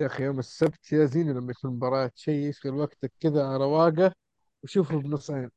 يا 0.00 0.06
أخي 0.06 0.24
يوم 0.24 0.38
السبت 0.38 0.92
يا 0.92 1.04
زيني 1.04 1.32
لما 1.32 1.50
يكون 1.52 1.70
مباراة 1.70 2.10
شيء 2.14 2.48
يشغل 2.48 2.74
وقتك 2.74 3.12
كذا 3.20 3.56
رواقة 3.56 4.14
وشوفه 4.62 4.98
بنصين. 4.98 5.50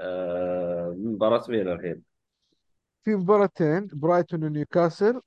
آه 0.00 0.94
مباراة 0.98 1.44
مين 1.48 1.68
الحين؟ 1.68 2.02
في 3.04 3.14
مباراتين 3.14 3.88
برايتون 3.92 4.44
ونيوكاسل 4.44 5.20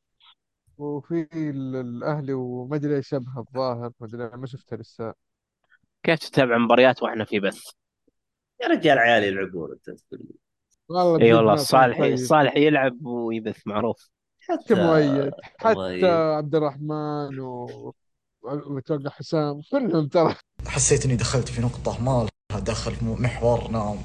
وفي 0.77 1.27
ال- 1.33 1.75
الأهلي 1.75 2.33
وما 2.33 2.75
أدري 2.75 2.95
إيش 2.95 3.07
شبه 3.07 3.37
الظاهر 3.37 3.91
ما 3.99 4.07
أدري 4.07 4.29
ما 4.37 4.45
شفتها 4.47 4.77
لسه. 4.77 5.13
كيف 6.03 6.19
تتابع 6.19 6.57
مباريات 6.57 7.03
وإحنا 7.03 7.25
في 7.25 7.39
بث؟ 7.39 7.63
يا 8.61 8.67
رجال 8.67 8.97
عيالي 8.97 9.27
يلعبون 9.27 9.71
أنت 9.71 9.89
تقول 9.89 10.19
لي. 10.19 10.35
والله 10.89 11.21
إي 11.21 11.33
والله 11.33 11.53
الصالح 11.53 11.99
طيب. 11.99 12.13
الصالح 12.13 12.57
يلعب 12.57 13.05
ويبث 13.05 13.67
معروف. 13.67 14.09
حتى 14.39 14.73
مؤيد؟ 14.75 15.31
حتى 15.59 15.73
مؤيد. 15.73 16.05
عبد 16.05 16.55
الرحمن 16.55 17.39
و... 17.39 17.93
وأتوقع 18.45 19.09
حسام 19.09 19.61
كلهم 19.71 20.07
ترى. 20.07 20.35
حسيت 20.67 21.05
إني 21.05 21.15
دخلت 21.15 21.47
في 21.49 21.61
نقطة 21.61 22.01
ما 22.01 22.27
دخل 22.59 22.93
محورنا. 23.01 23.97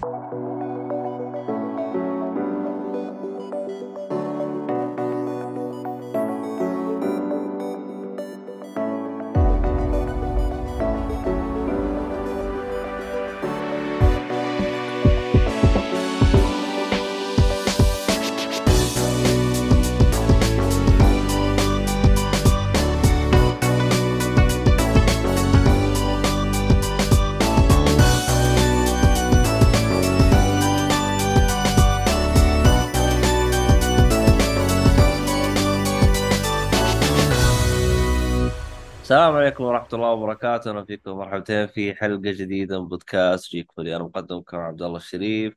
الله 39.94 40.12
وبركاته، 40.12 40.70
أهلا 40.70 40.84
فيكم 40.84 41.10
مرحبتين 41.10 41.66
في 41.66 41.94
حلقة 41.94 42.20
جديدة 42.20 42.82
من 42.82 42.88
بودكاست 42.88 43.50
جيك 43.50 43.72
فولي، 43.72 43.96
أنا 43.96 44.04
مقدمكم 44.04 44.56
عبد 44.56 44.82
الله 44.82 44.96
الشريف، 44.96 45.54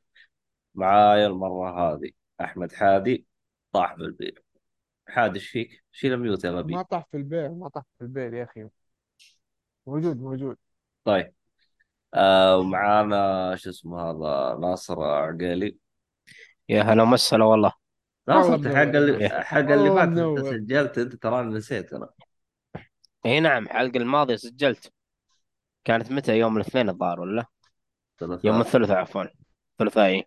معايا 0.74 1.26
المرة 1.26 1.94
هذه 1.94 2.10
أحمد 2.40 2.72
حادي 2.72 3.26
طاح 3.72 3.94
بالبير، 3.94 4.42
حادي 5.08 5.38
إيش 5.38 5.48
فيك؟ 5.48 5.84
شيل 5.92 6.12
ال 6.12 6.18
mute 6.18 6.44
يا 6.44 6.50
غبي، 6.50 6.74
ما 6.74 6.82
طاح 6.82 7.06
في 7.10 7.16
البير 7.16 7.48
ما 7.48 7.68
طاح 7.68 7.84
في 7.98 8.04
البير 8.04 8.34
يا 8.34 8.44
أخي. 8.44 8.68
موجود 9.86 10.20
موجود. 10.20 10.56
طيب. 11.04 11.32
آه 12.14 12.58
ومعانا 12.58 13.56
شو 13.56 13.70
اسمه 13.70 14.00
هذا؟ 14.00 14.58
ناصر 14.60 15.02
عقيلي، 15.02 15.76
يا 16.68 16.82
هلا 16.82 17.02
ومسهلا 17.02 17.44
والله. 17.44 17.72
ناصر 18.28 18.76
حق 18.76 18.82
اللي. 18.82 19.28
حق 19.28 19.58
اللي 19.58 19.74
والله 19.74 19.94
فات 19.94 20.08
أنت 20.08 20.18
منور. 20.18 20.52
سجلت 20.52 20.98
أنت 20.98 21.14
تراني 21.14 21.54
نسيت 21.54 21.92
أنا، 21.92 22.08
اي 23.26 23.40
نعم 23.40 23.64
الحلقة 23.64 23.96
الماضية 23.96 24.36
سجلت. 24.36 24.92
كانت 25.84 26.12
متى؟ 26.12 26.38
يوم 26.38 26.56
الاثنين 26.56 26.88
الظاهر 26.88 27.20
ولا 27.20 27.44
ثلاثاء. 28.18 28.46
يوم 28.46 28.60
الثلاثاء 28.60 28.96
عفوا. 28.96 29.24
ثلاثائي 29.78 30.24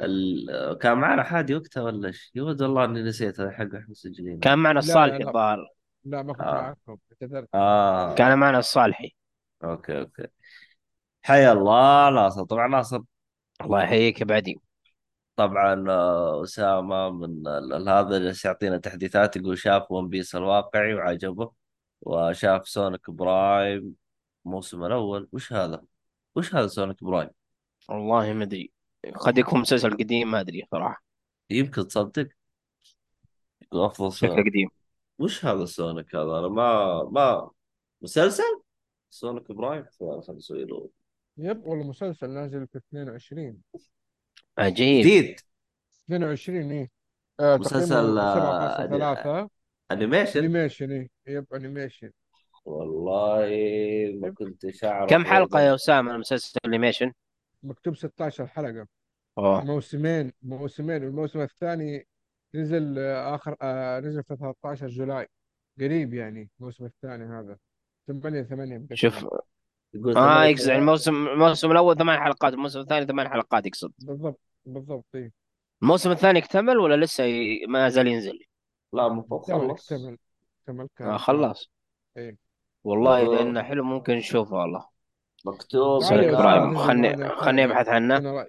ال... 0.00 0.78
كان 0.80 0.98
معنا 0.98 1.22
حادي 1.22 1.54
وقتها 1.54 1.82
ولا 1.82 2.08
إيش؟ 2.08 2.32
يو 2.34 2.62
والله 2.62 2.84
إني 2.84 3.02
نسيت 3.02 3.40
هذا 3.40 3.50
حق 3.50 3.64
إحنا 3.64 3.86
مسجلين 3.88 4.38
كان 4.40 4.58
معنا 4.58 4.78
الصالحي 4.78 5.18
لا. 5.18 5.28
الظاهر. 5.28 5.68
لا 6.04 6.22
ما 6.22 6.32
كنت 6.32 6.42
آه. 6.42 6.52
معكم 6.52 6.98
اعتذرت. 7.12 7.48
آه. 7.54 8.14
كان 8.14 8.38
معنا 8.38 8.58
الصالحي. 8.58 9.14
أوكي 9.64 10.00
أوكي. 10.00 10.26
حيا 11.22 11.52
الله 11.52 12.10
ناصر. 12.10 12.44
طبعا 12.44 12.68
ناصر. 12.68 13.00
الله 13.60 13.82
يحييك 13.82 14.20
يا 14.20 14.24
بعدي. 14.24 14.60
طبعا 15.36 15.84
آه، 15.90 16.42
أسامة 16.42 17.10
من 17.10 17.48
هذا 17.88 18.16
اللي 18.16 18.34
يعطينا 18.44 18.78
تحديثات 18.78 19.36
يقول 19.36 19.58
شاف 19.58 19.92
ون 19.92 20.08
بيس 20.08 20.34
الواقعي 20.36 20.94
وعجبه. 20.94 21.65
وشاف 22.00 22.68
سونيك 22.68 23.10
برايم 23.10 23.94
الموسم 24.46 24.84
الأول. 24.84 25.28
وش 25.32 25.52
هذا؟ 25.52 25.82
وش 26.34 26.54
هذا 26.54 26.66
سونيك 26.66 27.04
برايم؟ 27.04 27.30
والله 27.88 28.32
ما 28.32 28.44
أدري. 28.44 28.72
قد 29.14 29.38
يكون 29.38 29.60
مسلسل 29.60 29.90
قديم 29.90 30.30
ما 30.30 30.40
أدري 30.40 30.66
صراحة. 30.70 31.04
يمكن 31.50 31.88
تصدق؟ 31.88 32.28
أفضل 33.72 34.12
شكله 34.12 34.44
قديم. 34.44 34.68
وش 35.18 35.44
هذا 35.44 35.64
سونيك 35.64 36.14
هذا؟ 36.14 36.38
أنا 36.38 36.48
ما 36.48 37.02
ما 37.04 37.50
مسلسل؟ 38.02 38.62
سونيك 39.10 39.52
برايم 39.52 39.84
خلاص 40.00 40.26
خلينا 40.26 40.38
نسوي 40.38 40.64
له. 40.64 40.90
يب 41.38 41.66
والله 41.66 41.88
مسلسل 41.88 42.30
نازل 42.30 42.66
في 42.66 42.78
22 42.78 43.62
عجيب. 44.58 45.00
جديد. 45.00 45.40
22 46.06 46.72
إيه. 46.72 46.90
آه 47.40 47.56
مسلسل، 47.56 47.88
تقييمه 47.88 48.20
آه، 48.20 48.76
7.3 48.76 49.55
animation 49.90 50.38
animation 50.38 50.90
إيه. 50.90 51.08
يب 51.26 51.46
animation 51.54 52.10
والله 52.64 53.48
ما 54.20 54.30
كنت 54.30 54.84
أعرف 54.84 55.10
كم 55.10 55.24
حلقة 55.24 55.60
يا 55.60 55.74
أسامة 55.74 56.14
المسلسل 56.14 56.58
animation 56.66 57.12
مكتوب 57.62 57.96
16 57.96 58.46
حلقة. 58.46 58.86
اوه 59.38 59.64
موسمين 59.64 60.32
موسمين. 60.42 61.04
والموسم 61.04 61.40
الثاني 61.40 62.06
نزل 62.54 62.98
آه 62.98 63.34
آخر 63.34 63.56
آه 63.62 64.00
نزل 64.00 64.22
في 64.22 64.36
13 64.36 64.86
July. 64.88 65.28
قريب 65.80 66.14
يعني 66.14 66.50
الموسم 66.60 66.84
الثاني 66.84 67.24
هذا. 67.24 67.56
8 68.06 68.42
8 68.42 68.86
شوف. 68.92 69.26
يقول 69.94 70.16
آه 70.16 70.44
يقصد 70.44 70.68
يعني 70.68 70.80
الموسم 70.80 71.26
الموسم 71.26 71.72
الأول 71.72 71.96
ثمان 71.96 72.18
حلقات 72.20 72.52
الموسم 72.52 72.80
الثاني 72.80 73.06
ثمان 73.06 73.28
حلقات 73.28 73.66
يقصد. 73.66 73.92
بالضبط 73.98 74.40
بالضبط 74.64 75.06
إيه. 75.14 75.32
الموسم 75.82 76.10
الثاني 76.10 76.38
اكتمل 76.38 76.78
ولا 76.78 77.04
لسه 77.04 77.24
ي... 77.24 77.66
ما 77.66 77.88
زال 77.88 78.06
ينزل؟ 78.06 78.38
لا 78.96 79.06
المفروض 79.06 79.42
خلص. 79.42 79.92
اكتمل 79.92 80.18
اكتمل 80.60 80.88
كان 80.96 81.08
آه 81.08 81.16
خلاص. 81.16 81.70
إيه. 82.16 82.36
والله 82.84 83.20
آه. 83.20 83.24
لأنه 83.24 83.62
حلو 83.62 83.84
ممكن 83.84 84.14
نشوفه 84.14 84.56
والله. 84.56 84.86
مكتوب. 85.46 86.02
تعال 86.02 86.24
يا 86.24 86.36
برايم 86.36 86.64
ننزل 86.64 86.78
خلني. 86.78 87.28
خلني 87.28 87.64
أبحث 87.64 87.88
عنه. 87.88 88.46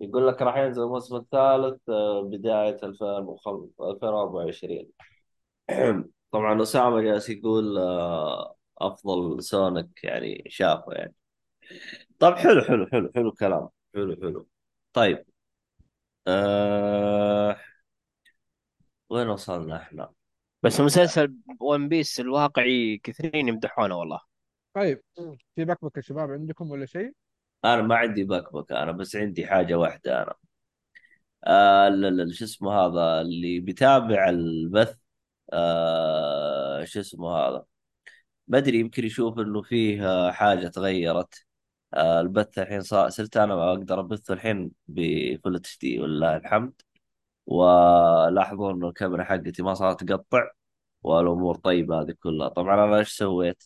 يقول 0.00 0.28
لك 0.28 0.42
راح 0.42 0.56
ينزل 0.56 0.82
الموسم 0.82 1.16
الثالث 1.16 1.88
آه، 1.88 2.22
بداية 2.22 2.78
2005 2.82 3.90
2024 3.90 4.86
طبعا 6.32 6.62
أسامة 6.62 7.00
جالس 7.00 7.30
يقول 7.30 7.78
آه، 7.78 8.56
أفضل 8.78 9.42
سونيك 9.42 10.04
يعني 10.04 10.44
شافه 10.48 10.92
يعني. 10.92 11.14
طب 12.18 12.34
حلو 12.34 12.62
حلو 12.62 12.86
حلو 12.86 13.10
حلو 13.14 13.32
كلام 13.32 13.68
حلو 13.94 14.16
حلو. 14.22 14.46
طيب. 14.92 15.24
أه... 16.26 17.56
وين 19.14 19.28
وصلنا 19.28 19.76
إحنا؟ 19.76 20.12
بس 20.62 20.80
مسلسل 20.80 21.34
ون 21.60 21.88
بيس 21.88 22.20
الواقعي 22.20 22.98
كثيرين 22.98 23.48
يمدحونه 23.48 23.98
والله. 23.98 24.20
طيب 24.74 25.02
في 25.56 25.64
بكبكة 25.64 26.00
شباب 26.00 26.30
عندكم 26.30 26.70
ولا 26.70 26.86
شيء؟ 26.86 27.12
أنا 27.64 27.82
ما 27.82 27.96
عندي 27.96 28.24
بكبك 28.24 28.72
أنا 28.72 28.92
بس 28.92 29.16
عندي 29.16 29.46
حاجة 29.46 29.74
واحدة 29.74 30.22
أنا. 30.22 30.34
آه 31.44 31.88
شو 32.30 32.44
اسمه 32.44 32.72
هذا؟ 32.72 33.20
اللي 33.20 33.60
بيتابع 33.60 34.28
البث 34.28 34.96
آه 35.52 36.84
شو 36.84 37.00
اسمه 37.00 37.28
هذا؟ 37.36 37.64
بدري 38.48 38.78
يمكن 38.80 39.04
يشوف 39.04 39.38
إنه 39.38 39.62
فيه 39.62 40.08
آه، 40.08 40.30
حاجة 40.32 40.68
تغيرت. 40.68 41.46
آه 41.94 42.20
البث 42.20 42.58
الحين 42.58 42.80
صار 42.80 43.08
صرت 43.10 43.36
أنا 43.36 43.70
أقدر 43.72 44.00
أبث 44.00 44.30
الحين 44.30 44.72
ب 44.88 45.56
full 45.56 45.78
HD 45.78 46.00
ولله 46.00 46.36
الحمد. 46.36 46.82
ولاحظوا 47.46 48.72
إنه 48.72 48.88
الكاميرا 48.88 49.24
حقتي 49.24 49.62
ما 49.62 49.74
صارت 49.74 50.04
تقطع 50.04 50.50
والأمور 51.02 51.56
طيبة 51.56 52.00
هذه 52.00 52.14
كلها 52.22 52.48
طبعا 52.48 52.84
أنا 52.84 52.98
إيش 52.98 53.08
سويت؟ 53.08 53.64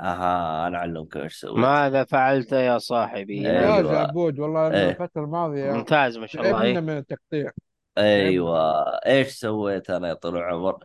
أها 0.00 0.66
أنا 0.66 0.78
أعلمك 0.78 1.16
إيش 1.16 1.36
سويت 1.36 1.58
ماذا 1.58 2.04
فعلت 2.04 2.52
يا 2.52 2.78
صاحبي 2.78 3.50
أيوة. 3.50 3.76
ممتاز 3.76 3.92
يا 3.94 3.98
عبود 3.98 4.38
والله 4.38 4.66
إنه 4.66 4.76
إيه. 4.76 4.90
الفترة 4.90 5.24
الماضية 5.24 5.72
ممتاز 5.72 6.18
ما 6.18 6.26
شاء 6.26 6.46
الله 6.46 6.62
إيه. 6.62 6.80
من 6.80 6.96
التقطيع 6.98 7.52
أيوه 7.98 8.82
إيش 9.06 9.28
سويت 9.28 9.90
أنا 9.90 10.08
يا 10.08 10.14
طول 10.14 10.36
العمر؟ 10.36 10.84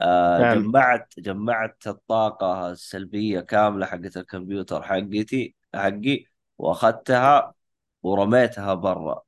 آه 0.00 0.38
نعم. 0.38 0.62
جمعت 0.62 1.14
جمعت 1.18 1.86
الطاقة 1.86 2.70
السلبية 2.70 3.40
كاملة 3.40 3.86
حقت 3.86 4.16
الكمبيوتر 4.16 4.82
حقتي 4.82 5.54
حقي 5.74 6.24
وأخذتها 6.58 7.54
ورميتها 8.02 8.74
برا 8.74 9.25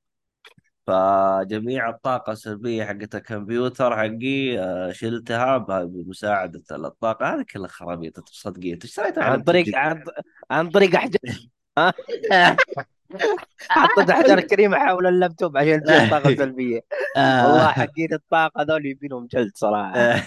فجميع 0.88 1.88
الطاقة 1.88 2.32
السلبية 2.32 2.84
حقت 2.84 3.14
الكمبيوتر 3.14 3.96
حقي 3.96 4.58
آه 4.58 4.92
شلتها 4.92 5.58
بمساعدة 5.58 6.62
الطاقة 6.70 7.34
هذه 7.34 7.44
كلها 7.52 7.68
خرابيط 7.68 8.18
أنت 8.18 8.28
صدقين 8.28 8.78
اشتريتها 8.84 9.24
عن 9.24 9.32
على 9.32 9.42
طريق. 9.42 9.76
عن, 9.76 10.04
عن 10.50 10.70
طريق 10.70 10.94
احجار 10.94 11.48
ها؟ 11.78 11.94
حطيت 13.70 14.10
احجار 14.10 14.40
كريمه 14.40 14.76
حول 14.78 15.06
اللابتوب 15.06 15.56
عشان 15.56 15.82
تجيب 15.82 16.10
طاقة 16.10 16.34
سلبية 16.44 16.80
آه. 17.16 17.46
والله 17.48 17.68
حقين 17.68 18.12
الطاقة 18.12 18.62
ذول 18.62 18.86
يبينهم 18.86 19.26
جلد 19.26 19.52
صراحة 19.54 19.96
آه، 19.96 20.22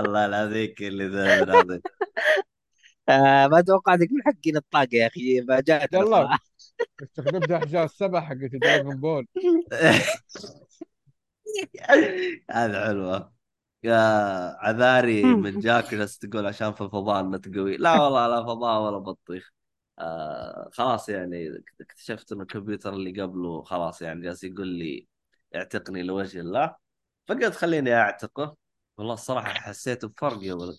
الله 0.00 0.26
العظيم 0.26 0.74
اللي 0.80 1.06
ذا 1.06 1.80
آه 3.08 3.46
ما 3.46 3.60
توقعتك 3.60 4.08
من 4.12 4.22
حقين 4.26 4.56
الطاقة 4.56 4.88
يا 4.92 5.06
أخي 5.06 5.42
فاجاتني 5.48 6.00
يلا. 6.00 6.38
استخدمت 7.02 7.50
احجار 7.50 7.84
السبع 7.84 8.20
حقت 8.20 8.50
Dragon 8.62 8.96
Ball 9.00 9.26
هذا 12.50 12.86
حلوة 12.86 13.32
يا 13.82 13.94
عذاري 14.58 15.24
من 15.24 15.60
جاك 15.60 15.94
جالس 15.94 16.18
تقول 16.18 16.46
عشان 16.46 16.72
في 16.72 16.80
الفضاء 16.80 17.20
النت 17.20 17.56
قوي 17.56 17.76
لا 17.76 18.02
والله 18.02 18.26
لا 18.28 18.42
فضاء 18.42 18.82
ولا 18.82 18.98
بطيخ. 18.98 19.50
آه 19.98 20.70
خلاص 20.72 21.08
يعني 21.08 21.62
اكتشفت 21.80 22.32
انه 22.32 22.42
الكمبيوتر 22.42 22.92
اللي 22.92 23.22
قبله 23.22 23.62
خلاص 23.62 24.02
يعني 24.02 24.22
جالس 24.22 24.44
يقول 24.44 24.68
لي 24.68 25.06
اعتقني 25.54 26.02
لوجه 26.02 26.40
الله. 26.40 26.76
فقلت 27.28 27.54
خليني 27.54 27.94
أعتقه. 27.94 28.56
والله 28.98 29.14
الصراحة 29.14 29.48
حسيت 29.52 30.04
بفرق 30.04 30.38
يا 30.42 30.54
ولد. 30.54 30.76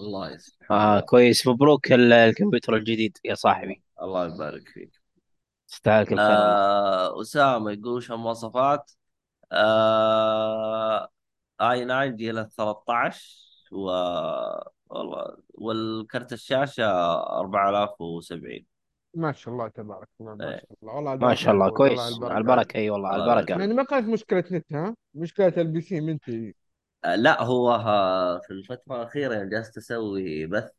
والله 0.00 0.38
سبحان 0.38 0.78
آه 0.78 0.90
الله. 0.92 1.00
كويس. 1.00 1.46
مبروك 1.46 1.92
ال- 1.92 2.12
الكمبيوتر 2.12 2.76
الجديد 2.76 3.18
يا 3.24 3.34
صاحبي. 3.34 3.82
الله 4.02 4.26
يبارك 4.34 4.68
فيك. 4.68 5.02
تستاهل 5.68 6.04
كل 6.06 6.16
خير. 6.16 6.24
والله. 6.26 6.36
آه 6.36 7.20
أسامة 7.20 7.70
يقول 7.70 7.92
وش 7.96 8.10
المواصفات 8.12 8.90
آه 9.52 11.08
آي 11.60 11.84
9 11.84 12.06
جيل 12.06 12.50
13 12.50 13.26
و 13.72 13.84
والله 14.86 15.36
والكرت 15.54 16.32
الشاشة 16.32 16.84
4070 17.40 18.66
ما 19.14 19.32
شاء 19.32 19.54
الله 19.54 19.68
تبارك 19.68 20.08
الله 20.20 20.34
ما 20.34 20.44
إيه. 20.54 20.56
شاء 20.60 20.66
الله. 20.82 20.94
والله 20.94 21.14
ما 21.16 21.34
شاء 21.34 21.54
الله 21.54 21.70
كويس. 21.70 22.00
على 22.22 22.38
البركة 22.38 22.76
إي 22.76 22.90
والله 22.90 23.08
على 23.08 23.22
البركة. 23.24 23.50
يعني 23.60 23.74
ما 23.74 23.82
كانت 23.84 24.08
مشكلة 24.08 24.44
نت 24.52 24.72
ها؟ 24.72 24.96
مشكلة 25.14 25.52
ال 25.56 25.80
PC 25.80 26.00
من 26.00 26.20
تي 26.20 26.54
آه 27.04 27.16
لا 27.16 27.42
هو 27.42 27.70
ها 27.70 28.38
في 28.38 28.50
الفترة 28.50 28.96
الأخيرة 28.96 29.34
يوم 29.34 29.48
جالس 29.48 29.78
أسوي 29.78 30.46
بث 30.46 30.70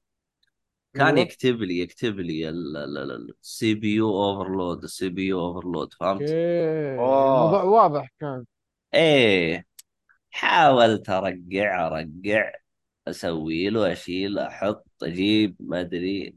كان. 0.93 1.17
يكتب 1.17 1.61
لي 1.61 1.79
يكتب 1.79 2.19
لي 2.19 2.49
ال 2.49 3.73
CPU 3.73 3.93
overload 3.95 4.83
ال 4.83 5.09
CPU 5.09 5.27
overload 5.27 5.93
فهمت؟ 5.93 6.21
الموضوع 6.21 7.63
واضح 7.63 8.09
كان. 8.19 8.45
إيه. 8.93 9.65
حاولت 10.31 11.09
ارقع 11.09 11.87
ارقع 11.87 12.51
أسوي 13.07 13.69
له 13.69 13.91
أشيل 13.91 14.39
أحط 14.39 14.87
أجيب 15.03 15.55
ما 15.59 15.79
أدري 15.79 16.35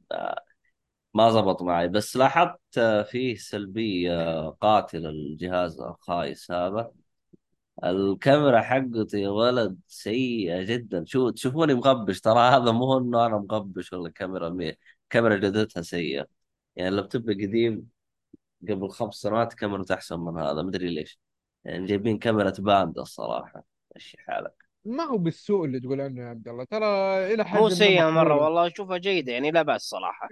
ما 1.14 1.30
زبط 1.30 1.62
معي. 1.62 1.88
بس 1.88 2.16
لاحظت 2.16 2.80
فيه 3.10 3.36
سلبية 3.36 4.48
قاتلة 4.48 5.08
الجهاز 5.08 5.80
الخايس 5.80 6.50
هذا. 6.50 6.90
الكاميرا 7.84 8.60
حقته 8.60 9.18
يا 9.18 9.28
ولد 9.28 9.78
سيئة 9.88 10.62
جدا. 10.62 11.04
شو 11.04 11.30
تشوفوني 11.30 11.74
مغبش؟ 11.74 12.20
ترى 12.20 12.40
هذا 12.40 12.72
مو 12.72 12.98
إنه 12.98 13.26
أنا 13.26 13.38
مغبش 13.38 13.92
ولا 13.92 14.10
كاميرا 14.10 14.48
مي 14.48 14.76
كاميرا 15.10 15.36
جودتها 15.36 15.82
سيئة. 15.82 16.26
يعني 16.76 16.88
اللابتوب 16.88 17.30
القديم 17.30 17.88
قبل 18.68 18.88
خمس 18.90 19.14
سنوات 19.14 19.54
كاميرته 19.54 19.94
أحسن 19.94 20.20
من 20.20 20.38
هذا. 20.38 20.62
مدري 20.62 20.90
ليش. 20.94 21.20
يعني 21.64 21.86
جايبين 21.86 22.18
كاميرا 22.18 22.52
باندا 22.58 23.02
الصراحة. 23.02 23.64
مشي 23.96 24.18
حالك. 24.18 24.54
ما 24.84 25.04
هو 25.04 25.18
بالسوء 25.18 25.64
اللي 25.64 25.80
تقول 25.80 26.00
عنه 26.00 26.22
يا 26.22 26.28
عبد 26.28 26.48
الله. 26.48 26.64
ترى 26.64 26.86
إلى 27.34 27.44
حد 27.44 27.58
مو 27.58 27.68
مرة 27.68 28.10
مقبولة. 28.10 28.34
والله. 28.34 28.66
أشوفها 28.66 28.98
جيدة. 28.98 29.32
يعني 29.32 29.50
لا 29.50 29.62
بأس 29.62 29.82
صراحة. 29.82 30.28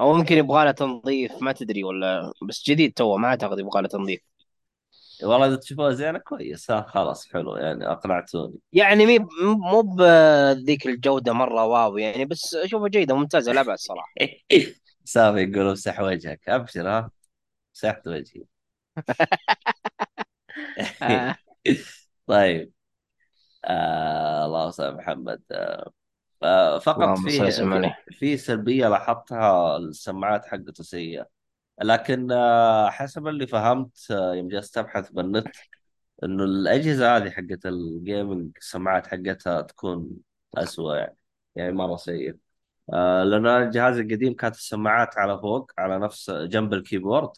أو 0.00 0.16
يمكن 0.16 0.36
يبغى 0.36 0.64
لها 0.64 0.72
تنظيف. 0.72 1.42
ما 1.42 1.52
تدري 1.52 1.84
ولا. 1.84 2.32
بس 2.48 2.70
جديد 2.70 2.92
تو 2.92 3.16
ما 3.16 3.28
أعتقد 3.28 3.58
يبغى 3.58 3.82
له 3.82 3.88
تنظيف. 3.88 4.29
والله 5.22 5.46
إذا 5.46 5.56
تشوفوها 5.56 5.90
زينة 5.92 6.18
كويس 6.18 6.70
ها 6.70 6.82
خلاص 6.88 7.28
حلو 7.32 7.56
يعني 7.56 7.86
أقنعتوني. 7.86 8.58
يعني 8.72 9.06
مي 9.06 9.18
مو 9.42 9.80
بذيك 9.80 10.86
الجودة 10.86 11.32
مرة 11.32 11.64
wow 11.64 11.98
يعني 11.98 12.24
بس 12.24 12.54
أشوفها 12.54 12.88
جيدة 12.88 13.14
ممتازة 13.14 13.52
لا 13.52 13.62
بأس 13.62 13.80
صراحة. 13.80 14.12
سامي 15.04 15.40
يقول 15.40 15.66
امسح 15.68 16.00
وجهك. 16.00 16.48
أبشر 16.48 16.88
ها؟ 16.88 17.10
مسحت 17.74 18.08
وجهي. 18.08 18.44
آه. 21.02 21.36
طيب. 22.26 22.72
آه 23.64 24.46
الله 24.46 24.68
يسلم 24.68 24.96
محمد. 24.96 25.42
آه 26.42 26.78
فقط 26.78 27.18
صل. 27.18 27.30
في, 27.30 27.92
في 28.18 28.36
سلبية 28.36 28.88
لاحظتها 28.88 29.76
السماعات 29.76 30.46
حقته 30.46 30.84
سيئة. 30.84 31.39
لكن 31.82 32.32
آه 32.32 32.90
حسب 32.90 33.26
اللي 33.28 33.46
فهمت 33.46 34.10
آه 34.10 34.34
يوم 34.34 34.48
جلست 34.48 34.78
ابحث 34.78 35.10
بالنت 35.10 35.48
إنه 36.24 36.44
الأجهزة 36.44 37.16
هذه 37.16 37.30
حقت 37.30 37.66
الجيمنج 37.66 38.52
السماعات 38.58 39.06
حقتها 39.06 39.60
تكون 39.62 40.10
اسوء 40.58 40.96
يعني 40.96 41.16
يعني 41.56 41.72
مرة 41.72 41.96
سيئة. 41.96 42.34
آه 42.94 43.24
لأن 43.24 43.46
الجهاز 43.46 43.98
القديم 43.98 44.34
كانت 44.34 44.56
السماعات 44.56 45.18
على 45.18 45.38
فوق 45.40 45.72
على 45.78 45.98
نفس 45.98 46.30
جنب 46.30 46.74
ال 46.74 46.80
keyboard 46.80 47.30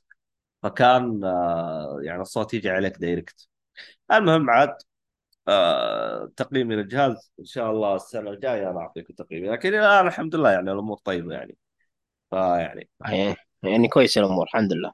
فكان 0.62 1.20
يعني 2.02 2.22
الصوت 2.22 2.54
يجي 2.54 2.70
عليك 2.70 2.98
direct 2.98 3.48
المهم 4.12 4.50
عاد 4.50 4.76
تقييمي 6.36 6.76
للجهاز 6.76 7.32
إن 7.40 7.44
شاء 7.44 7.70
الله 7.70 7.96
السنة 7.96 8.30
الجاية 8.30 8.70
أنا 8.70 8.80
أعطيكم 8.80 9.14
تقييمي 9.14 9.48
لكن 9.48 9.68
الآن 9.74 10.06
الحمد 10.06 10.34
لله 10.34 10.50
يعني 10.50 10.72
الأمور 10.72 10.98
طيبة 11.04 11.34
يعني. 11.34 11.56
فيعني 12.30 12.90
يعني 13.62 13.88
كويس 13.88 14.18
الأمور 14.18 14.44
الحمد 14.46 14.72
لله. 14.72 14.92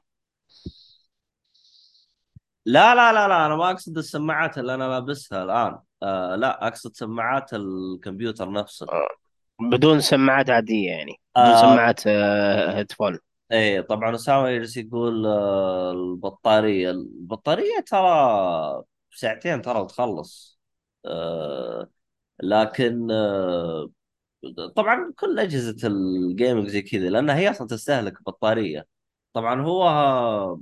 لا 2.65 2.95
لا 2.95 3.13
لا 3.13 3.27
لا 3.27 3.45
أنا 3.45 3.55
ما 3.55 3.71
أقصد 3.71 3.97
السماعات 3.97 4.57
اللي 4.57 4.73
أنا 4.73 4.83
لابسها 4.83 5.43
الآن. 5.43 5.79
آه 6.03 6.35
لا 6.35 6.67
أقصد 6.67 6.95
سماعات 6.95 7.53
الكمبيوتر 7.53 8.51
نفسه. 8.51 8.87
بدون 9.61 10.01
سماعات 10.01 10.49
عادية 10.49 10.89
يعني 10.91 11.19
بدون 11.35 11.47
آه. 11.47 11.61
سماعات 11.61 12.01
آه، 12.07 12.77
هيدفون. 12.77 13.19
إيه 13.51 13.81
طبعا 13.81 14.15
أسامة 14.15 14.49
يجلس 14.49 14.77
يقول 14.77 15.25
آه، 15.25 15.91
البطارية 15.91 16.91
البطارية 16.91 17.79
ترى 17.87 18.83
ساعتين 19.11 19.61
ترى 19.61 19.79
وتخلص 19.79 20.59
آه، 21.05 21.89
لكن 22.43 23.11
آه، 23.11 23.89
طبعا 24.75 25.13
كل 25.17 25.39
أجهزة 25.39 25.87
الجيمنج 25.87 26.67
زي 26.67 26.81
كذا 26.81 27.09
لأنها 27.09 27.35
هي 27.37 27.49
أصلا 27.51 27.67
تستهلك 27.67 28.23
بطارية. 28.23 28.87
طبعا 29.33 29.61
هو 29.61 30.57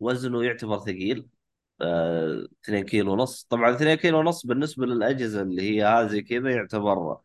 وزنه 0.00 0.44
يعتبر 0.44 0.78
ثقيل 0.78 1.28
آه، 1.80 2.46
2 2.64 2.84
كيلو 2.84 3.12
ونص. 3.12 3.46
طبعا 3.50 3.74
2 3.74 3.94
كيلو 3.94 4.18
ونص 4.18 4.46
بالنسبة 4.46 4.86
للأجهزة 4.86 5.42
اللي 5.42 5.62
هي 5.62 5.84
هذه 5.84 6.20
كذا 6.20 6.50
يعتبر 6.50 7.18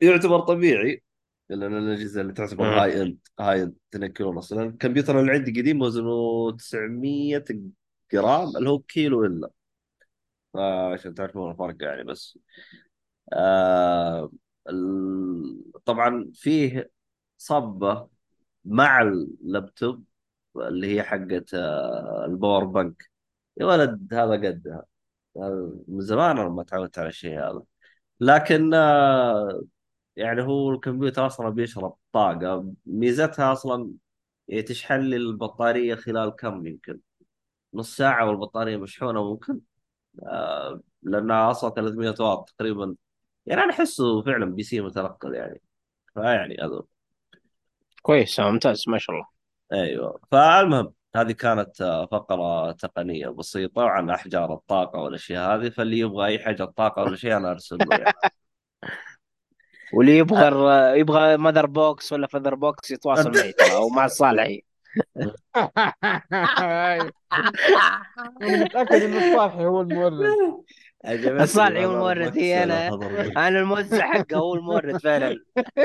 يعتبر 0.00 0.40
طبيعي 0.40 1.02
لأن 1.48 1.78
الأجهزة 1.78 2.20
اللي 2.20 2.32
تعتبر. 2.32 2.64
high 2.82 3.02
end 3.02 3.18
high 3.40 3.62
end 3.62 3.74
2 3.94 4.12
كيلو 4.12 4.30
ونص. 4.30 4.52
لأن 4.52 4.68
الكمبيوتر 4.68 5.20
اللي 5.20 5.32
عندي 5.32 5.60
قديم 5.60 5.82
وزنه 5.82 6.50
900 6.52 7.44
جرام 8.12 8.56
اللي 8.56 8.70
هو 8.70 8.78
كيلو 8.78 9.24
إلا. 9.24 9.50
عشان 10.92 11.14
تعرفون 11.14 11.50
الفرق 11.50 11.76
يعني 11.82 12.04
بس. 12.04 12.38
آه 13.32 14.30
طبعا 15.84 16.30
فيه 16.34 16.90
صبة 17.38 18.08
مع 18.64 19.02
اللابتوب 19.02 20.04
اللي 20.56 20.96
هي 20.96 21.02
حقت 21.02 21.54
آه، 21.54 22.24
ال 22.26 22.32
power 22.32 22.64
bank. 22.64 23.10
يا 23.58 23.66
ولد 23.66 24.14
هذا 24.14 24.32
قدها. 24.32 24.84
من 25.88 26.00
زمان 26.00 26.38
أنا 26.38 26.48
ما 26.48 26.62
تعودت 26.64 26.98
على 26.98 27.08
الشيء 27.08 27.38
هذا. 27.40 27.62
لكن 28.20 28.74
آه، 28.74 29.62
يعني 30.16 30.42
هو 30.42 30.70
الكمبيوتر 30.72 31.26
أصلا 31.26 31.50
بيشرب 31.50 31.96
طاقة. 32.12 32.74
ميزتها 32.86 33.52
أصلا 33.52 33.92
تشحن 34.66 35.00
لي 35.00 35.16
البطارية 35.16 35.94
خلال 35.94 36.30
كم 36.36 36.66
يمكن. 36.66 37.00
نص 37.74 37.96
ساعة 37.96 38.26
والبطارية 38.28 38.76
مشحونة 38.76 39.24
ممكن. 39.30 39.60
آه 40.22 40.82
لأنها 41.02 41.50
أصلا 41.50 41.70
300 41.70 42.14
واط 42.20 42.50
تقريبا. 42.58 42.96
يعني 43.46 43.62
أنا 43.62 43.72
أحسه 43.72 44.22
فعلا 44.22 44.46
PC 44.46 44.80
متنقل 44.80 45.34
يعني. 45.34 45.62
فيعني 46.14 46.56
هذا 46.62 46.82
كويس 48.02 48.40
ممتاز 48.40 48.84
ما 48.88 48.98
شاء 48.98 49.16
الله. 49.16 49.26
أيوه. 49.72 50.20
فالمهم 50.30 50.92
هذه 51.16 51.32
كانت 51.32 51.80
آه، 51.80 52.06
فقرة 52.06 52.72
تقنية 52.72 53.28
بسيطة 53.28 53.82
عن 53.82 54.10
أحجار 54.10 54.54
الطاقة 54.54 54.98
والأشياء 54.98 55.54
هذه 55.54 55.68
فاللي 55.68 55.98
يبغى 55.98 56.26
أي 56.26 56.38
حاجة 56.38 56.64
طاقة 56.64 57.02
ولا 57.02 57.16
شيء 57.16 57.36
أنا 57.36 57.50
أرسل 57.50 57.76
له 57.76 57.96
يعني. 57.96 58.12
واللي 59.94 60.18
يبغى 60.18 61.00
يبغى 61.00 61.36
mother 61.36 61.66
box 61.66 62.12
ولا 62.12 62.26
father 62.26 62.54
box 62.54 62.90
يتواصل 62.90 63.30
معي 63.30 63.54
أو 63.76 63.88
مع 63.88 64.04
الصالحي 64.04 64.62
أنا 68.42 68.64
متأكد 68.64 69.02
ان 69.02 69.16
الصالحي 69.16 69.64
هو 69.64 69.80
المورد. 69.80 70.20
الصالحي 71.04 71.84
هو 71.84 71.92
المورد 71.92 72.38
هي 72.38 72.62
أنا. 72.62 72.88
أنا 73.48 73.60
الموزع 73.60 74.12
حقه 74.12 74.36
هو 74.36 74.54
المورد 74.54 74.96
فعلا. 74.96 75.36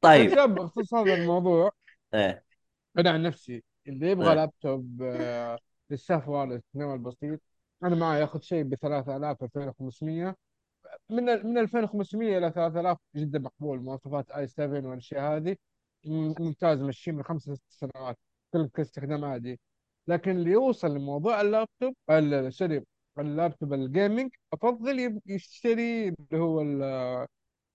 طيب. 0.00 0.30
شباب 0.30 0.54
بخصوص 0.54 0.94
هذا 0.94 1.14
الموضوع 1.14 1.70
إيه. 2.14 2.44
أنا 2.98 3.10
عن 3.10 3.22
نفسي 3.22 3.64
اللي 3.86 4.10
يبغى 4.10 4.28
إيه. 4.28 4.34
لابتوب 4.34 5.02
آه، 5.02 5.58
للسهل 5.90 6.30
والاستخدام 6.30 6.94
البسيط 6.94 7.40
أنا 7.84 7.96
معي 7.96 8.20
ياخذ 8.20 8.40
شيء 8.40 8.62
ب 8.62 8.74
3000 8.74 9.42
2500 9.42 10.36
من 11.10 11.24
من 11.24 11.58
2500 11.58 12.38
إلى 12.38 12.50
3000 12.50 12.98
جدا 13.16 13.38
مقبول 13.38 13.80
مواصفات 13.80 14.30
i 14.30 14.46
7 14.46 14.88
والأشياء 14.88 15.36
هذه. 15.36 15.56
ممتاز 16.06 16.82
مشي 16.82 17.12
من 17.12 17.22
خمس 17.22 17.42
ست 17.42 17.62
سنوات 17.68 18.18
كل 18.52 18.70
استخدام 18.78 19.24
عادي 19.24 19.60
لكن 20.08 20.30
اللي 20.30 20.50
يوصل 20.50 20.94
لموضوع 20.94 21.40
اللابتوب 21.40 21.94
ال- 22.10 22.52
sorry 22.54 22.84
اللابتوب 23.18 23.72
ال 23.74 23.82
gaming 23.82 24.30
أفضل 24.52 25.20
يشتري 25.26 26.08
اللي 26.08 26.38
هو 26.38 26.64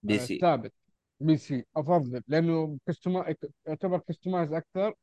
PC. 0.02 0.34
الثابت 0.34 0.72
PC 1.20 1.64
أفضل 1.76 2.22
لأنه 2.28 2.78
custom 2.86 3.34
يعتبر 3.66 3.98
customize 4.08 4.52
أكثر. 4.52 4.94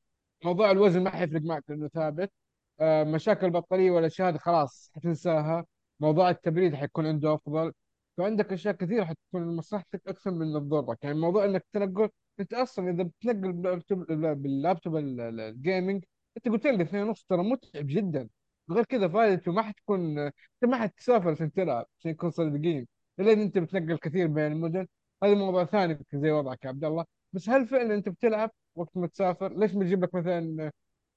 موضوع 0.46 0.72
الوزن 0.72 1.03
ما 1.03 1.10
حيفرق 1.10 1.41
معك 1.41 1.63
لأنه 1.69 1.88
ثابت. 1.88 2.31
آه، 2.79 3.03
مشاكل 3.03 3.46
البطارية 3.46 3.91
والاشياء 3.91 4.29
هذه 4.29 4.38
خلاص 4.38 4.91
حتنساها. 4.96 5.65
موضوع 6.00 6.29
التبريد 6.29 6.75
حيكون 6.75 7.05
عنده 7.07 7.34
أفضل. 7.34 7.74
فعندك 8.17 8.53
أشياء 8.53 8.75
كثيرة 8.75 9.05
حتكون 9.05 9.43
لمصلحتك 9.43 10.01
أكثر 10.07 10.31
من 10.31 10.53
تضرك 10.53 11.03
يعني 11.03 11.19
موضوع 11.19 11.46
إنك 11.46 11.65
تنقل 11.74 12.10
أنت 12.39 12.53
أصلا 12.53 12.89
إذا 12.91 13.03
بتنقل 13.03 13.53
باللابتوب 13.53 14.05
باللابتوب 14.12 14.96
ال- 14.96 15.19
ال- 15.22 15.39
الجيمنج 15.39 16.03
انت 16.38 16.48
قلت 16.50 16.67
لي 16.67 16.84
اثنين 16.84 17.03
ونص 17.03 17.25
ترى 17.29 17.44
متعب 17.44 17.88
جدا. 17.88 18.29
غير 18.72 18.84
كذا 18.86 19.08
فائدته 19.08 19.51
ما 19.51 19.62
حتكون 19.62 20.20
انت 20.20 20.34
ما 20.63 20.77
حتسافر 20.77 21.32
عشان 21.32 21.51
تلعب 21.53 21.86
عشان 22.00 22.12
نكون 22.12 22.32
صادقين 22.32 22.88
الا 23.20 23.32
اذا 23.32 23.41
انت 23.41 23.58
بتنقل 23.58 23.98
كثير 23.98 24.27
بين 24.27 24.51
المدن. 24.51 24.88
هذا 25.24 25.34
موضوع 25.36 25.65
ثاني 25.65 26.00
زي 26.13 26.32
وضعك 26.32 26.63
يا 26.63 26.70
عبد 26.70 26.84
الله. 26.86 27.06
بس 27.34 27.50
هل 27.50 27.67
فعلا 27.67 27.96
انت 27.96 28.10
بتلعب 28.10 28.51
وقت 28.75 28.98
ما 28.98 29.08
تسافر؟ 29.08 29.53
ليش 29.58 29.74
ما 29.75 29.84
تجيب 29.84 30.03
لك 30.03 30.15
مثلا 30.15 30.72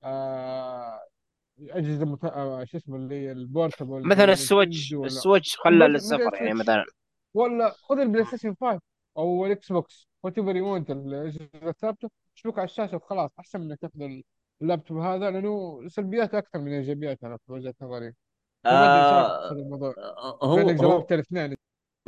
آه 0.04 1.00
أجهزة 1.60 2.04
مت... 2.04 2.24
آه 2.24 2.64
شو 2.64 2.76
اسمه 2.76 2.96
اللي 2.96 3.14
هي 3.14 3.32
ال 3.32 3.41
portable 3.41 4.08
مثلا 4.08 4.32
السويتش 4.32 4.94
السويتش 4.94 5.56
خلى 5.56 5.88
للسفر 5.88 6.34
يعني 6.34 6.54
مثلا. 6.54 6.84
ولا 7.34 7.70
خذ 7.70 7.98
البلاي 7.98 8.24
ستيشن 8.24 8.54
5 8.60 8.80
أو 9.16 9.46
الإكس 9.46 9.72
بوكس 9.72 10.08
whatever 10.22 10.56
you 10.56 10.74
want 10.74 10.90
الأجهزة 10.90 11.48
الثابتة. 11.54 12.10
تشبك 12.34 12.58
على 12.58 12.64
الشاشة 12.64 12.96
وخلاص 12.96 13.30
أحسن 13.40 13.60
من 13.60 13.66
إنك 13.66 13.78
تاخذ 13.80 14.20
اللابتوب 14.62 14.98
هذا 14.98 15.30
لأنه 15.30 15.80
سلبياته 15.88 16.38
أكثر 16.38 16.58
من 16.58 16.72
إيجابياته 16.72 17.26
أنا 17.26 17.36
في 17.46 17.52
وجهة 17.52 17.74
نظري. 17.80 18.14
فما 18.64 18.84
أدري 18.84 19.04
إيش 19.04 19.12
رأيك 19.12 19.26
في 19.26 19.44
آه 19.44 19.52
هذا 19.52 19.60
الموضوع؟ 19.60 19.94
هو 20.42 20.56
لانك 20.56 20.80
هو 20.80 20.90
جربت 20.90 21.12
الاثنين 21.12 21.56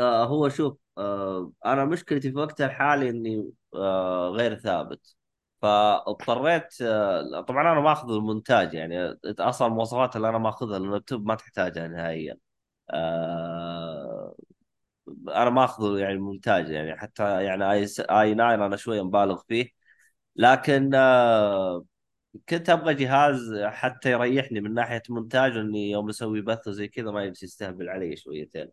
آه 0.01 0.25
هو 0.25 0.49
شوف 0.49 0.79
آه 0.99 1.53
أنا 1.67 1.85
مشكلتي 1.85 2.31
في 2.31 2.37
وقتها 2.39 2.67
الحالي 2.67 3.11
إني 3.11 3.51
آه 3.75 4.29
غير 4.29 4.59
ثابت. 4.59 5.17
فاضطريت 5.63 6.83
آه 6.83 7.41
طبعا 7.41 7.73
أنا 7.73 7.81
ماخذ 7.81 8.11
المونتاج 8.13 8.75
يعني 8.75 9.19
أصلا 9.25 9.69
المواصفات 9.69 10.17
اللي 10.17 10.29
أنا 10.29 10.39
ماخذها 10.39 10.77
اللابتوب 10.77 11.27
ما 11.27 11.35
تحتاجها 11.35 11.89
نهائيا. 11.89 12.37
آه 12.91 14.35
أنا 15.29 15.51
ماخذه 15.51 15.99
يعني 15.99 16.19
مونتاج 16.19 16.69
يعني 16.71 16.97
حتى 16.99 17.45
يعني 17.45 17.71
i 17.73 17.87
i 18.11 18.35
9 18.35 18.55
أنا 18.55 18.77
شوية 18.77 19.03
مبالغ 19.03 19.43
فيه. 19.49 19.69
لكن 20.37 20.91
آه 20.95 21.85
كنت 22.49 22.71
أبغى 22.71 22.95
جهاز 22.95 23.55
حتى 23.65 24.11
يريحني 24.11 24.61
من 24.61 24.75
ناحية 24.75 25.03
مونتاج 25.09 25.57
إني 25.57 25.91
يوم 25.91 26.09
أسوي 26.09 26.41
بث 26.41 26.69
وزي 26.69 26.89
كذا 26.89 27.11
ما 27.11 27.25
يجلس 27.25 27.43
يستهبل 27.43 27.89
علي 27.89 28.17
شويتين. 28.17 28.69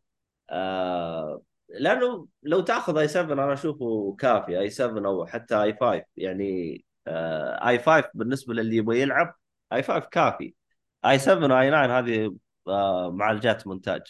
آه 0.49 1.41
لأنه 1.69 2.27
لو 2.43 2.61
تأخذ 2.61 2.97
i 2.97 3.07
7 3.07 3.33
أنا 3.33 3.53
أشوفه 3.53 4.15
كافي 4.19 4.59
i 4.59 4.69
7 4.69 5.05
أو 5.09 5.25
حتى 5.25 5.63
i 5.63 5.77
5 5.81 6.03
يعني 6.17 6.83
آه 7.07 7.69
i 7.69 7.79
5 7.79 8.09
بالنسبة 8.13 8.53
للي 8.53 8.75
يبغى 8.75 9.01
يلعب 9.01 9.35
i 9.73 9.83
5 9.83 9.99
كافي. 9.99 10.53
i 11.05 11.19
7 11.19 11.55
و 11.55 11.62
i 11.62 11.69
9 11.69 11.99
هذه 11.99 12.35
آه 12.67 13.11
معالجات 13.11 13.67
مونتاج. 13.67 14.01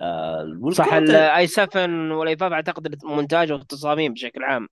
آه 0.00 0.70
صح 0.72 0.92
ال 0.92 1.19
i 1.19 1.46
7 1.46 2.18
وال 2.18 2.30
i 2.30 2.36
5 2.36 2.54
أعتقد 2.54 2.86
المونتاج 3.04 3.52
والتصاميم 3.52 4.12
بشكل 4.12 4.44
عام. 4.44 4.68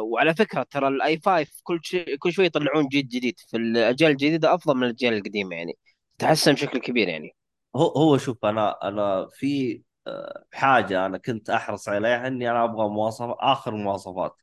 وعلى 0.00 0.34
فكرة 0.34 0.62
ترى 0.70 0.88
ال 0.88 1.04
i 1.04 1.20
5 1.24 1.46
كل 1.62 1.80
شيء 1.82 2.16
كل 2.16 2.32
شوي 2.32 2.46
يطلعون 2.46 2.86
جيل 2.86 3.08
جديد. 3.08 3.40
في 3.48 3.56
الأجيال 3.56 4.10
الجديدة 4.10 4.54
أفضل 4.54 4.76
من 4.76 4.84
الأجيال 4.84 5.14
القديمة 5.14 5.56
يعني. 5.56 5.78
تحسن 6.18 6.52
بشكل 6.52 6.78
كبير 6.78 7.08
يعني. 7.08 7.36
هو 7.76 7.86
هو 7.88 8.18
شوف 8.18 8.44
أنا 8.44 8.88
أنا 8.88 9.28
في 9.32 9.82
آه، 10.06 10.44
حاجة 10.52 11.06
أنا 11.06 11.18
كنت 11.18 11.50
أحرص 11.50 11.88
عليها 11.88 12.26
إني 12.26 12.50
أنا 12.50 12.64
أبغى 12.64 12.88
مواصفات 12.88 13.36
آخر 13.40 13.74
مواصفات 13.74 14.36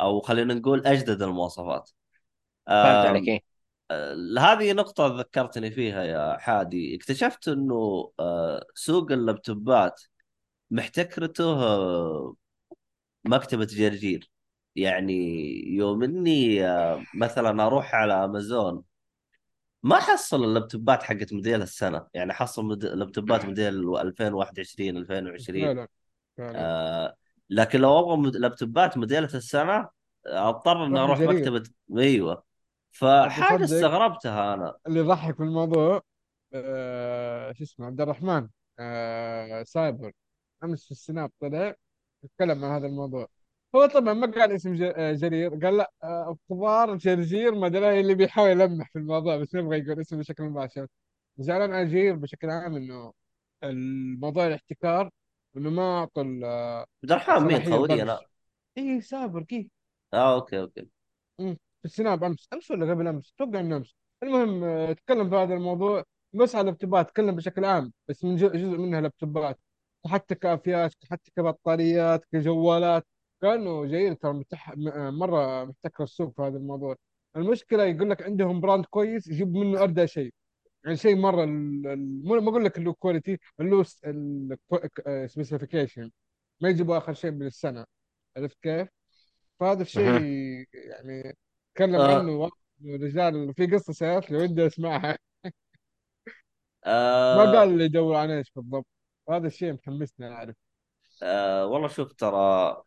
أو 0.00 0.20
خلينا 0.20 0.54
نقول 0.54 0.86
أجدد 0.86 1.22
المواصفات. 1.22 1.90
فهمت 2.66 3.06
عليك 3.06 3.28
إيه؟ 3.28 3.40
آه، 3.90 4.14
هذه 4.38 4.72
نقطة 4.72 5.06
ذكرتني 5.06 5.70
فيها 5.70 6.04
يا 6.04 6.38
حادي. 6.38 6.96
اكتشفت 6.96 7.48
إنه 7.48 8.12
آه، 8.20 8.66
سوق 8.74 9.12
اللابتوبات 9.12 10.02
محتكرته 10.70 11.56
مكتبة 13.28 13.64
جرجير. 13.64 14.30
يعني 14.76 15.14
يوم 15.74 16.02
إني 16.02 16.66
آه، 16.66 17.04
مثلا 17.14 17.66
أروح 17.66 17.94
على 17.94 18.24
أمازون 18.24 18.82
ما 19.82 19.96
حصل 19.96 20.44
اللابتوبات 20.44 21.02
حقت 21.02 21.32
موديل 21.32 21.62
السنة. 21.62 22.06
يعني 22.14 22.32
حصل 22.32 22.64
مد... 22.64 22.84
لابتوبات 22.84 23.44
موديل 23.44 23.96
2021 23.96 24.96
2020 24.96 25.60
فعلا 25.60 25.88
فعلا 26.36 26.58
آه 26.58 27.16
لكن 27.50 27.80
لو 27.80 27.98
أبغى 27.98 28.16
مد... 28.16 28.36
لابتوبات 28.36 28.98
موديلة 28.98 29.28
السنة 29.34 29.88
آه، 30.26 30.48
أضطر 30.48 30.86
إني 30.86 31.00
روح 31.00 31.02
أروح 31.02 31.18
الجرير 31.18 31.40
مكتبة 31.40 31.70
أيوه. 31.98 32.44
لا 33.02 33.28
تصدق 33.28 33.62
استغربتها 33.62 34.54
أنا. 34.54 34.74
اللي 34.86 35.00
يضحك 35.00 35.36
في 35.36 35.42
الموضوع 35.42 36.02
آه 36.54 37.52
شو 37.52 37.64
اسمه 37.64 37.86
عبد 37.86 38.00
الرحمن 38.00 38.48
آه 38.78 39.62
سايبر. 39.62 40.12
أمس 40.64 40.84
في 40.84 40.90
السناب 40.90 41.30
طلع 41.40 41.74
يتكلم 42.24 42.64
عن 42.64 42.70
هذا 42.70 42.86
الموضوع. 42.86 43.28
هو 43.74 43.86
طبعا 43.86 44.14
ما 44.14 44.26
قال 44.32 44.52
اسم 44.52 44.74
ج- 44.74 44.82
آه، 44.96 45.12
جرير 45.12 45.48
قال 45.50 45.76
لا 45.76 45.90
آه، 46.04 46.36
جرجير 46.96 47.54
ما 47.54 47.66
أدري 47.66 48.00
اللي 48.00 48.14
بيحاول 48.14 48.50
يلمح 48.50 48.90
في 48.92 48.98
الموضوع 48.98 49.36
بس 49.36 49.54
ما 49.54 49.60
يبغى 49.60 49.78
يقول 49.78 50.00
اسمه 50.00 50.18
بشكل 50.18 50.42
مباشر. 50.44 50.86
زعلان 51.38 51.72
على 51.72 51.86
جرير 51.88 52.16
بشكل 52.16 52.50
عام 52.50 52.76
إنه 52.76 53.12
الموضوع 53.64 54.46
الاحتكار 54.46 55.10
إنه 55.56 55.70
ما 55.70 55.98
اعطوا 55.98 56.22
ال- 56.22 56.44
عبد 56.44 57.10
الرحمن 57.12 57.46
مين 57.46 57.56
الصلاحيه 57.56 58.02
أنا 58.02 58.12
لبرش 58.12 58.26
اي 58.78 59.00
سابر 59.00 59.42
كيف 59.42 59.66
آه 60.14 60.34
أوكي 60.34 60.60
أوكي. 60.60 60.88
مم. 61.38 61.54
في 61.78 61.84
السناب 61.84 62.24
أمس. 62.24 62.48
أمس 62.52 62.70
ولا 62.70 62.90
قبل 62.94 63.06
أمس؟ 63.08 63.34
أتوقع 63.36 63.60
إنه 63.60 63.76
أمس. 63.76 63.94
المهم 64.22 64.64
آه، 64.64 64.92
تكلم 64.92 65.30
في 65.30 65.36
هذا 65.36 65.54
الموضوع 65.54 66.04
بس 66.32 66.54
على 66.54 66.62
اللابتوبات 66.62 67.08
تكلم 67.10 67.36
بشكل 67.36 67.64
عام 67.64 67.92
بس 68.08 68.24
من 68.24 68.36
جو- 68.36 68.48
جزء 68.48 68.78
منها 68.78 69.00
لابتوبات. 69.00 69.58
حتى 70.06 70.34
كافيات 70.34 70.94
حتى 71.10 71.30
كبطاريات 71.36 72.24
كجوالات. 72.32 73.06
كأنه 73.42 73.84
جيد 73.86 74.16
ترى 74.16 74.32
متح... 74.32 74.72
م- 74.76 75.18
مرة 75.18 75.64
محتكر 75.64 76.04
السوق 76.04 76.34
في 76.36 76.42
هذا 76.42 76.56
الموضوع. 76.56 76.96
المشكلة 77.36 77.84
يقول 77.84 78.10
لك 78.10 78.22
عندهم 78.22 78.60
brand 78.60 78.84
كويس 78.84 79.26
يجيب 79.28 79.54
منه 79.54 79.82
اردى 79.82 80.06
شيء. 80.06 80.34
يعني 80.84 80.96
شيء 80.96 81.16
مرة 81.16 81.44
ال... 81.44 81.86
ال... 81.86 82.24
مو- 82.24 82.40
ما 82.40 82.50
أقول 82.50 82.64
لك 82.64 82.78
ال 82.78 82.92
quality 82.92 83.38
ال 83.60 83.84
specification 85.28 86.10
ما 86.60 86.68
يجيبوا 86.68 86.98
آخر 86.98 87.14
شيء 87.14 87.30
من 87.30 87.46
السنة. 87.46 87.84
عرفت 88.36 88.56
كيف؟ 88.62 88.88
فهذا 89.60 89.82
الشيء 89.82 90.04
مهم. 90.04 90.66
يعني 90.74 91.36
تكلم 91.74 92.00
عنه 92.00 92.32
آه 92.32 92.36
واحد 92.36 92.52
من 92.80 92.94
الرجال. 92.94 93.54
في 93.54 93.66
قصة 93.66 93.92
سيارات 93.92 94.30
لي 94.30 94.36
ودي 94.36 94.66
اسمعها 94.66 95.18
ما 96.86 97.42
آه 97.42 97.52
قال 97.58 97.78
لي 97.78 97.84
يدور 97.84 98.16
عن 98.16 98.30
إيش 98.30 98.52
بالضبط. 98.56 98.86
هذا 99.30 99.46
الشيء 99.46 99.72
محمسني 99.72 100.28
أعرف. 100.28 100.54
آه 101.22 101.66
والله 101.66 101.88
شوف 101.88 102.12
ترى 102.12 102.82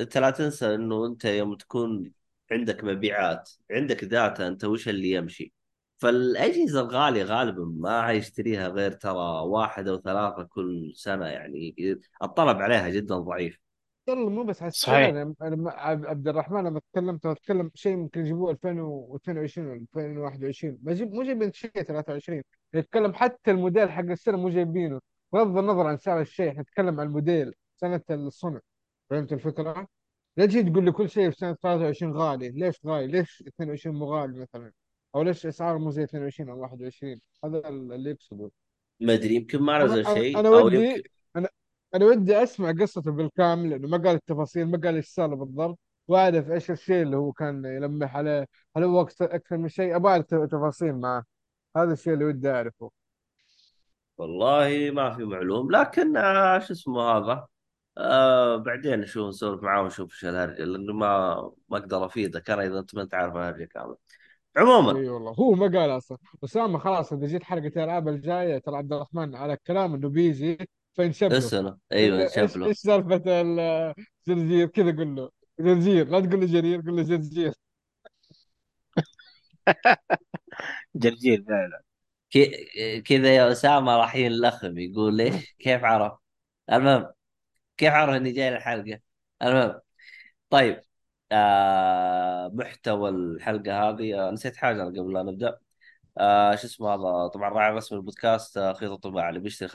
انت 0.00 0.18
لا 0.18 0.30
تنسى 0.30 0.74
إنه 0.74 1.06
أنت 1.06 1.24
يوم 1.24 1.54
تكون 1.56 2.12
عندك 2.52 2.84
مبيعات 2.84 3.50
عندك 3.70 4.04
داتا 4.04 4.48
أنت 4.48 4.64
وش 4.64 4.88
اللي 4.88 5.10
يمشي؟ 5.10 5.52
فالأجهزة 5.98 6.80
الغالية 6.80 7.24
غالبا 7.24 7.64
ما 7.64 8.02
حيشتريها 8.06 8.68
غير 8.68 8.92
ترى 8.92 9.40
واحد 9.46 9.88
أو 9.88 10.00
ثلاثة 10.00 10.42
كل 10.42 10.92
سنة 10.94 11.26
يعني 11.26 11.74
الطلب 12.22 12.56
عليها 12.56 12.88
جدا 12.88 13.18
ضعيف. 13.18 13.58
يلا 14.08 14.30
مو 14.30 14.42
بس 14.42 14.62
على 14.62 14.70
صحيح. 14.70 15.08
أنا 15.08 15.34
أنا 15.42 15.56
مع 15.56 15.72
عبد 15.72 16.06
عبد 16.06 16.28
الرحمن 16.28 16.64
لما 16.64 16.80
تكلمت 16.92 17.26
اتكلم 17.26 17.70
شيء 17.74 17.96
ممكن 17.96 18.20
يجيبوه 18.20 18.50
2022 18.50 19.66
ولا 19.66 19.86
2021 19.96 20.78
ما 20.82 20.92
جيب 20.94 21.12
مو 21.12 21.22
جايبين 21.22 21.52
شيء 21.52 21.70
23 21.70 22.42
نتكلم 22.74 23.14
حتى 23.14 23.50
الموديل 23.50 23.90
حق 23.90 24.04
السنة 24.04 24.36
مو 24.36 24.48
جايبينه. 24.48 25.00
بغض 25.34 25.58
النظر 25.58 25.86
عن 25.86 25.96
سعر 25.96 26.20
الشيء 26.20 26.60
نتكلم 26.60 27.00
عن 27.00 27.06
الموديل 27.06 27.54
سنة 27.76 28.02
الصنع. 28.10 28.60
فهمت 29.10 29.32
الفكرة؟ 29.32 29.88
لا 30.36 30.46
تجي 30.46 30.62
تقول 30.62 30.84
لي 30.84 30.92
كل 30.92 31.08
شيء 31.10 31.30
في 31.30 31.36
سنة 31.36 31.54
23 31.54 32.12
غالي. 32.12 32.48
ليش 32.50 32.80
غالي؟ 32.86 33.06
ليش 33.06 33.44
22 33.48 33.96
مو 33.96 34.04
غالي 34.14 34.40
مثلا؟ 34.40 34.72
أو 35.14 35.22
ليش 35.22 35.46
اسعار 35.46 35.78
مو 35.78 35.90
زي 35.90 36.04
22 36.04 36.50
أو 36.50 36.60
21 36.60 37.20
هذا 37.44 37.68
اللي 37.68 38.10
يقصده. 38.10 38.50
ما 39.00 39.14
أدري 39.14 39.34
يمكن 39.34 39.62
ما 39.62 39.76
أنا 39.76 39.84
نزل 39.84 40.06
أنا 40.06 40.14
شيء 40.14 40.40
أنا 40.40 40.48
أو 40.48 40.66
ودي 40.66 40.76
يمكن 40.76 41.02
أنا 41.36 41.48
أنا 41.94 42.04
ودي 42.04 42.42
أسمع 42.42 42.72
قصته 42.72 43.12
بالكامل 43.12 43.70
لأنه 43.70 43.88
ما 43.88 43.96
قال 43.98 44.16
التفاصيل 44.16 44.66
ما 44.66 44.78
قال 44.78 44.94
إيش 44.94 45.08
صار 45.08 45.34
بالضبط. 45.34 45.78
وأعرف 46.08 46.50
إيش 46.50 46.70
الشيء 46.70 47.02
اللي 47.02 47.16
هو 47.16 47.32
كان 47.32 47.64
يلمح 47.64 48.16
عليه. 48.16 48.46
هل 48.76 48.84
هو 48.84 49.00
أكثر 49.00 49.34
أكثر 49.34 49.56
من 49.56 49.68
شيء؟ 49.68 49.96
أبغى 49.96 50.12
أعرف 50.12 50.26
تفاصيل 50.26 50.92
معه. 50.94 51.24
هذا 51.76 51.92
الشيء 51.92 52.14
اللي 52.14 52.24
ودي 52.24 52.50
أعرفه. 52.50 52.90
والله 54.18 54.90
ما 54.90 55.10
في 55.16 55.24
معلوم 55.24 55.70
لكن 55.70 56.16
آه 56.16 56.58
شو 56.58 56.72
اسمه 56.72 57.02
هذا 57.02 57.46
آه 57.98 58.56
بعدين 58.56 59.00
نشوف 59.00 59.28
نسولف 59.28 59.62
معاه 59.62 59.82
ونشوف 59.82 60.12
إيش 60.12 60.24
الهرجه 60.24 60.64
لأنه 60.64 60.92
ما 60.92 61.34
ما 61.68 61.78
أقدر 61.78 62.06
أفيدك 62.06 62.50
أنا 62.50 62.66
إذا 62.66 62.78
أنت 62.78 62.94
ما 62.94 63.02
انت 63.02 63.14
عارف 63.14 63.36
الهرجة 63.36 63.64
كاملة. 63.64 63.96
عموما. 64.56 64.92
إي 65.00 65.08
والله 65.08 65.32
هو 65.32 65.52
ما 65.54 65.66
قال 65.80 65.90
أصلا. 65.96 66.18
أسامة 66.44 66.78
خلاص 66.78 67.12
إذا 67.12 67.26
جيت 67.26 67.42
حلقة 67.42 67.66
الألعاب 67.66 68.08
الجاية 68.08 68.58
ترى 68.58 68.76
عبد 68.76 68.92
الرحمن 68.92 69.34
على 69.34 69.52
الكلام 69.52 69.94
إنه 69.94 70.08
بيجي 70.08 70.58
فينشب 70.94 71.38
له 71.38 71.52
أيوه 71.92 72.18
إيش 72.38 72.56
له 72.56 72.66
إيش 72.66 72.78
سالفة 72.78 73.22
الجرجير 74.28 74.66
كذا 74.66 74.90
قل 74.90 75.14
له. 75.16 75.30
جرجير 75.60 76.08
لا 76.08 76.20
تقول 76.20 76.40
له 76.40 76.46
جرير 76.46 76.80
قل 76.80 76.96
له 76.96 77.02
جرجير 77.02 77.54
جرجير 80.94 81.44
فعلا. 81.48 81.82
كذا 83.06 83.34
يا 83.36 83.52
أسامة 83.52 83.96
راح 83.96 84.16
ينلخم 84.16 84.78
يقول 84.78 85.16
ليش؟ 85.16 85.54
كيف 85.58 85.84
عرف؟ 85.84 86.12
المهم 86.72 87.12
كيف 87.76 87.92
عرف 87.92 88.16
إني 88.16 88.32
جاي 88.32 88.48
الحلقة 88.56 89.00
المهم 89.42 89.80
طيب 90.50 90.82
آه 91.32 92.48
محتوى 92.54 93.10
الحلقة 93.10 93.90
هذه 93.90 94.28
آه 94.28 94.30
نسيت 94.30 94.56
حاجة 94.56 94.82
قبل 94.84 95.12
لا 95.14 95.22
نبدأ. 95.22 95.58
آه 96.18 96.54
شو 96.56 96.66
اسمه 96.66 96.88
هذا؟ 96.94 97.28
طبعا 97.28 97.50
راعي 97.50 97.72
رسمي 97.72 97.98
البودكاست 97.98 98.58
آه 98.58 98.72
خيط 98.72 98.90
الطباعة 98.92 99.28
اللي 99.28 99.40
بيشتري 99.40 99.68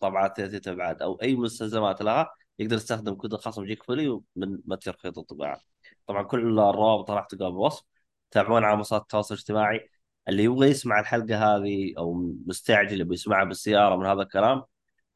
طبعات 0.00 0.36
ثلاثية 0.36 0.72
ابعاد 0.72 1.02
أو 1.02 1.22
أي 1.22 1.36
مستلزمات 1.36 2.02
لها 2.02 2.32
يقدر 2.58 2.76
يستخدم 2.76 3.14
كود 3.14 3.34
الخاص 3.34 3.58
بجيك 3.58 3.82
فولي 3.82 4.20
من 4.36 4.58
متجر 4.66 4.96
خيط 4.96 5.18
الطباعة. 5.18 5.60
طبعا 6.06 6.22
كل 6.22 6.58
الروابط 6.60 7.10
راح 7.10 7.26
تلقاها 7.26 7.50
بالوصف 7.50 7.84
تابعونا 8.30 8.66
على 8.66 8.76
منصات 8.76 9.02
التواصل 9.02 9.34
الاجتماعي. 9.34 9.91
اللي 10.28 10.44
يبغى 10.44 10.68
يسمع 10.68 11.00
الحلقة 11.00 11.56
هذه 11.56 11.94
أو 11.98 12.14
مستعجل 12.46 13.00
يبغى 13.00 13.14
يسمعها 13.14 13.44
بالسيارة 13.44 13.96
من 13.96 14.06
هذا 14.06 14.22
الكلام 14.22 14.62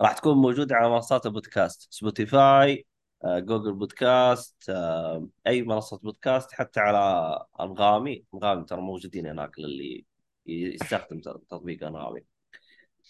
راح 0.01 0.13
تكون 0.13 0.37
موجودة 0.37 0.77
على 0.77 0.91
منصات 0.91 1.27
البودكاست 1.27 1.89
سبوتيفاي 1.91 2.87
جوجل 3.25 3.73
بودكاست 3.73 4.71
أي 5.47 5.63
منصة 5.63 5.99
بودكاست 5.99 6.53
حتى 6.53 6.81
على 6.81 6.99
أنغامي. 7.61 8.25
أنغامي 8.35 8.65
ترى 8.65 8.81
موجودين 8.81 9.27
هناك 9.27 9.59
للي 9.59 10.07
يستخدم 10.47 11.21
تطبيق 11.21 11.87
أنغامي. 11.87 12.21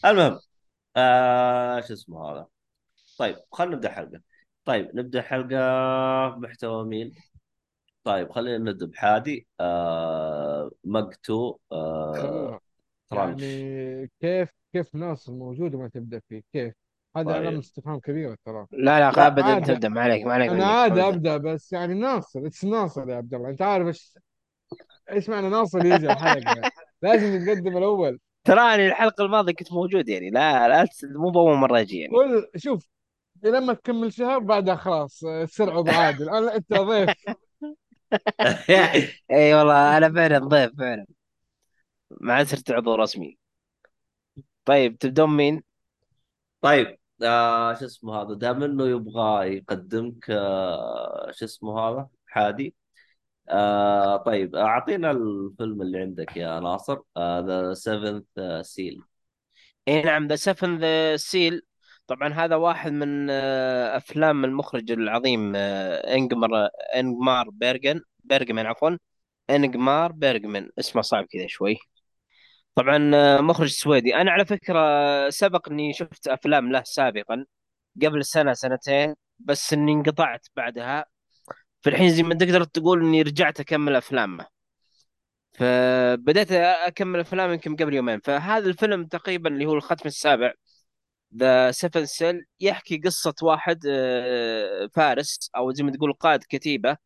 المهم 0.05 0.41
آه 0.97 1.81
شو 1.81 1.93
اسمه 1.93 2.31
هذا؟ 2.33 2.47
طيب 3.19 3.37
خلينا 3.53 3.75
نبدأ 3.77 3.91
حلقة. 3.93 4.21
طيب 4.65 4.97
نبدأ 4.97 5.23
حلقة 5.23 5.59
محتوى 6.39 6.85
مين؟ 6.85 7.13
طيب 8.07 8.33
خلينا 8.33 8.71
نبدأ 8.71 8.87
بحادي. 8.87 9.47
آه 9.61 10.71
مقتو 10.85 11.59
آه 11.73 12.61
ترانش 13.11 13.43
يعني 13.43 14.11
كيف 14.21 14.51
كيف 14.73 14.95
ناصر 14.95 15.33
موجود 15.33 15.75
وما 15.75 15.89
تبدأ 15.89 16.21
فيه؟ 16.29 16.43
كيف؟ 16.53 16.75
هذا 17.17 17.33
علامه 17.33 17.51
طيب 17.51 17.59
استفهام 17.59 17.99
كبيره 17.99 18.37
ترى. 18.45 18.67
لا 18.73 19.01
لا 19.01 19.27
ابدا 19.27 19.59
تبدأ. 19.59 19.89
ما 19.89 20.01
عليك 20.01 20.27
ما 20.27 20.33
عليك. 20.33 20.51
أنا 20.51 20.67
عادي 20.67 21.01
أبدأ 21.01 21.37
بس 21.37 21.73
يعني 21.73 21.95
ناصر 21.95 22.47
it's 22.47 22.65
ناصر 22.65 23.09
يا 23.09 23.17
عبد 23.17 23.35
الله. 23.35 23.49
أنت 23.49 23.63
عارف 23.63 23.87
إيش 23.87 24.15
إيش 25.13 25.29
معنى 25.29 25.49
ناصر 25.49 25.87
يجي 25.87 26.07
الحلقة؟ 26.07 26.71
لازم 27.03 27.43
يتقدم 27.43 27.77
الأول. 27.77 28.19
تراني 28.45 28.87
الحلقة 28.87 29.25
الماضية 29.25 29.53
كنت 29.53 29.73
موجود 29.73 30.09
يعني. 30.09 30.31
لا 30.31 30.69
لا 30.69 30.87
مو 31.05 31.31
بأول 31.31 31.57
مرة 31.57 31.81
أجي 31.81 31.99
يعني. 31.99 32.13
شوف 32.57 32.89
لما 33.43 33.73
تكمل 33.73 34.13
شهر 34.13 34.39
بعدها 34.39 34.75
خلاص 34.75 35.21
تصير 35.47 35.71
عضو 35.71 35.91
عادي 35.91 36.23
الان 36.23 36.49
أنت 36.49 36.75
ضيف. 36.75 37.11
اي 39.31 39.55
والله 39.55 39.97
أنا 39.99 40.13
فعلا 40.13 40.39
ضيف 40.39 40.71
فعلا. 40.79 41.07
ما 42.21 42.45
صرت 42.45 42.71
عضو 42.71 42.95
رسمي. 42.95 43.39
طيب 44.65 44.99
تبدون 44.99 45.31
مين؟ 45.37 45.63
طيب 46.61 46.99
آه 47.23 47.75
شو 47.75 47.85
اسمه 47.85 48.23
هذا؟ 48.23 48.35
دام 48.35 48.63
إنه 48.63 48.89
يبغى 48.89 49.57
يقدمك 49.57 50.31
آه 50.31 51.31
شو 51.33 51.45
اسمه 51.45 51.81
هذا؟ 51.81 52.09
حادي. 52.27 52.75
آه 53.51 54.17
طيب 54.17 54.57
أعطينا 54.57 55.11
الفيلم 55.11 55.83
اللي 55.83 55.99
عندك 56.01 56.37
يا 56.37 56.61
ناصر 56.61 56.99
The 57.19 57.75
Seventh 57.75 58.25
Seal 58.63 59.03
إي 59.89 60.03
نعم 60.03 60.27
The 60.29 60.37
The 60.81 61.17
Seal 61.17 61.63
طبعا 62.07 62.33
هذا 62.33 62.57
واحد 62.57 62.93
من 62.93 63.31
آه، 63.31 63.97
أفلام 63.97 64.45
المخرج 64.45 64.91
العظيم 64.91 65.53
آه، 65.57 66.15
إنجمار 66.15 66.69
إنجمار 66.97 67.51
بيرجن 67.51 68.01
بيرجمان 68.25 68.67
عفوا 68.67 68.97
إنجمار 69.51 70.13
بيرجمان 70.13 70.71
اسمه 70.79 71.03
صعب 71.03 71.25
كذا 71.25 71.47
شوي. 71.49 71.77
طبعا 72.75 73.11
آه، 73.15 73.41
مخرج 73.41 73.69
سويدي. 73.69 74.17
أنا 74.17 74.31
على 74.33 74.45
فكرة 74.47 74.81
سبق 75.31 75.69
إني 75.69 75.93
شفت 75.93 76.29
أفلام 76.29 76.73
له 76.73 76.83
سابقا 76.85 77.47
قبل 78.03 78.25
سنة 78.25 78.53
سنتين 78.53 79.15
بس 79.39 79.73
إني 79.73 79.93
انقطعت 79.93 80.47
بعدها. 80.57 81.05
في 81.83 81.91
الحين 81.91 82.11
زي 82.11 82.23
ما 82.23 82.35
تقدر 82.35 82.65
تقول 82.65 83.01
إني 83.05 83.23
رجعت 83.23 83.61
أكمل 83.61 83.97
أفلامه. 83.97 84.47
فبدأت 85.55 86.53
أكمل 86.53 87.21
أفلام 87.21 87.53
يمكن 87.53 87.77
قبل 87.77 87.95
يومين. 87.95 88.21
فهذا 88.21 88.69
الفيلم 88.69 89.07
تقريبا 89.07 89.51
اللي 89.51 89.67
هو 89.67 89.75
الختم 89.75 90.07
السابع. 90.09 90.53
The 91.37 91.71
Seven 91.71 92.05
Seal 92.07 92.45
يحكي 92.61 92.97
قصة 92.99 93.35
واحد 93.43 93.81
آه، 93.89 94.89
فارس 94.95 95.51
أو 95.57 95.73
زي 95.73 95.85
ما 95.85 95.91
تقول 95.91 96.13
قائد 96.13 96.41
كتيبة 96.49 96.97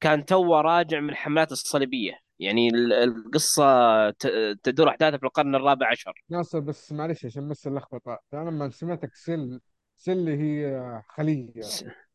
كان 0.00 0.24
توه 0.24 0.60
راجع 0.60 1.00
من 1.00 1.10
الحملات 1.10 1.52
الصليبية. 1.52 2.18
يعني 2.38 2.68
ال- 2.68 2.92
القصة 2.92 4.10
ت- 4.10 4.58
تدور 4.62 4.88
أحداثها 4.88 5.18
في 5.18 5.26
القرن 5.26 5.54
الرابع 5.54 5.90
عشر. 5.90 6.12
ناصر 6.28 6.60
بس 6.60 6.92
معلش 6.92 7.24
عشان 7.24 7.48
بس 7.48 7.66
اللخبطة. 7.66 8.18
أنا 8.34 8.50
لما 8.50 8.70
سمعتك 8.70 9.14
Seal 9.14 9.60
Seal 9.96 10.28
هي 10.28 11.02
خليه 11.08 11.52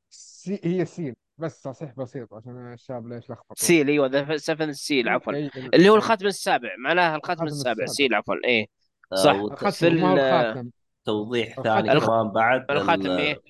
سي 0.10 0.60
هي 0.64 0.86
سين 0.86 1.16
بس 1.38 1.62
تصحيح 1.62 1.94
بسيط 1.98 2.34
عشان 2.34 2.74
الشباب 2.74 3.08
ليش 3.08 3.24
لخبطوا 3.32 3.56
Seal 3.56 3.88
أيوه 3.88 4.08
The 4.08 4.38
Seven 4.38 4.74
Seal 4.74 5.10
عفوا. 5.10 5.34
اللي 5.34 5.90
هو 5.90 5.94
ال- 5.96 5.98
الختم 6.00 6.28
السابع. 6.28 6.70
معناها 6.84 7.16
الختم 7.16 7.44
السابع. 7.44 7.72
السابع. 7.72 7.86
Seal 7.86 8.14
عفوا. 8.14 8.36
إيه. 8.46 8.66
آه 9.12 9.16
صح. 9.16 9.32
الختم 9.32 9.66
ما 9.66 9.68
هو 9.68 9.72
فيلم 9.72 10.06
الخاتم. 10.06 10.70
وتوضيح 11.08 11.62
ثاني 11.62 11.92
الخ... 11.92 12.06
كمان 12.06 12.28
بعد 12.28 12.72
الختم 12.72 13.06
ال- 13.06 13.20
إيه؟ 13.20 13.42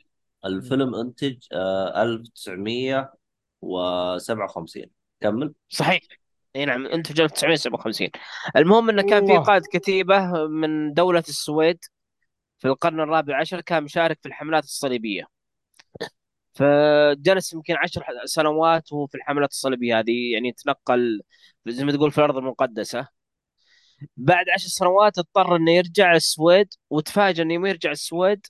الفيلم 0.45 0.95
إنتج 0.95 1.37
آه 1.53 2.03
1957 2.03 4.85
كمل. 5.21 5.53
صحيح. 5.69 6.01
إي 6.55 6.65
نعم 6.65 6.85
إنتج 6.85 7.21
1957 7.21 8.09
المهم 8.55 8.89
انه 8.89 9.01
كان 9.01 9.27
في 9.27 9.37
قائد 9.37 9.63
كتيبة 9.73 10.47
من 10.47 10.93
دولة 10.93 11.19
السويد 11.19 11.79
في 12.57 12.67
القرن 12.67 12.99
الرابع 12.99 13.39
عشر 13.39 13.61
كان 13.61 13.83
مشارك 13.83 14.19
في 14.21 14.27
الحملات 14.27 14.63
الصليبية. 14.63 15.27
فجلس 16.53 17.53
يمكن 17.53 17.75
عشر 17.75 18.03
سنوات 18.25 18.91
وهو 18.91 19.07
في 19.07 19.15
الحملات 19.15 19.51
الصليبية 19.51 19.99
هذه 19.99 20.33
يعني 20.33 20.51
تنقل 20.51 21.21
زي 21.67 21.85
ما 21.85 21.91
تقول 21.91 22.11
في 22.11 22.17
الأرض 22.17 22.37
المقدسة. 22.37 23.07
بعد 24.17 24.45
عشر 24.49 24.67
سنوات 24.67 25.17
اضطر 25.19 25.55
إنه 25.55 25.71
يرجع 25.71 26.15
السويد 26.15 26.67
وتفاجأ 26.89 27.43
إنه 27.43 27.53
يوم 27.53 27.65
يرجع 27.65 27.91
السويد 27.91 28.47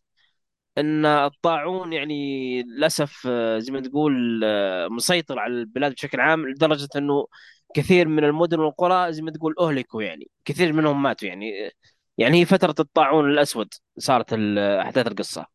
إن 0.78 1.06
الطاعون 1.06 1.94
يعني 1.94 2.64
للأسف 2.64 3.28
آه، 3.28 3.60
زي 3.60 3.72
ما 3.72 3.80
تقول 3.82 4.42
آه، 4.44 4.88
مسيطر 4.88 5.40
على 5.40 5.54
البلاد 5.54 5.94
بشكل 5.94 6.20
عام 6.20 6.48
لدرجة 6.50 6.90
إنه 6.96 7.28
كثير 7.76 8.08
من 8.08 8.24
المدن 8.24 8.60
والقرى 8.60 9.14
زي 9.14 9.22
ما 9.22 9.32
تقول 9.32 9.56
أهلكوا 9.60 10.04
يعني 10.04 10.30
كثير 10.46 10.74
منهم 10.74 11.04
ماتوا 11.04 11.28
يعني 11.28 11.72
يعني 12.18 12.42
هي 12.42 12.46
فترة 12.46 12.76
الطاعون 12.80 13.30
الأسود 13.32 13.74
صارت 13.98 14.34
أحداث 14.34 15.08
القصة. 15.08 15.46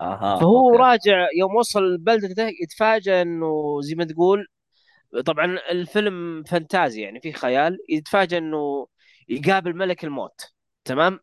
أها 0.00 0.40
فهو 0.40 0.68
أوكي. 0.70 0.82
راجع 0.82 1.28
يوم 1.38 1.54
وصل 1.56 1.98
بلدته 1.98 2.50
يتفاجأ 2.62 3.22
إنه 3.22 3.80
زي 3.82 3.94
ما 3.94 4.04
تقول 4.04 4.46
طبعا 5.26 5.58
الفيلم 5.70 6.42
فانتازي 6.42 7.02
يعني 7.02 7.20
فيه 7.20 7.32
خيال 7.32 7.78
يتفاجأ 7.88 8.38
إنه 8.38 8.86
يقابل 9.28 9.76
ملك 9.76 10.04
الموت 10.04 10.52
تمام؟ 10.84 11.20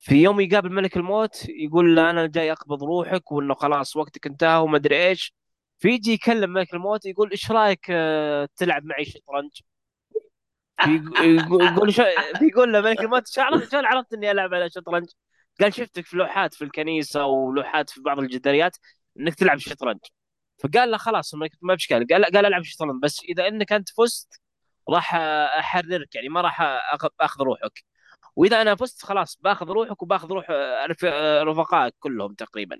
في 0.00 0.14
يوم 0.22 0.40
يقابل 0.40 0.72
ملك 0.72 0.96
الموت 0.96 1.48
يقول 1.48 1.96
له 1.96 2.10
أنا 2.10 2.26
جاي 2.26 2.52
أقبض 2.52 2.84
روحك 2.84 3.32
وإنه 3.32 3.54
خلاص 3.54 3.96
وقتك 3.96 4.26
انتهى 4.26 4.58
وما 4.58 4.76
أدري 4.76 5.08
إيش. 5.08 5.34
فيجي 5.78 6.12
يكلم 6.12 6.50
ملك 6.52 6.74
الموت 6.74 7.06
يقول 7.06 7.30
إيش 7.30 7.50
رأيك 7.50 7.86
آه، 7.90 8.48
تلعب 8.56 8.84
معي 8.84 9.04
شطرنج؟ 9.04 9.50
يقول 11.20 11.64
يقول 11.64 11.94
شو 11.94 12.02
بيقول 12.40 12.72
له 12.72 12.80
ملك 12.80 13.00
الموت 13.00 13.28
شو 13.28 13.40
عرفت 13.40 13.70
شلون 13.72 13.86
عرفت 13.86 14.12
إني 14.14 14.30
ألعب 14.30 14.54
على 14.54 14.70
شطرنج؟ 14.70 15.06
قال 15.60 15.74
شفتك 15.74 16.06
في 16.06 16.16
لوحات 16.16 16.54
في 16.54 16.64
الكنيسة 16.64 17.26
ولوحات 17.26 17.90
في 17.90 18.00
بعض 18.00 18.18
الجداريات 18.18 18.76
إنك 19.20 19.34
تلعب 19.34 19.58
شطرنج. 19.58 19.98
فقال 20.62 20.90
له 20.90 20.96
خلاص 20.96 21.34
ما 21.34 21.74
بشكال 21.74 22.06
قال 22.06 22.24
قال 22.24 22.46
ألعب 22.46 22.62
شطرنج 22.62 23.02
بس 23.02 23.20
إذا 23.28 23.48
إنك 23.48 23.72
أنت 23.72 23.88
فزت 23.98 24.41
راح 24.88 25.14
احررك 25.58 26.14
يعني 26.14 26.28
ما 26.28 26.40
راح 26.40 26.60
اخذ 27.20 27.42
روحك. 27.44 27.84
وإذا 28.36 28.62
أنا 28.62 28.74
فزت 28.76 29.02
خلاص 29.04 29.38
باخذ 29.40 29.66
روحك 29.70 30.02
وباخذ 30.02 30.28
روح 30.32 30.46
آه، 30.50 30.96
آه، 31.04 31.42
رفقائك 31.42 31.94
كلهم 32.00 32.34
تقريبا. 32.34 32.78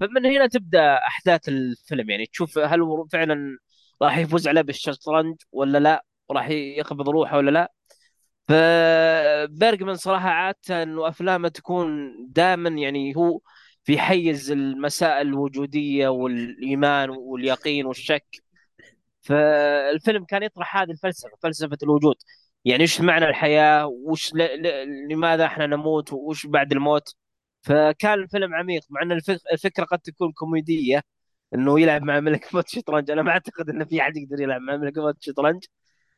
فمن 0.00 0.26
هنا 0.26 0.46
تبدأ 0.46 0.94
أحداث 0.96 1.48
الفيلم 1.48 2.10
يعني 2.10 2.26
تشوف 2.26 2.58
هل 2.58 2.80
هو 2.82 3.06
فعلا 3.06 3.58
راح 4.02 4.18
يفوز 4.18 4.48
عليه 4.48 4.60
بالشطرنج 4.60 5.36
ولا 5.52 5.78
لا 5.78 6.04
راح 6.30 6.48
يقبض 6.50 7.08
روحه 7.08 7.36
ولا 7.36 7.50
لا. 7.50 7.72
فبيرجمان 8.48 9.94
صراحة 9.96 10.28
عادة 10.28 10.82
إنه 10.82 11.08
أفلامه 11.08 11.48
تكون 11.48 12.16
دائما 12.28 12.70
يعني 12.70 13.16
هو 13.16 13.40
في 13.84 13.98
حيز 13.98 14.50
المسائل 14.50 15.26
الوجودية 15.28 16.08
والإيمان 16.08 17.10
واليقين 17.10 17.86
والشك. 17.86 18.43
فالفيلم 19.24 20.24
كان 20.24 20.42
يطرح 20.42 20.76
هذه 20.76 20.90
الفلسفة 20.90 21.30
فلسفة 21.42 21.78
الوجود. 21.82 22.16
يعني 22.64 22.82
إيش 22.82 23.00
معنى 23.00 23.28
الحياة؟ 23.28 23.86
وش 23.86 24.34
ل... 24.34 24.38
ل... 24.38 25.08
لماذا 25.12 25.46
إحنا 25.46 25.66
نموت؟ 25.66 26.12
وش 26.12 26.46
بعد 26.46 26.72
الموت؟ 26.72 27.14
فكان 27.62 28.14
الفيلم 28.14 28.54
عميق 28.54 28.82
مع 28.90 29.02
إن 29.02 29.12
الفك... 29.12 29.38
الفكرة 29.52 29.84
قد 29.84 29.98
تكون 29.98 30.32
كوميدية 30.32 31.02
إنه 31.54 31.80
يلعب 31.80 32.02
مع 32.02 32.20
ملك 32.20 32.54
موت 32.54 32.68
شطرنج. 32.68 33.10
أنا 33.10 33.22
ما 33.22 33.30
أعتقد 33.30 33.70
إن 33.70 33.84
في 33.84 34.00
أحد 34.00 34.16
يقدر 34.16 34.40
يلعب 34.42 34.60
مع 34.60 34.76
ملك 34.76 34.98
موت 34.98 35.16
شطرنج. 35.20 35.64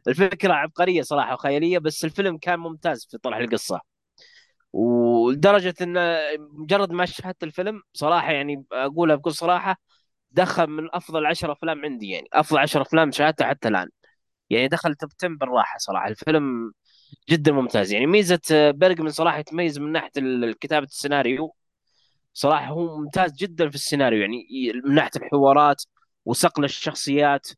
الفكرة 0.09 0.53
عبقرية 0.55 1.03
صراحة 1.03 1.35
وخيالية 1.35 1.79
بس 1.79 2.05
الفيلم 2.05 2.39
كان 2.39 2.59
ممتاز 2.61 3.09
في 3.11 3.19
طرح 3.19 3.37
القصة. 3.39 3.81
ولدرجة 4.73 5.75
إن 5.83 5.99
مجرد 6.39 6.93
ما 6.93 7.07
شاهدت 7.07 7.43
الفيلم 7.45 7.83
صراحة 7.93 8.33
يعني 8.33 8.65
أقولها 8.73 9.17
بكل 9.17 9.33
صراحة 9.33 9.77
دخل 10.37 10.67
من 10.67 10.89
أفضل 10.95 11.27
عشر 11.27 11.53
أفلام 11.53 11.85
عندي 11.85 12.11
يعني 12.11 12.29
أفضل 12.33 12.59
عشر 12.59 12.83
أفلام 12.83 13.11
شاهدتها 13.11 13.47
حتى 13.49 13.69
الآن. 13.69 13.89
يعني 14.51 14.69
دخل 14.69 14.95
توب 14.95 15.11
10 15.21 15.29
بالراحة 15.29 15.79
صراحة 15.79 16.09
الفيلم 16.09 16.73
جدا 17.31 17.53
ممتاز. 17.53 17.93
يعني 17.93 18.07
ميزة 18.07 18.41
بيرجمان 18.71 19.11
صراحة 19.11 19.39
يتميز 19.39 19.79
من 19.79 19.93
ناحية 19.93 20.11
كتابة 20.61 20.87
السيناريو. 20.87 21.55
صراحة 22.33 22.67
هو 22.67 22.99
ممتاز 22.99 23.33
جدا 23.35 23.69
في 23.71 23.75
السيناريو 23.75 24.21
يعني 24.21 24.47
من 24.85 24.95
ناحية 24.95 25.11
الحوارات 25.17 25.85
وصقل 26.25 26.65
الشخصيات 26.65 27.49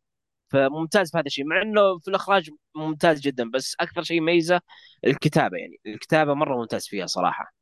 فممتاز 0.48 1.10
في 1.12 1.18
هذا 1.18 1.26
الشيء. 1.26 1.44
مع 1.46 1.62
إنه 1.62 1.98
في 1.98 2.08
الإخراج 2.08 2.50
ممتاز 2.76 3.20
جدا 3.20 3.50
بس 3.50 3.76
أكثر 3.80 4.02
شيء 4.02 4.16
يميزه 4.16 4.60
الكتابة 5.06 5.56
يعني 5.58 5.80
الكتابة 5.86 6.34
مرة 6.34 6.56
ممتاز 6.56 6.86
فيها 6.88 7.06
صراحة. 7.06 7.52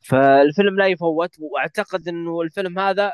فالفيلم 0.00 0.76
لا 0.78 0.86
يفوت 0.86 1.30
وأعتقد 1.40 2.08
إنه 2.08 2.42
الفيلم 2.42 2.78
هذا 2.78 3.12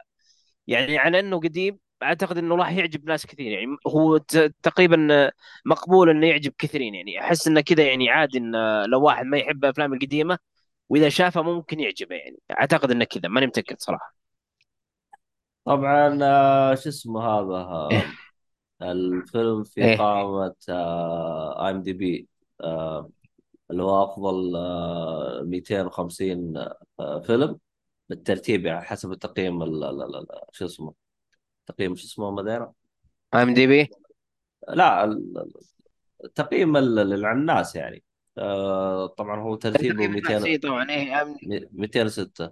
يعني 0.66 0.98
على 0.98 1.20
إنه 1.20 1.40
قديم 1.40 1.78
أعتقد 2.02 2.38
إنه 2.38 2.56
راح 2.56 2.72
يعجب 2.72 3.04
ناس 3.04 3.26
كثير. 3.26 3.52
يعني 3.52 3.76
هو 3.86 4.16
تقريبا 4.62 5.30
مقبول 5.64 6.10
إنه 6.10 6.26
يعجب 6.26 6.52
كثيرين. 6.58 6.94
يعني 6.94 7.20
أحس 7.20 7.48
إنه 7.48 7.60
كذا 7.60 7.82
يعني 7.86 8.10
عادي 8.10 8.38
إنه 8.38 8.86
لو 8.86 9.02
واحد 9.02 9.26
ما 9.26 9.38
يحب 9.38 9.64
الافلام 9.64 9.94
القديمة 9.94 10.38
وإذا 10.88 11.08
شافها 11.08 11.42
ممكن 11.42 11.80
يعجبه 11.80 12.16
يعني. 12.16 12.38
أعتقد 12.50 12.90
إنه 12.90 13.04
كذا 13.04 13.28
ماني 13.28 13.46
متأكد 13.46 13.76
صراحة. 13.78 14.14
طبعا 15.64 16.18
آه، 16.22 16.74
شو 16.74 16.88
اسمه 16.88 17.20
هذا 17.20 17.54
آه، 17.56 18.02
الفيلم 18.82 19.64
في 19.64 19.84
إيه. 19.84 19.98
قائمة 19.98 20.54
آي 20.68 21.70
إم 21.70 21.82
دي 21.82 21.92
بي 21.92 22.28
اللي 23.70 23.82
هو 23.82 24.04
أفضل 24.04 24.56
آه، 24.56 25.42
250 25.42 26.56
آه، 27.00 27.20
فيلم. 27.20 27.58
بالترتيب 28.08 28.66
يعني 28.66 28.80
حسب 28.84 29.12
التقييم 29.12 29.62
ال- 29.62 29.84
ال- 29.84 30.16
ال- 30.16 30.26
شو 30.52 30.64
اسمه؟ 30.64 30.94
تقييم 31.66 31.96
شو 31.96 32.06
اسمه 32.06 32.30
مدينة 32.30 32.72
إم 33.34 33.54
دي 33.54 33.66
بي؟ 33.66 33.90
لا 34.68 35.04
ال- 35.04 35.52
التقييم 36.24 36.76
ال- 36.76 36.98
ال- 36.98 37.24
على 37.26 37.38
الناس 37.38 37.76
يعني. 37.76 38.02
آه، 38.38 39.06
طبعا 39.06 39.40
هو 39.40 39.56
ترتيبه 39.56 40.06
200 40.08 40.58
طبعا 40.58 40.90
إيه 40.90 41.38
206 41.72 42.50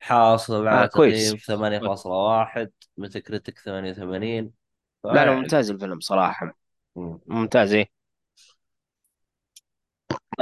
حاصل 0.00 0.66
آه 0.66 0.70
على 0.70 0.88
كويس. 0.88 1.32
تقييم 1.44 1.58
8.1 1.58 2.70
ميتا 2.96 3.18
كريتك 3.20 3.58
88 3.58 4.52
لا 5.04 5.12
لا 5.12 5.34
ممتاز 5.34 5.70
الفيلم 5.70 6.00
صراحة. 6.00 6.58
مم. 6.96 7.18
ممتاز 7.26 7.72
إيه 7.74 7.90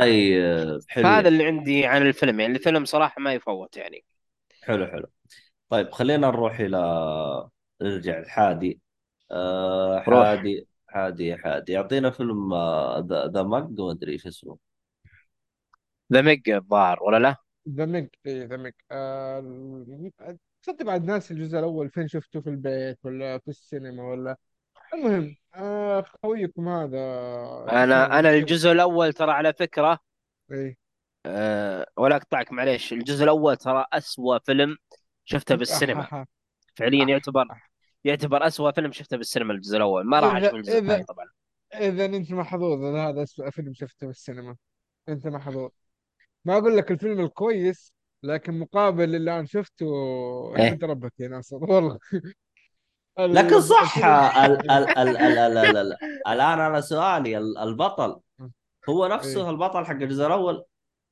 طيب 0.00 0.80
حلو. 0.88 1.04
فهذا 1.04 1.28
اللي 1.28 1.46
عندي 1.46 1.86
عن 1.86 2.02
الفيلم 2.06 2.40
يعني 2.40 2.56
الفيلم 2.56 2.84
صراحة 2.84 3.20
ما 3.20 3.34
يفوت 3.34 3.76
يعني. 3.76 4.04
حلو 4.62 4.86
حلو. 4.86 5.06
طيب 5.68 5.90
خلينا 5.90 6.26
نروح 6.26 6.60
إلى 6.60 6.78
نرجع 7.82 8.18
الحادي 8.18 8.80
آه 9.30 10.04
روح. 10.08 10.26
حادي 10.26 10.66
حادي 10.88 11.36
حادي. 11.36 11.72
يعطينا 11.72 12.10
فيلم 12.10 12.52
آه، 12.52 13.06
The 13.34 13.42
Meg 13.42 13.80
ما 13.80 13.90
أدري 13.90 14.12
إيش 14.12 14.26
اسمه. 14.26 14.58
The 16.12 16.20
Meg 16.20 16.50
الظاهر 16.50 17.02
ولا 17.02 17.18
لا؟ 17.18 17.36
The 17.68 17.86
Meg 17.86 18.08
اي 18.26 18.46
The 18.46 18.56
Meg 18.56 18.72
تصدق 20.62 20.82
بعد 20.82 21.04
ناس 21.04 21.30
الجزء 21.30 21.58
الأول 21.58 21.90
فين 21.90 22.08
شفته 22.08 22.40
في 22.40 22.50
البيت 22.50 22.98
ولا 23.04 23.38
في 23.38 23.48
السينما 23.48 24.02
ولا 24.02 24.36
المهم 24.94 25.36
آه 25.54 26.04
خويكم 26.22 26.68
هذا 26.68 26.98
أنا؟ 27.72 28.18
أنا 28.18 28.30
الجزء 28.30 28.72
الأول 28.72 29.12
ترى 29.12 29.32
على 29.32 29.52
فكرة 29.52 29.98
إيه. 30.52 30.76
أه 31.26 31.86
ولا 31.96 32.16
أقطعك 32.16 32.52
معليش. 32.52 32.92
الجزء 32.92 33.24
الأول 33.24 33.56
ترى 33.56 33.84
أسوأ 33.92 34.38
فيلم 34.38 34.76
شفته 35.24 35.54
بالسينما. 35.54 36.26
فعليا 36.74 37.04
يعتبر. 37.04 37.44
يعتبر 38.04 38.46
أسوأ 38.46 38.70
فيلم 38.70 38.92
شفته 38.92 39.16
بالسينما 39.16 39.52
الجزء 39.52 39.76
الأول. 39.76 40.06
ما 40.06 40.20
راح 40.20 40.36
أشوف 40.36 40.54
الجزء 40.54 40.78
الثاني 40.78 41.04
طبعا. 41.04 41.26
إذا 41.74 42.04
أنت 42.04 42.32
محظوظ 42.32 42.84
إذا 42.84 43.08
هذا 43.08 43.22
اسوء 43.22 43.50
فيلم 43.50 43.74
شفته 43.74 44.06
في 44.06 44.10
السينما 44.10 44.56
أنت 45.08 45.26
محظوظ. 45.26 45.70
ما 46.44 46.58
أقول 46.58 46.76
لك 46.76 46.90
الفيلم 46.90 47.20
الكويس 47.20 47.92
لكن 48.22 48.58
مقابل 48.58 49.14
اللي 49.14 49.38
أنا 49.38 49.46
شفته 49.46 49.86
إيه. 50.56 50.78
ربك 50.82 51.12
يا 51.18 51.28
ناصر. 51.28 51.56
والله. 51.56 51.98
ال- 52.14 52.34
لكن 53.18 53.60
صح 53.60 53.98
ال 54.44 54.70
ال 54.70 54.98
ال 54.98 55.16
ال 55.16 55.38
ال 55.38 55.76
ال 55.76 55.96
الآن 56.28 56.60
أنا 56.60 56.80
سؤالي 56.80 57.38
البطل 57.38 58.20
هو 58.88 59.06
نفسه 59.06 59.44
إيه. 59.44 59.50
البطل 59.50 59.84
حق 59.84 59.92
الجزء 59.94 60.26
الأول؟ 60.26 60.64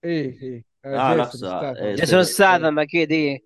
إيه 0.05 0.43
إيه. 0.43 0.65
آه, 0.85 1.13
آه، 1.13 1.17
نفسه 1.17 1.51
آه، 1.51 1.77
إيه، 1.77 1.95
جيسون 1.95 2.15
إيه. 2.15 2.21
السادم 2.21 2.79
أكيد 2.79 3.13
إيه. 3.13 3.41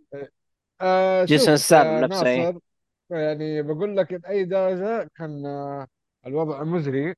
آه، 0.81 1.25
جيسون 1.25 1.55
السادم 1.55 2.05
نفسه 2.05 2.27
إيه. 2.27 2.59
يعني 3.11 3.63
بقول 3.63 3.97
لك 3.97 4.15
باي 4.15 4.45
درجه 4.45 5.11
كان 5.17 5.47
الوضع 6.27 6.63
مزري. 6.65 7.15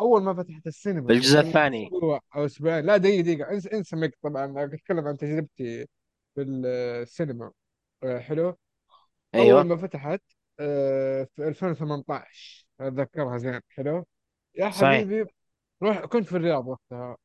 أول 0.00 0.22
ما 0.22 0.34
فتحت 0.34 0.66
السينما 0.66 1.06
بالجزء 1.06 1.40
الثاني. 1.40 1.90
أو 2.36 2.44
أسبوعين. 2.44 2.84
لا 2.84 2.96
دقيقة 2.96 3.22
دقيقة. 3.22 3.50
انسى 3.50 3.68
انسى 3.72 4.10
طبعا 4.22 4.64
أتكلم 4.64 5.08
عن 5.08 5.16
تجربتي 5.16 5.86
في 6.34 6.42
السينما. 6.42 7.52
حلو؟ 8.18 8.56
أول 9.34 9.42
أيوه 9.42 9.62
ما 9.64 9.76
فتحت 9.76 10.22
آه 10.60 11.24
في 11.36 11.48
2018 11.48 12.66
أتذكرها 12.80 13.38
زين 13.38 13.60
حلو؟ 13.68 14.06
يا 14.54 14.70
صحيح. 14.70 15.00
حبيبي 15.00 15.30
روح 15.82 16.04
كنت 16.06 16.26
في 16.28 16.36
الرياض 16.36 16.66
وقتها. 16.68 17.16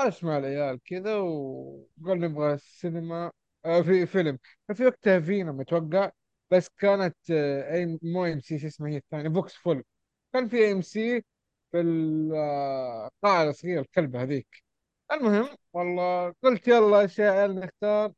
جلس 0.00 0.24
مع 0.24 0.38
العيال 0.38 0.80
كذا 0.84 1.16
وقال 1.16 2.20
نبغى 2.20 2.54
السينما 2.54 3.32
آه 3.64 3.82
في 3.82 4.06
فيلم. 4.06 4.38
ففي 4.68 4.86
وقتها 4.86 5.20
فينا 5.20 5.52
متوقع 5.52 6.10
بس 6.50 6.68
كانت 6.78 7.16
آه 7.30 7.74
أي 7.74 7.98
مو 8.02 8.24
إم 8.26 8.40
سي 8.40 8.58
شو 8.58 8.66
اسمها 8.66 8.90
هي 8.90 8.96
الثانية؟ 8.96 9.28
فوكس 9.30 9.54
فول. 9.54 9.84
كان 10.32 10.48
في 10.48 10.72
إم 10.72 10.82
سي 10.82 11.24
في 11.72 11.80
القاعة 11.80 13.44
الصغيرة 13.50 13.80
الكلبة 13.80 14.22
هذيك. 14.22 14.64
المهم 15.12 15.48
والله 15.72 16.34
قلت 16.42 16.68
يلا 16.68 17.02
يا 17.18 17.30
عيال 17.30 17.54
نختار 17.60 18.12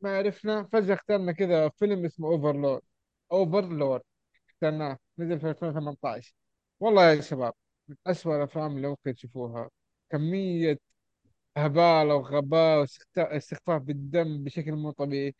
ما 0.00 0.18
عرفنا 0.18 0.68
فجأة 0.72 0.94
اخترنا 0.94 1.32
كذا 1.32 1.68
فيلم 1.68 2.04
اسمه 2.04 2.28
Overlord 2.28 2.82
Overlord 3.32 4.02
اخترناه 4.50 4.98
نزل 5.18 5.40
في 5.40 5.50
2018 5.50 6.34
والله 6.80 7.10
يا 7.12 7.20
شباب 7.20 7.52
من 7.88 7.96
أسوأ 8.06 8.36
الأفلام 8.36 8.76
اللي 8.76 8.88
ممكن 8.88 9.14
تشوفوها. 9.14 9.70
كمية 10.10 10.78
هبالة 11.56 12.14
وغباء 12.14 12.86
واستخفاف 13.16 13.82
بالدم 13.82 14.44
بشكل 14.44 14.72
مو 14.72 14.90
طبيعي. 14.90 15.34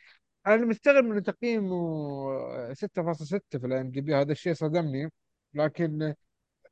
أنا 0.47 0.67
مستغرب 0.67 1.05
من 1.05 1.23
تقييمه 1.23 2.75
6.6 2.75 3.59
في 3.59 3.67
ال 3.67 3.91
IMDb. 3.91 4.15
هذا 4.15 4.33
الشيء 4.33 4.55
صدمني. 4.55 5.11
لكن 5.55 6.15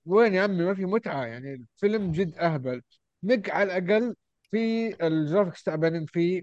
وين 0.07 0.35
يا 0.35 0.43
عمي؟ 0.43 0.65
ما 0.65 0.75
في 0.75 0.85
متعة. 0.87 1.27
يعني 1.27 1.55
الفيلم 1.55 2.13
جد 2.13 2.39
أهبل. 2.39 2.83
Meg 3.23 3.51
على 3.51 3.79
الأقل 3.79 4.17
في 4.51 4.89
ال 5.07 5.13
graphics 5.13 5.63
تعبانين 5.65 6.07
فيه. 6.07 6.43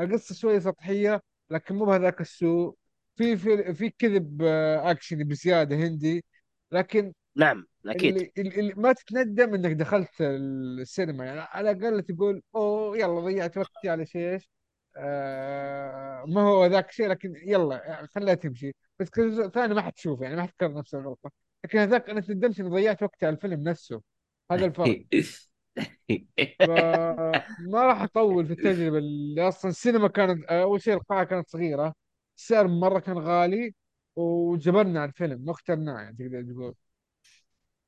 القصة 0.00 0.34
شوية 0.34 0.58
سطحية 0.58 1.22
لكن 1.50 1.74
مو 1.74 1.84
بهذاك 1.84 2.20
السوء. 2.20 2.76
في 3.20 3.36
في 3.36 3.74
في 3.74 3.90
كذب 3.90 4.42
آه، 4.42 4.90
أكشن 4.90 5.24
بزيادة 5.24 5.76
هندي. 5.76 6.24
لكن 6.72 7.12
نعم 7.36 7.66
أكيد. 7.86 8.30
اللي, 8.38 8.60
اللي 8.60 8.74
ما 8.76 8.92
تتندم 8.92 9.54
إنك 9.54 9.72
دخلت 9.72 10.20
السينما. 10.20 11.24
يعني 11.24 11.40
على 11.40 11.70
الأقل 11.70 12.02
تقول 12.02 12.42
أوه 12.54 12.98
يلا 12.98 13.20
ضيعت 13.20 13.58
وقتي 13.58 13.88
على 13.88 14.06
شيء 14.06 14.32
إيش؟ 14.32 14.48
آه 14.96 16.24
ما 16.28 16.40
هو 16.40 16.66
ذاك 16.66 16.88
الشيء 16.88 17.08
لكن 17.08 17.34
يلا 17.46 18.06
خليها 18.14 18.34
تمشي. 18.34 18.72
بس 18.98 19.08
الجزء 19.18 19.44
الثاني 19.44 19.74
ما 19.74 19.82
حتشوف 19.82 20.20
يعني 20.20 20.36
ما 20.36 20.42
حتكرر 20.42 20.74
نفس 20.78 20.94
الغلطه 20.94 21.30
لكن 21.64 21.78
هذاك 21.78 22.10
أنا 22.10 22.20
تندمت 22.20 22.60
إني 22.60 22.68
ضيعت 22.68 23.02
وقتي 23.02 23.26
على 23.26 23.34
الفيلم 23.36 23.62
نفسه. 23.62 24.02
هذا 24.50 24.66
الفرق. 24.66 25.04
فما 26.66 27.82
راح 27.82 28.02
أطول 28.02 28.46
في 28.46 28.52
التجربة. 28.52 28.98
اللي 28.98 29.48
أصلا 29.48 29.70
السينما 29.70 30.08
كانت 30.08 30.44
أول 30.44 30.82
شيء 30.82 30.94
القاعة 30.94 31.24
كانت 31.24 31.48
صغيرة. 31.48 31.94
السعر 32.40 32.68
مرة 32.68 32.98
كان 32.98 33.18
غالي 33.18 33.74
وجبرنا 34.16 35.00
على 35.00 35.08
الفيلم 35.08 35.44
ما 35.44 35.52
اخترناه 35.52 36.00
يعني 36.00 36.16
تقدر 36.16 36.42
تقول. 36.42 36.74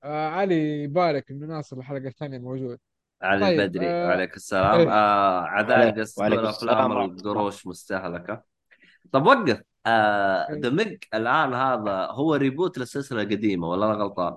آه 0.05 0.29
علي 0.29 0.83
يبارك 0.83 1.31
إنه 1.31 1.47
ناصر 1.47 1.79
الحلقة 1.79 2.09
الثانية 2.09 2.39
موجود. 2.39 2.79
علي 3.23 3.41
طيب 3.47 3.61
البدري 3.61 3.87
آه 3.87 4.07
وعليك 4.07 4.37
السلام. 4.37 4.81
إيه. 4.81 4.91
آه 4.91 5.43
وعليك 5.43 5.99
افلام 5.99 6.47
السلام 6.47 6.91
ورحمة 6.91 7.05
الله. 7.05 7.17
القروش 7.17 7.67
مستهلكة. 7.67 8.43
طب 9.13 9.27
وقف. 9.27 9.63
آه 9.87 10.49
إيه. 10.51 10.61
The 10.61 10.71
Meg 10.71 11.05
الآن 11.15 11.55
هذا 11.55 12.07
هو 12.11 12.35
reboot 12.35 12.79
للسلسله 12.79 13.23
القديمه 13.23 13.69
ولا 13.69 13.87
أنا 13.87 13.95
غلطان؟ 13.95 14.37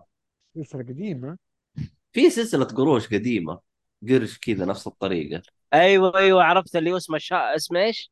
سلسلة 0.56 0.84
قديمة؟ 0.84 1.38
في 2.12 2.30
سلسلة 2.30 2.66
قروش 2.66 3.08
قديمة 3.08 3.60
قرش 4.10 4.38
كذا 4.38 4.66
نفس 4.66 4.88
الطريقة. 4.88 5.42
أيوه 5.74 6.18
أيوه 6.18 6.44
عرفت 6.44 6.76
اللي 6.76 6.92
هو 6.92 6.98
اسمه 6.98 7.18
شا... 7.18 7.56
اسمه 7.56 7.80
إيش؟ 7.80 8.12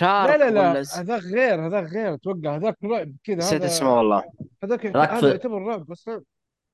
لا 0.00 0.26
لا 0.26 0.38
Shark 0.38 0.40
لا 0.40 0.70
ولا 0.70 0.82
س... 0.82 0.98
هذاك 0.98 1.22
غير 1.22 1.66
هذاك 1.66 1.84
غير 1.92 2.14
أتوقع 2.14 2.56
هذاك 2.56 2.76
رعب 2.84 3.12
كذا 3.24 3.36
نسيت 3.36 3.62
اسمه 3.62 3.96
والله. 3.96 4.24
هذاك 4.64 4.86
هذا 4.86 5.28
يعتبر 5.28 5.62
رعب 5.62 5.86
بس. 5.86 6.08
رعب 6.08 6.22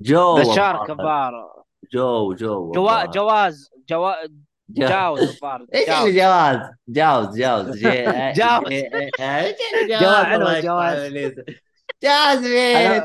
Jaw 0.00 0.38
the 0.38 0.54
Shark 0.54 0.90
الظاهر. 0.90 1.64
جو 1.92 2.32
جو 2.34 2.70
جوا... 2.70 3.04
Jaws 3.04 3.70
جوا... 3.88 4.14
جو- 4.68 4.88
Jaws 4.88 5.20
الظاهر 5.22 5.66
إيش 5.74 5.88
اللي 5.88 6.12
Jaws. 6.12 6.58
جواز؟ 6.58 6.70
Jaws 6.88 7.38
Jaws. 7.38 7.78
Jaws. 8.38 8.68
جواز 9.90 10.26
يقطع 10.32 10.60
جواز. 10.60 10.98
إبليس. 10.98 11.34
جواز 12.02 12.38
مين 12.38 13.02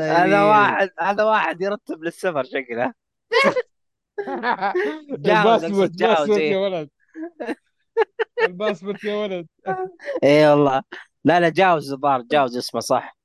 هذا 0.00 0.42
واحد 0.42 0.90
هذا 1.00 1.24
واحد 1.24 1.60
يرتب 1.60 2.02
للسفر 2.02 2.44
شكله. 2.44 2.92
Jaws 5.26 5.90
Jaws 5.90 6.88
passport 8.48 9.04
يا 9.04 9.14
ولد 9.14 9.46
الباسبورت 9.64 9.64
يا 9.64 9.74
ولد. 9.74 9.86
إي 10.24 10.48
والله. 10.48 10.82
لا 11.24 11.40
لا 11.40 11.48
Jaws 11.48 11.92
الظاهر 11.92 12.22
Jaws 12.22 12.56
اسمه 12.56 12.80
صح. 12.80 13.16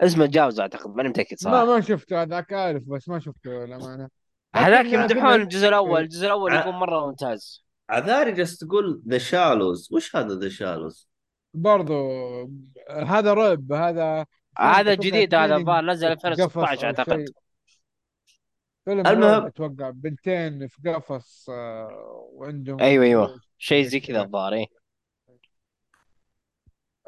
اسمه 0.00 0.26
Jaws 0.26 0.60
أعتقد 0.60 0.96
ماني 0.96 1.08
متأكد 1.08 1.36
ما 1.44 1.50
صراحة. 1.50 1.64
ما 1.64 1.80
شفته 1.80 2.22
هذاك 2.22 2.52
عارف 2.52 2.82
بس 2.86 3.08
ما 3.08 3.18
شفته 3.18 3.50
للأمانة. 3.50 4.08
هذاك 4.54 4.86
يمدحون 4.86 5.40
الجزء 5.40 5.68
الأول. 5.68 6.00
الجزء 6.00 6.26
الأول 6.26 6.54
يكون 6.54 6.74
مرة 6.74 7.06
ممتاز. 7.06 7.64
عذاري 7.90 8.32
جالس 8.32 8.58
تقول 8.58 9.02
ذا 9.08 9.18
شالوز 9.18 9.88
وش 9.92 10.16
هذا 10.16 10.34
ذا 10.34 10.48
شالوز؟ 10.48 11.08
برضو 11.54 12.10
هذا 12.90 13.34
رعب 13.34 13.72
هذا 13.72 14.26
هذا 14.58 14.94
جديد 14.94 15.34
هذا 15.34 15.56
الظاهر 15.56 15.84
نزل 15.84 16.18
في 16.18 16.28
قفص 16.28 16.56
2016 16.58 16.84
أو 16.84 16.86
أعتقد. 16.86 17.24
فيلم 18.84 19.06
المهم 19.06 19.46
أتوقع 19.46 19.90
بنتين 19.90 20.68
في 20.68 20.90
قفص 20.90 21.50
آه، 21.50 22.28
وعندهم 22.32 22.80
أيوه 22.80 23.04
أيوه. 23.04 23.40
شيء 23.58 23.84
زي 23.84 24.00
كذا 24.00 24.22
الظاهر 24.22 24.52
إيه. 24.52 24.66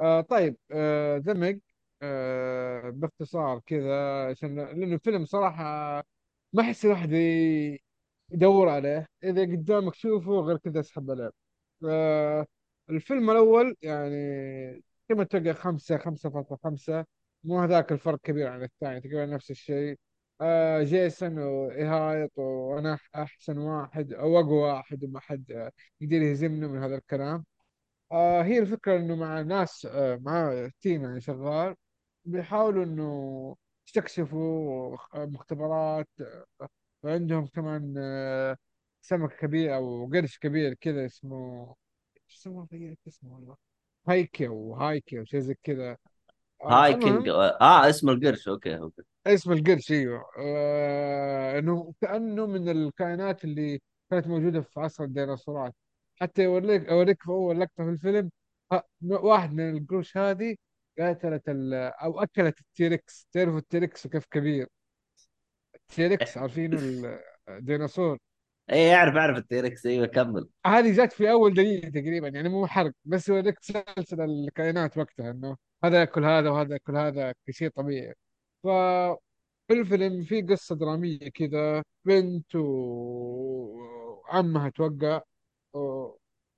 آه 0.01 0.21
طيب 0.21 0.57
آه 0.73 1.19
دمج 1.19 1.59
آه 2.03 2.91
باختصار 2.91 3.61
كذا 3.67 4.27
عشان 4.31 4.57
لأنه 4.57 4.99
فيلم 4.99 5.25
صراحة 5.25 5.65
ما 6.53 6.63
أحس 6.63 6.85
الواحد 6.85 7.13
يدور 8.33 8.69
عليه. 8.69 9.07
إذا 9.25 9.43
قدامك 9.43 9.95
شوفه 9.95 10.41
غير 10.41 10.57
كذا 10.57 10.81
اسحب 10.81 11.11
عليه. 11.11 11.31
آه 11.89 12.47
الفيلم 12.91 13.31
الأول 13.31 13.77
يعني 13.83 14.83
كما 15.09 15.25
تلقى 15.25 15.55
خمسة 15.55 15.99
خمسة 15.99 16.31
فاصلة 16.31 16.59
خمسة 16.65 17.05
مو 17.45 17.61
هذاك 17.61 17.93
الفرق 17.93 18.19
كبير 18.21 18.49
عن 18.49 18.63
الثاني 18.63 19.01
تقريبا 19.01 19.27
نفس 19.27 19.51
الشيء. 19.51 19.99
آه 20.43 20.83
جيسون 20.83 21.39
وإيهايط 21.39 22.39
وأنا 22.39 22.99
أحسن 23.17 23.59
واحد 23.59 24.13
أو 24.13 24.41
أقوى 24.41 24.59
واحد 24.59 25.05
وما 25.05 25.21
حد 25.21 25.53
آه، 25.53 25.73
يقدر 26.01 26.17
يهزمني 26.23 26.69
من 26.69 26.83
هذا 26.83 26.97
الكلام. 26.97 27.45
آه 28.13 28.43
هي 28.43 28.59
الفكرة 28.59 28.97
إنه 28.97 29.17
مع 29.17 29.41
ناس 29.43 29.87
آه 29.87 30.17
مع 30.23 30.69
team 30.81 31.05
يعني 31.05 31.21
شغال 31.21 31.75
بيحاولوا 32.25 32.85
إنه 32.85 33.57
يستكشفوا 33.89 34.97
مختبرات 35.15 36.09
وعندهم 37.03 37.47
كمان 37.47 37.95
سمك 39.03 39.37
كبير 39.37 39.77
أو 39.77 40.11
قرش 40.15 40.39
كبير 40.39 40.75
كذا 40.75 41.07
اسمه 41.07 41.75
شو 42.29 42.39
اسمه 42.39 42.97
اسمه 43.09 43.35
والله؟ 43.35 43.57
هايكي 44.09 44.47
أو 44.49 44.75
هايكي 44.75 45.19
أو 45.19 45.25
شيء 45.25 45.41
زي 45.41 45.55
كذا. 45.63 45.97
هايكنج 46.65 47.29
المهم 47.29 47.31
آه 47.61 47.91
اسم 47.91 48.09
القرش 48.09 48.49
okay 48.49 48.79
okay. 48.79 49.03
اسم 49.27 49.53
القرش 49.53 49.93
أيوه. 49.93 50.25
آه 50.39 51.59
إنه 51.59 51.95
كأنه 52.01 52.47
من 52.47 52.69
الكائنات 52.69 53.45
اللي 53.45 53.81
كانت 54.11 54.27
موجودة 54.27 54.61
في 54.61 54.81
عصر 54.81 55.05
الديناصورات. 55.05 55.75
حتى 56.21 56.43
يوريك 56.45 56.89
أوريك 56.89 57.23
في 57.23 57.29
أول 57.29 57.61
لقطة 57.61 57.85
في 57.85 57.91
الفيلم 57.91 58.31
ها- 58.73 58.85
واحد 59.03 59.53
من 59.55 59.77
القروش 59.77 60.17
هذه 60.17 60.57
قاتلت 60.99 61.49
ال- 61.49 61.75
أو 61.75 62.21
أكلت 62.23 62.61
ال 62.61 62.72
T-Rex 62.72 63.27
تعرفوا 63.33 63.59
ال 63.59 63.67
T-Rex 63.67 64.07
كيف 64.07 64.27
كبير؟ 64.31 64.69
ال 65.75 65.86
T-Rex 65.86 66.39
عارفينه 66.39 66.79
ال- 66.79 67.21
الديناصور. 67.49 68.19
اي 68.73 68.95
اعرف 68.95 69.15
اعرف 69.17 69.37
ال 69.39 69.47
T-Rex 69.47 69.87
أيوه 69.87 70.07
كمل. 70.07 70.49
هذه 70.67 71.05
جت 71.05 71.13
في 71.13 71.31
أول 71.31 71.55
دقيقة 71.55 71.89
تقريبا 71.89 72.29
يعني 72.29 72.49
مو 72.49 72.67
حرق 72.67 72.93
بس 73.05 73.29
يوريك 73.29 73.59
سلسلة 73.61 74.25
الكائنات 74.25 74.99
وقتها 74.99 75.31
إنه 75.31 75.57
هذا 75.85 76.01
ياكل 76.01 76.25
هذا 76.25 76.51
وهذا 76.51 76.73
ياكل 76.73 76.97
هذا 76.97 77.35
كشيء 77.47 77.69
طبيعي. 77.71 78.15
ف 78.63 78.67
في 79.69 79.75
الفيلم 79.81 80.25
في 80.25 80.43
قصة 80.43 80.75
درامية 80.77 81.19
كذا 81.31 81.83
بنت 82.05 82.55
وعمها 82.57 84.69
توقع 84.71 85.21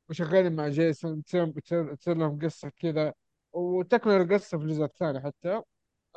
وشغالين 0.09 0.57
مع 0.57 0.69
جيسون 0.69 1.25
تصير 1.25 2.15
لهم 2.17 2.39
قصة 2.39 2.69
كذا 2.81 3.15
وتكمل 3.53 4.13
القصة 4.21 4.59
في 4.59 4.65
الجزء 4.65 4.85
الثاني 4.85 5.21
حتى. 5.21 5.63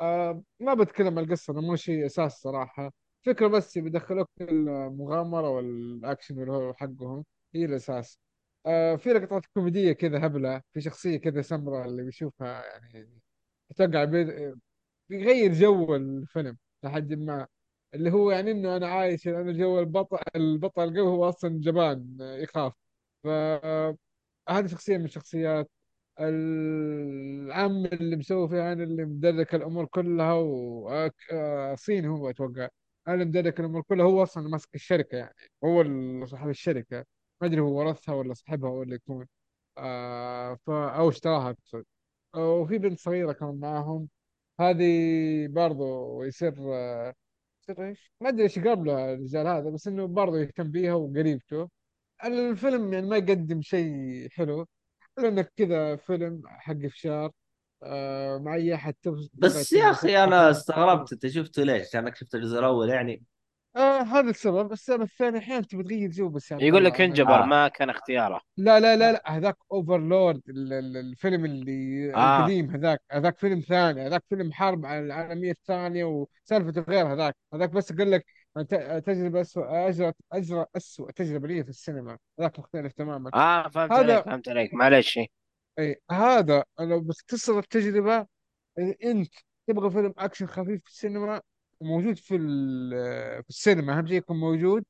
آه 0.00 0.42
ما 0.60 0.74
بتكلم 0.74 1.18
عن 1.18 1.24
القصة 1.24 1.52
أنا 1.52 1.60
مو 1.60 1.76
شيء 1.76 2.06
أساس 2.06 2.32
صراحة. 2.42 2.92
فكرة 3.26 3.46
بس 3.48 3.78
بيدخلوك 3.78 4.28
المغامرة 4.40 5.50
والأكشن 5.50 6.72
حقهم 6.78 7.24
هي 7.54 7.64
الأساس. 7.64 8.18
آه 8.66 8.96
في 8.96 9.10
لقطات 9.12 9.46
كوميدية 9.46 9.92
كذا 9.92 10.26
هبلة 10.26 10.62
في 10.74 10.80
شخصية 10.80 11.16
كذا 11.18 11.42
سمراء 11.42 11.86
اللي 11.88 12.02
بيشوفها 12.04 12.64
يعني 12.66 13.10
أتوقع 13.70 14.04
بي- 14.04 14.54
بيغير 15.08 15.52
جو 15.54 15.94
الفيلم 15.96 16.56
لحد 16.84 17.12
ما 17.14 17.46
اللي 17.94 18.10
هو 18.12 18.30
يعني 18.30 18.50
إنه 18.50 18.76
أنا 18.76 18.88
عايش 18.88 19.28
أنا 19.28 19.52
جو 19.52 19.80
البطل 19.80 20.18
البطل 20.36 20.82
القوي 20.84 21.00
هو 21.08 21.28
أصلا 21.28 21.60
جبان 21.60 22.16
يخاف. 22.20 22.72
فهذه 23.24 24.66
شخصية 24.66 24.96
من 24.98 25.04
الشخصيات. 25.04 25.70
العم 26.20 27.86
اللي 27.86 28.16
مسوي 28.16 28.48
فيها 28.48 28.72
أنا 28.72 28.84
اللي 28.84 29.04
مدرك 29.04 29.54
الأمور 29.54 29.86
كلها 29.86 30.32
وصيني 30.34 32.08
هو 32.08 32.30
أتوقع. 32.30 32.68
أنا 33.08 33.14
اللي 33.14 33.24
مدرك 33.24 33.60
الأمور 33.60 33.82
كلها 33.82 34.06
هو 34.06 34.22
أصلا 34.22 34.48
ماسك 34.48 34.74
الشركة 34.74 35.16
يعني. 35.18 35.34
هو 35.64 36.26
صاحب 36.26 36.48
الشركة. 36.48 37.04
ما 37.40 37.46
أدري 37.48 37.60
هو 37.60 37.78
ورثها 37.78 38.14
ولا 38.14 38.34
صاحبها 38.34 38.70
ولا 38.70 38.94
يكون. 38.94 39.26
آه 39.78 40.54
ف 40.66 40.70
أو 40.70 41.08
اشتراها 41.08 41.50
أقصد. 41.50 41.84
وفي 42.36 42.78
بنت 42.78 42.98
صغيرة 43.00 43.32
كمان 43.32 43.60
معاهم. 43.60 44.08
هذه 44.60 45.46
برضو 45.48 46.22
يصير 46.22 46.52
يصير 47.62 47.88
إيش؟ 47.88 48.12
ما 48.20 48.28
أدري 48.28 48.42
إيش 48.42 48.56
يقرب 48.56 48.84
له 48.84 49.14
الرجال 49.14 49.46
هذا 49.46 49.70
بس 49.70 49.88
إنه 49.88 50.06
برضو 50.06 50.36
يهتم 50.36 50.70
بيها 50.70 50.94
وقريبته 50.94 51.68
الفيلم 52.24 52.92
يعني 52.92 53.06
ما 53.06 53.16
يقدم 53.16 53.62
شيء 53.62 54.28
حلو 54.30 54.66
الا 55.18 55.28
إنك 55.28 55.52
كذا 55.56 55.96
فيلم 55.96 56.42
حق 56.46 56.86
فشار 56.86 57.30
آه 57.82 58.38
مع 58.38 58.54
أي 58.54 58.74
أحد 58.74 58.94
تبغى 59.02 59.28
بس 59.34 59.72
يا 59.72 59.90
أخي 59.90 60.24
أنا 60.24 60.50
استغربت 60.50 61.12
أنت 61.12 61.26
شفته 61.26 61.62
ليش؟ 61.62 61.86
عشانك 61.88 62.16
شفت 62.16 62.34
الجزء 62.34 62.58
الأول 62.58 62.88
يعني 62.88 63.22
آه 63.78 64.02
هذا 64.02 64.30
السبب. 64.30 64.72
السبب 64.72 65.02
الثاني 65.02 65.38
أحيانا 65.38 65.62
تبي 65.62 65.82
تغير 65.82 66.10
جو 66.10 66.28
بس 66.28 66.52
عبد 66.52 66.62
يقول 66.62 66.84
لك 66.84 66.92
يعني 67.00 67.04
انجبر 67.04 67.42
آه. 67.42 67.46
ما 67.46 67.68
كان 67.68 67.90
اختياره. 67.90 68.40
لا 68.56 68.80
لا 68.80 68.96
لا 68.96 69.12
لا 69.12 69.22
هذاك 69.26 69.56
Overlord 69.72 70.42
الفيلم 70.48 71.44
اللي 71.44 72.14
آه. 72.14 72.38
القديم 72.38 72.70
هذاك 72.70 73.00
هذاك 73.12 73.38
فيلم 73.38 73.60
ثاني 73.60 74.06
هذاك 74.06 74.24
فيلم 74.28 74.52
حرب 74.52 74.86
على 74.86 75.00
العالمية 75.00 75.50
الثانية 75.50 76.04
وسالفته 76.04 76.80
غير 76.82 77.12
هذاك. 77.12 77.36
هذاك 77.54 77.70
بس 77.70 77.92
قال 77.92 78.10
لك 78.10 78.26
ت- 78.58 79.02
تجربة 79.06 79.40
أسوأ 79.40 79.88
أجرت 79.88 80.14
أجرى 80.32 80.66
أسوأ 80.76 81.10
تجربة 81.12 81.48
لي 81.48 81.64
في 81.64 81.70
السينما. 81.70 82.18
هذاك 82.40 82.58
مختلف 82.58 82.92
تماما. 82.92 83.30
آه 83.34 83.68
فهمت 83.68 83.92
عليك 83.92 84.10
هذا 84.10 84.20
فهمت 84.22 84.48
عليك. 84.48 84.74
معلش 84.74 85.18
إيه. 85.18 85.26
أي 85.78 86.00
هذا 86.10 86.64
لو 86.80 87.00
بتختصر 87.00 87.58
التجربة 87.58 88.26
إذا 88.78 88.94
أنت 89.04 89.34
تبغى 89.66 89.90
فيلم 89.90 90.14
أكشن 90.18 90.46
خفيف 90.46 90.82
في 90.84 90.90
السينما 90.90 91.40
موجود 91.80 92.16
في 92.16 92.36
ال- 92.36 93.42
في 93.42 93.48
السينما 93.48 93.98
أهم 93.98 94.06
شيء 94.06 94.16
يكون 94.16 94.40
موجود؟ 94.40 94.84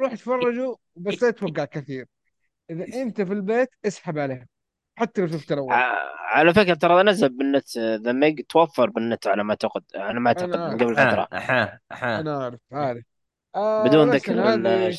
روح 0.00 0.12
اتفرجوا 0.12 0.76
بس 0.96 1.22
لا 1.22 1.30
تتوقع 1.30 1.64
كثير 1.64 2.06
إذا 2.70 3.02
أنت 3.02 3.22
في 3.22 3.32
البيت 3.32 3.68
اسحب 3.86 4.18
عليه 4.18 4.46
حتى 4.96 5.20
لو 5.20 5.26
شفت 5.28 5.52
الأول. 5.52 5.72
ع- 5.72 6.12
على 6.36 6.54
فكرة 6.54 6.74
ترى 6.74 7.02
نزل 7.02 7.28
بالنت 7.28 7.78
ذا 7.78 8.12
ميج 8.12 8.40
توفر 8.48 8.90
بالنت 8.90 9.26
على 9.26 9.44
ما 9.44 9.50
أعتقد 9.50 9.84
على 9.94 10.20
ما 10.20 10.28
أعتقد 10.28 10.56
من 10.56 10.78
قبل 10.78 10.94
فترة. 10.96 11.28
احا 11.32 11.78
احا 11.92 12.20
أنا 12.20 12.44
عارف 12.44 12.60
عارف 12.72 13.04
آه 13.54 13.84
بدون 13.88 14.10
ذكر 14.10 14.32
هذه 14.40 14.96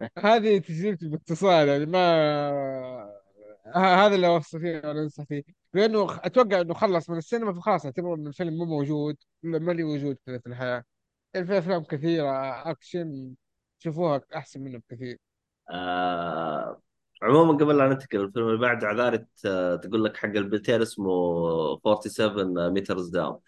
هذه 0.18 0.58
تجربتي 0.58 1.08
باختصار 1.08 1.66
يعني 1.68 1.86
ما 1.86 2.00
هذا 3.76 4.14
اللي 4.14 4.26
أوصي 4.26 4.58
فيه 4.60 4.76
ولا 4.84 5.02
انصح 5.02 5.24
فيه. 5.24 5.42
لأنه 5.74 6.16
أتوقع 6.26 6.60
إنه 6.60 6.74
خلص 6.74 7.10
من 7.10 7.18
السينما 7.18 7.52
فخلاص 7.52 7.84
اعتبر 7.84 8.14
إن 8.14 8.26
الفيلم 8.26 8.58
مو 8.58 8.64
موجود 8.64 9.16
ما 9.42 9.72
لي 9.72 9.84
وجود 9.84 10.16
كذا 10.26 10.38
في 10.38 10.46
الحياة. 10.46 10.84
يعني 11.34 11.46
في 11.46 11.58
أفلام 11.58 11.84
كثيرة 11.84 12.30
أكشن 12.70 13.34
تشوفوها 13.80 14.20
أحسن 14.36 14.60
منه 14.60 14.78
بكثير. 14.78 15.18
آه 15.70 16.80
عموما 17.22 17.52
قبل 17.52 17.78
لا 17.78 17.88
ننتقل 17.88 18.20
الفيلم 18.20 18.46
اللي 18.46 18.58
بعده 18.58 18.86
عذاري 18.86 19.18
ت- 19.18 19.80
تقول 19.82 20.04
لك 20.04 20.16
حق 20.16 20.28
البنتين 20.28 20.82
اسمه 20.82 21.80
47 21.84 22.72
Meters 22.72 23.08
Down. 23.08 23.38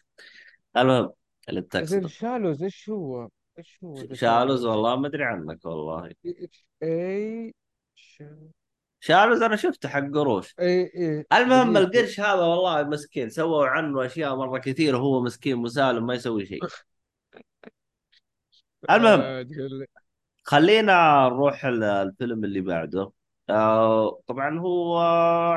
المهم 0.76 1.12
اللي 1.48 1.86
زين 1.86 2.08
Shallows 2.08 2.62
إيش 2.62 2.90
هو؟ 2.90 3.28
إيش 3.58 3.78
هو 3.84 4.14
Shallows 4.14 4.64
والله 4.64 4.96
ما 4.96 5.06
أدري 5.08 5.24
عنك 5.24 5.64
والله. 5.64 6.14
إتش 6.26 6.66
إي 6.82 7.54
Shallows 9.02 9.42
أنا 9.42 9.56
شفته 9.56 9.88
حق 9.88 10.02
قروش 10.14 10.54
إي 10.60 10.90
إي 10.96 11.24
المهم. 11.32 11.76
القرش 11.76 12.20
هذا 12.20 12.42
والله 12.42 12.82
مسكين 12.82 13.30
سووا 13.30 13.66
عنه 13.66 14.06
أشياء 14.06 14.36
مرة 14.36 14.58
كثير 14.58 14.96
وهو 14.96 15.22
مسكين 15.22 15.56
مسالم 15.56 16.06
ما 16.06 16.14
يسوي 16.14 16.46
شيء 16.46 16.60
المهم. 18.90 19.46
خلينا 20.44 21.28
نروح 21.28 21.64
ال- 21.64 21.84
الفيلم 21.84 22.44
اللي 22.44 22.60
بعده 22.60 23.12
آه 23.50 24.20
طبعا 24.26 24.58
هو 24.58 25.00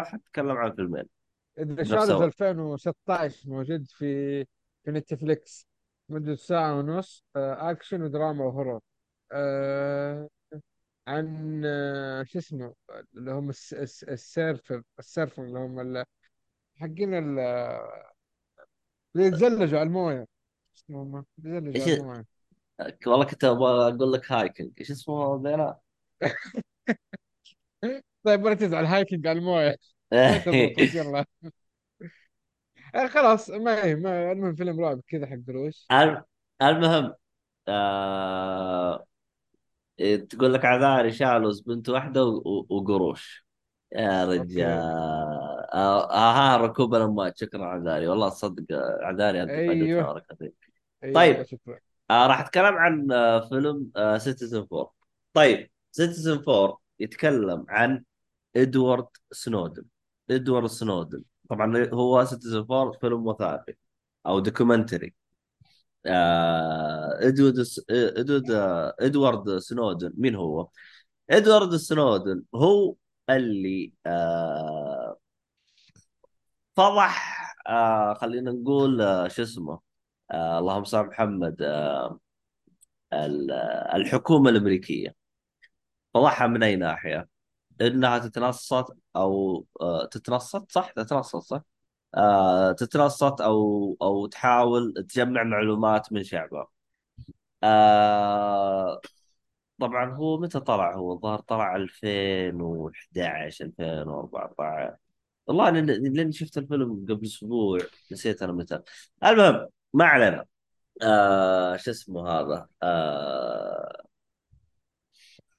حتكلم 0.06 0.52
عن 0.52 0.76
فيلمين 0.76 1.06
ذا 1.60 1.74
نفس 1.74 1.90
Shallows 1.90 2.10
أول. 2.12 2.24
2016 2.26 3.50
موجود 3.50 3.86
في 3.90 4.44
في 4.86 4.92
نتفليكس 4.92 5.68
مدة 6.10 6.36
ساعة 6.36 6.78
ونص 6.80 7.24
آه، 7.36 7.72
أكشن 7.72 8.02
ودراما 8.02 8.46
و 8.46 8.51
horror 8.51 8.80
آه، 9.32 10.30
عن 11.08 11.62
آه، 11.66 12.24
شو 12.24 12.40
اسمه 12.40 12.74
اللي 13.16 13.32
هم 13.32 13.50
الس- 13.50 13.74
الس- 13.74 14.04
ال 14.04 14.15
surfer 14.15 14.84
ال 15.00 15.06
surfer 15.06 15.44
اللي 15.44 15.60
هم 15.60 15.80
ال- 15.80 16.06
حقين 16.82 17.14
ال- 17.16 17.40
اللي 19.16 19.28
يتزلجوا 19.28 19.80
على 19.80 19.88
الموية. 19.88 20.28
شو 20.74 20.84
اسمهم 20.86 21.26
يتزلجوا 21.38 21.72
إيش- 21.78 21.88
على 21.88 21.94
الموية. 21.94 22.26
والله 23.08 23.26
كنت 23.26 23.44
أبغى 23.44 23.88
أقول 23.96 24.14
لك 24.14 24.32
hiking. 24.32 24.72
إيش 24.80 24.92
اسمه 24.92 25.42
ذيلا؟ 25.44 25.80
طيب 28.24 28.46
ركز 28.48 28.74
على 28.74 28.88
ال 28.88 28.94
hiking 28.94 29.28
على 29.28 29.40
الموية. 29.40 29.76
تضبط 30.46 30.94
يلا. 30.94 31.26
آه، 32.96 33.08
خلاص 33.08 33.50
ما 33.50 33.96
ما 33.96 34.32
المهم 34.32 34.56
فيلم 34.56 34.80
رعب 34.80 35.02
كذا 35.08 35.26
حق 35.28 35.36
درويش. 35.36 35.92
الم- 35.92 36.24
المهم 36.62 37.14
آه... 37.68 39.06
تقول 40.30 40.54
لك 40.54 40.66
عذاري 40.66 41.12
Shallows 41.12 41.62
بنت 41.62 41.90
واحدة 41.90 42.24
وقروش. 42.70 43.46
يا 43.92 44.26
رجال. 44.26 44.80
آه, 45.74 46.12
آه 46.12 46.58
ركوب 46.58 46.96
الأمواج 46.96 47.38
شكرا 47.38 47.66
عذاري. 47.66 48.08
والله 48.08 48.30
تصدق 48.30 48.66
آه، 48.72 49.00
عذاري 49.02 49.44
انت 49.44 49.52
أيوه. 51.04 51.14
طيب. 51.16 51.44
شكرا. 51.44 51.80
آه 52.12 52.28
راح 52.28 52.40
أتكلم 52.40 52.76
عن 52.76 53.12
آه 53.12 53.50
فيلم 53.50 53.92
آه 53.96 54.18
Citizen 54.18 54.58
4 54.74 54.94
طيب 55.34 55.70
Citizen 55.92 56.44
4 56.50 56.82
يتكلم 57.00 57.66
عن 57.70 58.04
إدوارد 58.56 59.08
سنودن. 59.32 59.86
إدوارد 60.32 60.68
سنودن. 60.68 61.24
طبعا 61.50 61.90
هو 61.94 62.26
Citizen 62.26 62.58
4 62.72 62.92
فيلم 62.92 63.28
وثائقي 63.28 63.76
أو 64.28 64.40
documentary 64.40 65.14
إدوارد 67.28 67.62
س- 67.64 67.82
إدوارد 67.90 68.52
آه، 68.52 68.96
إدوارد 69.00 69.58
سنودن 69.60 70.14
مين 70.18 70.36
هو؟ 70.36 70.68
إدوارد 71.32 71.76
سنودن 71.78 72.44
هو 72.56 72.96
اللي 73.30 73.94
آه 74.06 75.18
فضح 76.78 77.36
آه 77.68 78.14
خلينا 78.14 78.52
نقول 78.52 79.02
آه 79.02 79.28
شو 79.28 79.42
اسمه 79.44 79.80
آه 80.32 80.60
اللهم 80.60 80.84
صل 80.84 81.06
محمد 81.08 81.62
آه 81.62 82.20
ال- 83.14 83.52
آه، 83.52 83.96
الحكومة 83.96 84.50
الأمريكية 84.50 85.16
فضحها 86.14 86.48
من 86.48 86.64
أي 86.64 86.76
ناحية؟ 86.76 87.28
إنها 87.82 88.20
تتنصت 88.20 88.86
أو 89.16 89.66
آه 89.82 90.06
تتنصت 90.06 90.72
صح؟ 90.72 90.92
تتنصت 90.92 91.38
صح؟ 91.38 91.62
آه 92.16 92.72
تتنصت 92.72 93.42
أو 93.42 93.98
أو 94.02 94.26
تحاول 94.28 94.94
تجمع 95.10 95.44
معلومات 95.44 96.14
من 96.14 96.24
شعبها. 96.24 96.68
آه 97.64 99.02
طبعا 99.80 100.12
هو 100.16 100.38
متى 100.40 100.60
طلع؟ 100.60 100.96
هو 100.96 101.14
الظاهر 101.14 101.40
طلع 101.40 101.76
2011 101.76 103.66
2014 103.66 104.98
والله 105.48 105.70
لأن 105.70 105.86
لأني 106.16 106.32
شفت 106.32 106.58
الفيلم 106.58 107.06
قبل 107.10 107.26
أسبوع 107.26 107.80
نسيت 108.12 108.44
أنا 108.44 108.54
متى. 108.54 108.82
المهم 109.26 109.68
ما 109.94 110.06
علينا. 110.06 110.46
آه 111.04 111.78
شو 111.78 111.92
اسمه 111.92 112.30
هذا؟ 112.30 112.68
آه 112.84 114.04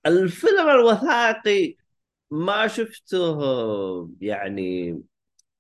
الفيلم 0.07 0.69
الوثائقي 0.69 1.77
ما 2.31 2.67
شفته 2.69 3.39
يعني 4.21 4.99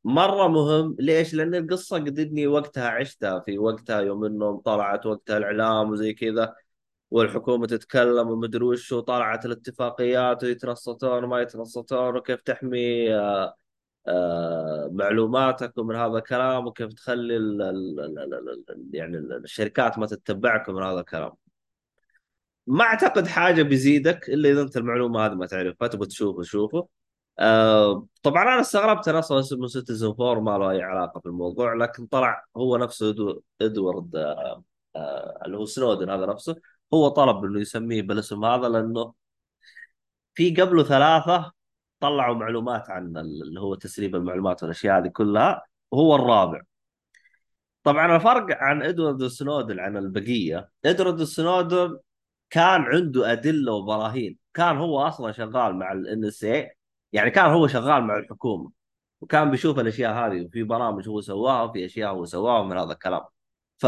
مرة 0.06 0.48
مهم 0.48 0.96
ليش؟ 1.00 1.34
لأن 1.34 1.54
القصة 1.54 1.96
قد 1.98 2.18
إني 2.18 2.46
وقتها 2.46 2.88
عشتها 2.88 3.40
في 3.40 3.58
وقتها 3.58 4.00
يوم 4.00 4.24
إنهم 4.24 4.56
طلعت 4.60 5.06
وقتها 5.06 5.38
الإعلام 5.38 5.90
وزي 5.90 6.12
كذا 6.14 6.54
والحكومة 7.10 7.66
تتكلم 7.66 8.28
ومدري 8.28 8.64
وش 8.64 8.92
وطلعت 8.92 9.46
الاتفاقيات 9.46 10.44
ويتنصتون 10.44 11.24
وما 11.24 11.40
يتنصتون 11.40 12.16
وكيف 12.16 12.40
تحمي 12.42 13.14
آه، 13.14 13.56
آه، 14.08 14.90
معلوماتك 14.92 15.78
ومن 15.78 15.96
هذا 15.96 16.18
الكلام 16.18 16.66
وكيف 16.66 16.92
تخلي 16.94 17.36
ال 17.36 17.62
ال 17.62 18.00
ال 18.00 18.18
ال 18.18 18.34
ال 18.34 18.64
ال 18.70 18.90
يعني 18.94 19.16
ال- 19.18 19.32
الشركات 19.44 19.98
ما 19.98 20.06
تتبعك 20.06 20.68
من 20.70 20.82
هذا 20.82 21.00
الكلام 21.00 21.32
ما 22.66 22.84
أعتقد 22.84 23.26
حاجة 23.26 23.62
بيزيدك 23.62 24.28
إلا 24.28 24.50
إذا 24.50 24.62
أنت 24.62 24.76
المعلومة 24.76 25.26
هذه 25.26 25.34
ما 25.34 25.46
تعرفها 25.46 25.88
تبغى 25.88 26.06
تشوفه 26.06 26.42
شوفه 26.42 26.88
آه 27.38 28.06
طبعا 28.22 28.42
أنا 28.42 28.60
استغربت 28.60 29.08
أنا 29.08 29.18
أصلا 29.18 29.40
اسمه 29.40 29.66
سيتيزن 29.66 30.06
4 30.06 30.40
ما 30.40 30.58
له 30.58 30.70
أي 30.70 30.82
علاقة 30.82 31.20
في 31.20 31.26
الموضوع 31.26 31.74
لكن 31.74 32.06
طلع 32.06 32.44
هو 32.56 32.76
نفسه 32.76 33.12
إدو- 33.14 33.40
إدوارد 33.60 34.16
آه 34.16 34.62
آه 34.96 35.42
اللي 35.46 35.56
هو 35.56 35.64
سنودن 35.64 36.10
هذا 36.10 36.26
نفسه 36.26 36.56
هو 36.94 37.08
طلب 37.08 37.44
إنه 37.44 37.60
يسميه 37.60 38.02
بالاسم 38.02 38.44
هذا 38.44 38.68
لأنه 38.68 39.14
في 40.34 40.54
قبله 40.54 40.82
ثلاثة 40.84 41.52
طلعوا 42.00 42.34
معلومات 42.34 42.90
عن 42.90 43.16
اللي 43.16 43.60
هو 43.60 43.74
تسريب 43.74 44.16
المعلومات 44.16 44.62
والأشياء 44.62 44.98
هذه 44.98 45.08
كلها 45.08 45.62
وهو 45.90 46.14
الرابع. 46.14 46.60
طبعا 47.84 48.16
الفرق 48.16 48.46
عن 48.58 48.82
إدوارد 48.82 49.26
سنودن 49.26 49.80
عن 49.80 49.96
البقية 49.96 50.70
إدوارد 50.84 51.22
سنودن 51.24 51.98
كان 52.50 52.82
عنده 52.82 53.32
أدلة 53.32 53.72
وبراهين 53.72 54.38
كان 54.54 54.76
هو 54.76 55.00
أصلا 55.00 55.32
شغال 55.32 55.74
مع 55.76 55.92
الان 55.92 56.24
إس 56.24 56.44
اي 56.44 56.75
يعني 57.16 57.30
كان 57.30 57.46
هو 57.50 57.66
شغال 57.68 58.04
مع 58.04 58.18
الحكومة 58.18 58.70
وكان 59.20 59.50
بيشوف 59.50 59.78
الأشياء 59.78 60.12
هذه 60.14 60.46
وفي 60.46 60.62
برامج 60.62 61.08
هو 61.08 61.20
سواها 61.20 61.62
وفي 61.62 61.84
أشياء 61.86 62.10
هو 62.14 62.24
سواها 62.24 62.62
من 62.64 62.78
هذا 62.78 62.92
الكلام. 62.92 63.22
ف 63.78 63.86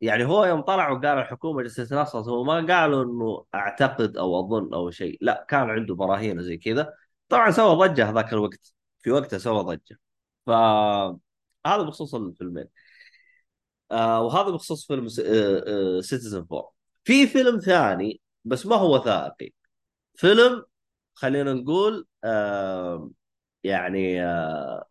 يعني 0.00 0.24
هو 0.24 0.44
يوم 0.44 0.60
طلع 0.60 0.90
وقال 0.90 1.06
الحكومة 1.18 1.62
جالسه 1.62 1.84
تتنصص 1.84 2.28
هو 2.28 2.44
ما 2.44 2.54
قالوا 2.74 3.04
إنه 3.04 3.44
أعتقد 3.54 4.16
أو 4.16 4.40
أظن 4.40 4.74
أو 4.74 4.90
شيء 4.90 5.18
لا 5.20 5.46
كان 5.48 5.70
عنده 5.70 5.94
براهين 5.94 6.38
وزي 6.38 6.56
كذا. 6.56 6.94
طبعا 7.28 7.50
سوى 7.50 7.88
ضجة 7.88 8.10
هذاك 8.10 8.32
الوقت 8.32 8.74
في 9.00 9.10
وقته 9.10 9.38
سوى 9.38 9.62
ضجة. 9.64 9.98
ف 10.46 10.50
هذا 11.66 11.82
بخصوص 11.82 12.14
الفيلمين. 12.14 12.66
آه 13.90 14.22
وهذا 14.22 14.50
بخصوص 14.50 14.86
فيلم 14.86 15.08
سيتيزن 16.00 16.38
4 16.52 16.72
في 17.04 17.26
فيلم 17.26 17.58
ثاني 17.58 18.20
بس 18.44 18.66
ما 18.66 18.76
هو 18.76 18.94
وثائقي 18.96 19.52
فيلم 20.14 20.64
خلينا 21.14 21.52
نقول 21.52 22.06
آه 22.24 23.10
يعني 23.64 24.24
آه 24.24 24.86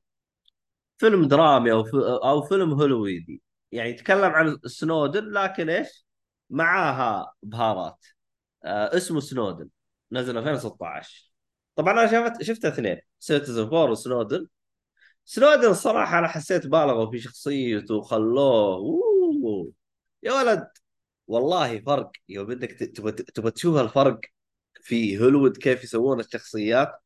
فيلم 0.97 1.27
درامي 1.27 1.71
أو 1.71 1.81
أو 2.17 2.41
فيلم 2.41 2.73
هوليوودي. 2.73 3.41
يعني 3.71 3.89
يتكلم 3.89 4.23
عن 4.31 4.57
سنودن 4.65 5.23
لكن 5.31 5.69
إيش؟ 5.69 6.05
معاها 6.49 7.33
بهارات. 7.43 8.05
آه 8.65 8.97
اسمه 8.97 9.19
سنودن. 9.19 9.69
نزل 10.11 10.37
2016 10.37 11.31
طبعا 11.75 11.93
أنا 11.93 12.07
شفت 12.29 12.43
شفت 12.43 12.65
اثنين 12.65 12.97
Citizen 13.19 13.61
4 13.63 13.91
وسنودن 13.91 14.47
سنودن. 15.25 15.69
الصراحه 15.69 16.19
أنا 16.19 16.27
حسيت 16.27 16.67
بالغوا 16.67 17.11
في 17.11 17.19
شخصيته 17.19 17.95
وخلوه 17.95 18.75
أوه. 18.75 19.71
يا 20.23 20.33
ولد. 20.33 20.67
والله 21.27 21.79
فرق. 21.81 22.11
يوم 22.29 22.45
بدك 22.47 22.71
تبغى 22.71 23.11
تبغى 23.11 23.51
تشوف 23.51 23.77
الفرق 23.77 24.19
في 24.81 25.19
هوليوود 25.19 25.57
كيف 25.57 25.83
يسوون 25.83 26.19
الشخصيات 26.19 27.01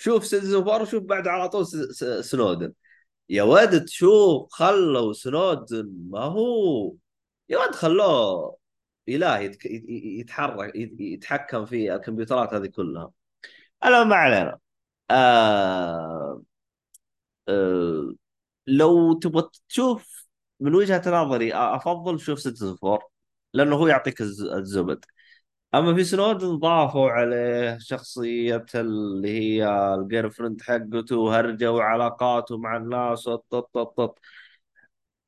شوف 0.00 0.26
سيتيزن 0.26 0.56
4 0.56 0.82
وشوف 0.82 1.02
بعد 1.04 1.28
على 1.28 1.48
طول 1.48 1.66
سنودن. 2.24 2.72
يا 3.28 3.42
ولد 3.42 3.84
تشوف 3.84 4.48
خلوا 4.52 5.12
سنودن 5.12 5.92
ما 6.10 6.20
هو. 6.20 6.94
يا 7.48 7.58
ولد 7.58 7.74
خلوه 7.74 8.56
إله 9.08 9.38
يتحرك 9.38 10.76
يت- 10.76 11.00
يتحكم 11.00 11.66
في 11.66 11.94
الكمبيوترات 11.94 12.54
هذه 12.54 12.66
كلها. 12.66 13.10
أنا 13.84 14.04
ما 14.04 14.16
علينا. 14.16 14.58
آه... 15.10 16.42
آه... 17.48 18.14
لو 18.66 19.12
تبغى 19.12 19.48
تشوف 19.68 20.26
من 20.60 20.74
وجهة 20.74 21.02
نظري 21.06 21.54
أفضل 21.54 22.20
شوف 22.20 22.40
سيتيزن 22.40 22.76
4 22.84 23.00
لأنه 23.54 23.76
هو 23.76 23.86
يعطيك 23.86 24.20
الز- 24.20 24.42
الزبد. 24.42 25.04
أما 25.74 25.94
في 25.94 26.04
سنودن 26.04 26.56
ضافوا 26.58 27.10
عليه 27.10 27.78
شخصية 27.80 28.64
اللي 28.74 29.28
هي 29.38 29.68
ال 29.94 30.30
girlfriend 30.30 30.62
حقته 30.62 31.16
وهرجة 31.16 31.72
وعلاقاته 31.72 32.58
مع 32.58 32.76
الناس 32.76 33.28
وط- 33.28 33.46
طط 33.50 33.70
طط. 33.74 33.96
طط. 33.96 34.18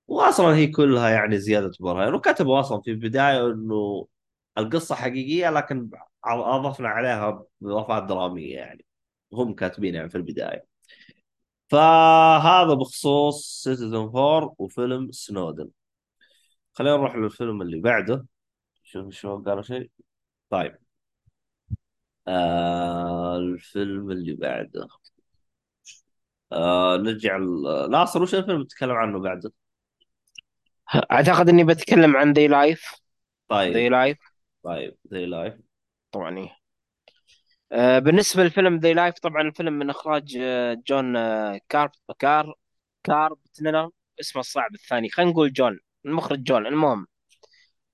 واصلا 0.08 0.54
هي 0.56 0.66
كلها 0.66 1.10
يعني 1.10 1.38
زيادة 1.38 1.72
بهارات. 1.80 2.14
وكتبوا 2.14 2.60
أصلا 2.60 2.80
في 2.80 2.90
البداية 2.90 3.46
إنه 3.52 4.06
القصة 4.58 4.94
حقيقية 4.94 5.50
لكن 5.50 5.90
أضفنا 6.24 6.88
عليها 6.88 7.44
اضافات 7.62 8.02
درامية 8.04 8.54
يعني. 8.56 8.84
هم 9.32 9.54
كاتبين 9.54 9.94
يعني 9.94 10.08
في 10.10 10.16
البداية. 10.16 10.66
فهذا 11.70 12.74
بخصوص 12.74 13.62
Citizen 13.64 14.10
Four 14.10 14.54
وفيلم 14.58 15.12
سنودن 15.12 15.70
خلينا 16.74 16.96
نروح 16.96 17.16
للفيلم 17.16 17.62
اللي 17.62 17.80
بعده. 17.80 18.26
شوف 18.84 19.14
شو 19.14 19.42
قالوا 19.42 19.62
شيء. 19.62 19.90
طيب. 20.50 20.78
آه 22.28 23.36
الفيلم 23.36 24.10
اللي 24.10 24.32
بعده. 24.34 24.88
آه 26.52 26.96
نرجع 26.96 27.36
ل- 27.36 27.90
ناصر 27.90 28.22
وش 28.22 28.34
الفيلم 28.34 28.64
تتكلم 28.64 28.90
عنه 28.92 29.20
بعده؟ 29.20 29.52
أعتقد 31.12 31.48
إني 31.48 31.64
بتكلم 31.64 32.16
عن 32.16 32.32
They 32.32 32.48
Live 32.48 32.82
They 32.92 32.96
طيب 33.48 33.92
Live 33.92 34.18
طيب 34.62 34.96
They 35.04 35.26
Live 35.26 35.54
طبعا 36.12 36.38
إيه. 36.38 36.56
آه، 37.72 37.98
بالنسبة 37.98 38.44
لفيلم 38.44 38.76
They 38.78 38.92
Live 38.94 39.14
طبعا 39.18 39.42
الفيلم 39.42 39.72
من 39.72 39.90
إخراج 39.90 40.36
آه، 40.40 40.74
جون 40.86 41.16
آه، 41.16 41.60
كارب 41.68 41.90
كار 42.18 42.54
كاربتنر 43.04 43.90
اسمه 44.20 44.40
الصعب 44.40 44.74
الثاني. 44.74 45.08
خلينا 45.10 45.30
نقول 45.32 45.52
جون 45.52 45.80
المخرج 46.06 46.42
جون. 46.42 46.66
المهم 46.66 47.06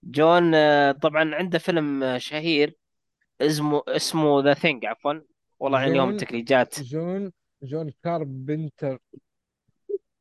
جون 0.06 0.54
آه، 0.54 0.92
طبعا 0.92 1.34
عنده 1.34 1.58
فيلم 1.58 2.02
آه، 2.02 2.18
شهير 2.18 2.76
اسمه 3.40 3.82
اسمه 3.88 4.42
ذا 4.42 4.54
ثينج 4.54 4.86
عفوا. 4.86 5.12
والله 5.60 5.78
عن 5.78 5.88
اليوم 5.88 6.10
جون 6.10 6.18
تكريجات. 6.18 6.80
جون 6.80 7.32
جون 7.62 7.90
كاربنتر. 8.04 8.98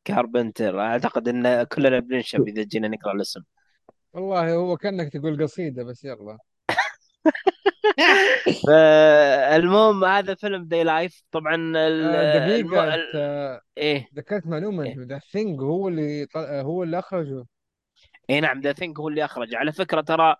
كاربنتر. 0.03 0.79
أعتقد 0.79 1.27
إن 1.27 1.63
كلنا 1.63 1.99
بننشب 1.99 2.47
إذا 2.47 2.63
جينا 2.63 2.87
نقرأ 2.87 3.13
الاسم. 3.13 3.41
والله 4.13 4.53
هو 4.53 4.77
كأنك 4.77 5.13
تقول 5.13 5.43
قصيدة 5.43 5.83
بس 5.83 6.03
يلا. 6.03 6.37
فالمهم 8.67 10.05
هذا 10.05 10.35
فيلم 10.35 10.67
ذي 10.67 10.83
لايف 10.83 11.23
طبعا 11.31 11.73
آه 11.77 11.87
الم... 11.87 12.11
دقيقة 12.11 12.95
ال... 12.95 13.15
أنت 13.15 13.61
إيه. 13.77 14.07
ذكرت 14.15 14.47
معلومة 14.47 14.83
إيه. 14.83 14.95
ذا 14.99 15.19
ثينج 15.31 15.61
هو 15.61 15.87
اللي. 15.87 16.27
هو 16.35 16.83
اللي 16.83 16.99
أخرجه. 16.99 17.45
إي 18.29 18.39
نعم 18.39 18.61
The 18.61 18.73
Thing 18.73 18.99
هو 18.99 19.07
اللي 19.07 19.25
أخرج. 19.25 19.55
على 19.55 19.71
فكرة 19.71 20.01
ترى 20.01 20.35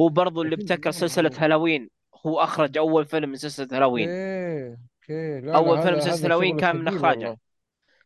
هو 0.00 0.08
برضو 0.08 0.42
اللي 0.42 0.54
ابتكر 0.54 0.90
سلسلة 0.90 1.30
هالوين. 1.38 1.90
هو 2.26 2.40
أخرج 2.40 2.78
أول 2.78 3.04
فيلم 3.04 3.28
من 3.28 3.36
سلسلة 3.36 3.68
Halloween. 3.72 4.08
okay 4.08 4.76
okay 5.02 5.40
لا 5.40 5.46
لا 5.46 5.56
أول 5.56 5.82
فيلم 5.82 5.94
من 5.94 6.00
هذا 6.00 6.10
سلسلة 6.10 6.26
هالوين 6.26 6.56
كان 6.56 6.76
من 6.76 6.88
إخراجه. 6.88 7.38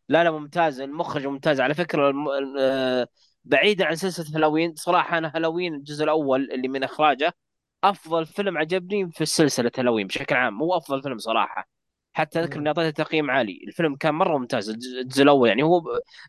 لا 0.09 0.23
لا 0.23 0.31
ممتاز 0.31 0.81
المخرج 0.81 1.27
ممتاز. 1.27 1.61
على 1.61 1.73
فكرة 1.73 2.09
الم... 2.09 2.25
آه، 2.59 3.07
بعيدا 3.43 3.85
عن 3.85 3.95
سلسلة 3.95 4.35
هالوين 4.35 4.75
صراحة 4.75 5.17
أنا 5.17 5.31
هالوين 5.35 5.75
الجزء 5.75 6.03
الأول 6.03 6.51
اللي 6.51 6.67
من 6.67 6.83
إخراجه 6.83 7.33
أفضل 7.83 8.25
فيلم 8.25 8.57
عجبني 8.57 9.11
في 9.11 9.25
سلسلة 9.25 9.71
هالوين 9.77 10.07
بشكل 10.07 10.35
عام. 10.35 10.61
هو 10.61 10.77
أفضل 10.77 11.03
فيلم 11.03 11.17
صراحة. 11.17 11.69
حتى 12.13 12.39
أذكر 12.39 12.53
إني 12.53 12.61
مم. 12.61 12.67
أعطيته 12.67 13.03
تقييم 13.03 13.31
عالي. 13.31 13.59
الفيلم 13.67 13.95
كان 13.95 14.13
مرة 14.13 14.37
ممتاز 14.37 14.69
الج- 14.69 14.97
الجزء 15.01 15.23
الأول. 15.23 15.49
يعني 15.49 15.63
هو 15.63 15.81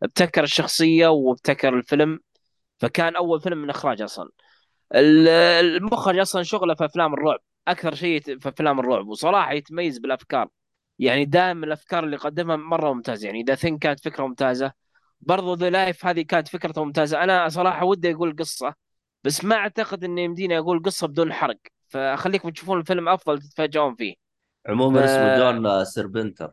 ابتكر 0.02 0.42
الشخصية 0.42 1.06
وابتكر 1.06 1.74
الفيلم. 1.74 2.20
فكان 2.78 3.16
أول 3.16 3.40
فيلم 3.40 3.58
من 3.62 3.70
اخراجه 3.70 4.04
أصلا. 4.04 4.30
ال- 4.94 5.28
المخرج 5.28 6.18
أصلا 6.18 6.42
شغله 6.42 6.74
في 6.74 6.84
أفلام 6.84 7.14
الرعب 7.14 7.38
أكثر 7.68 7.94
شيء 7.94 8.20
في 8.20 8.48
أفلام 8.48 8.80
الرعب 8.80 9.08
وصراحة 9.08 9.52
يتميز 9.52 9.98
بالأفكار. 9.98 10.48
يعني 10.98 11.24
دائما 11.24 11.66
الأفكار 11.66 12.04
اللي 12.04 12.16
قدمها 12.16 12.56
مرة 12.56 12.92
ممتازة. 12.92 13.26
يعني 13.26 13.42
The 13.42 13.54
Thing 13.54 13.82
كانت 13.82 14.00
فكرة 14.00 14.26
ممتازة 14.26 14.72
برضو 15.20 15.54
They 15.54 15.70
Live 15.70 16.06
هذه 16.06 16.22
كانت 16.22 16.48
فكرته 16.48 16.84
ممتازة. 16.84 17.22
أنا 17.22 17.48
صراحة 17.48 17.84
ودي 17.84 18.12
أقول 18.12 18.36
قصة 18.36 18.74
بس 19.24 19.44
ما 19.44 19.56
أعتقد 19.56 20.04
إني 20.04 20.24
يمديني 20.24 20.58
أقول 20.58 20.82
قصة 20.82 21.06
بدون 21.06 21.32
حرق. 21.32 21.58
فخليكم 21.88 22.48
تشوفون 22.48 22.80
الفيلم 22.80 23.08
أفضل 23.08 23.38
تتفاجئون 23.38 23.94
فيه. 23.94 24.14
ف 24.64 24.70
عموما 24.70 25.04
اسمه 25.04 25.38
جون 25.38 25.66
آه، 25.66 25.84
سيربنتر 25.84 26.52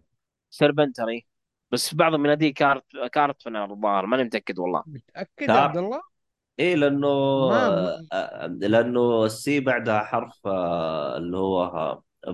سيربنتري 0.49 1.25
بس 1.71 1.93
بعضهم 1.93 2.25
يناديه 2.25 2.53
كارت 2.53 2.83
كارت 3.13 3.47
الظاهر 3.47 4.05
ماني 4.05 4.23
متأكد 4.23 4.59
والله. 4.59 4.83
متأكد 4.87 5.49
يا 5.49 5.53
عبد 5.53 5.77
الله؟ 5.77 6.01
إيه 6.59 6.75
لأنه 6.75 7.07
ما, 7.49 7.67
آه، 7.67 8.01
آه، 8.13 8.47
لأنه 8.47 9.25
السي 9.25 9.59
بعدها 9.59 10.03
حرف 10.03 10.47
آه، 10.47 11.17
اللي 11.17 11.37
هو 11.37 11.69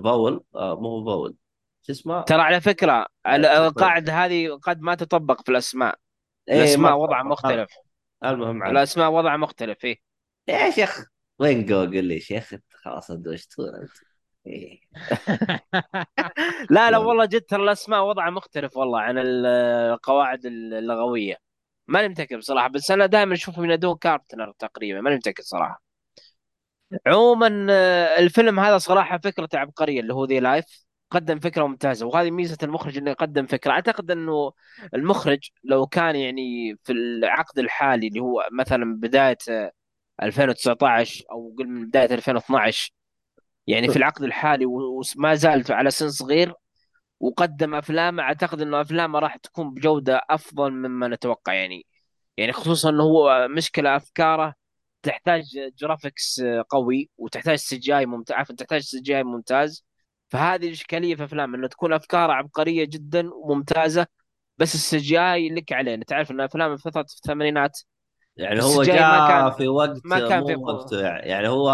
فاول 0.03 0.43
مو 0.55 0.89
هو 0.89 1.05
فاول 1.05 1.35
شو 1.81 1.91
اسمه؟ 1.91 2.21
ترى 2.21 2.41
على 2.41 2.61
فكرة 2.61 3.05
ال- 3.27 3.45
القاعدة 3.45 4.13
هذه 4.25 4.59
قد 4.63 4.81
ما 4.81 4.95
تطبق 4.95 5.41
في 5.41 5.49
الأسماء 5.51 5.95
إيه 6.49 6.55
ما 6.55 6.61
الأسماء 6.63 6.97
وضعها 6.97 7.23
تطبق 7.23 7.31
مختلف 7.31 7.69
المهم 8.25 8.63
عاد 8.63 8.71
الأسماء 8.71 9.11
وضعها 9.11 9.37
مختلف 9.37 9.85
إيه. 9.85 9.97
يا 10.47 10.71
شيخ 10.71 11.05
وين 11.39 11.65
جو 11.65 11.75
قول 11.79 12.05
لي 12.05 12.13
يا 12.13 12.19
شيخ 12.19 12.53
أنت 12.53 12.63
خلاص 12.73 13.11
دوشتونا 13.11 13.81
أنت 13.81 13.91
إيه. 14.47 14.79
لا 16.69 16.91
لا. 16.91 16.97
والله 16.97 17.25
جد 17.25 17.41
ترى 17.41 17.63
الأسماء 17.63 18.03
وضعها 18.03 18.29
مختلف 18.29 18.77
والله 18.77 18.99
عن 18.99 19.17
ال- 19.17 19.45
القواعد 19.93 20.45
اللغوية 20.45 21.50
ماني 21.91 22.07
متاكد 22.09 22.37
بصراحة 22.37 22.67
بس 22.67 22.91
أنا 22.91 23.05
دائما 23.05 23.33
اشوفهم 23.33 23.65
ينادوه 23.65 23.95
كارتنر 23.95 24.51
تقريبا 24.59 25.01
ماني 25.01 25.15
متاكد 25.15 25.43
صراحة. 25.43 25.83
عموما 27.07 27.67
آه، 27.69 28.19
الفيلم 28.19 28.59
هذا 28.59 28.77
صراحة 28.77 29.17
فكرته 29.17 29.57
عبقرية 29.59 29.99
اللي 29.99 30.13
هو 30.13 30.25
They 30.25 30.39
Live 30.39 30.65
قدم 31.11 31.39
فكرة 31.39 31.67
ممتازة 31.67 32.05
وهذه 32.05 32.31
ميزة 32.31 32.57
المخرج 32.63 32.97
إنه 32.97 33.11
يقدم 33.11 33.45
فكرة. 33.45 33.71
أعتقد 33.71 34.11
إنه 34.11 34.51
المخرج 34.93 35.49
لو 35.63 35.87
كان 35.87 36.15
يعني 36.15 36.75
في 36.83 36.91
العقد 36.93 37.59
الحالي 37.59 38.07
اللي 38.07 38.19
هو 38.19 38.47
مثلا 38.51 38.95
بداية 38.99 39.37
آه، 39.49 39.71
2019 40.23 41.25
أو 41.31 41.55
قل 41.59 41.67
من 41.67 41.87
بداية 41.87 42.13
2012 42.13 42.93
يعني 43.67 43.89
في 43.89 43.95
العقد 43.97 44.23
الحالي 44.23 44.65
وما 44.65 45.35
زال 45.35 45.63
على 45.69 45.91
سن 45.91 46.09
صغير 46.09 46.53
وقدم 47.21 47.75
أفلام 47.75 48.19
أعتقد 48.19 48.61
إنه 48.61 48.81
أفلامه 48.81 49.19
راح 49.19 49.37
تكون 49.37 49.73
بجودة 49.73 50.21
أفضل 50.29 50.71
مما 50.71 51.07
نتوقع 51.07 51.53
يعني. 51.53 51.85
يعني 52.37 52.51
خصوصا 52.53 52.89
إنه 52.89 53.03
هو 53.03 53.47
مشكلة 53.47 53.95
أفكاره 53.95 54.53
تحتاج 55.03 55.43
graphics 55.77 56.41
قوي 56.69 57.09
وتحتاج 57.17 57.55
CGI 57.55 58.05
ممتاز 58.05 58.35
عفوا 58.37 58.55
تحتاج 58.55 58.81
CGI 58.81 59.23
ممتاز. 59.23 59.85
فهذه 60.29 60.67
الإشكالية 60.67 61.15
في 61.15 61.23
افلام 61.23 61.55
إنه 61.55 61.67
تكون 61.67 61.93
أفكاره 61.93 62.33
عبقرية 62.33 62.85
جدا 62.85 63.29
وممتازة 63.33 64.07
بس 64.57 64.75
ال 64.75 64.97
CGI 64.97 65.49
لك 65.49 65.73
عليه 65.73 65.93
انت 65.93 66.13
عارف 66.13 66.31
إن 66.31 66.41
افلام 66.41 66.77
في 66.77 66.83
فترة 66.83 67.01
الثمانينات 67.01 67.79
يعني 68.37 68.63
هو 68.63 68.83
جاء 68.83 69.27
كان 69.27 69.51
في 69.51 69.67
وقت 69.67 70.01
ما 70.05 70.29
كان 70.29 70.45
في 70.45 70.55
وقته 70.55 71.01
يعني. 71.01 71.29
يعني 71.29 71.47
هو 71.47 71.71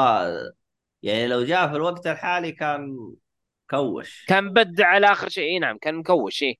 يعني 1.04 1.28
لو 1.28 1.44
جاء 1.44 1.68
في 1.68 1.76
الوقت 1.76 2.08
الحالي 2.08 2.52
كان 2.52 2.98
كوش 3.70 4.26
كان 4.28 4.44
مبدع 4.44 4.88
على 4.88 5.12
آخر 5.12 5.30
شيء. 5.30 5.44
إي 5.44 5.60
نعم 5.60 5.78
كان 5.78 5.96
مكوش 5.96 6.44
إيه. 6.44 6.56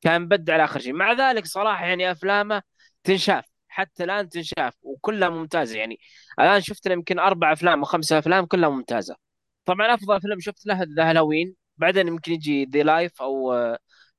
كان 0.00 0.22
مبدع 0.22 0.54
على 0.54 0.64
آخر 0.64 0.80
شيء. 0.80 0.92
مع 0.92 1.12
ذلك 1.12 1.46
صراحة 1.46 1.86
يعني 1.86 2.10
أفلامه 2.10 2.62
تنشاف 3.04 3.44
حتى 3.68 4.04
الآن 4.04 4.28
تنشاف 4.28 4.74
وكلها 4.82 5.28
ممتازة. 5.28 5.78
يعني 5.78 5.98
الآن 6.40 6.60
شفت 6.60 6.86
يمكن 6.86 7.18
أربع 7.18 7.52
أفلام 7.52 7.84
أو 7.84 8.00
أفلام 8.12 8.46
كلها 8.46 8.68
ممتازة. 8.68 9.16
طبعا 9.64 9.94
أفضل 9.94 10.20
فيلم 10.20 10.40
شفت 10.40 10.66
له 10.66 10.86
The 10.96 11.10
Halloween 11.10 11.54
بعدين 11.76 12.08
يمكن 12.08 12.32
يجي 12.32 12.64
They 12.64 12.82
Live 12.82 13.22
أو 13.22 13.54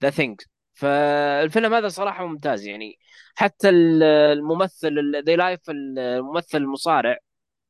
The 0.03 0.09
Thing 0.09 0.41
فالفيلم 0.73 1.73
هذا 1.73 1.87
صراحة 1.87 2.25
ممتاز. 2.27 2.67
يعني 2.67 2.99
حتى 3.35 3.69
ال- 3.69 4.03
الممثل 4.03 5.23
They 5.25 5.35
Live 5.35 5.59
الممثل 5.69 6.57
المصارع 6.57 7.17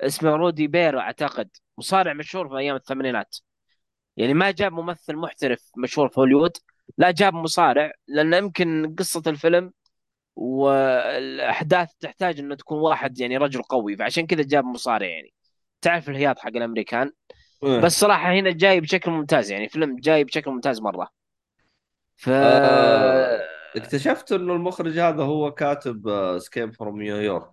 اسمه 0.02 0.36
رودي 0.36 0.68
بايبر 0.68 1.00
أعتقد. 1.00 1.50
مصارع 1.78 2.14
مشهور 2.14 2.50
في 2.50 2.58
أيام 2.58 2.76
الثمانينات. 2.76 3.36
يعني 4.20 4.34
ما 4.34 4.52
جاب 4.52 4.74
ممثل 4.74 5.16
محترف 5.16 5.72
مشهور 5.78 6.10
في 6.10 6.20
هوليوود 6.20 6.58
لا 6.98 7.12
جاب 7.12 7.34
مصارع 7.34 7.92
لأن 8.08 8.34
يمكن 8.34 8.96
قصة 9.00 9.24
الفيلم 9.28 9.74
والأحداث 10.36 11.94
تحتاج 12.00 12.40
إنه 12.40 12.56
تكون 12.56 12.80
واحد 12.80 13.20
يعني 13.20 13.38
رجل 13.38 13.62
قوي 13.62 13.98
فعشان 13.98 14.28
كذا 14.28 14.44
جاب 14.44 14.66
مصارع 14.66 15.08
يعني. 15.08 15.34
تعرف 15.82 16.10
الهياط 16.10 16.40
حق 16.40 16.48
الأمريكان؟ 16.48 17.12
إيه. 17.64 17.80
بس 17.80 18.00
صراحة 18.00 18.34
هنا 18.34 18.52
جاي 18.52 18.82
بشكل 18.82 19.12
ممتاز 19.12 19.52
يعني 19.52 19.70
فيلم 19.70 19.96
جاي 20.00 20.24
بشكل 20.24 20.52
ممتاز 20.52 20.82
مرة. 20.82 21.10
ف 22.16 22.30
آه، 22.30 23.42
اكتشفت 23.76 24.32
إنه 24.32 24.54
المخرج 24.54 25.00
هذا 25.00 25.24
هو 25.24 25.52
كاتب 25.52 26.10
Escape 26.38 26.74
from 26.74 27.02
New 27.02 27.22
York 27.22 27.50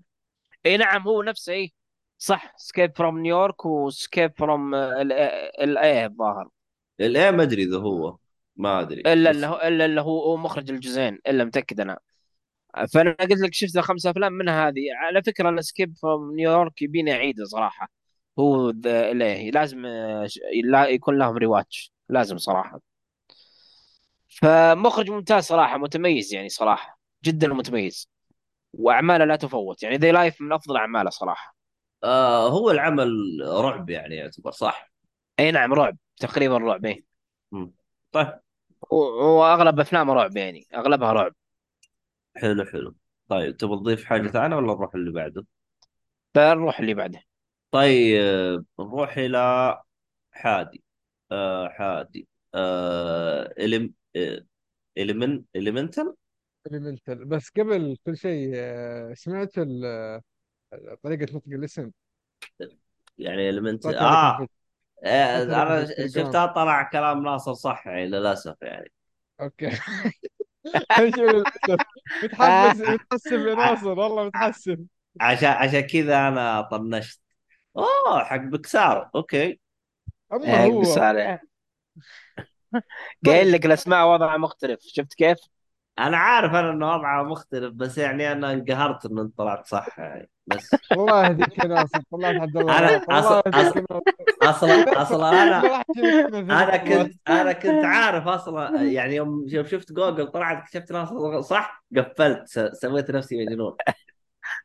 إي 0.66 0.76
نعم 0.76 1.02
هو 1.02 1.22
نفسه 1.22 1.52
إي. 1.52 1.72
صح 2.18 2.54
Escape 2.57 2.97
from 2.97 3.18
New 3.18 3.39
York 3.39 3.66
و 3.66 3.76
Escape 3.76 4.32
from 4.38 4.74
L.A. 4.74 6.07
الظاهر. 6.06 6.48
الايه 7.01 7.30
ما 7.30 7.42
أدري 7.42 7.62
إذا 7.62 7.76
هو 7.78 8.16
ما 8.57 8.80
أدري. 8.80 9.01
إلا 9.01 9.30
اللي 9.30 9.47
هو 9.47 9.55
إلا 9.57 9.84
اللي 9.84 10.01
هو 10.01 10.22
هو 10.22 10.36
مخرج 10.36 10.70
الجزئين 10.70 11.18
إلا 11.28 11.44
متأكد 11.44 11.80
أنا. 11.80 11.99
فأنا 12.94 13.12
قلت 13.12 13.32
لك 13.40 13.55
شفت 13.55 13.78
خمس 13.78 14.07
أفلام 14.07 14.32
منها 14.32 14.68
هذه. 14.68 14.82
على 14.97 15.22
فكرة 15.22 15.49
أنا 15.49 15.61
Escape 15.62 15.97
from 16.03 16.34
New 16.34 16.55
York 16.55 16.82
يبيلي 16.82 17.12
أعيده 17.12 17.44
صراحة. 17.44 17.90
هو 18.38 18.70
لا- 18.70 19.12
لازم 19.51 19.86
آه، 19.86 20.26
يكون 20.88 21.18
لهم 21.18 21.36
rewatch 21.36 21.92
لازم 22.09 22.38
صراحة. 22.38 22.80
فمخرج 24.28 25.11
ممتاز 25.11 25.44
صراحة 25.44 25.78
متميز 25.78 26.34
يعني 26.34 26.49
صراحة. 26.49 27.01
جدا 27.24 27.49
متميز. 27.49 28.11
وأعماله 28.72 29.24
لا 29.24 29.36
تفوت. 29.36 29.82
يعني 29.82 29.97
They 29.97 30.12
Live 30.12 30.40
من 30.40 30.53
أفضل 30.53 30.76
أعماله 30.76 31.11
صراحة. 31.11 31.57
آه 32.05 32.49
هو 32.49 32.70
العمل 32.70 33.09
رعب 33.42 33.90
يعني 33.90 34.16
يعتبر 34.16 34.51
صح؟ 34.51 34.92
أي 35.40 35.51
نعم 35.51 35.74
رعب. 35.74 35.97
تقريبا 36.16 36.58
رعب 36.58 36.96
مم. 37.52 37.72
طيب. 38.12 38.40
و- 38.90 38.96
وأغلب 39.38 39.80
أفلامه 39.80 40.14
رعب 40.14 40.36
يعني 40.36 40.66
أغلبها 40.74 41.12
رعب. 41.12 41.34
حلو 42.36 42.64
حلو. 42.64 42.94
طيب 43.28 43.56
تبغى 43.56 43.76
تضيف 43.76 44.04
حاجة 44.04 44.28
ثانية 44.28 44.56
ولا 44.56 44.66
نروح 44.66 44.94
اللي 44.94 45.12
بعده؟ 45.12 45.46
فنروح 46.34 46.80
اللي 46.80 46.94
بعده. 46.94 47.22
طيب 47.70 48.64
نروح 48.80 49.18
إلى 49.18 49.38
حادي. 50.32 50.82
آه 51.32 51.68
حادي. 51.68 52.28
آه 52.54 53.54
Elem 53.59 53.94
آه 54.16 54.46
Elemen 54.99 55.44
Elemental 55.57 56.14
Elemental. 56.66 57.24
بس 57.24 57.50
قبل 57.50 57.96
كل 58.06 58.16
شيء 58.16 58.52
آه، 58.54 59.14
سمعت 59.14 59.58
ال- 59.58 60.20
طريقة 61.02 61.36
نطق 61.36 61.48
الاسم؟ 61.48 61.90
يعني 63.18 63.50
Elemental 63.51 63.90
لكم 63.92 64.04
آه. 64.04 64.48
في 65.03 65.09
آه، 65.09 66.07
شفتها 66.07 66.47
طلع 66.47 66.82
كلام 66.82 67.22
ناصر 67.22 67.55
صح 67.55 67.86
يعني 67.86 68.07
للأسف 68.07 68.57
يعني. 68.62 68.92
okay. 69.40 69.70
للاسف 71.01 71.80
متحمس 72.22 72.80
متحسف 72.88 73.32
يا 73.32 73.55
ناصر 73.55 73.88
والله 73.99 74.24
متحسف 74.24 74.78
عشان 75.20 75.49
عشان 75.49 75.80
كذا 75.80 76.28
أنا 76.28 76.61
طنشت. 76.62 77.20
أوه 77.76 78.24
حق 78.24 78.36
Pixar. 78.36 79.11
okay. 79.14 79.61
اما 80.32 80.64
هو. 80.64 80.82
قايل 83.26 83.47
طيب. 83.47 83.55
لك 83.55 83.66
الأسماء 83.66 84.07
وضعها 84.09 84.36
مختلف 84.36 84.80
شفت 84.82 85.14
كيف؟ 85.14 85.38
أنا 85.99 86.16
عارف 86.16 86.55
أنا 86.55 86.70
إنه 86.70 86.94
وضعه 86.94 87.22
مختلف 87.22 87.72
بس 87.74 87.99
يعني 87.99 88.32
أنا 88.32 88.53
انقهرت 88.53 89.07
إنه 89.07 89.22
أنت 89.22 89.38
طلعت 89.38 89.66
صح 89.66 89.99
يعني. 89.99 90.30
بس. 90.47 90.70
الله 90.92 91.26
يهديك 91.26 91.59
يا 91.59 91.64
ناصر 91.68 92.01
طلعت 92.12 92.34
عبد 92.34 92.57
الله 92.57 92.80
ناصر 93.09 93.40
أصلا 94.42 95.03
أصلا. 95.03 95.24
ما 95.24 95.42
أنا 95.42 95.82
أنا 96.62 96.76
كنت 96.76 97.14
أنا 97.28 97.53
كنت 97.53 97.84
عارف 97.84 98.28
أصلا 98.28 98.82
يعني 98.82 99.14
يوم 99.16 99.44
يوم 99.49 99.66
شفت 99.66 99.92
جوجل 99.92 100.26
طلعت 100.26 100.57
اكتشفت 100.62 100.92
ناصر 100.92 101.40
صح 101.42 101.84
قفلت 101.97 102.49
س- 102.49 102.80
سويت 102.80 103.11
نفسي 103.11 103.47
مجنون. 103.47 103.76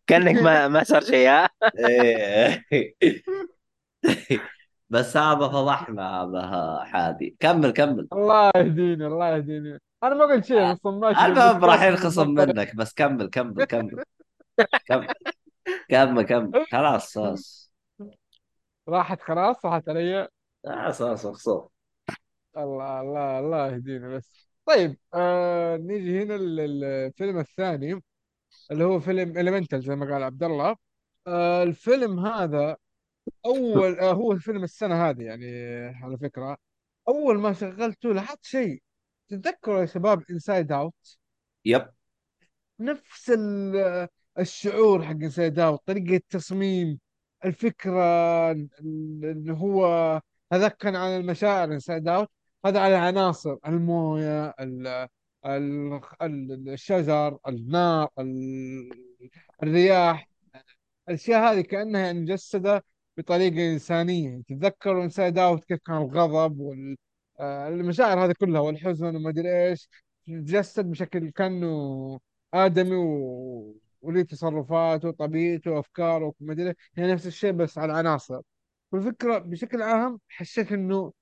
كأنك 0.08 0.42
ما 0.42 0.68
ما 0.68 0.84
صار 0.84 1.02
شيء 1.02 1.30
ها؟ 1.30 1.50
إيه. 1.80 2.64
بس 4.90 5.18
هذا 5.18 5.48
فضحنا 5.48 6.22
هذا 6.24 6.80
حادي. 6.84 7.36
كمل 7.40 7.72
كمل. 7.72 8.08
الله 8.14 8.52
يهديني 8.56 9.08
الله 9.08 9.36
يهديني. 9.36 9.80
أنا 10.04 10.16
ما 10.16 10.26
قلت 10.26 10.46
شيء 10.46 10.72
بس 10.74 10.86
ماشي 10.86 11.26
المهم 11.26 11.66
راح 11.66 11.84
ينخصم. 11.84 12.30
منك 12.30 12.76
بس 12.76 12.94
كمل 12.94 13.30
كمل 13.30 13.64
كمل. 13.66 14.04
كمل. 14.88 15.08
كمل 15.90 16.22
كمل. 16.22 16.66
خلاص 16.72 17.18
خلاص. 17.18 17.72
راحت 18.88 19.22
خلاص 19.22 19.66
راحت 19.66 19.90
علي. 19.90 20.28
خلاص 20.66 21.00
خلاص 21.00 21.26
مخصوم 21.26 21.68
الله 22.58 23.02
الله 23.02 23.40
الله 23.40 23.68
يهدينا 23.68 24.16
بس. 24.16 24.50
طيب 24.66 24.98
آه 25.14 25.78
نيجي 25.78 26.24
هنا 26.24 26.36
الفيلم 26.36 27.40
الثاني 27.40 28.02
اللي 28.72 28.84
هو 28.84 29.00
فيلم 29.00 29.38
Elemental 29.38 29.82
زي 29.82 29.96
ما 29.96 30.14
قال 30.14 30.24
عبد 30.24 30.44
الله. 30.44 30.76
آه 31.28 31.64
الفيلم 31.64 32.26
هذا 32.26 32.78
أول 33.46 34.00
آه 34.00 34.12
هو 34.12 34.38
فيلم 34.40 34.64
السنة 34.64 35.10
هذه 35.10 35.22
يعني 35.24 35.46
على 36.04 36.18
فكرة. 36.18 36.58
أول 37.08 37.40
ما 37.40 37.54
شغلته 37.54 38.14
لاحظت 38.14 38.46
شيء. 38.46 38.82
تتذكروا 39.28 39.82
يا 39.82 39.86
شباب 39.86 40.24
Inside 40.30 40.72
Out 40.72 41.18
yep. 41.66 41.90
نفس 42.80 43.30
ال- 43.30 44.08
الشعور 44.40 45.04
حق 45.06 45.12
Inside 45.12 45.60
Out 45.60 45.82
طريقة 45.88 46.16
التصميم 46.16 47.00
الفكرة 47.46 48.02
اللي 48.52 49.54
هو 49.54 49.86
هذاك 50.54 50.78
كان 50.78 50.96
عن 50.96 51.10
المشاعر 51.22 51.74
Inside 51.74 52.08
Out 52.08 52.30
هذا 52.66 52.80
على 52.80 52.96
العناصر 52.96 53.58
الموية 53.68 54.48
ال 54.60 54.88
ال 55.46 56.00
ال- 56.22 56.70
الشجر 56.70 57.38
النار 57.48 58.10
ال- 58.20 58.90
الرياح 59.64 60.30
الأشياء 61.10 61.54
هذه 61.54 61.62
كأنها 61.62 62.02
يعني 62.02 62.20
مجسدة 62.22 62.84
بطريقة 63.18 63.74
إنسانية. 63.74 64.42
تتذكروا 64.48 65.04
Inside 65.04 65.38
Out 65.38 65.66
كيف 65.66 65.80
كان 65.86 65.98
الغضب 65.98 66.60
والمشاعر 67.40 68.26
هذه 68.26 68.34
كلها 68.40 68.62
والحزن 68.62 69.16
وما 69.16 69.30
أدري 69.30 69.68
إيش 69.70 69.90
تجسد 70.28 70.86
بشكل 70.92 71.30
كأنه 71.30 72.20
آدمي 72.54 72.96
و... 72.96 73.76
وليه 74.02 74.24
تصرفاته 74.24 75.08
وطبيعته 75.08 75.72
وأفكاره 75.72 76.34
وما 76.42 76.54
أدري 76.54 76.74
يعني 76.98 77.14
نفس 77.14 77.28
الشيء 77.28 77.52
بس 77.52 77.78
على 77.78 77.92
العناصر 77.94 78.42
والفكرة 78.92 79.38
بشكل 79.38 79.82
عام 79.82 80.20
حسيت 80.28 80.72
إنه 80.72 81.14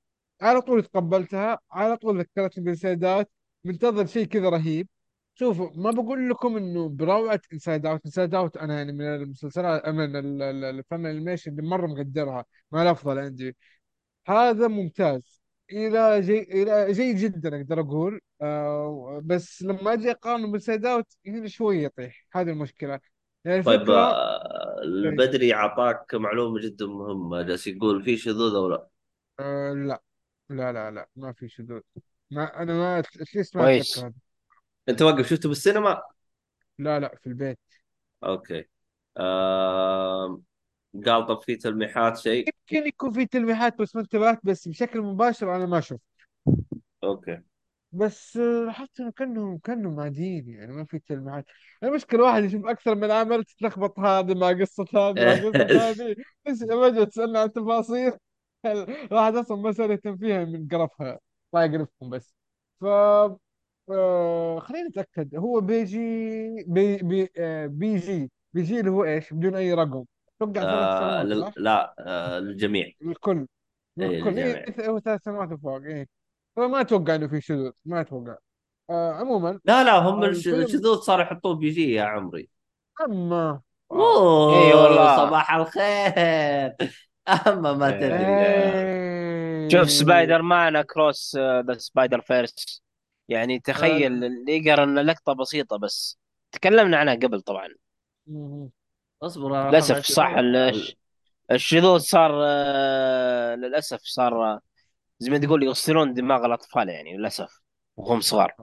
على 0.41 0.61
طول 0.61 0.83
تقبلتها 0.83 1.59
على 1.71 1.97
طول 1.97 2.19
ذكرتني 2.19 2.63
ب 2.63 2.70
Inside 2.70 3.11
Out 3.11 3.31
منتظر 3.63 4.05
شيء 4.05 4.25
كذا 4.25 4.49
رهيب. 4.49 4.87
شوفوا 5.35 5.69
ما 5.75 5.91
بقول 5.91 6.29
لكم 6.29 6.57
إنه 6.57 6.89
بروعة 6.89 7.41
Inside 7.53 7.85
Out 7.85 8.05
Inside 8.05 8.35
Out 8.35 8.57
أنا 8.57 8.77
يعني 8.77 8.91
من 8.91 9.01
المسلسلات 9.05 9.87
من 9.89 10.15
ال- 10.15 10.41
ال- 10.41 10.63
الافلام 10.63 11.05
ال 11.05 11.10
animation 11.10 11.51
اللي 11.51 11.61
مرة 11.61 11.87
مقدرها 11.87 12.45
ما 12.71 12.81
الافضل 12.83 13.19
عندي. 13.19 13.57
هذا 14.27 14.67
ممتاز. 14.67 15.41
إلى 15.71 16.21
جي 16.21 16.39
إلى 16.41 16.91
جيد 16.93 17.15
جدا 17.15 17.57
أقدر 17.61 17.79
أقول. 17.81 18.21
آه 18.41 19.21
بس 19.25 19.61
لما 19.61 19.93
أجي 19.93 20.11
أقارنه 20.11 20.51
ب 20.51 20.56
Inside 20.56 20.85
Out 20.85 21.17
هنا 21.27 21.47
شوي 21.47 21.83
يطيح. 21.83 22.27
هذه 22.33 22.49
المشكلة. 22.49 22.99
يعني 23.45 23.63
طيب 23.63 23.81
الفكرة 23.81 23.95
آه، 23.95 24.79
إيه، 24.81 24.83
البدري 24.83 25.53
أعطاك 25.53 26.15
معلومة 26.15 26.61
جدا 26.61 26.85
مهمة. 26.85 27.41
جالس 27.41 27.67
يقول 27.67 28.03
في 28.03 28.17
شذوذ 28.17 28.55
أو 28.55 28.69
لا؟ 28.69 28.87
آه 29.39 29.73
لا. 29.73 30.01
لا 30.49 30.73
لا 30.73 30.91
لا 30.91 31.09
ما 31.15 31.33
في 31.33 31.49
شذوذ. 31.49 31.81
ما 32.31 32.61
أنا 32.61 32.73
ما 32.73 32.99
at 32.99 33.16
least 33.16 33.57
ما 33.57 33.63
كويس. 33.63 33.99
هذا. 33.99 34.13
أنت 34.89 35.01
واقف 35.01 35.27
شفته 35.27 35.49
بالسينما؟ 35.49 36.01
لا 36.79 36.99
لا 36.99 37.15
في 37.21 37.27
البيت. 37.27 37.59
okay. 38.23 38.65
آه... 39.17 40.41
قال 41.05 41.25
طب 41.25 41.41
في 41.41 41.55
تلميحات 41.55 42.17
شيء؟ 42.17 42.45
يمكن 42.47 42.87
يكون 42.87 43.11
في 43.11 43.25
تلميحات 43.25 43.81
بس 43.81 43.95
ما 43.95 44.01
انتبهت 44.01 44.39
بس 44.43 44.67
بشكل 44.67 45.01
مباشر 45.01 45.55
أنا 45.55 45.65
ما 45.65 45.79
شفت. 45.79 46.01
okay. 47.03 47.41
بس 47.91 48.37
آه، 48.37 48.71
حتى 48.71 49.11
كانهم 49.11 49.57
كأنهم 49.57 49.99
عاديين 49.99 50.49
يعني 50.49 50.71
ما 50.73 50.85
في 50.85 50.99
تلميحات 50.99 51.45
المشكلة 51.83 52.23
واحد 52.23 52.43
يشوف 52.43 52.65
أكثر 52.65 52.95
من 52.95 53.11
عمل 53.11 53.43
تتلخبط. 53.43 53.99
هذه 53.99 54.33
مع 54.35 54.51
قصة 54.61 54.85
هذه 54.95 55.23
مع 55.23 55.35
قصة 55.35 55.67
هذه. 55.89 56.15
بس 56.47 56.61
لما 56.61 56.89
جيت 56.89 57.09
تسألنا 57.09 57.39
عن 57.41 57.51
تفاصيل 57.53 58.11
الواحد 58.65 59.35
أصلا 59.35 59.57
ما 59.57 59.71
صار 59.71 59.91
يهتم 59.91 60.17
فيها 60.17 60.45
من 60.45 60.67
قرفها. 60.67 61.19
الله 61.53 61.65
يقرفكم 61.65 62.09
بس. 62.09 62.35
ف 62.81 62.85
آه، 63.91 64.59
خلينا 64.59 64.87
نتأكد. 64.87 65.35
هو 65.35 65.61
PG 65.61 65.97
P 66.67 66.97
P 66.97 67.29
آه، 67.37 67.67
G 67.97 68.31
PG 68.53 68.79
اللي 68.79 68.91
هو 68.91 69.03
إيش؟ 69.03 69.33
بدون 69.33 69.55
أي 69.55 69.73
رقم. 69.73 70.05
توقع 70.39 70.65
ثلاث 70.65 70.89
آه... 70.89 71.23
سنوات 71.23 71.25
لل- 71.25 71.41
صح؟ 71.45 71.53
لا 71.57 71.95
آه... 71.99 72.39
للجميع. 72.39 72.91
الكل 73.01 73.47
اي 74.01 74.05
الكل 74.19 74.39
إيه 74.39 74.65
للجميع. 74.67 74.89
هو 74.89 74.99
ثلاث 74.99 75.23
سنوات 75.23 75.51
وفوق 75.51 75.81
إيه. 75.83 76.07
فما 76.55 76.81
أتوقع 76.81 77.15
إنه 77.15 77.27
في 77.27 77.41
شذوذ 77.41 77.71
ما 77.85 78.01
أتوقع. 78.01 78.35
آه 78.89 79.13
عموما 79.13 79.59
لا 79.65 79.83
لا 79.83 79.97
هم 79.97 80.23
الفيلم 80.23 80.61
الشذوذ 80.61 80.97
صار 80.97 81.21
يحطوه 81.21 81.55
PG 81.55 81.91
يا 81.91 82.03
عمري. 82.03 82.49
أما. 83.01 83.61
واو 83.89 84.49
إي 84.53 84.73
اوه 84.73 84.83
والله. 84.83 85.17
صباح 85.17 85.53
الخير. 85.53 86.75
أما 87.47 87.73
ما 87.73 87.91
تدري. 87.91 88.23
يا 89.63 89.69
شوف 89.69 89.89
سبايدر 89.91 90.41
مان 90.41 90.75
اكروس 90.75 91.35
ذا 91.37 91.77
سبايدر 91.77 92.21
فيرس 92.21 92.83
يعني 93.29 93.59
تخيل 93.59 94.23
اللي 94.23 94.57
يقرأ 94.57 94.83
ان 94.83 94.99
لقطة 94.99 95.33
بسيطة 95.33 95.77
بس. 95.77 96.19
تكلمنا 96.51 96.97
عنها 96.97 97.15
قبل 97.15 97.41
طبعا. 97.41 97.69
اصبر 99.23 99.69
للأسف 99.69 100.05
صح 100.05 100.35
الشذوذ 101.51 101.99
صار 101.99 102.31
آه، 102.45 103.55
للأسف 103.55 103.99
صار 104.03 104.43
آه، 104.43 104.61
زي 105.19 105.31
ما 105.31 105.37
تقول 105.37 105.63
يغسلون 105.63 106.13
دماغ 106.13 106.45
الأطفال 106.45 106.89
يعني 106.89 107.17
للأسف 107.17 107.61
وهم 107.97 108.21
صغار. 108.21 108.55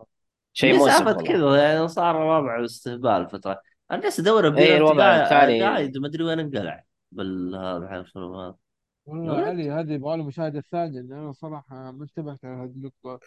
شيء 0.52 0.76
مؤسف 0.76 0.96
سالفه 0.98 1.22
كذا 1.22 1.57
يعني 1.62 1.88
صار 1.88 2.16
وضع 2.16 2.64
استهبال 2.64 3.30
فترة. 3.30 3.61
أنا 3.90 4.00
جالس 4.02 4.20
ادور 4.20 4.46
ابي 4.46 4.59
اي 4.59 4.64
لمتي 4.64 4.76
الوضع 4.76 5.16
الحالي 5.16 5.62
قاعد 5.62 5.96
ما 5.98 6.07
أدري 6.09 6.24
وين 6.24 6.38
انقلع 6.40 6.84
بالهذا 7.12 7.96
الفيلم 8.00 8.34
هذا 8.34 8.54
والله 9.07 9.40
علي 9.40 9.70
هذه 9.70 9.92
يبغى 9.92 10.16
له 10.16 10.24
مشاهدة 10.24 10.61
ثانية 10.61 11.00
لأن 11.00 11.12
أنا 11.12 11.32
صراحة 11.32 11.90
ما 11.92 12.02
انتبهت 12.02 12.44
على 12.44 12.54
هذه 12.62 12.70
النقطة. 12.70 13.20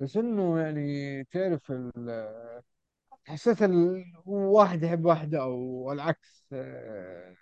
بس 0.00 0.16
إنه 0.16 0.58
يعني 0.60 1.24
تعرف 1.24 1.70
ال- 1.70 2.62
حسيت 3.24 3.62
ال- 3.62 4.04
واحد 4.26 4.82
يحب 4.82 5.04
واحدة 5.04 5.42
أو 5.42 5.92
العكس 5.92 6.48
آه، 6.52 7.34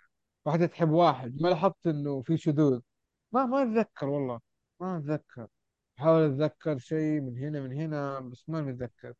واحدة 0.45 0.65
تحب 0.65 0.89
واحد. 0.91 1.41
ما 1.41 1.47
لاحظت 1.49 1.87
إنه 1.87 2.21
في 2.21 2.37
شذوذ. 2.37 2.79
ما 3.31 3.45
ما 3.45 3.63
أتذكر 3.63 4.05
والله. 4.09 4.39
ما 4.83 4.97
أتذكر. 4.97 5.47
أحاول 5.99 6.21
أتذكر 6.23 6.77
شيء 6.79 7.21
من 7.21 7.37
هنا 7.37 7.59
من 7.61 7.73
هنا 7.73 8.19
بس 8.19 8.49
ما 8.49 8.61
متذكر. 8.61 9.13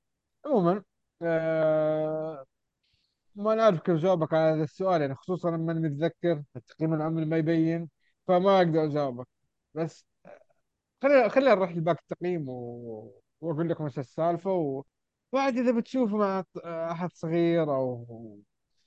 عموما 0.45 0.83
آه 1.21 2.45
ما 3.35 3.55
نعرف 3.55 3.79
كيف 3.81 3.95
جاوبك 3.97 4.33
على 4.33 4.55
هذا 4.55 4.63
السؤال 4.63 5.01
يعني 5.01 5.15
خصوصا 5.15 5.51
لما 5.51 5.73
متذكر 5.73 6.43
التقييم 6.55 6.93
العمري 6.93 7.25
ما 7.25 7.37
يبين 7.37 7.89
فما 8.27 8.57
أقدر 8.57 8.85
أجاوبك. 8.85 9.27
بس 9.73 10.05
خلينا 11.03 11.29
خلينا 11.29 11.55
نروح 11.55 11.71
لباقي 11.71 11.99
التقييم 12.01 12.49
و... 12.49 13.21
وأقول 13.41 13.69
لكم 13.69 13.83
إيش 13.83 13.99
السالفة 13.99 14.51
و... 14.53 14.83
وعاد 15.31 15.57
إذا 15.57 15.71
بتشوف 15.79 16.13
مع 16.13 16.43
أحد 16.65 17.09
صغير 17.13 17.63
أو 17.75 18.05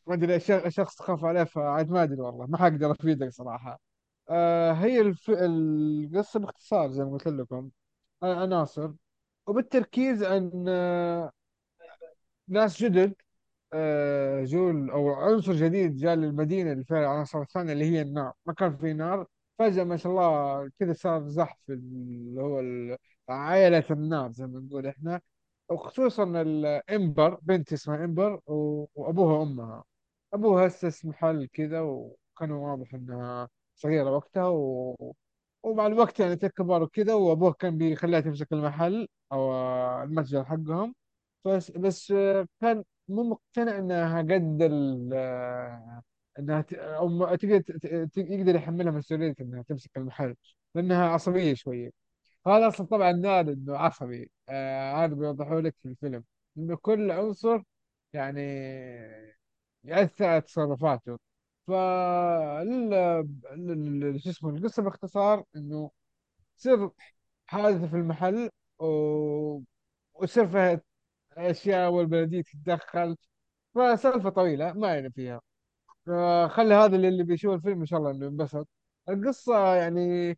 ما 0.07 0.14
أدري 0.14 0.41
ش- 0.41 0.53
شخص 0.68 1.03
خاف 1.03 1.24
عليه 1.24 1.45
فعاد 1.45 1.91
ما 1.91 2.03
أدري 2.03 2.20
والله 2.20 2.47
ما 2.47 2.59
حقدر 2.59 2.91
أفيدك 2.93 3.29
صراحة. 3.31 3.81
آه 4.31 4.72
هي 4.72 5.01
الف... 5.01 5.31
القصة 5.31 6.41
باختصار 6.41 6.91
زي 6.91 7.05
ما 7.05 7.12
قلت 7.12 7.29
لكم. 7.29 7.70
آه، 8.22 8.35
عناصر 8.43 8.91
وبالتركيز 9.47 10.22
عن 10.24 10.64
آه، 10.68 11.33
ناس 12.49 12.83
جدد. 12.83 13.14
آه، 13.72 14.45
جول 14.45 14.91
أو 14.91 15.11
عنصر 15.14 15.53
جديد 15.53 15.97
جاء 15.97 16.14
للمدينة 16.14 16.72
اللي 16.72 16.85
فيها 16.85 16.99
العناصر 17.01 17.43
الثانية 17.43 17.72
اللي 17.72 17.85
هي 17.85 18.03
النار. 18.03 18.33
ما 18.47 18.53
كان 18.55 18.77
في 18.77 18.93
نار. 18.93 19.27
فجأة 19.59 19.85
ما 19.85 19.97
شاء 19.97 20.12
الله 20.12 20.70
كذا 20.81 20.93
صار 20.93 21.29
زحف 21.29 21.59
اللي 21.70 22.43
هو 22.43 22.62
عائلة 23.29 23.85
النار 23.91 24.33
زي 24.33 24.47
ما 24.47 24.61
نقول 24.61 24.87
إحنا. 24.87 25.20
وخصوصا 25.68 26.24
الإمبر 26.43 27.39
بنت 27.43 27.72
اسمها 27.72 28.05
إمبر 28.05 28.41
وأبوها 28.47 29.39
وأمها. 29.39 29.85
أبوها 30.35 30.66
اسس 30.66 31.05
محل 31.07 31.47
كذا 31.53 31.81
وكانوا 31.81 32.70
واضح 32.70 32.95
إنها 32.95 33.49
صغيرة 33.77 34.11
وقتها 34.11 34.49
و... 34.49 35.14
ومع 35.62 35.87
الوقت 35.87 36.20
يعني 36.20 36.37
تكبر 36.37 36.83
وكذا 36.83 37.14
وابوها 37.14 37.53
كان 37.53 37.79
بيخليها 37.79 38.20
تمسك 38.20 38.53
المحل 38.53 39.09
أو 39.33 39.53
المتجر 40.05 40.45
حقهم. 40.45 40.95
بس 41.45 41.70
بس 41.70 42.12
كان 42.61 42.85
مو 43.09 43.22
مقتنع 43.24 43.79
إنها 43.79 44.18
قد 44.22 44.59
ال 44.62 45.14
إنها 46.39 46.61
ت... 46.61 46.72
أو 46.74 47.09
ما- 47.09 47.37
تقدر 47.37 47.62
يقدر 48.16 48.55
يحملها 48.55 48.93
مسؤولية 48.93 49.35
إنها 49.41 49.62
تمسك 49.62 49.97
المحل 49.97 50.37
لأنها 50.74 51.09
عصبية 51.09 51.55
شوية. 51.55 51.91
هذا 52.47 52.68
أصلا 52.68 52.87
طبعا 52.87 53.12
نادر 53.12 53.53
إنه 53.53 53.77
عصبي. 53.79 54.31
آه 54.49 55.05
هذا 55.05 55.14
بيوضحوا 55.14 55.61
لك 55.61 55.77
في 55.83 55.89
الفيلم. 55.89 56.24
إنه 56.59 56.77
كل 56.77 57.11
عنصر 57.11 57.62
يعني 58.12 58.43
يأثر 59.85 60.24
على 60.24 60.41
تصرفاته. 60.41 61.18
ف 61.67 61.71
شو 64.19 64.31
اسمه 64.31 64.51
القصة 64.51 64.83
باختصار 64.83 65.45
إنه 65.57 65.91
تصير 66.59 66.91
حادثة 67.47 67.89
في 67.89 67.97
المحل 67.97 68.51
و... 68.81 68.87
ويصير 70.14 70.49
فيها 70.49 70.81
أشياء 71.39 71.91
والبلدية 71.93 72.43
تتدخل 72.43 73.17
فسالفة 73.75 74.31
طويلة 74.31 74.73
ما 74.73 74.95
يعني 74.95 75.11
فيها. 75.12 75.41
خلي 76.49 76.75
هذا 76.75 76.97
اللي 76.97 77.25
بيشوف 77.25 77.55
الفيلم 77.55 77.81
إن 77.81 77.87
شاء 77.87 77.99
الله 77.99 78.11
إنه 78.11 78.27
ينبسط. 78.27 78.69
القصة 79.09 79.75
يعني 79.75 80.31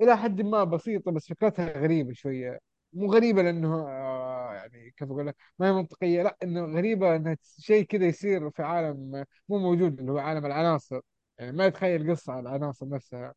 إلى 0.00 0.16
حد 0.16 0.40
ما 0.42 0.64
بسيطة 0.64 1.12
بس 1.12 1.28
فكرتها 1.28 1.78
غريبة 1.80 2.12
شوية. 2.12 2.58
مو 2.92 3.12
غريبة 3.14 3.42
لأنه 3.42 3.74
آه، 3.88 4.23
يعني 4.72 4.90
كيف 4.90 5.10
أقول 5.10 5.26
لك 5.26 5.36
ما 5.58 5.68
هي 5.68 5.72
منطقية. 5.72 6.22
لا 6.22 6.36
إنه 6.42 6.64
غريبة 6.64 7.16
إنها 7.16 7.36
شيء 7.58 7.84
كذا 7.86 8.06
يصير 8.06 8.50
في 8.50 8.62
عالم 8.62 9.24
مو 9.48 9.58
موجود 9.58 10.00
اللي 10.00 10.12
هو 10.12 10.18
عالم 10.18 10.46
العناصر. 10.46 11.00
يعني 11.38 11.52
ما 11.52 11.66
يتخيل 11.66 12.10
قصة 12.10 12.32
عن 12.32 12.40
العناصر 12.46 12.88
نفسها. 12.88 13.34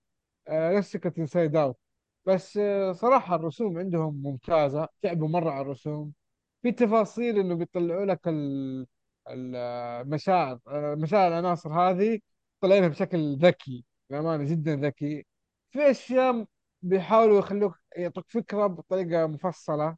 آه، 0.48 0.74
نفس 0.78 0.94
فكرة 0.98 1.14
Inside 1.20 1.56
Out 1.56 1.78
بس 2.26 2.58
آه، 2.58 2.92
صراحة 2.94 3.36
الرسوم 3.36 3.78
عندهم 3.80 4.24
ممتازة. 4.24 4.88
تعبوا 5.02 5.28
مرة 5.28 5.52
على 5.52 5.62
الرسوم. 5.62 6.14
في 6.62 6.72
تفاصيل 6.72 7.40
إنه 7.40 7.56
بيطلعوا 7.56 8.06
لك 8.06 8.28
ال- 8.28 8.88
ال- 9.30 9.56
المشاعر 10.02 10.60
آه، 10.68 10.96
مشاعر 10.96 11.28
العناصر 11.28 11.74
هذه 11.74 12.20
طلعينها 12.62 12.88
بشكل 12.88 13.38
ذكي 13.38 13.86
بأمانة 14.10 14.44
جدا 14.44 14.76
ذكي. 14.76 15.26
في 15.72 15.92
أشياء 15.92 16.46
بيحاولوا 16.82 17.40
يخلوك 17.40 17.80
يعطوك 17.98 18.26
فكرة 18.30 18.68
بطريقة 18.68 19.28
مفصلة. 19.28 19.98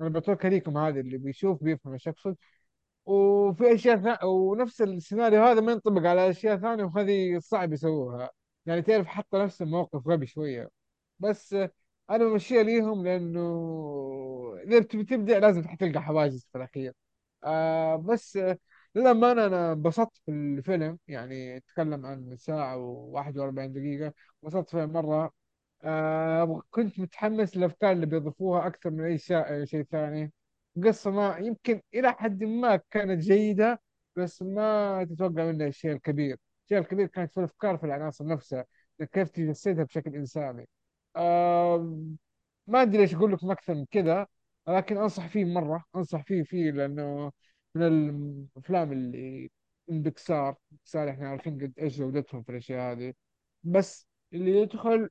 أنا 0.00 0.08
بتركها 0.08 0.48
ليكم 0.48 0.78
هذه 0.78 1.00
اللي 1.00 1.18
بيشوف 1.18 1.64
بيفهم 1.64 1.92
إيش 1.92 2.08
أقصد. 2.08 2.36
وفي 3.06 3.74
أشياء 3.74 3.96
ثا... 3.96 4.24
ونفس 4.24 4.82
السيناريو 4.82 5.44
هذا 5.44 5.60
ما 5.60 5.72
ينطبق 5.72 6.08
على 6.10 6.30
أشياء 6.30 6.56
ثانية 6.58 6.84
وهذه 6.84 7.38
صعب 7.38 7.72
يسووها. 7.72 8.30
يعني 8.66 8.82
تعرف 8.82 9.06
حتى 9.06 9.38
نفس 9.38 9.62
الموقف 9.62 10.08
غبي 10.08 10.26
شوية. 10.26 10.70
بس 11.18 11.54
أنا 12.10 12.18
بمشيها 12.24 12.62
ليهم 12.62 13.04
لأنه 13.04 13.40
إذا 14.66 14.78
بتبي 14.78 15.04
تبدع 15.04 15.38
لازم 15.38 15.68
حتلقى 15.68 16.02
حواجز 16.02 16.46
في 16.52 16.58
الأخير. 16.58 16.92
آه 17.44 17.96
بس 17.96 18.38
للأمانة 18.94 19.46
أنا 19.46 19.72
انبسطت 19.72 20.16
في 20.26 20.30
الفيلم 20.30 20.98
يعني 21.08 21.56
يتكلم 21.56 22.06
عن 22.06 22.36
ساعة 22.36 22.76
و41 23.12 23.66
دقيقة. 23.72 24.12
انبسطت 24.44 24.70
فيه 24.70 24.84
مرة. 24.86 25.32
آه 25.84 26.62
كنت 26.70 27.00
متحمس 27.00 27.56
للأفكار 27.56 27.92
اللي 27.92 28.06
بيضيفوها 28.06 28.66
أكثر 28.66 28.90
من 28.90 29.04
أي 29.04 29.18
شيء 29.18 29.64
شيء 29.64 29.82
ثاني. 29.82 30.32
قصة 30.84 31.10
ما 31.10 31.36
يمكن 31.38 31.80
إلى 31.94 32.12
حد 32.12 32.44
ما 32.44 32.76
كانت 32.90 33.20
جيدة 33.22 33.80
بس 34.16 34.42
ما 34.42 35.04
تتوقع 35.10 35.44
منها 35.52 35.66
الشيء 35.66 35.92
الكبير. 35.92 36.36
الشيء 36.64 36.78
الكبير 36.78 37.06
كانت 37.06 37.32
في 37.32 37.38
الأفكار 37.40 37.76
في 37.78 37.84
العناصر 37.86 38.26
نفسها 38.26 38.64
كيف 39.12 39.30
تجسدها 39.30 39.84
بشكل 39.84 40.14
إنساني. 40.16 40.68
آه 41.16 41.98
ما 42.66 42.82
أدري 42.82 43.02
إيش 43.02 43.14
أقول 43.14 43.32
لكم 43.32 43.50
أكثر 43.50 43.74
من 43.74 43.84
كذا 43.90 44.26
لكن 44.68 44.96
أنصح 44.96 45.26
فيه 45.28 45.44
مرة 45.44 45.84
أنصح 45.96 46.22
فيه 46.24 46.42
فيه 46.42 46.70
لأنه 46.70 47.32
من 47.74 47.82
الأفلام 47.82 48.92
اللي 48.92 49.50
من 49.88 50.02
بيكسار. 50.02 50.56
بيكسار 50.70 51.10
إحنا 51.10 51.28
عارفين 51.28 51.54
قد 51.62 51.72
إيش 51.78 51.98
جودتهم 51.98 52.42
في 52.42 52.52
الأشياء 52.52 52.92
هذه. 52.92 53.14
بس 53.62 54.08
اللي 54.32 54.50
يدخل 54.62 55.08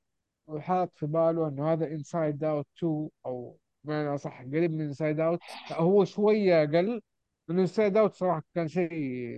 وحاط 0.49 0.91
في 0.95 1.05
باله 1.05 1.47
إنه 1.47 1.73
هذا 1.73 1.87
Inside 1.87 2.43
Out 2.43 2.67
2 2.77 3.09
أو 3.25 3.57
بمعنى 3.83 4.17
صح 4.17 4.41
قريب 4.41 4.71
من 4.71 4.81
Inside 4.81 5.19
Out 5.19 5.39
هو 5.71 6.05
شوية 6.05 6.63
أقل 6.63 7.01
لأنه 7.47 7.61
Inside 7.61 7.97
Out 7.97 8.13
صراحة 8.13 8.43
كان 8.55 8.67
شيء 8.67 8.91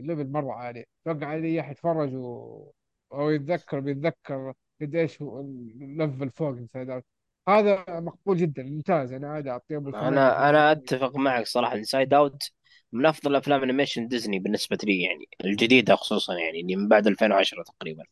level 0.06 0.28
مرة 0.32 0.54
عالي. 0.54 0.86
أتوقع 1.08 1.34
اي 1.34 1.60
احد 1.60 1.72
يتفرج 1.72 2.16
و... 2.16 2.72
أو 3.14 3.30
يتذكر 3.30 3.80
بيتذكر 3.80 4.54
قد 4.82 4.96
إيش 4.96 5.22
هو 5.22 5.40
ال 5.42 5.57
level 5.57 6.30
فوق 6.30 6.50
Inside 6.50 6.90
Out 6.90 7.06
هذا 7.48 7.86
مقبول 8.00 8.38
جدا 8.38 8.64
ممتاز. 8.64 9.14
أنا 9.14 9.30
عادي 9.32 9.50
أعطيه 9.52 9.78
أنا 9.78 10.50
أنا. 10.50 10.72
أتفق 10.72 11.16
معك 11.16 11.46
صراحة. 11.48 11.76
Inside 11.76 12.14
Out 12.14 12.44
من 12.92 13.06
أفضل 13.06 13.36
أفلام 13.36 13.64
animation 13.64 14.08
ديزني 14.08 14.40
بالنسبة 14.40 14.78
لي 14.84 15.02
يعني 15.02 15.30
الجديدة 15.46 15.96
خصوصا 15.96 16.38
يعني 16.38 16.62
اللي 16.62 16.76
من 16.76 16.88
بعد 16.88 17.08
2010 17.08 17.64
تقريبا. 17.64 18.04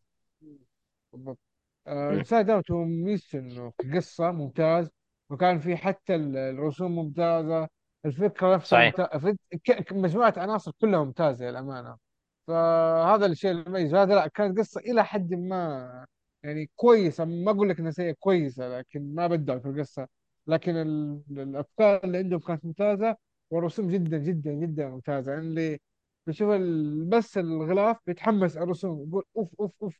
بالضبط. 1.14 1.49
مم. 1.90 2.18
Inside 2.18 2.50
Out 2.50 2.72
ميزته 2.72 3.40
انه 3.40 3.74
قصة 3.96 4.32
ممتاز 4.32 4.90
وكان 5.30 5.60
في 5.60 5.78
حتى 5.78 6.16
ال- 6.16 6.38
الرسوم 6.38 6.96
ممتازة 6.96 7.68
الفكرة 8.06 8.56
نفسها 8.56 8.92
صحيح. 8.92 9.00
ممتازه 9.00 9.36
مجموعة 9.92 10.34
عناصر 10.38 10.72
كلها 10.82 11.04
ممتازة 11.04 11.46
للامانه 11.50 11.98
فهذا 12.48 13.26
الشيء 13.26 13.52
المميز. 13.52 13.96
هذا 13.96 14.16
لا 14.16 14.28
كانت 14.28 14.58
قصة 14.60 14.82
إلى 14.82 15.06
حد 15.06 15.34
ما 15.34 16.06
يعني 16.44 16.70
كويسة. 16.76 17.26
ما 17.26 17.52
أقول 17.52 17.70
لك 17.70 17.80
إنها 17.80 17.92
سيئة 17.92 18.16
كويسة 18.20 18.78
لكن 18.80 19.16
ما 19.16 19.28
بدع 19.28 19.58
في 19.60 19.66
القصة. 19.70 20.08
لكن 20.48 20.76
ال- 20.76 21.22
الأفكار 21.32 22.04
اللي 22.04 22.18
عندهم 22.18 22.40
كانت 22.40 22.66
ممتازة 22.66 23.16
والرسوم 23.52 23.88
جدا 23.88 24.18
جدا 24.18 24.52
جدا 24.52 24.90
ممتازة. 24.90 25.32
يعني 25.32 25.44
اللي 25.48 25.80
بيشوف 26.28 26.50
ال- 26.50 27.06
بس 27.06 27.38
الغلاف 27.38 27.98
بيتحمس 28.08 28.58
على 28.58 28.64
الرسوم 28.64 29.08
يقول 29.10 29.24
أوف 29.38 29.50
أوف 29.60 29.72
أوف 29.82 30.00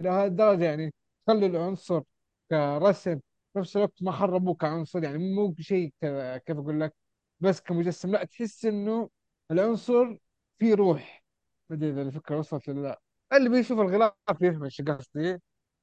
إلى 0.00 0.08
هذه 0.10 0.26
الدرجة 0.26 0.64
يعني 0.64 0.94
خلوا 1.26 1.48
العنصر 1.48 2.02
كرسم 2.50 3.20
في 3.52 3.58
نفس 3.58 3.76
الوقت 3.76 4.02
ما 4.02 4.12
خربوه 4.12 4.54
كعنصر 4.54 5.04
يعني 5.04 5.18
مو 5.34 5.54
شيء 5.60 5.92
ك- 6.02 6.42
كيف 6.46 6.56
أقول 6.58 6.80
لك 6.80 6.94
بس 7.40 7.60
كمجسم 7.60 8.10
لا 8.12 8.24
تحس 8.24 8.64
إنه 8.64 9.10
العنصر 9.50 10.16
فيه 10.58 10.74
روح. 10.74 11.24
ما 11.70 11.76
أدري 11.76 11.90
إذا 11.90 12.02
الفكرة 12.02 12.38
وصلت 12.38 12.68
ولا 12.68 12.80
لا. 12.80 13.00
اللي 13.32 13.48
بيشوف 13.50 13.80
الغلاف 13.80 14.12
يفهم 14.40 14.64
إيش 14.64 14.82
قصدي. 14.82 15.38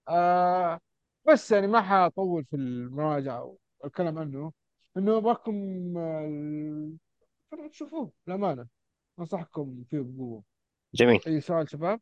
آه 0.10 0.80
بس 1.28 1.52
يعني 1.52 1.68
ما 1.68 1.82
حطول 1.82 2.46
في 2.46 2.56
المراجعة 2.56 3.56
والكلام 3.80 4.18
عنه 4.18 4.52
إنه 4.98 5.18
أبغاكم 5.18 5.54
آه، 5.98 7.68
تشوفوه 7.72 8.12
للأمانة. 8.28 8.68
أنصحكم 9.20 9.84
فيه 9.90 10.00
بقوة. 10.00 10.44
جميل. 10.94 11.20
أي 11.28 11.42
سؤال 11.42 11.70
شباب؟ 11.70 12.02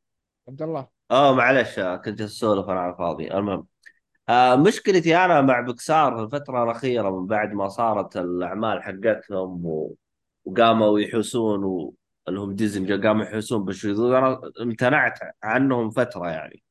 عبد 0.52 0.62
الله. 0.62 0.88
آه 1.12 1.36
معلش 1.36 1.80
كنت 1.80 2.22
أسولف 2.22 2.70
أنا 2.70 2.80
على 2.80 2.92
الفاضي 2.92 3.34
المهم. 3.34 3.68
آه 4.30 4.56
مشكلتي 4.56 5.18
أنا 5.18 5.42
مع 5.42 5.62
بكسار 5.62 6.16
في 6.16 6.24
الفترة 6.24 6.64
الأخيرة 6.64 7.20
من 7.20 7.28
بعد 7.28 7.54
ما 7.54 7.68
صارت 7.68 8.18
الأعمال 8.18 8.84
حقتهم 8.84 9.66
و... 9.66 9.96
وقاموا 10.46 11.00
يحوسون 11.00 11.64
و... 11.64 11.94
اللي 12.28 12.40
هم 12.40 12.56
ديزني 12.56 12.96
قاموا 12.96 13.26
يحسون 13.26 13.66
بالشذوذ. 13.66 14.14
أنا 14.14 14.42
امتنعت 14.62 15.20
عنهم 15.44 15.90
فترة 15.90 16.30
يعني. 16.30 16.64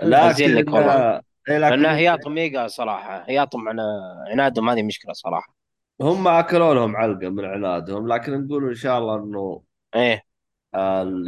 أزين 0.00 0.54
لك 0.54 0.68
لكن 0.68 0.72
والله. 0.72 1.20
لأن 1.48 1.60
لكن 1.60 1.84
هياطهم 1.86 2.34
ميجا 2.34 2.66
صراحة. 2.66 3.24
هياطهم 3.28 3.68
على 3.68 3.82
عنادهم 4.30 4.70
هذه 4.70 4.82
مشكلة 4.82 5.12
صراحة. 5.12 5.54
هم 6.00 6.28
أكلوا 6.28 6.74
لهم 6.74 6.96
علقة 6.96 7.28
من 7.28 7.44
عنادهم 7.44 8.08
لكن 8.08 8.44
نقول 8.44 8.68
إن 8.68 8.74
شاء 8.74 8.98
الله 8.98 9.16
إنه 9.16 9.62
إيه. 9.94 10.29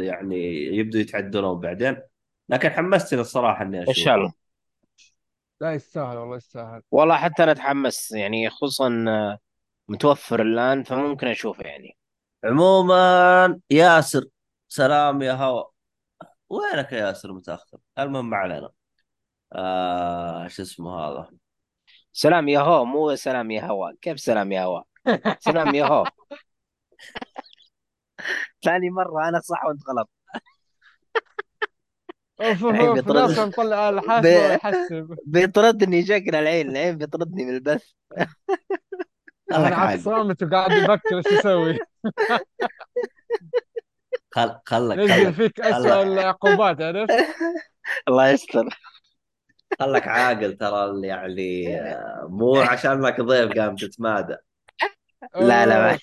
يعني 0.01 0.35
يبدوا 0.65 0.99
يتعدلون 1.01 1.59
بعدين 1.59 2.01
لكن 2.49 2.69
حمستني 2.69 3.21
الصراحة 3.21 3.61
إني 3.61 3.77
إن 3.77 3.81
أشوف 3.89 4.05
شاء 4.05 4.15
الله. 4.15 4.33
لا 5.61 5.73
يستاهل 5.73 6.17
والله 6.17 6.37
يستاهل. 6.37 6.81
والله 6.91 7.15
حتى 7.15 7.43
أنا 7.43 7.51
أتحمس 7.51 8.11
يعني 8.11 8.49
خصوصا 8.49 8.89
متوفر 9.87 10.41
الآن 10.41 10.83
فممكن 10.83 11.27
أشوفه 11.27 11.63
يعني. 11.63 11.97
عموما 12.43 13.59
ياسر 13.69 14.25
سلام 14.67 15.21
يا 15.21 15.33
هوا. 15.33 15.63
وينك 16.49 16.91
يا 16.91 16.97
ياسر 16.97 17.33
متأخر؟ 17.33 17.77
المهم 17.99 18.29
ما 18.29 18.37
علينا. 18.37 18.69
آه 19.53 20.47
شو 20.47 20.61
اسمه 20.61 20.99
هذا؟ 20.99 21.29
سلام 22.13 22.49
يا 22.49 22.59
هو 22.59 22.85
مو 22.85 23.15
سلام 23.15 23.51
يا 23.51 23.65
هوا. 23.65 23.91
كيف 24.01 24.19
سلام 24.19 24.51
يا 24.51 24.63
هوا؟ 24.63 24.81
سلام 25.39 25.75
يا 25.75 25.85
هو 25.85 26.05
ثاني 28.63 28.89
مرة 28.89 29.29
أنا 29.29 29.39
صح 29.39 29.65
وأنت 29.65 29.81
غلط. 29.89 30.09
أوف 32.41 32.65
أوف 32.65 32.93
بيطرد- 32.95 33.15
ناصر 33.15 33.45
مطلع 33.45 33.89
الحاسبه 33.89 34.21
ب- 34.21 34.49
ويحسب 34.49 35.17
بيطردني 35.25 36.05
شكل 36.05 36.35
العين 36.35 36.69
العين 36.69 36.97
بيطردني 36.97 37.45
من 37.45 37.55
البث. 37.55 37.83
أنا 39.51 39.75
عاد 39.75 39.99
صامت 39.99 40.43
وقاعد 40.43 40.71
يفكر 40.71 41.17
إيش 41.17 41.31
يسوي 41.31 41.79
خل 44.31 44.55
خلك 44.65 44.97
ينزل 44.97 45.13
خلك 45.25 45.33
فيك 45.33 45.59
اسوء 45.59 46.01
العقوبات 46.03 46.81
عرفت؟ 46.81 47.11
الله 48.07 48.27
يستر. 48.29 48.79
خلك 49.79 50.07
عاقل 50.07 50.57
ترى 50.57 50.85
اللي 50.85 51.07
يعني 51.07 51.77
آه، 51.77 52.27
مو 52.29 52.57
عشانك 52.61 53.21
ضيف 53.21 53.51
قام 53.51 53.75
تتمادى. 53.75 54.35
لا 55.35 55.65
لا 55.65 55.89
أوه. 55.91 55.99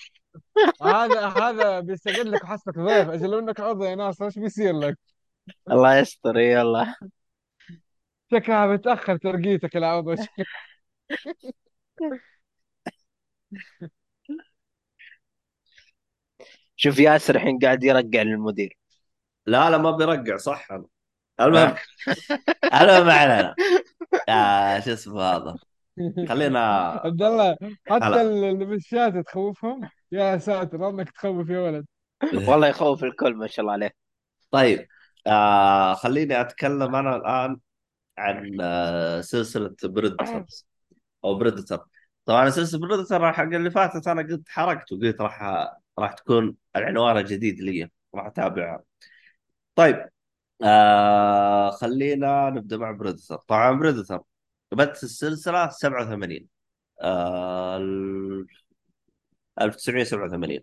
هذا 0.81 1.27
هذا 1.27 1.79
بيستغلك 1.79 2.43
وحسبك 2.43 2.79
ضيف 2.79 3.09
أجل 3.09 3.29
لو 3.29 3.39
إنك 3.39 3.59
عضو 3.59 3.83
يا 3.83 3.95
ناصر 3.95 4.25
إيش 4.25 4.39
بيصير 4.39 4.79
لك؟ 4.79 4.97
الله 5.71 5.95
يستر 5.95 6.37
يلا. 6.37 6.95
شكلها 8.31 8.67
متاخر 8.67 9.17
ترقيتك 9.17 9.75
العضو 9.75 10.15
شوف 16.75 16.99
ياسر 16.99 17.35
الحين 17.35 17.59
قاعد 17.59 17.83
يرقع 17.83 18.21
للمدير. 18.21 18.77
لا 19.45 19.69
لا 19.69 19.77
ما 19.77 19.91
بيرقع 19.91 20.37
صح. 20.37 20.71
أنا. 20.71 20.85
المهم. 21.39 21.75
المهم 22.81 23.05
ما 23.07 23.13
علينا. 23.13 23.55
آه 24.29 24.79
شو 24.79 24.93
اسمه 24.93 25.21
هذا؟ 25.21 25.70
خلينا 26.23 26.59
عبد 27.05 27.21
الله 27.21 27.57
حتى 27.89 28.05
هلا. 28.05 28.21
المشيات 28.21 29.17
تخوفهم؟ 29.17 29.89
يا 30.11 30.37
ساتر 30.37 30.89
انك 30.89 31.09
تخوف 31.11 31.49
يا 31.49 31.59
ولد. 31.59 31.85
والله 32.47 32.67
يخوف 32.67 33.03
الكل 33.03 33.35
ما 33.35 33.47
شاء 33.47 33.61
الله 33.63 33.73
عليه. 33.73 33.91
طيب 34.51 34.87
آه 35.27 35.93
خليني 35.93 36.41
أتكلم 36.41 36.95
أنا 36.95 37.15
الآن 37.15 37.59
عن 38.17 38.57
آه 38.61 39.21
سلسلة 39.21 39.75
بريدترز 39.83 40.67
أو 41.25 41.35
بريدتر. 41.35 41.85
طبعا 42.25 42.49
سلسلة 42.49 42.79
بريدتر 42.81 43.33
حق 43.33 43.43
اللي 43.43 43.71
فاتت 43.71 44.07
أنا 44.07 44.21
قلت 44.21 44.49
حركت 44.49 44.93
وقلت 44.93 45.21
راح 45.21 45.43
راح 45.99 46.13
تكون 46.13 46.55
العنوان 46.75 47.17
الجديد 47.17 47.59
لي 47.61 47.91
راح 48.15 48.25
أتابعها. 48.25 48.83
طيب 49.75 50.09
آه 50.63 51.71
خلينا 51.71 52.49
نبدأ 52.49 52.77
مع 52.77 52.91
بريدتر. 52.91 53.37
طبعا 53.37 53.71
بريدتر 53.71 54.21
بدت 54.71 55.03
السلسلة 55.03 55.69
87 55.69 56.47
آه 57.01 57.77
ال- 57.77 58.47
1987 59.61 60.59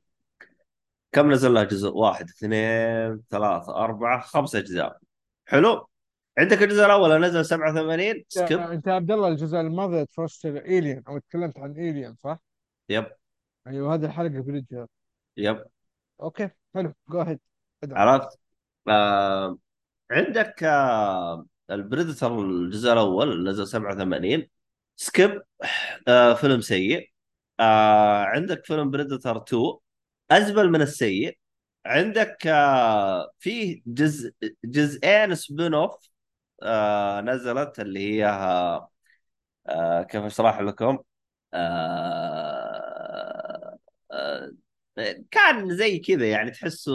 كم 1.12 1.32
نزل 1.32 1.54
لها 1.54 1.64
جزء؟ 1.64 1.88
واحد 1.90 2.28
اثنين 2.28 3.22
ثلاثة 3.30 3.74
أربعة 3.76 4.20
خمس 4.20 4.54
أجزاء. 4.56 4.98
حلو. 5.46 5.88
عندك 6.38 6.62
الجزء 6.62 6.84
الأول 6.84 7.20
نزل 7.20 7.44
87 7.44 8.24
سكيب 8.28 8.59
يا 8.86 8.92
عبد 8.92 9.11
الله 9.11 9.28
الجزء 9.28 9.61
الماضي 9.61 10.06
تفرجت 10.06 10.46
ايليان 10.46 11.02
أو 11.09 11.18
تكلمت 11.18 11.59
عن 11.59 11.72
ايليان 11.72 12.16
صح؟ 12.24 12.38
يب. 12.88 13.06
أيوه 13.66 13.94
هذه 13.94 14.04
الحلقة 14.04 14.40
بريدجر 14.40 14.86
يب. 15.36 15.64
أوكي 16.20 16.50
حلو 16.74 16.92
جو 17.11 17.24
عرفت؟ 17.92 18.38
آه 18.88 19.59
عندك 20.11 20.64
آه 20.64 21.46
البريدتر 21.70 22.40
الجزء 22.40 22.92
اللي 22.92 23.50
نزل 23.50 23.66
87 23.68 24.48
سكيب. 24.96 25.42
آه 26.08 26.34
فيلم 26.34 26.60
سيء. 26.60 27.10
آه 27.60 28.24
عندك 28.24 28.64
فيلم 28.66 28.90
بريدتر 28.90 29.36
2 29.36 29.78
أزبل 30.30 30.70
من 30.70 30.82
السيء. 30.82 31.38
عندك 31.86 32.46
آه 32.46 33.30
فيه 33.38 33.82
جزء 33.86 34.32
جزئين 34.64 35.34
spin-off 35.34 36.09
آه 36.62 37.20
نزلت 37.20 37.80
اللي 37.80 38.00
هي 38.00 38.26
آه 38.26 38.90
آه 39.68 40.02
كيف 40.02 40.22
أشرح 40.24 40.60
لكم؟ 40.60 40.98
آه 41.54 42.78
آه 44.12 44.52
كان 45.30 45.76
زي 45.76 45.98
كذا 45.98 46.30
يعني 46.30 46.50
تحسه 46.50 46.92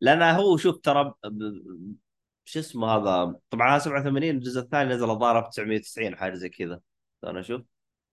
لأنه 0.00 0.30
هو 0.30 0.56
شوف 0.56 0.76
ترى 0.78 1.14
شو 2.44 2.58
اسمه 2.60 2.86
هذا؟ 2.86 3.34
طبعا 3.50 3.78
87 3.78 4.30
الجزء 4.30 4.60
الثاني 4.60 4.94
نزل 4.94 5.10
الظاهر 5.10 5.38
1990 5.38 6.16
حاجة 6.16 6.34
زي 6.34 6.48
كذا. 6.48 6.80
أنا 7.24 7.40
أشوف 7.40 7.62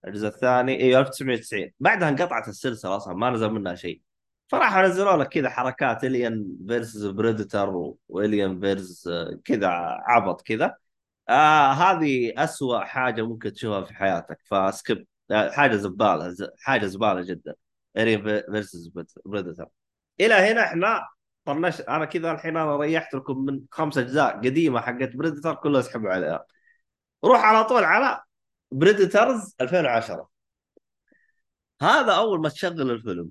الجزء 0.08 0.28
الثاني 0.28 0.80
أيوه 0.82 1.00
1990 1.00 1.72
بعدها 1.80 2.10
انقطعت 2.10 2.48
السلسلة 2.48 2.96
أصلا 2.98 3.14
ما 3.14 3.30
نزل 3.30 3.50
منها 3.50 3.76
شيء. 3.76 4.02
فراحوا 4.48 4.82
نزلوا 4.88 5.18
لك 5.18 5.30
كذا 5.30 5.50
حركات 5.50 6.04
Alien 6.04 6.58
versus 6.68 7.06
Predator 7.06 7.94
و 8.10 8.18
Alien 8.18 8.60
versus 8.60 9.10
كذا 9.46 9.68
عبط 10.08 10.42
كذا. 10.42 10.76
آه 11.30 11.72
هذه 11.72 12.34
أسوأ 12.44 12.80
حاجة 12.80 13.22
ممكن 13.22 13.54
تشوفها 13.54 13.82
في 13.84 13.94
حياتك 13.94 14.40
ف 14.46 14.56
skip. 14.56 15.08
آه 15.32 15.50
حاجة 15.52 15.76
زبالة 15.76 16.30
ز- 16.30 16.50
حاجة 16.60 16.86
زبالة 16.86 17.22
جدا. 17.22 17.56
Alien 17.98 18.24
versus 18.24 18.92
Predator 19.26 19.68
إلى 20.20 20.34
هنا 20.34 20.64
إحنا 20.64 21.08
طنش 21.54 21.82
أنا 21.82 22.06
كذا 22.06 22.32
الحين 22.32 22.58
أنا 22.58 22.78
ريحت 22.78 23.14
لكم 23.14 23.46
من 23.46 23.62
خمس 23.72 23.98
أجزاء 23.98 24.38
قديمة 24.38 24.82
حقت 24.82 25.16
Predator 25.16 25.56
كلها 25.56 25.80
اسحبوا 25.80 26.10
عليها 26.10 26.46
روح 27.26 27.42
على 27.42 27.64
طول 27.64 27.84
على 27.84 28.22
Predators 28.72 29.56
2010 29.62 30.30
هذا 31.82 32.14
أول 32.14 32.42
ما 32.42 32.50
تشغل 32.50 32.92
الفيلم 32.92 33.30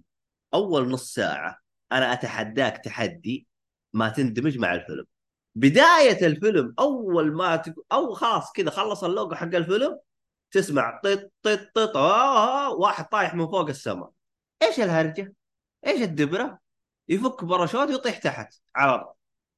أول 0.55 0.89
نص 0.89 1.15
ساعة 1.15 1.59
أنا 1.93 2.13
أتحداك 2.13 2.85
تحدي 2.85 3.47
ما 3.93 4.09
تندمج 4.09 4.59
مع 4.59 4.75
الفيلم 4.75 5.05
بداية 5.55 6.27
الفيلم 6.27 6.75
أول 6.79 7.33
ما 7.33 7.57
تك... 7.57 7.75
أو 7.93 8.15
خلاص 8.15 8.53
كذا 8.53 8.71
خلص 8.71 9.05
اللوجو 9.05 9.35
حق 9.35 9.55
الفيلم 9.55 9.99
تسمع 10.51 11.01
طيط 11.05 11.33
طيط 11.43 11.61
طيط 11.75 11.97
آه 11.97 12.67
آه 12.67 12.75
واحد 12.75 13.05
طايح 13.09 13.35
من 13.35 13.47
فوق 13.47 13.69
السماء 13.69 14.11
إيش 14.63 14.81
الهرجة؟ 14.81 15.35
إيش 15.87 16.03
الدبرة؟ 16.03 16.59
يفك 17.09 17.45
باراشوت 17.45 17.91
يطيح 17.91 18.19
تحت. 18.19 18.55
على 18.77 19.13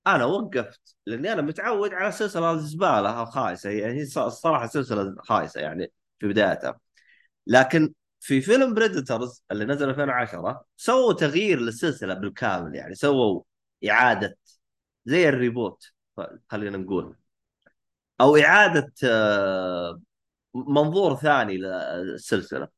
أنا 0.06 0.24
وقفت 0.24 0.96
لأني 1.06 1.32
أنا 1.32 1.42
متعود 1.42 1.94
على 1.94 2.12
سلسلة 2.12 2.52
الزبالة 2.52 3.22
الخايسة. 3.22 3.70
يعني 3.70 4.02
الصراحة 4.02 4.66
سلسلة 4.66 5.16
خايسة 5.20 5.60
يعني 5.60 5.92
في 6.18 6.28
بدايتها. 6.28 6.80
لكن 7.46 7.94
في 8.20 8.40
فيلم 8.40 8.74
Predators 8.74 9.44
اللي 9.52 9.64
نزل 9.64 9.90
2010 9.90 10.64
سووا 10.76 11.12
تغيير 11.12 11.60
للسلسلة 11.60 12.14
بالكامل 12.14 12.74
يعني. 12.74 12.94
سووا 12.94 13.42
إعادة 13.90 14.38
زي 15.06 15.28
ال 15.28 15.37
reboot 15.37 15.92
خلينا 16.50 16.78
نقول. 16.78 17.16
أو 18.20 18.36
إعادة 18.36 18.92
آه، 19.04 20.00
منظور 20.54 21.16
ثاني 21.16 21.58
للسلسلة. 21.58 22.68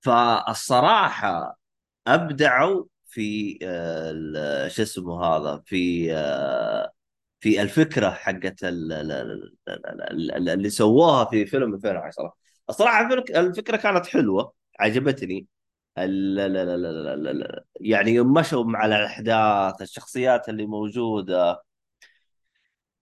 فالصراحة 0.00 1.58
أبدعوا 2.06 2.84
في 3.12 3.58
آه، 3.62 4.68
شو 4.68 4.82
اسمه 4.82 5.24
هذا 5.24 5.62
في 5.66 6.08
آه، 6.14 6.92
في 7.40 7.62
الفكرة 7.62 8.10
حقت 8.10 8.64
ال- 8.64 8.92
ال- 8.92 9.12
ال- 9.12 9.54
ال- 9.86 10.32
ال- 10.32 10.48
اللي 10.48 10.70
سووها 10.70 11.24
في 11.24 11.46
فيلم 11.46 11.74
2010 11.74 12.34
الصراحه 12.70 13.00
الفك- 13.14 13.30
الفكرة 13.36 13.76
كانت 13.76 14.06
حلوة 14.06 14.52
عجبتني 14.80 15.46
ال- 15.98 16.40
ال- 16.40 16.56
ال- 16.56 16.86
ال- 16.86 17.08
ال- 17.28 17.28
ال- 17.42 17.64
يعني 17.80 18.20
مشوا 18.20 18.64
مع 18.64 18.86
الاحداث 18.86 19.82
الشخصيات 19.82 20.48
اللي 20.48 20.66
موجوده 20.66 21.62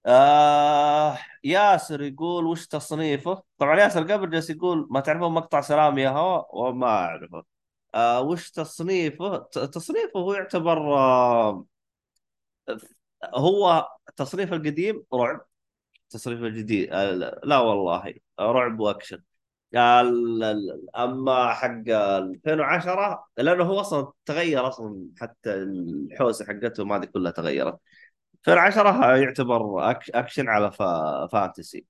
آه 0.06 1.18
ياسر 1.44 2.02
يقول 2.02 2.46
وش 2.46 2.66
تصنيفه؟ 2.66 3.42
طبعا 3.58 3.80
ياسر 3.80 4.12
قبل 4.12 4.30
جالس 4.30 4.50
يقول 4.50 4.88
ما 4.90 5.00
تعرفون 5.00 5.32
مقطع 5.32 5.60
سلام 5.60 5.98
يا 5.98 6.08
هوا 6.10 6.44
وما 6.68 6.86
اعرفه 6.86 7.44
آه 7.94 8.22
وش 8.22 8.50
تصنيفه؟ 8.50 9.38
تصنيفه 9.52 10.20
هو 10.20 10.34
يعتبر 10.34 10.78
آه 10.98 11.66
هو 13.34 13.88
تصنيف 14.16 14.52
القديم 14.52 15.04
رعب. 15.14 15.46
تصنيف 16.10 16.40
الجديد 16.42 16.92
آه 16.92 17.12
لا 17.44 17.58
والله 17.58 18.14
رعب 18.40 18.80
وأكشن. 18.80 19.22
أما 20.96 21.54
حق 21.54 21.68
2010 21.88 23.28
لأنه 23.38 23.64
هو 23.64 23.80
أصلا 23.80 24.12
تغير 24.26 24.68
أصلا 24.68 25.08
حتى 25.20 25.54
الحوسة 25.54 26.46
حقتهم 26.46 26.92
هذه 26.92 27.04
كلها 27.04 27.32
تغيرت. 27.32 27.78
2010 28.48 29.16
يعتبر 29.16 29.90
أكشن 30.14 30.48
على 30.48 30.72
fa... 30.72 31.26
fantasy. 31.32 31.86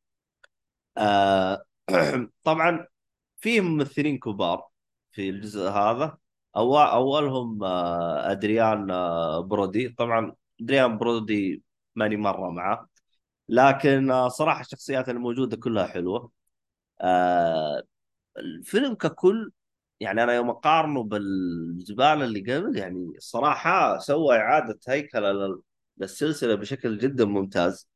طبعا 2.44 2.86
في 3.40 3.60
ممثلين 3.60 4.18
كبار. 4.18 4.69
في 5.12 5.30
الجزء 5.30 5.60
هذا. 5.70 6.18
أول 6.56 6.80
أولهم 6.82 7.64
آه، 7.64 8.30
أدريان 8.32 8.90
آه، 8.90 9.40
برودي. 9.40 9.88
طبعا 9.88 10.34
أدريان 10.60 10.98
برودي 10.98 11.62
ماني 11.94 12.16
مرة 12.16 12.50
معه. 12.50 12.88
لكن 13.48 14.10
آه، 14.10 14.28
صراحة 14.28 14.60
الشخصيات 14.60 15.08
الموجودة 15.08 15.56
كلها 15.56 15.86
حلوة. 15.86 16.32
آه، 17.00 17.82
الفيلم 18.38 18.94
ككل 18.94 19.52
يعني 20.00 20.22
أنا 20.24 20.34
يوم 20.34 20.50
أقارنه 20.50 21.04
بالزبالة 21.04 22.24
اللي 22.24 22.40
قبل 22.54 22.76
يعني 22.78 23.12
الصراحة 23.16 23.98
سوى 23.98 24.36
إعادة 24.38 24.78
هيكلة 24.88 25.32
لل- 25.32 25.62
للسلسلة 25.98 26.54
بشكل 26.54 26.98
جدا 26.98 27.24
ممتاز. 27.24 27.88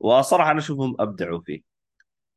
وصراحة 0.00 0.50
أنا 0.50 0.58
أشوفهم 0.58 0.96
أبدعوا 1.00 1.40
فيه. 1.40 1.62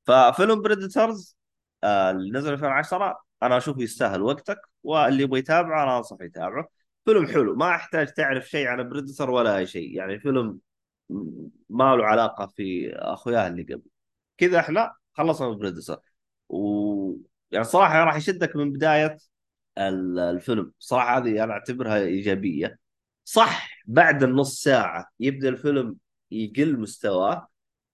ففيلم 0.05 0.61
Predators 0.61 1.37
اللي 1.83 2.31
نزل 2.39 2.53
2010 2.53 3.23
أنا 3.43 3.57
اشوفه 3.57 3.81
يستاهل 3.81 4.21
وقتك 4.21 4.61
واللي 4.83 5.23
يبغى 5.23 5.39
يتابعه 5.39 5.83
أنا 5.83 5.97
انصح 5.97 6.17
يتابعه. 6.21 6.67
فيلم 7.05 7.27
حلو 7.27 7.55
ما 7.55 7.75
احتاج 7.75 8.07
تعرف 8.13 8.49
شيء 8.49 8.67
عن 8.67 8.89
بريدتر 8.89 9.29
ولا 9.29 9.57
أي 9.57 9.67
شيء 9.67 9.97
يعني 9.97 10.19
فيلم 10.19 10.59
ما 11.69 11.95
له 11.95 12.05
علاقة 12.05 12.45
في 12.47 12.93
أخوياه 12.95 13.47
اللي 13.47 13.63
قبل. 13.63 13.83
كذا 14.37 14.59
إحنا 14.59 14.93
خلصنا 15.13 15.49
من 15.49 15.57
بريدتر 15.57 15.99
و 16.49 17.13
يعني 17.51 17.63
صراحة 17.65 18.03
راح 18.03 18.15
يشدك 18.15 18.55
من 18.55 18.71
بداية 18.71 19.17
ال- 19.77 20.19
الفيلم. 20.19 20.73
صراحة 20.79 21.17
هذه 21.17 21.43
أنا 21.43 21.53
أعتبرها 21.53 21.97
إيجابية. 21.99 22.79
صح 23.25 23.69
بعد 23.87 24.23
النص 24.23 24.63
ساعة 24.63 25.07
يبدأ 25.19 25.49
الفيلم 25.49 25.97
يقل 26.31 26.79
مستواه 26.79 27.47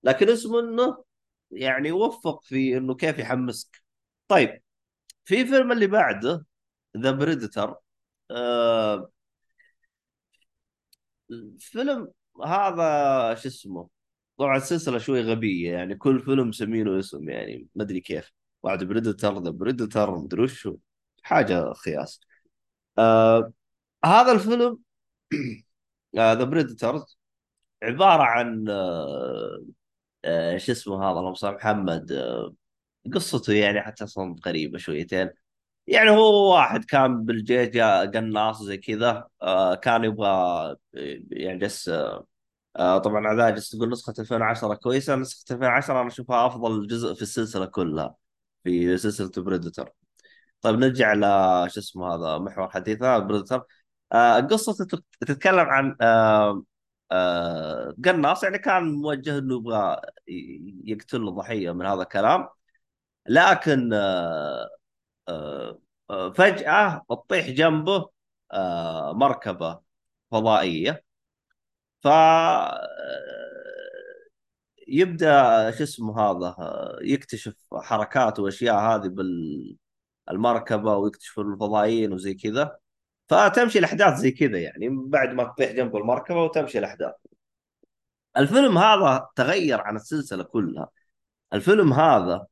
لكن 0.04 0.30
اسمه 0.30 0.60
إنه 0.60 1.04
يعني 1.52 1.92
وفق 1.92 2.44
في 2.44 2.78
إنه 2.78 2.96
كيف 2.96 3.20
يحمسك. 3.20 3.84
طيب 4.28 4.62
في 5.28 5.46
فيلم 5.46 5.72
اللي 5.72 5.88
بعده 5.88 6.46
The 6.98 7.12
Predator 7.12 7.76
آه 8.32 9.12
الفيلم 11.32 12.12
هذا 12.46 13.36
شو 13.36 13.48
اسمه؟ 13.48 13.90
طبعا 14.38 14.58
السلسله 14.58 14.98
شوي 14.98 15.22
غبية 15.22 15.72
يعني 15.74 15.96
كل 15.96 16.20
فيلم 16.20 16.48
مسمينه 16.50 17.00
اسم 17.00 17.30
يعني 17.30 17.68
ما 17.76 17.84
أدري 17.84 18.00
كيف. 18.02 18.32
واحد 18.64 18.84
Predator 18.84 19.40
The 19.44 19.50
Predator 19.52 20.16
مدري 20.16 20.42
وش. 20.44 20.70
حاجة 21.24 21.74
خياس. 21.74 22.20
آه 23.00 23.54
هذا 24.06 24.32
الفيلم 24.32 24.80
The 26.18 26.44
Predators 26.44 27.18
عبارة 27.84 28.24
عن 28.24 28.70
آه 28.70 29.66
آه 30.26 30.58
شو 30.58 30.72
اسمه 30.74 31.04
هذا 31.06 31.20
اللهم 31.20 31.36
صل 31.36 31.54
محمد 31.56 32.12
آه 32.12 32.56
قصته 33.16 33.54
يعني 33.54 33.82
حتى 33.82 34.04
أصلا 34.04 34.36
غريبه 34.48 34.78
شويتين. 34.78 35.30
يعني 35.88 36.10
هو 36.12 36.54
واحد 36.56 36.86
كان 36.86 37.26
بالجيش 37.26 37.78
قناص 38.16 38.64
زي 38.64 38.78
كذا 38.78 39.28
آه 39.42 39.76
كان 39.76 40.04
يبغى 40.04 40.28
آه، 40.30 40.78
يعني 41.32 41.60
جس 41.60 41.92
آه 42.78 42.98
طبعا 42.98 43.28
عذاب 43.28 43.56
جس 43.56 43.70
تقول 43.70 43.90
نسخة 43.90 44.14
2010 44.20 44.76
كويسة 44.76 45.16
نسخة 45.16 45.54
2010 45.56 46.02
أنا 46.02 46.08
أشوفها 46.08 46.48
أفضل 46.48 46.88
جزء 46.88 47.14
في 47.14 47.22
السلسلة 47.22 47.66
كلها 47.66 48.16
في 48.64 48.98
سلسلة 48.98 49.32
بريدتر 49.38 49.90
طيب 50.62 50.76
نرجع 50.80 51.14
ل 51.14 51.22
شو 51.72 51.80
اسمه 51.80 52.16
هذا 52.16 52.38
محور 52.38 52.70
حديثنا 52.70 53.20
بريدتر 53.20 53.64
آه 54.14 54.40
تت- 54.40 55.04
تتكلم 55.22 55.60
عن 55.60 55.98
آه 56.02 56.64
آه 57.12 57.96
قناص 58.06 58.44
يعني 58.44 58.58
كان 58.60 58.84
موجه 58.94 59.38
إنه 59.38 59.56
يبغى 59.58 60.02
يقتل 60.86 61.26
ضحية 61.36 61.72
من 61.72 61.86
هذا 61.86 62.02
الكلام. 62.02 62.50
لكن 63.28 63.94
آه 63.94 64.70
آه، 65.30 65.80
آه، 66.10 66.32
فجأة 66.34 67.06
تطيح 67.10 67.50
جنبه 67.50 68.10
مركبة 69.14 69.82
فضائية. 70.32 71.04
ف 72.04 72.08
يبدأ 74.88 75.72
شو 75.72 75.84
اسمه 75.84 76.20
هذا 76.22 76.56
يكتشف 77.02 77.56
حركات 77.74 78.40
وأشياء 78.40 78.76
هذه 78.76 79.08
بالمركبة 80.28 80.96
ويكتشف 80.98 81.40
الفضائيين 81.40 82.14
وزي 82.14 82.34
كذا. 82.34 82.78
فتمشي 83.30 83.80
الأحداث 83.80 84.18
زي 84.20 84.32
كذا 84.32 84.60
يعني 84.60 84.90
بعد 84.90 85.34
ما 85.34 85.44
تطيح 85.44 85.72
جنب 85.72 85.96
المركبة 85.96 86.44
وتمشي 86.44 86.80
الأحداث. 86.80 87.14
الفيلم 88.38 88.78
هذا 88.78 89.30
تغير 89.36 89.82
عن 89.82 89.96
السلسلة 89.96 90.44
كلها. 90.44 90.90
الفيلم 91.54 91.94
هذا 91.94 92.48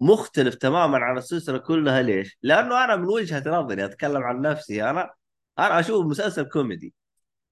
مختلف 0.00 0.54
تماما 0.54 0.98
عن 0.98 1.18
السلسلة 1.18 1.58
كلها. 1.58 2.02
ليش؟ 2.02 2.38
لأنه 2.42 2.84
أنا 2.84 2.96
من 2.96 3.04
وجهة 3.04 3.42
نظري 3.46 3.84
أتكلم 3.84 4.22
عن 4.22 4.40
نفسي 4.40 4.90
أنا 4.90 5.10
أنا 5.58 5.80
أشوف 5.80 6.06
مسلسل 6.06 6.42
كوميدي. 6.44 6.94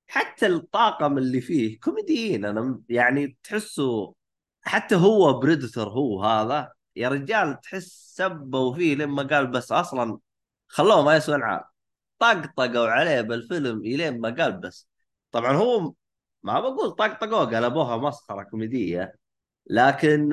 حتى 0.06 0.46
الطاقم 0.46 1.18
اللي 1.18 1.40
فيه 1.40 1.80
كوميديين. 1.80 2.44
أنا 2.44 2.80
يعني 2.88 3.38
تحسه 3.44 4.14
حتى 4.62 4.94
هو 4.94 5.40
بريدتر 5.40 5.88
هو 5.88 6.24
هذا. 6.24 6.72
يا 6.96 7.08
رجال 7.08 7.60
تحس 7.60 8.14
سبوا 8.16 8.74
فيه 8.74 8.94
لما 8.94 9.22
قال 9.22 9.46
بس 9.46 9.72
أصلا 9.72 10.18
خلوه 10.68 11.02
ما 11.04 11.16
يسوى 11.16 11.42
عام 11.42 11.60
طقطقوا 12.18 12.88
عليه 12.88 13.20
بالفيلم 13.20 13.78
إلين 13.80 14.20
ما 14.20 14.30
قال 14.30 14.52
بس. 14.52 14.88
طبعا 15.32 15.52
هو 15.52 15.92
ما 16.42 16.60
بقول 16.60 16.90
طقطقوه 16.90 17.44
قلبوها 17.56 17.96
مسخرة 17.96 18.42
كوميدية. 18.42 19.14
لكن 19.66 20.30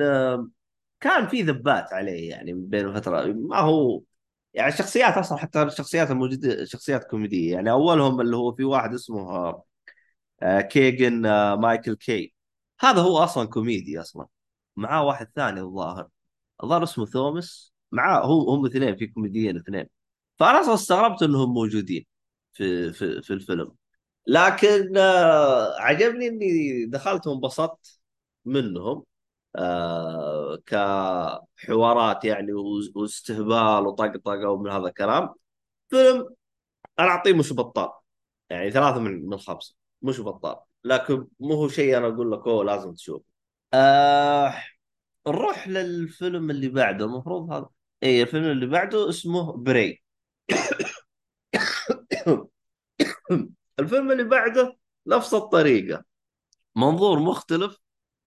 كان 1.06 1.28
في 1.28 1.42
ذبات 1.42 1.92
عليه 1.92 2.30
يعني 2.30 2.52
بين 2.52 2.86
الفترة 2.88 3.26
ما 3.26 3.58
هو 3.58 4.02
يعني 4.54 4.68
الشخصيات 4.72 5.14
أصلا 5.18 5.38
حتى 5.38 5.62
الشخصيات 5.62 6.10
الموجودة 6.10 6.64
شخصيات 6.64 7.04
كوميدية 7.04 7.52
يعني 7.54 7.70
أولهم 7.70 8.20
اللي 8.20 8.36
هو 8.36 8.52
في 8.54 8.64
واحد 8.64 8.94
اسمه 8.94 9.62
آه، 10.42 10.60
كيجن 10.60 11.26
آه، 11.26 11.56
مايكل 11.56 11.94
كي 11.96 12.34
هذا 12.80 13.00
هو 13.02 13.18
أصلا 13.18 13.48
كوميدي 13.48 14.00
أصلا. 14.00 14.26
معاه 14.76 15.04
واحد 15.04 15.28
ثاني 15.36 15.60
الظاهر. 15.60 16.08
الظاهر 16.64 16.82
اسمه 16.84 17.06
ثومس. 17.06 17.74
معاه 17.92 18.26
هو 18.26 18.50
هم 18.54 18.66
اثنين 18.66 18.96
في 18.96 19.06
كوميديين 19.06 19.56
اثنين. 19.58 19.86
فأنا 20.38 20.60
أصلا 20.60 20.74
استغربت 20.74 21.22
إنهم 21.22 21.54
موجودين 21.54 22.06
في 22.52 22.92
في 22.92 23.22
في 23.22 23.32
الفيلم. 23.32 23.72
لكن 24.26 24.96
آه، 24.98 25.80
عجبني 25.80 26.28
إني 26.28 26.86
دخلت 26.86 27.26
وانبسطت 27.26 28.00
منهم. 28.44 29.04
آه 29.56 30.56
كحوارات 30.66 32.24
يعني 32.24 32.52
واستهبال 32.94 33.86
وطقطقة 33.86 34.50
ومن 34.50 34.70
هذا 34.70 34.88
الكلام. 34.88 35.34
فيلم 35.90 36.34
أنا 36.98 37.08
أعطيه 37.08 37.32
مش 37.34 37.52
بطال 37.52 37.90
يعني 38.50 38.70
ثلاثة 38.70 38.98
من 39.00 39.26
من 39.28 39.38
خمسة 39.38 39.74
مش 40.02 40.20
بطال. 40.20 40.56
لكن 40.84 41.26
مو 41.40 41.54
هو 41.54 41.68
شيء 41.68 41.96
أنا 41.98 42.06
أقول 42.08 42.32
لك 42.32 42.46
أوه 42.46 42.64
لازم 42.64 42.94
تشوف 42.94 43.22
آه 43.74 44.54
نروح 45.28 45.68
للفيلم 45.68 46.50
اللي 46.50 46.68
بعده. 46.68 47.04
المفروض 47.04 47.52
هذا 47.52 47.68
اي 48.02 48.22
الفيلم 48.22 48.44
اللي 48.44 48.66
بعده 48.66 49.08
اسمه 49.08 49.52
بري. 49.52 50.02
الفيلم 53.80 54.12
اللي 54.12 54.24
بعده 54.24 54.76
نفس 55.06 55.34
الطريقة. 55.34 56.04
منظور 56.76 57.18
مختلف 57.20 57.78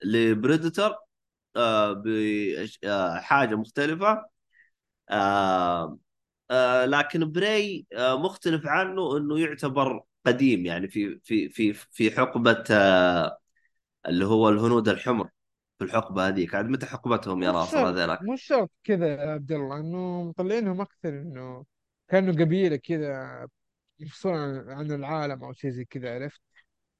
لبريدتر. 0.03 0.95
آه 1.55 2.03
مختلفة. 3.55 4.25
آه 5.09 5.99
آه 6.51 6.85
لكن 6.85 7.31
بري 7.31 7.87
مختلف 7.99 8.67
عنه 8.67 9.17
إنه 9.17 9.39
يعتبر 9.39 10.03
قديم 10.25 10.65
يعني 10.65 10.87
في 10.89 11.19
في 11.23 11.49
في 11.49 11.73
في 11.73 12.11
حقبة 12.11 12.63
آه 12.71 13.39
اللي 14.07 14.25
هو 14.25 14.49
الهنود 14.49 14.89
الحمر 14.89 15.29
في 15.79 15.85
الحقبة 15.85 16.27
هذيك. 16.27 16.55
عاد 16.55 16.65
متى 16.69 16.85
حقبتهم 16.85 17.43
يا 17.43 17.51
ناصر 17.51 17.89
هذيلاك 17.89 18.25
مش 18.33 18.43
شرط 18.43 18.71
كذا 18.83 19.07
يا 19.07 19.31
عبد 19.31 19.51
الله 19.51 19.79
إنه 19.79 20.23
مطلعينهم 20.23 20.81
أكثر 20.81 21.09
إنه 21.09 21.65
كانوا 22.07 22.33
قبيلة 22.33 22.75
كذا 22.75 23.47
يفصلون 23.99 24.35
عن 24.37 24.69
عن 24.69 24.91
العالم 24.91 25.43
أو 25.43 25.53
شيء 25.53 25.71
زي 25.71 25.85
كذا 25.85 26.15
عرفت؟ 26.15 26.41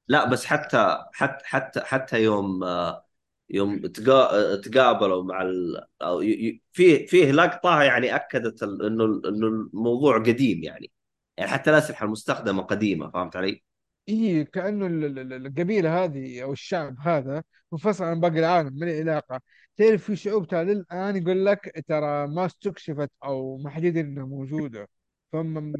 لا 0.08 0.24
بس 0.30 0.44
حتى 0.46 0.98
حتى 1.12 1.44
حتى 1.46 1.80
حتى 1.80 2.22
يوم 2.22 2.64
آه 2.64 3.06
يوم 3.50 3.78
تقا- 3.86 4.56
تقابلوا 4.60 5.24
مع 5.24 5.42
ال... 5.42 5.86
أو 6.02 6.22
ي... 6.22 6.26
ي... 6.48 6.62
فيه 6.72 7.06
فيه 7.06 7.32
لقطة 7.32 7.82
يعني 7.82 8.16
أكدت 8.16 8.62
ال... 8.62 8.86
إنه 8.86 9.04
إنه 9.04 9.46
الموضوع 9.74 10.18
قديم 10.18 10.62
يعني. 10.62 10.90
يعني 11.36 11.50
حتى 11.50 11.70
الاسلحه 11.70 12.06
المستخدمة 12.06 12.62
قديمة 12.62 13.10
فهمت 13.10 13.36
علي؟ 13.36 13.62
إيه 14.08 14.42
كأنه 14.44 14.86
ال- 14.86 15.04
ال- 15.04 15.18
ال- 15.18 15.46
القبيلة 15.46 16.04
هذه 16.04 16.42
أو 16.42 16.52
الشعب 16.52 16.96
هذا 17.00 17.42
منفصل 17.72 18.04
عن 18.04 18.20
باقي 18.20 18.38
العالم 18.38 18.78
ما 18.78 18.84
له 18.86 18.92
علاقة. 19.00 19.40
تعرف 19.76 20.04
في 20.04 20.16
شعوب 20.16 20.46
ترى 20.48 20.64
للآن 20.64 21.16
يقول 21.16 21.46
لك 21.46 21.84
ترى 21.88 22.26
ما 22.26 22.46
استكشفت 22.46 23.10
أو 23.24 23.56
ما 23.56 23.70
حد 23.70 23.84
يدري 23.84 24.00
إنها 24.00 24.24
موجودة 24.26 24.88
فهم 25.32 25.72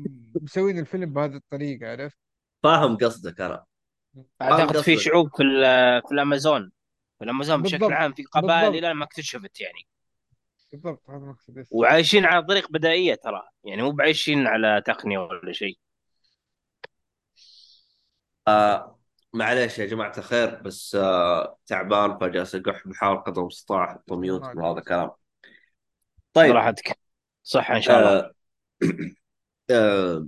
مسوين 0.42 0.78
الفيلم 0.78 1.12
بهذه 1.12 1.36
الطريقة 1.36 1.90
عرفت؟ 1.90 2.16
فاهم 2.62 2.96
قصدك 2.96 3.40
أنا. 3.40 3.64
أعتقد 4.42 4.80
في 4.80 4.96
شعوب 4.96 5.28
في 5.36 5.42
ال- 5.42 6.02
في 6.08 6.12
الأمازون. 6.14 6.70
في 7.20 7.24
الامازون 7.24 7.62
بشكل 7.62 7.92
عام 7.92 8.12
في 8.12 8.22
قبائل 8.22 8.76
إلى 8.76 8.94
ما 8.94 9.04
اكتشفت 9.04 9.60
يعني. 9.60 9.86
بالضبط 10.72 11.10
هذا 11.10 11.18
مقصد 11.18 11.64
وعايشين 11.70 12.24
على 12.24 12.42
طريق 12.42 12.70
بدائية 12.70 13.14
ترى 13.14 13.42
يعني 13.64 13.82
مو 13.82 13.90
بعايشين 13.90 14.46
على 14.46 14.82
تقنية 14.86 15.18
ولا 15.18 15.52
شيء. 15.52 15.78
آه 18.48 18.98
معليش 19.32 19.78
يا 19.78 19.86
جماعة 19.86 20.12
الخير 20.18 20.62
بس 20.62 20.94
آه 20.94 21.58
تعبان 21.66 22.18
فجالس 22.18 22.54
اقح 22.54 22.88
بحاول 22.88 23.18
قدر 23.18 23.40
المستطاع 23.40 23.84
أحط 23.84 24.12
ميوت 24.12 24.42
ما 24.42 24.54
من 24.54 24.58
هذا 24.58 24.66
عليك 24.68 24.78
الكلام. 24.78 25.10
طيب. 26.32 26.52
براحتك 26.52 26.98
صح 27.42 27.70
إن 27.70 27.82
شاء 27.82 27.98
الله. 27.98 28.18
آه 28.18 28.32
آه 29.70 30.26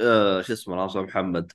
آه 0.00 0.42
شو 0.42 0.52
اسمه 0.52 0.76
ناصر 0.76 1.02
محمد. 1.02 1.52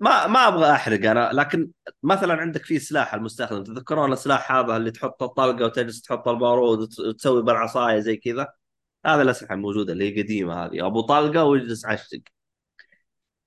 ما 0.00 0.26
ما 0.26 0.48
أبغى 0.48 0.72
أحرق 0.72 1.10
أنا 1.10 1.30
لكن 1.32 1.70
مثلا 2.02 2.34
عندك 2.34 2.64
في 2.64 2.78
سلاح 2.78 3.14
المستخدم 3.14 3.62
تذكرون 3.64 4.12
السلاح 4.12 4.52
هذا 4.52 4.76
اللي 4.76 4.90
تحط 4.90 5.22
الطلقة 5.22 5.64
وتجلس 5.64 6.02
تحط 6.02 6.28
البارود 6.28 6.78
وت- 6.78 7.00
وتسوي 7.00 7.42
بالعصاية 7.42 7.98
زي 8.00 8.16
كذا؟ 8.16 8.48
هذا 9.06 9.22
الأسلحة 9.22 9.54
الموجودة 9.54 9.92
اللي 9.92 10.16
هي 10.16 10.22
قديمة 10.22 10.64
هذه 10.64 10.86
أبو 10.86 11.00
طلقة 11.00 11.44
ويجلس 11.44 11.86
عشق 11.86 12.20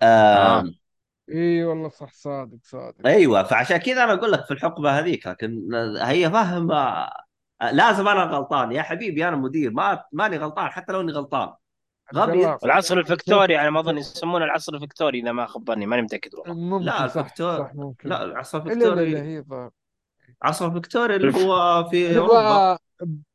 آم، 0.01 0.73
إي 1.31 1.63
والله 1.63 1.89
صح 1.89 2.13
صادق 2.13 2.57
صادق. 2.63 3.07
أيوه 3.07 3.43
فعشان 3.43 3.77
كذا 3.77 4.03
أنا 4.03 4.13
أقول 4.13 4.31
لك 4.31 4.45
في 4.45 4.51
الحقبة 4.51 4.99
هذيك 4.99 5.27
لكن 5.27 5.73
هي 6.01 6.29
فهم 6.31 6.71
آه، 6.71 7.71
لازم 7.71 8.07
أنا 8.07 8.23
غلطان. 8.23 8.71
يا 8.71 8.81
حبيبي 8.81 9.27
أنا 9.27 9.35
مدير 9.35 9.71
ما 9.71 10.03
ماني 10.11 10.37
غلطان 10.37 10.69
حتى 10.69 10.93
لو 10.93 11.01
إني 11.01 11.11
غلطان. 11.11 11.53
غبي. 12.15 12.57
العصر 12.63 12.97
الفكتوري 12.97 13.57
على 13.57 13.71
ما 13.71 13.79
أظن 13.79 13.97
يسمونه 13.97 14.45
العصر 14.45 14.73
الفكتوري 14.75 15.19
إذا 15.19 15.31
ما 15.31 15.45
خبرني 15.45 15.85
ماني 15.85 16.01
متأكد 16.01 16.35
والله. 16.35 16.53
لا 16.53 16.59
ممكن 16.63 16.85
صح 16.85 17.19
الفكتور 17.19 17.57
صح 17.57 17.75
ممكن. 17.75 18.09
لا 18.09 18.23
العصر 18.23 18.63
لا 18.63 18.73
الفكتوري 18.73 19.17
هي 19.17 19.43
عصر 20.41 20.67
الفكتوري 20.67 21.15
اللي 21.15 21.45
هو 21.45 21.83
في 21.89 22.17
اوروبا 22.17 22.47
هو 22.47 22.77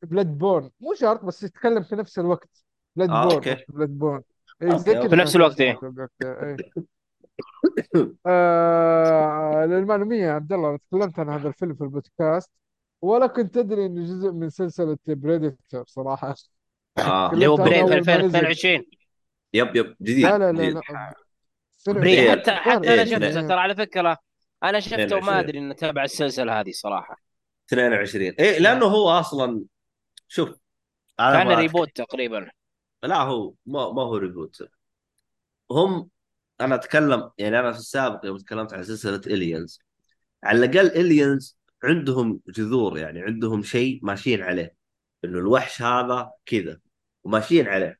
Bloodborne 0.02 0.70
مو 0.80 0.94
شرط 0.94 1.24
بس 1.24 1.42
يتكلم 1.42 1.82
في 1.82 1.96
نفس 1.96 2.18
الوقت. 2.18 2.64
Blood 2.96 3.10
آه 3.10 3.22
borne 3.22 3.34
أوكي. 3.34 3.64
Bloodborne 3.68 4.22
أوكي 4.62 5.08
في 5.08 5.16
نفس 5.16 5.36
الوقت 5.36 5.60
اسمه 5.60 6.08
إيه. 6.22 6.56
آه 8.26 9.66
للمعلومية 9.66 10.26
يا 10.26 10.32
عبد 10.32 10.52
الله 10.52 10.76
تكلمت 10.76 11.18
عن 11.18 11.28
هذا 11.28 11.48
الفيلم 11.48 11.74
في 11.74 11.84
البودكاست 11.84 12.50
ولا 13.02 13.26
كنت 13.26 13.56
أدري 13.56 13.86
إنه 13.86 14.02
جزء 14.02 14.32
من 14.32 14.50
سلسلة 14.50 14.98
بريدتور 15.06 15.84
صراحة. 15.86 16.34
آه. 16.98 17.32
اللي 17.32 17.46
هو 17.46 17.56
تكلمت 17.56 17.72
عنه 17.72 17.86
Prey 17.86 18.04
في 18.04 18.12
اول 18.14 18.20
ما 18.22 18.26
نزل 18.26 18.46
2022 18.46 18.84
yep 19.54 19.76
yep 19.76 19.86
لا 19.86 19.96
جديد 20.02 20.24
لا 20.24 20.38
لا 20.38 20.52
جديد. 20.52 20.74
لا. 20.74 21.14
Prey 21.86 22.00
22 22.02 22.06
إيه 22.06 22.30
حتى 22.30 22.52
حتى 22.52 22.94
أنا 22.94 23.04
شفته 23.04 23.48
ترى 23.48 23.60
على 23.60 23.74
فكرة 23.74 24.18
أنا 24.62 24.80
شفته 24.80 24.96
وما 24.96 25.06
22 25.06 25.38
أدري 25.38 25.58
إنه 25.58 25.74
تابع 25.74 26.04
السلسلة 26.04 26.60
هذه 26.60 26.70
صراحة. 26.70 27.16
22 27.66 28.26
إيه 28.38 28.58
لأنه 28.58 28.86
هو 28.86 29.10
أصلا 29.10 29.64
شوف 30.28 30.48
أنا 31.20 31.44
كان 31.44 31.52
reboot 31.52 31.96
تقريبا. 31.96 32.50
لا 33.02 33.22
هو 33.22 33.54
ما 33.66 33.92
ما 33.92 34.02
هو 34.02 34.16
reboot. 34.16 34.62
هم 35.70 36.10
أنا 36.60 36.74
أتكلم 36.74 37.30
يعني 37.38 37.58
أنا 37.58 37.72
في 37.72 37.78
السابق 37.78 38.26
يوم 38.26 38.36
تكلمت 38.36 38.74
عن 38.74 38.82
سلسلة 38.82 39.20
Aliens 39.26 39.80
على 40.44 40.58
الأقل 40.58 40.86
Aliens 40.86 41.58
عندهم 41.84 42.40
جذور 42.48 42.98
يعني 42.98 43.22
عندهم 43.22 43.62
شيء 43.62 44.00
ماشيين 44.02 44.42
عليه. 44.42 44.81
إنه 45.24 45.38
الوحش 45.38 45.82
هذا 45.82 46.30
كذا 46.46 46.80
وماشيين 47.24 47.66
عليه. 47.68 47.98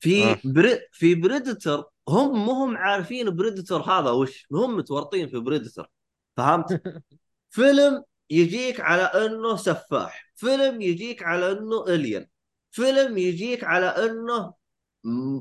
في 0.00 0.24
آه. 0.24 0.38
Prey 0.44 0.80
في 0.92 1.14
Predator 1.14 1.84
هم 2.08 2.44
مو 2.44 2.52
هم 2.52 2.76
عارفين 2.76 3.30
Predator 3.36 3.80
هذا 3.80 4.10
وش 4.10 4.46
هم 4.52 4.76
متورطين 4.76 5.28
في 5.28 5.38
Predator 5.38 5.90
فهمت؟ 6.36 6.82
فيلم 7.50 8.04
يجيك 8.30 8.80
على 8.80 9.02
إنه 9.02 9.56
سفاح 9.56 10.32
فيلم 10.36 10.80
يجيك 10.80 11.22
على 11.22 11.52
إنه 11.52 11.84
alien 11.86 12.28
فيلم 12.70 13.18
يجيك 13.18 13.64
على 13.64 13.86
إنه 13.86 14.54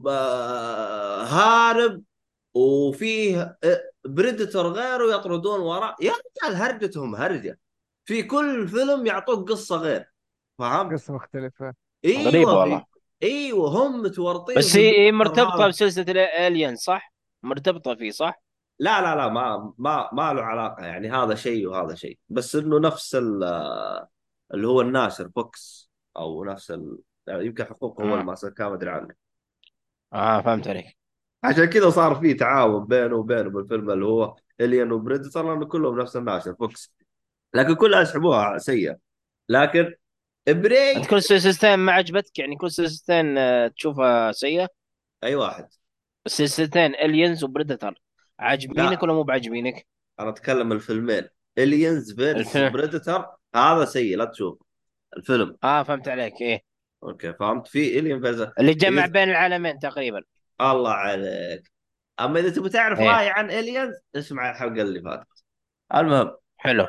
آه، 0.08 1.24
هارب 1.24 2.04
وفيه 2.54 3.58
predator 4.06 4.68
غيره 4.68 5.16
يطردون 5.16 5.60
وراه. 5.60 5.96
يا 6.02 6.12
رجال 6.12 6.56
هرجتهم 6.56 7.16
هرجة. 7.16 7.60
في 8.06 8.24
كل 8.24 8.68
فيلم 8.68 9.06
يعطوك 9.06 9.52
قصة 9.52 9.76
غير. 9.78 10.06
فهمت؟ 10.60 10.94
قصة 10.94 11.14
مختلفة 11.14 11.74
غريب 12.06 12.36
أيوه 12.36 12.60
والله 12.60 12.80
في 12.80 12.86
إيوه 13.24 13.70
هم 13.70 14.02
متورطين 14.02 14.56
بس 14.58 14.76
هي 14.76 15.12
مرتبطة 15.12 15.68
بسلسلة 15.68 16.12
ال 16.12 16.22
Alien 16.22 16.76
صح؟ 16.76 17.14
مرتبطة 17.44 17.96
فيه 17.96 18.12
صح؟ 18.12 18.44
لا 18.80 19.02
لا 19.02 19.16
لا 19.16 19.30
ما 19.30 19.74
ما 19.78 20.10
ما 20.14 20.34
له 20.34 20.42
علاقة 20.42 20.86
يعني 20.86 21.12
هذا 21.12 21.36
شيء 21.36 21.68
وهذا 21.68 21.96
شيء 21.96 22.18
بس 22.30 22.56
إنه 22.56 22.80
نفس 22.80 23.16
ال- 23.16 23.44
اللي 24.54 24.68
هو 24.68 24.82
الناشر 24.82 25.30
فوكس 25.36 25.92
أو 26.18 26.44
نفس 26.44 26.72
ال... 26.72 26.98
يعني 27.28 27.46
يمكن 27.46 27.66
حقوق 27.66 28.02
هو 28.02 28.16
آه. 28.16 28.20
الماسك 28.22 28.54
كان 28.54 28.68
ما 28.68 28.74
أدري 28.74 28.90
عنه 28.90 29.16
آه 30.14 30.42
فهمت 30.42 30.68
عليك 30.68 30.98
عشان 31.44 31.66
كذا 31.66 31.90
صار 31.90 32.16
في 32.16 32.34
تعاون 32.34 32.86
بينه 32.86 33.16
وبينه 33.16 33.50
بالفيلم 33.50 33.92
اللي 33.92 34.06
هو 34.06 34.36
Alien 34.62 34.92
و 34.92 34.97
Predator 34.97 35.44
لأنه 35.50 35.66
كلهم 35.66 36.00
نفس 36.00 36.16
الناشر 36.16 36.56
فوكس 36.56 36.94
لكن 37.54 37.76
كلها 37.76 38.02
يسحبوها 38.02 38.58
سيئة 38.58 38.98
لكن 39.50 39.94
Prey 40.48 40.92
أنت 40.92 41.06
كل 41.08 41.24
سلسلتين 41.24 41.76
ما 41.76 41.92
عجبتك؟ 41.92 42.40
يعني 42.40 42.56
كل 42.56 42.72
سلسلتين 42.72 43.38
آه، 43.38 43.68
تشوفها 43.68 44.32
سيئة؟ 44.32 44.70
أي 45.24 45.36
واحد. 45.36 45.68
السلسلتين 46.26 46.96
Aliens 46.96 47.44
و 47.44 47.50
Predator 47.50 48.02
عاجبينك 48.40 48.92
لا. 48.92 49.04
ولا 49.04 49.14
مو 49.14 49.24
بعاجبينك؟ 49.24 49.88
أنا 50.20 50.30
أتكلم 50.30 50.72
الفيلمين. 50.72 51.28
Aliens 51.58 52.16
versus 52.16 52.58
Predator 52.58 53.26
هذا 53.56 53.86
سيء 53.86 54.18
لا 54.18 54.26
تشوف. 54.26 54.60
الفيلم. 55.18 55.58
آه 55.64 55.84
فهمت 55.84 56.08
عليك 56.08 56.42
إيه. 56.42 56.62
أوكي 57.04 57.34
فهمت. 57.34 57.68
في 57.68 58.00
Alien 58.00 58.22
versus 58.22 58.50
اللي 58.60 58.74
جمع 58.74 59.04
إذا... 59.04 59.12
بين 59.12 59.30
العالمين 59.30 59.80
تقريبا. 59.80 60.24
الله 60.62 60.92
عليك. 60.92 61.72
أما 62.20 62.40
إذا 62.40 62.50
تبي 62.50 62.70
تعرف 62.70 63.00
إيه. 63.00 63.10
رأيي 63.12 63.30
عن 63.30 63.52
الينز 63.52 63.96
اسمع 64.16 64.52
الحلقة 64.52 64.82
اللي 64.82 65.02
فاتت. 65.02 65.44
المهم. 65.96 66.32
حلو. 66.58 66.88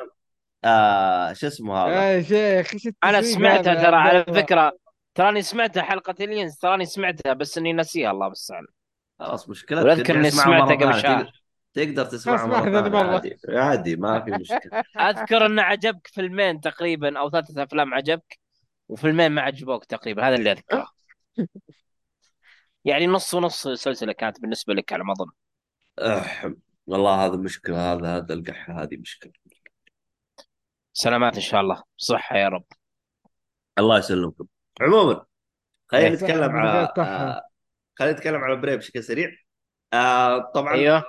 آه 0.67 1.33
شو 1.33 1.47
اسمه 1.47 1.77
هذا؟ 1.77 2.13
يا 2.13 2.21
شيخ 2.21 2.73
إيش 2.73 2.89
أنا 3.03 3.21
سمعتها 3.21 3.75
ترى 3.75 3.95
على 3.95 4.23
فكرة 4.23 4.77
تراني 5.15 5.41
سمعتها 5.41 5.83
حلقة 5.83 6.15
الينز 6.19 6.55
تراني 6.55 6.85
سمعتها 6.85 7.33
بس 7.33 7.57
إني 7.57 7.73
نسيها 7.73 8.11
الله 8.11 8.25
المستعان. 8.25 8.65
خلاص 9.19 9.49
مشكلتك 9.49 9.85
واذكر 9.85 10.15
ارجع 10.15 10.19
إني 10.19 10.31
سمعتها 10.31 10.75
قبل 10.75 11.01
شهر. 11.01 11.31
تقدر 11.73 12.05
تسمعها 12.05 12.45
مرة 12.45 13.13
عادي 13.13 13.37
عادي 13.49 13.95
ما 13.95 14.19
في 14.19 14.31
مشكلة. 14.31 14.83
أذكر 15.09 15.45
إن 15.45 15.59
عجبك 15.59 16.07
فيلمين 16.07 16.61
تقريبا 16.61 17.19
أو 17.19 17.29
ثلاثة 17.29 17.63
أفلام 17.63 17.93
عجبك 17.93 18.39
وفيلمين 18.89 19.31
ما 19.31 19.41
عجبوك 19.41 19.85
تقريبا 19.85 20.27
هذا 20.27 20.35
اللي 20.35 20.51
أذكره. 20.51 20.87
يعني 22.85 23.07
نص 23.07 23.33
ونص 23.33 23.67
السلسله 23.67 24.13
كانت 24.13 24.41
بالنسبة 24.41 24.73
لك 24.73 24.93
على 24.93 25.03
ما 25.03 25.13
أظن. 25.13 25.31
أح. 25.99 26.49
والله 26.87 27.25
هذا 27.25 27.35
مشكلة 27.35 27.93
هذا 27.93 28.17
هذا 28.17 28.33
القحة 28.33 28.83
هذه 28.83 28.97
مشكلة. 28.97 29.31
سلامات 30.99 31.35
إن 31.35 31.41
شاء 31.41 31.61
الله. 31.61 31.83
صحة 31.97 32.37
يا 32.37 32.47
رب. 32.47 32.63
الله 33.79 33.97
يسلمكم. 33.97 34.45
عموما 34.81 35.25
خلينا 35.87 36.15
صحة. 36.15 36.25
نتكلم 36.25 36.55
على 36.55 36.93
آه 36.97 37.41
خلينا 37.99 38.13
نتكلم 38.13 38.41
على 38.41 38.55
بري 38.55 38.77
بشكل 38.77 39.03
سريع. 39.03 39.29
آه 39.93 40.51
طبعا 40.55 40.73
أيوه. 40.73 41.03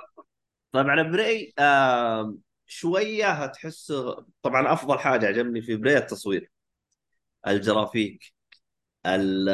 طبعا 0.71 1.01
بري 1.03 1.53
آه 1.59 2.35
شوية 2.65 3.29
هتحس 3.29 3.93
طبعا 4.41 4.73
أفضل 4.73 4.99
حاجة 4.99 5.27
عجبني 5.27 5.61
في 5.61 5.75
بري 5.75 5.97
التصوير. 5.97 6.51
الجرافيك 7.47 8.33
ال- 9.05 9.49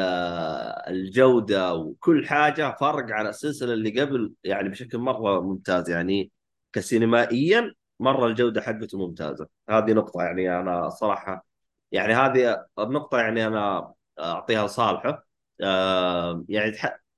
الجودة 0.88 1.74
وكل 1.74 2.26
حاجة 2.26 2.76
فرق 2.80 3.06
عن 3.10 3.26
السلسلة 3.26 3.72
اللي 3.72 4.00
قبل 4.00 4.32
يعني 4.44 4.68
بشكل 4.68 4.98
مرة 4.98 5.40
ممتاز 5.40 5.90
يعني 5.90 6.30
كسينمائيا 6.72 7.74
مرة 8.00 8.26
الجودة 8.26 8.60
حقته 8.62 8.98
ممتازة. 8.98 9.48
هذه 9.70 9.92
نقطة 9.92 10.22
يعني 10.22 10.60
أنا 10.60 10.88
صراحة 10.88 11.46
يعني 11.92 12.14
هذه 12.14 12.66
النقطة 12.78 13.18
يعني 13.18 13.46
أنا 13.46 13.92
أعطيها 14.20 14.66
صالحه 14.66 15.26
آه 15.62 16.44
يعني 16.48 16.72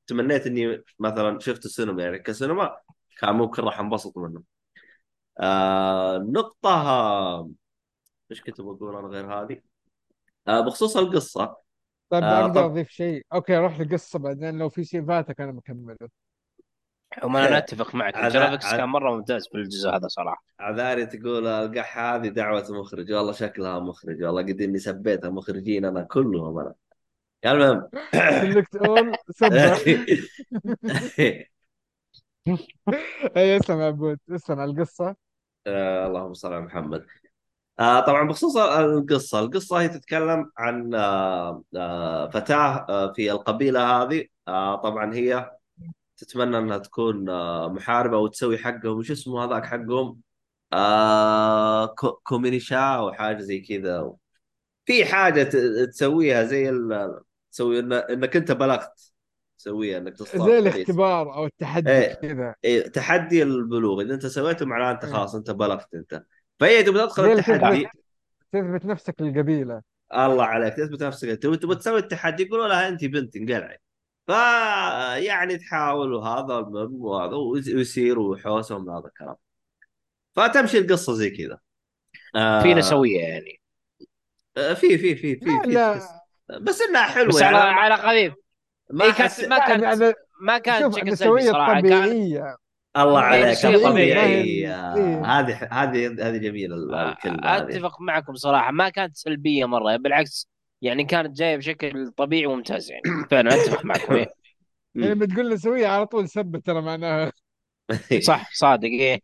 تمنيت 0.06 0.46
إني 0.46 0.84
مثلا 0.98 1.38
شفت 1.40 1.64
السينما 1.64 2.02
يعني 2.02 2.18
كسينما 2.18 2.76
كان 3.20 3.34
ممكن 3.34 3.62
راح 3.62 3.80
انبسط 3.80 4.18
منه. 4.18 4.42
آه 5.40 6.18
نقطة 6.18 6.70
آه، 6.70 7.50
إيش 8.30 8.42
كنت 8.42 8.60
بقول 8.60 8.96
أنا 8.96 9.08
غير 9.08 9.34
هذه؟ 9.34 9.62
آه 10.48 10.60
بخصوص 10.60 10.96
القصة. 10.96 11.56
طيب 12.10 12.24
آه 12.24 12.42
أقدر 12.42 12.66
أضيف 12.66 12.88
شيء؟ 12.90 13.22
أوكي 13.32 13.56
أروح 13.56 13.80
للقصة 13.80 14.18
بعدين 14.18 14.58
لو 14.58 14.68
في 14.68 14.84
شيء 14.84 15.04
فاتك 15.06 15.40
أنا 15.40 15.52
بكمله. 15.52 16.08
وما 17.22 17.48
أنا 17.48 17.58
اتفق 17.58 17.94
معك. 17.94 18.16
ال 18.16 18.22
graphics 18.22 18.66
عذ- 18.66 18.76
كان 18.76 18.88
مرة 18.88 19.16
ممتاز 19.16 19.48
بالجزء 19.48 19.90
هذا 19.90 20.08
صراحة. 20.08 20.44
عذاري 20.60 21.06
تقول 21.06 21.46
القحة 21.46 22.16
هذه 22.16 22.28
دعوة 22.28 22.64
مخرج. 22.70 23.12
والله 23.12 23.32
شكلها 23.32 23.78
مخرج. 23.78 24.22
والله 24.22 24.42
قد 24.42 24.60
إني 24.60 24.78
سبيتها 24.78 25.30
مخرجين 25.30 25.84
أنا 25.84 26.02
كلهم 26.02 26.58
أنا. 26.58 26.74
المهم. 27.46 27.88
خليك 28.40 28.68
تقول 28.68 29.12
سبه 29.30 29.74
أي 33.36 33.56
اسلم 33.56 33.80
يا 33.80 33.86
عبود. 33.86 34.18
اسلم 34.30 34.60
على 34.60 34.70
القصة. 34.70 35.16
آه 35.66 36.06
اللهم 36.06 36.34
صل 36.34 36.52
على 36.52 36.64
محمد. 36.64 37.06
آه 37.80 38.00
طبعا 38.00 38.28
بخصوص 38.28 38.56
القصة. 38.56 39.40
القصة 39.40 39.80
هي 39.80 39.88
تتكلم 39.88 40.50
عن 40.58 40.94
آه 40.94 41.62
آه 41.76 42.28
فتاة 42.28 42.86
آه 42.88 43.12
في 43.12 43.32
القبيلة 43.32 44.02
هذه. 44.02 44.24
آه 44.48 44.76
طبعا 44.76 45.14
هي 45.14 45.50
تتمنى 46.18 46.58
انها 46.58 46.78
تكون 46.78 47.28
آه 47.28 47.68
محاربة 47.68 48.18
وتسوي 48.18 48.58
حقهم. 48.58 48.98
وش 48.98 49.10
اسمه 49.10 49.44
هذاك 49.44 49.64
حقهم؟ 49.66 50.20
آه 50.72 51.86
كو- 51.86 52.12
كومينيشا 52.24 52.76
أو 52.78 53.12
حاجة 53.12 53.38
زي 53.38 53.60
كذا. 53.60 54.12
في 54.86 55.04
حاجة 55.04 55.42
ت- 55.42 55.56
تسويها 55.92 56.44
زي 56.44 56.68
ال- 56.70 57.20
تسوي 57.52 57.78
إن 57.78 57.92
إنك 57.92 58.36
أنت 58.36 58.52
بلغت. 58.52 59.12
تسويها 59.58 59.98
إنك 59.98 60.16
تصطاد 60.16 60.50
زي. 60.50 60.58
الاختبار 60.58 61.34
أو 61.34 61.46
التحدي 61.46 61.90
إيه. 61.90 62.14
كذا. 62.14 62.54
إيه 62.64 62.88
تحدي 62.88 63.42
البلوغ. 63.42 64.00
إذا 64.02 64.14
أنت 64.14 64.26
سويته 64.26 64.66
معناه 64.66 64.92
أنت 64.92 65.04
إيه. 65.04 65.12
خلاص 65.12 65.34
أنت 65.34 65.50
بلغت 65.50 65.94
أنت. 65.94 66.24
فهي 66.60 66.82
تبغى 66.82 67.02
تدخل 67.06 67.24
التحدي. 67.24 67.84
تثبت 67.84 67.90
تثبت 68.52 68.86
نفسك 68.86 69.14
للقبيلة. 69.20 69.82
الله 70.14 70.44
عليك 70.44 70.74
تثبت 70.74 71.02
نفسك. 71.02 71.28
تبغى 71.28 71.76
تسوي 71.76 71.98
التحدي 71.98 72.42
يقولوا 72.42 72.68
لها 72.68 72.88
انت 72.88 73.04
بنت 73.04 73.36
انقلعي. 73.36 73.78
ف 74.28 74.30
يعني 75.16 75.58
تحاول 75.58 76.12
وهذا 76.12 76.58
المهم 76.58 77.04
وهذا 77.04 77.34
ويصير 77.34 78.18
وحوسه 78.18 78.78
من 78.78 78.88
هذا 78.88 79.06
الكلام. 79.06 79.34
فتمشي 80.36 80.78
القصة 80.78 81.12
زي 81.14 81.30
كذا. 81.30 81.58
آه 82.36 82.62
في 82.62 82.74
نسويه 82.74 83.20
يعني. 83.20 83.60
آه، 84.56 84.74
في 84.74 84.98
في 84.98 85.16
في 85.16 85.36
في 85.36 85.50
لا 85.66 85.98
في 85.98 86.06
بس 86.60 86.80
إنها 86.80 87.02
حلوة 87.02 87.28
بس 87.28 87.40
يعني 87.40 87.56
على 87.56 87.96
خفيف 87.96 88.34
ما 88.90 89.04
هي 89.04 89.12
كانت. 89.12 89.40
ما 89.44 89.56
يعني 89.56 89.68
كانت 89.68 90.02
أنا 90.02 90.14
ما 90.40 90.58
كانت 90.58 91.14
سلبي 91.14 91.42
صراحة. 91.42 91.72
كانت 91.72 91.86
الطبيعيه 91.86 92.56
الله 92.96 93.20
هي 93.20 93.24
عليك 93.24 93.58
شيء 93.58 93.70
طبيعي. 93.70 93.86
الطبيعيه 93.86 94.94
إيه. 94.94 95.24
هذه 95.24 95.68
هذه 95.70 96.28
هذه 96.28 96.36
جميلة 96.36 96.76
آه، 96.76 97.12
الكلمة 97.12 97.46
هذه. 97.46 97.62
أتفق 97.62 98.00
معكم 98.00 98.34
صراحة. 98.34 98.70
ما 98.70 98.88
كانت 98.88 99.16
سلبية 99.16 99.64
مرة 99.64 99.96
بالعكس. 99.96 100.48
يعني 100.82 101.04
كانت 101.04 101.36
جاية 101.36 101.56
بشكل 101.56 102.10
طبيعي 102.10 102.46
وممتاز 102.46 102.90
يعني. 102.90 103.02
فعلا 103.30 103.54
أتفق 103.54 103.84
معكم. 103.84 104.14
يعني 104.94 105.14
لما 105.14 105.26
تقول 105.26 105.52
نسويه 105.54 105.86
على 105.86 106.06
طول 106.06 106.28
سبت 106.28 106.66
ترى 106.66 106.82
معناها. 106.82 107.32
صح 108.28 108.50
صادق 108.52 108.88
إيه. 108.88 109.20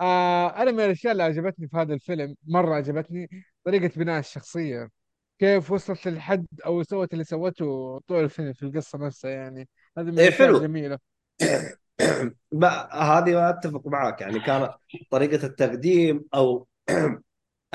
آه 0.00 0.62
أنا 0.62 0.70
من 0.70 0.80
الأشياء 0.80 1.12
اللي 1.12 1.22
عجبتني 1.22 1.68
في 1.68 1.76
هذا 1.76 1.94
الفيلم 1.94 2.36
مرة 2.46 2.74
عجبتني 2.74 3.28
طريقة 3.64 3.90
بناء 3.96 4.18
الشخصية. 4.18 4.88
كيف 5.38 5.70
وصلت 5.70 6.08
للحد 6.08 6.46
أو 6.66 6.82
سوت 6.82 7.12
اللي 7.12 7.24
سوته 7.24 8.00
طول 8.06 8.24
الفيلم 8.24 8.52
في 8.52 8.62
القصة 8.62 8.98
نفسها 8.98 9.30
يعني. 9.30 9.68
هذه 9.98 10.04
من 10.04 10.18
إيه، 10.18 10.28
الأشياء 10.28 10.48
حلو. 10.48 10.56
الجميلة. 10.56 10.98
بقى 12.52 13.04
هذه 13.04 13.50
أتفق 13.50 13.86
معك 13.86 14.20
يعني. 14.20 14.40
كان 14.40 14.68
طريقة 15.10 15.46
التقديم 15.46 16.24
أو 16.34 16.66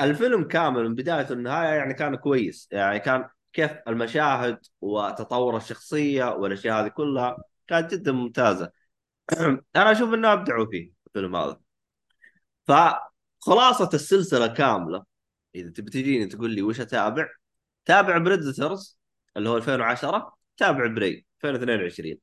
الفيلم 0.00 0.44
كامل 0.44 0.88
من 0.88 0.94
بدايته 0.94 1.34
للنهايه 1.34 1.68
يعني 1.78 1.94
كان 1.94 2.14
كويس. 2.16 2.68
يعني 2.72 2.98
كان 3.00 3.28
كيف 3.52 3.70
المشاهد 3.88 4.58
وتطور 4.80 5.56
الشخصية 5.56 6.24
والأشياء 6.24 6.80
هذه 6.84 6.88
كلها 6.88 7.36
كانت 7.68 7.94
جدا 7.94 8.12
ممتازة. 8.12 8.72
أنا 9.76 9.92
أشوف 9.92 10.14
إنه 10.14 10.32
أبدعوا 10.32 10.66
فيه 10.70 10.92
الفيلم 11.06 11.36
هذا. 11.36 11.60
فخلاصة 12.66 13.90
السلسلة 13.94 14.46
كاملة 14.46 15.04
إذا 15.54 15.70
تبي 15.70 15.90
تجيني 15.90 16.26
تقول 16.26 16.50
لي 16.50 16.62
وش 16.62 16.80
أتابع؟ 16.80 17.28
تابع 17.84 18.18
Predators 18.18 18.98
اللي 19.36 19.48
هو 19.48 19.56
2010 19.56 20.36
تابع 20.56 20.86
Prey 20.86 21.26
2022 21.44 22.18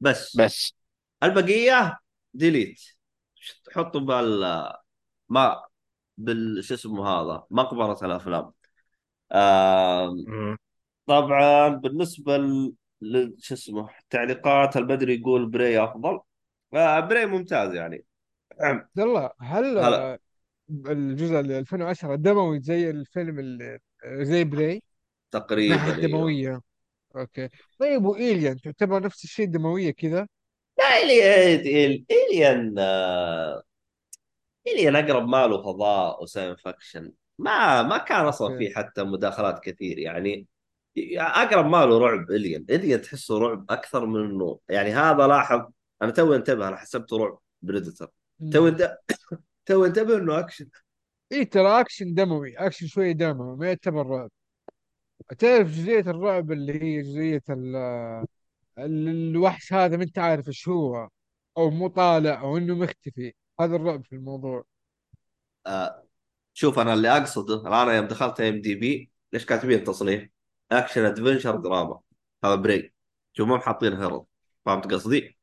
بس. 0.00 0.36
بس. 0.36 0.74
البقية 1.22 1.98
delete 2.34 2.80
حطوا 3.72 4.00
بال 4.00 4.40
ما 5.28 5.62
بال 6.18 6.64
شو 6.64 6.74
اسمه 6.74 7.08
هذا؟ 7.08 7.44
مقبره 7.50 7.98
الأفلام. 8.06 8.52
طبعا 11.06 11.68
بالنسبة 11.68 12.36
ل 12.36 13.34
شو 13.38 13.54
اسمه 13.54 13.88
التعليقات 14.00 14.76
البدري 14.76 15.20
يقول 15.20 15.46
Prey 15.46 15.84
أفضل؟ 15.84 16.20
آه، 16.74 17.00
Prey 17.00 17.26
ممتاز 17.26 17.74
يعني. 17.74 18.04
عبد 18.60 18.98
الله 19.00 19.30
هل 19.40 19.64
هلا. 19.78 20.12
آه، 20.12 20.18
الجزء 20.70 21.40
ال 21.40 21.52
2010 21.52 22.14
دموي 22.14 22.60
زي 22.60 22.90
الفيلم 22.90 23.38
اللي 23.38 23.78
زي 24.04 24.44
Prey؟ 24.44 24.82
تقريبا 25.30 25.84
أيوه. 25.84 25.96
دموية. 25.96 26.60
أوكي. 27.16 27.48
طيب 27.78 28.04
و 28.04 28.13
Alien 28.13 28.56
تعتبر 28.60 29.02
نفس 29.02 29.24
الشيء 29.24 29.46
دموية 29.46 29.90
كذا؟ 29.90 30.28
لا 30.78 30.84
إلي- 30.84 32.04
Alien 32.10 32.74
آه، 34.66 34.70
Alien 34.70 34.96
أقرب 34.96 35.28
ماله 35.28 35.62
فضاء 35.62 36.22
و 36.22 36.26
science 36.26 36.56
fiction. 36.56 37.12
ما 37.38 37.82
ما 37.82 37.98
كان 37.98 38.26
أصلا 38.26 38.52
أوكي. 38.52 38.68
في 38.68 38.74
حتى 38.76 39.02
مداخلات 39.02 39.60
كثير 39.64 39.98
يعني. 39.98 40.46
أقرب 41.16 41.66
ماله 41.66 41.98
رعب 41.98 42.30
Alien 42.30 42.66
Alien 42.70 43.00
تحسه 43.02 43.38
رعب 43.38 43.66
أكثر 43.70 44.06
من 44.06 44.24
إنه 44.30 44.58
يعني 44.68 44.90
هذا 44.90 45.26
لاحظ 45.26 45.66
أنا 46.02 46.10
توي 46.10 46.36
انتبه 46.36 46.68
أنا 46.68 46.76
حسبته 46.76 47.16
رعب 47.16 47.38
Predator. 47.62 48.10
تو 48.52 48.70
تو 49.66 49.84
انتبه 49.84 50.16
إنه 50.16 50.38
أكشن. 50.38 50.68
اي 51.32 51.44
ترى 51.44 51.80
أكشن 51.80 52.14
دموي 52.14 52.56
أكشن 52.58 52.86
شوي 52.86 53.12
دموي 53.12 53.56
ما 53.56 53.66
يعتبر 53.68 54.06
رعب. 54.06 54.30
تعرف 55.38 55.68
جزئية 55.68 56.00
الرعب 56.00 56.52
اللي 56.52 56.82
هي 56.82 57.02
جزئية 57.02 57.42
ال- 57.50 57.76
ال- 58.78 59.08
الوحش 59.08 59.72
هذا 59.72 59.96
ما 59.96 60.02
أنت 60.04 60.18
عارف 60.18 60.48
إيش 60.48 60.68
هو 60.68 61.08
أو 61.58 61.70
مو 61.70 61.88
طالع 61.88 62.40
أو 62.40 62.56
إنه 62.56 62.74
مختفي. 62.74 63.32
هذا 63.64 63.76
الرعب 63.76 64.04
في 64.04 64.12
الموضوع. 64.16 64.64
آه 65.66 66.04
شوف 66.54 66.78
أنا 66.78 66.94
اللي 66.94 67.16
أقصده 67.16 67.54
الآن 67.54 67.72
أنا 67.72 67.96
يوم 67.96 68.06
دخلت 68.06 68.40
إم 68.40 68.60
دي 68.60 68.74
بي 68.74 69.10
ليش 69.32 69.46
كاتبين 69.46 69.84
تصنيف؟ 69.84 70.28
action 70.72 71.04
adventure 71.04 71.56
drama 71.56 72.00
هذا 72.44 72.54
Prey. 72.54 72.94
شوف 73.32 73.48
مو 73.48 73.58
حاطين 73.58 73.92
horror 73.92 74.26
فهمت 74.66 74.92
قصدي؟ 74.92 75.38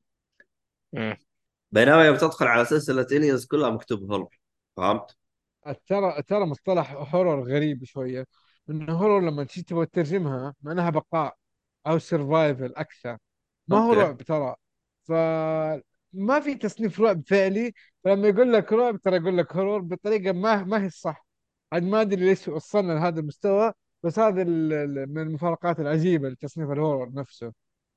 بينما 1.72 2.06
يوم 2.06 2.18
تدخل 2.18 2.46
على 2.46 2.66
سلسلة 2.66 3.08
Aliens 3.12 3.46
كلها 3.46 3.70
مكتوب 3.70 4.12
horror 4.12 4.30
فهمت؟ 4.78 5.16
ترى 5.88 6.22
ترى 6.22 6.46
مصطلح 6.46 6.92
horror 7.16 7.44
غريب 7.44 7.84
شوية. 7.84 8.26
إنه 8.70 8.94
horror 8.94 9.20
لما 9.20 9.44
تيجي 9.44 9.66
تبغى 9.66 9.86
تترجمها 9.86 10.56
معناها 10.62 10.90
بقاء 10.90 11.36
أو 11.88 12.00
survival 12.00 12.74
أكثر. 12.76 13.18
ما 13.68 13.78
هو. 13.78 13.94
رعب 13.94 14.22
ترى. 14.22 14.56
فما 15.04 16.40
في 16.44 16.56
تصنيف 16.56 17.02
رعب 17.02 17.24
فعلي 17.28 17.74
فلما 18.04 18.28
يقول 18.28 18.54
لك 18.54 18.74
رعب 18.74 18.98
ترى 19.02 19.16
يقول 19.18 19.38
لك 19.38 19.56
horror 19.56 19.80
بطريقة 19.82 20.32
ما 20.34 20.64
ما 20.64 20.82
هي 20.84 20.86
الصح. 20.88 21.28
عاد 21.74 21.84
ما 21.84 22.02
أدري 22.02 22.26
ليش 22.26 22.48
وصلنا 22.48 22.94
لهذا 22.94 23.20
المستوى 23.20 23.74
بس 24.04 24.20
هذا 24.20 24.44
من 25.06 25.18
المفارقات 25.22 25.80
العجيبة 25.80 26.30
لتصنيف 26.30 26.72
الهورر 26.72 27.14
نفسه. 27.14 27.54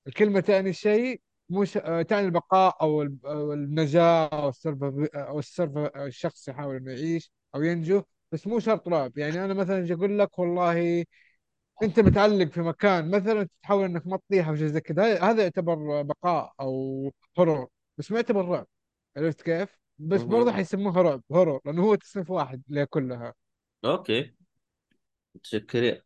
الكلمة 0.06 0.40
تعني 0.40 0.72
شيء 0.72 1.20
مش 1.50 1.76
آه، 1.76 2.02
تعني 2.02 2.26
البقاء 2.26 2.76
أو 2.82 3.02
ال- 3.02 3.18
أو 3.26 3.52
النجاة 3.52 4.26
أو 4.26 4.48
السرف 4.48 4.78
أو 5.14 5.38
السرف 5.38 5.76
الشخص 5.96 6.48
يحاول 6.48 6.76
إنه 6.76 6.92
يعيش 6.92 7.32
أو 7.54 7.62
ينجو 7.62 8.02
بس 8.32 8.46
مو 8.46 8.58
شرط 8.60 8.88
رعب. 8.88 9.18
يعني 9.18 9.44
أنا 9.44 9.54
مثلا 9.54 9.78
أجي 9.78 9.94
أقول 9.94 10.18
لك؟ 10.18 10.38
والله 10.38 11.04
أنت 11.82 12.00
متعلق 12.00 12.48
في 12.48 12.60
مكان 12.62 13.10
مثلا 13.10 13.48
تحاول 13.62 13.84
إنك 13.84 14.06
ما 14.06 14.16
تطيح 14.16 14.48
أو 14.48 14.56
شيء 14.56 14.66
زي 14.66 14.80
كذا 14.80 15.20
هذا- 15.24 15.42
يعتبر 15.42 16.02
بقاء 16.02 16.52
أو 16.60 17.12
هورور 17.38 17.68
بس 17.98 18.10
ما 18.12 18.16
يعتبر 18.18 18.44
رعب. 18.48 18.66
عرفت 19.16 19.42
كيف؟ 19.42 19.81
بس 20.08 20.20
مهم. 20.20 20.28
برضه 20.30 20.52
حيسموها 20.52 21.02
رعب 21.02 21.22
هورور 21.32 21.60
لأنه 21.64 21.82
هو 21.82 21.94
تصنيف 21.94 22.30
واحد 22.30 22.62
لكلها. 22.68 23.34
Okay. 23.84 24.34
متشكرين. 25.34 26.00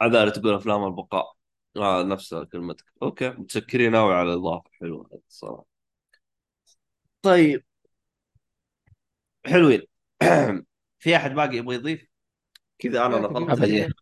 عذاري 0.00 0.30
تقول 0.30 0.54
أفلام 0.54 0.84
البقاء. 0.84 1.32
آه 1.76 2.02
نفس 2.02 2.34
كلمتك. 2.34 2.84
Okay. 3.02 3.28
متشكرين 3.28 3.96
قوي 3.96 4.14
على 4.14 4.32
الإضافة. 4.32 4.70
حلوة. 4.72 5.20
الصراحة. 5.28 5.64
طيب. 7.22 7.64
حلوين. 9.46 9.82
في 10.98 11.16
أحد 11.16 11.30
باقي 11.30 11.56
يبغى 11.56 11.74
يضيف؟ 11.74 12.06
كذا 12.78 13.06
أنا 13.06 13.26
أبدي. 13.26 13.84
كذا. 13.84 13.92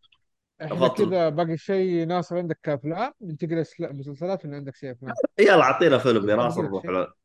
إحنا 0.62 0.86
أفضل. 0.86 1.08
كذا 1.10 1.28
باقي 1.28 1.56
شيء 1.58 2.06
ناصر 2.06 2.38
عندك 2.38 2.68
افلام 2.68 3.12
ننتقل 3.20 3.62
لسلا- 3.62 3.92
مسلسلات 3.92 4.44
ولا 4.44 4.56
عندك 4.56 4.76
شيء 4.76 4.92
أفلام؟ 4.92 5.14
يلا 5.38 5.62
أعطينا 5.62 5.98
فيلم 5.98 6.30
يا 6.30 6.36
ناصر 6.36 6.62
نروح 6.62 6.84
له. 6.84 7.17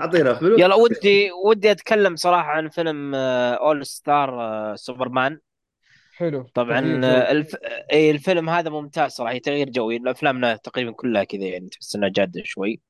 أعطينا 0.00 0.34
فيلم 0.34 0.58
يلا 0.58 0.74
ودي 0.74 1.30
ودي 1.44 1.70
أتكلم 1.70 2.16
صراحة 2.16 2.48
عن 2.48 2.68
فيلم 2.68 3.14
All-Star 3.14 4.76
Superman 4.76 5.38
حلو. 6.16 6.46
طبعا 6.54 7.00
آه، 7.04 7.30
الف... 7.30 7.56
إي 7.92 8.10
الفيلم 8.10 8.50
هذا 8.50 8.70
ممتاز 8.70 9.10
صراحة 9.10 9.38
تغيير 9.38 9.70
جوي 9.70 10.00
أفلامنا 10.06 10.56
تقريبا 10.56 10.92
كلها 10.92 11.24
كذا 11.24 11.44
يعني 11.44 11.68
تحس 11.68 11.96
إنها 11.96 12.08
جادة 12.08 12.42
شوي. 12.44 12.80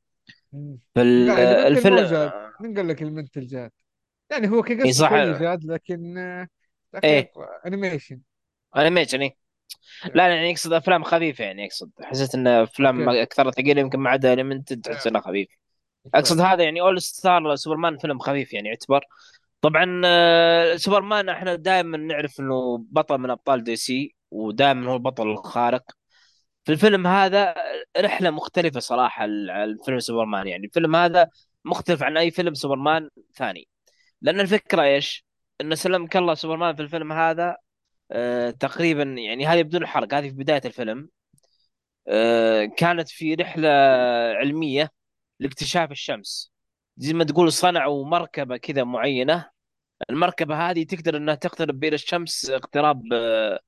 فال... 0.95 1.31
الفيلم 1.31 2.31
من 2.61 2.75
قال 2.77 2.89
لك 2.89 3.03
Elemental 3.03 3.47
جاد؟ 3.47 3.71
يعني 4.31 4.49
هو 4.49 4.63
كقصة 4.63 4.91
صح. 4.91 5.15
جاد 5.15 5.65
لكن 5.65 6.19
إيه 7.05 7.33
انيميشن 7.67 8.21
انيميشن 8.77 9.21
إيه. 9.21 9.37
لا 10.05 10.13
لا 10.15 10.35
يعني 10.35 10.51
يقصد 10.51 10.73
أفلام 10.73 11.05
خفيفة 11.05 11.45
يعني 11.45 11.65
يقصد. 11.65 11.91
حسيت 12.01 12.35
إن 12.35 12.47
أفلام 12.47 13.09
أكثر 13.09 13.51
ثقيلة 13.51 13.81
يمكن 13.81 13.99
ما 13.99 14.11
عدا 14.11 14.35
Elemental 14.35 14.81
تحس 14.81 15.07
انه 15.07 15.21
خفيف 15.21 15.49
أقصد 16.15 16.41
هذا 16.41 16.65
يعني 16.65 16.81
All-Star 16.81 17.57
Superman 17.57 17.99
فيلم 17.99 18.19
خفيف 18.19 18.53
يعني 18.53 18.69
يعتبر. 18.69 19.05
طبعا 19.61 20.03
آه، 20.05 20.77
سوبرمان 20.77 21.29
إحنا 21.29 21.55
دائما 21.55 21.99
نعرف 21.99 22.41
إنه 22.41 22.79
بطل 22.91 23.19
من 23.19 23.31
أبطال 23.31 23.65
DC 23.65 24.15
ودائما 24.31 24.91
هو 24.91 24.95
البطل 24.95 25.29
الخارق. 25.31 25.83
في 26.65 26.73
الفيلم 26.73 27.07
هذا 27.07 27.55
رحلة 27.99 28.31
مختلفة 28.31 28.81
صراحة 28.81 29.25
ال- 29.25 29.51
الفيلم 29.51 29.99
سوبرمان 30.01 30.47
يعني. 30.49 30.67
الفيلم 30.67 30.97
هذا 30.97 31.29
مختلف 31.65 32.03
عن 32.03 32.17
أي 32.17 32.31
فيلم 32.31 32.55
سوبرمان 32.55 33.11
ثاني. 33.37 33.69
لأن 34.23 34.41
الفكرة 34.41 34.83
إيش؟ 34.83 35.25
انه 35.61 35.75
سلمك 35.75 36.17
الله 36.17 36.35
سوبرمان 36.35 36.75
في 36.77 36.83
الفيلم 36.83 37.13
هذا 37.13 37.57
آه، 38.13 38.51
تقريبا 38.51 39.03
يعني 39.03 39.47
هذه 39.47 39.63
بدون 39.63 39.87
حرق 39.87 40.15
هذه 40.15 40.29
في 40.29 40.35
بداية 40.35 40.63
الفيلم. 40.65 41.09
آه، 42.09 42.65
كانت 42.65 43.09
في 43.11 43.35
رحلة 43.35 43.69
علمية 44.39 44.91
لاكتشاف 45.41 45.91
الشمس. 45.91 46.53
زي 46.97 47.13
ما 47.13 47.25
تقول 47.25 47.53
صنعوا 47.53 48.05
مركبه 48.07 48.57
كذا 48.57 48.85
معينة. 48.85 49.51
المركبة 50.11 50.71
هذه 50.71 50.85
تقدر 50.85 51.17
إنها 51.17 51.35
تقترب 51.35 51.81
بين 51.81 51.95
الشمس 51.95 52.51
اقتراب 52.51 53.03
آه، 53.13 53.61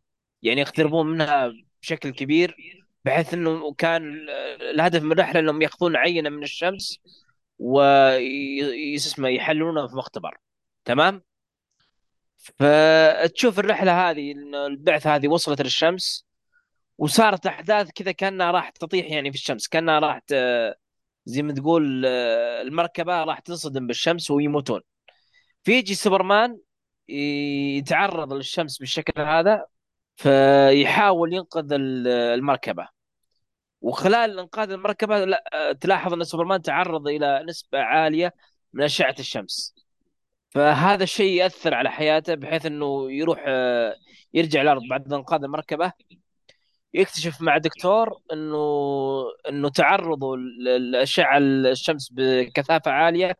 يعني 0.43 0.61
يقتربون 0.61 1.07
منها 1.07 1.53
بشكل 1.83 2.11
كبير 2.11 2.57
بحيث 3.05 3.35
إنه 3.35 3.75
كان 3.75 4.03
ال- 4.15 4.31
الهدف 4.63 5.03
من 5.03 5.13
الرحلة 5.13 5.41
إنهم 5.41 5.63
يأخذون 5.63 5.97
عينة 5.97 6.31
من 6.31 6.43
الشمس 6.43 7.01
ويسمى 7.59 9.35
يحللونها 9.37 9.87
في 9.87 9.97
مختبر. 9.97 10.39
تمام؟ 10.85 11.23
فتشوف 12.39 13.59
الرحلة 13.59 14.11
هذه 14.11 14.33
البعثة 14.67 15.15
هذه 15.17 15.29
وصلت 15.29 15.63
للشمس 15.63 16.27
وصارت 16.99 17.47
أحداث 17.47 17.91
كذا 17.95 18.13
كأنها 18.13 18.51
راح 18.51 18.71
تطيح 18.71 19.07
يعني 19.11 19.31
في 19.33 19.37
الشمس 19.37 19.69
كأنها 19.69 19.99
راح 19.99 20.21
زي 21.25 21.43
ما 21.43 21.53
تقول 21.53 22.07
آه، 22.07 22.63
المركبة 22.63 23.25
راح 23.25 23.39
تنصدم 23.39 23.87
بالشمس 23.87 24.31
ويموتون. 24.31 24.81
فيجي 25.65 25.95
سوبرمان 25.95 26.59
يتعرض 27.09 28.33
للشمس 28.33 28.79
بالشكل 28.79 29.23
هذا 29.23 29.67
فيحاول 30.17 31.35
ينقذ 31.35 31.73
ال- 31.73 32.09
المركبة. 32.09 32.89
وخلال 33.81 34.39
إنقاذ 34.39 34.71
المركبة 34.71 35.25
لا 35.25 35.43
تلاحظ 35.81 36.13
إن 36.13 36.25
سوبرمان 36.25 36.63
تعرض 36.63 37.09
إلى 37.09 37.45
نسبة 37.49 37.79
عالية 37.79 38.35
من 38.73 38.85
أشعة 38.85 39.15
الشمس. 39.19 39.75
فهذا 40.51 41.03
الشيء 41.03 41.33
يأثر 41.33 41.75
على 41.75 41.91
حياته 41.91 42.35
بحيث 42.35 42.67
إنه 42.67 43.13
يروح 43.13 43.45
آه، 43.47 43.95
يرجع 44.35 44.63
الأرض 44.63 44.83
بعد 44.91 45.13
إنقاذ 45.13 45.43
المركبة. 45.45 45.93
يكتشف 46.95 47.41
مع 47.43 47.59
دكتور 47.59 48.21
انه 48.33 48.57
إنه 49.49 49.69
تعرضه 49.71 50.37
لاشعه 50.93 51.39
الشمس 51.39 52.13
بكثافة 52.13 52.91
عالية 52.91 53.37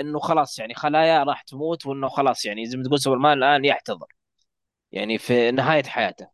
إنه 0.00 0.18
خلاص 0.20 0.58
يعني 0.58 0.74
خلايا 0.74 1.24
راح 1.24 1.42
تموت 1.42 1.86
وإنه 1.86 2.08
خلاص 2.08 2.44
يعني 2.46 2.66
زي 2.66 2.76
ما 2.78 2.84
تقول 2.84 3.00
سوبرمان 3.00 3.38
الآن 3.38 3.64
يحتضر. 3.64 4.06
يعني 4.92 5.18
في 5.18 5.50
نهاية 5.50 5.82
حياته. 5.84 6.28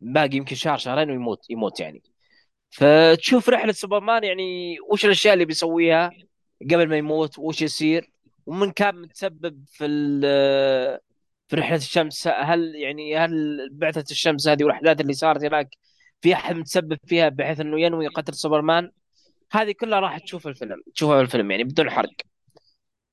باقي 0.00 0.36
يمكن 0.36 0.56
شهر 0.56 0.78
شهرين 0.78 1.10
ويموت 1.10 1.50
يموت 1.50 1.80
يعني. 1.80 2.02
فتشوف 2.70 3.48
رحلة 3.48 3.72
سوبرمان 3.72 4.24
يعني 4.24 4.76
وش 4.80 5.04
الأشياء 5.04 5.34
اللي 5.34 5.44
بيسويها 5.44 6.12
قبل 6.62 6.88
ما 6.88 6.96
يموت 6.98 7.38
وش 7.38 7.62
يصير 7.62 8.12
ومن 8.46 8.72
كان 8.72 8.96
متسبب 9.02 9.64
في 9.68 9.86
في 11.48 11.56
رحلة 11.56 11.76
الشمس 11.76 12.28
هل 12.28 12.74
يعني 12.74 13.16
هل 13.16 13.58
بعثة 13.72 14.04
الشمس 14.10 14.48
هذه 14.48 14.64
والأحداث 14.64 15.00
اللي 15.00 15.12
صارت 15.12 15.44
هناك 15.44 15.68
في 16.20 16.34
أحد 16.34 16.56
متسبب 16.56 16.98
فيها 17.06 17.28
بحيث 17.28 17.60
إنه 17.60 17.80
ينوي 17.80 18.06
قتل 18.06 18.34
سوبرمان؟ 18.34 18.90
هذه 19.52 19.72
كلها 19.80 20.00
راح 20.00 20.18
تشوف 20.18 20.46
الفيلم 20.46 20.82
تشوفها 20.94 21.16
في 21.16 21.22
الفيلم 21.22 21.50
يعني 21.50 21.64
بدون 21.64 21.90
حرق. 21.90 22.12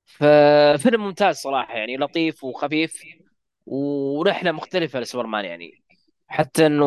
ففيلم 0.06 1.04
ممتاز 1.04 1.36
صراحة 1.36 1.74
يعني 1.74 1.96
لطيف 1.96 2.44
وخفيف 2.44 3.02
ورحلة 3.66 4.52
مختلفة 4.52 5.00
لسوبرمان 5.00 5.44
يعني. 5.44 5.82
حتى 6.28 6.66
إنه 6.66 6.84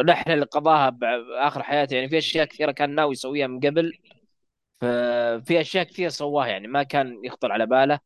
الرحله 0.00 0.34
اللي 0.34 0.44
قضاها 0.46 0.90
باخر 0.90 1.62
حياته 1.62 1.94
يعني 1.94 2.08
في 2.08 2.18
أشياء 2.18 2.46
كثيرة 2.46 2.72
كان 2.72 2.94
ناوي 2.94 3.12
يسويها 3.12 3.46
من 3.46 3.60
قبل. 3.60 3.92
ففي 4.76 5.60
أشياء 5.60 5.84
كثير 5.84 6.08
سواها 6.08 6.46
يعني 6.46 6.68
ما 6.68 6.82
كان 6.82 7.20
يخطر 7.24 7.52
على 7.52 7.66
باله. 7.66 7.98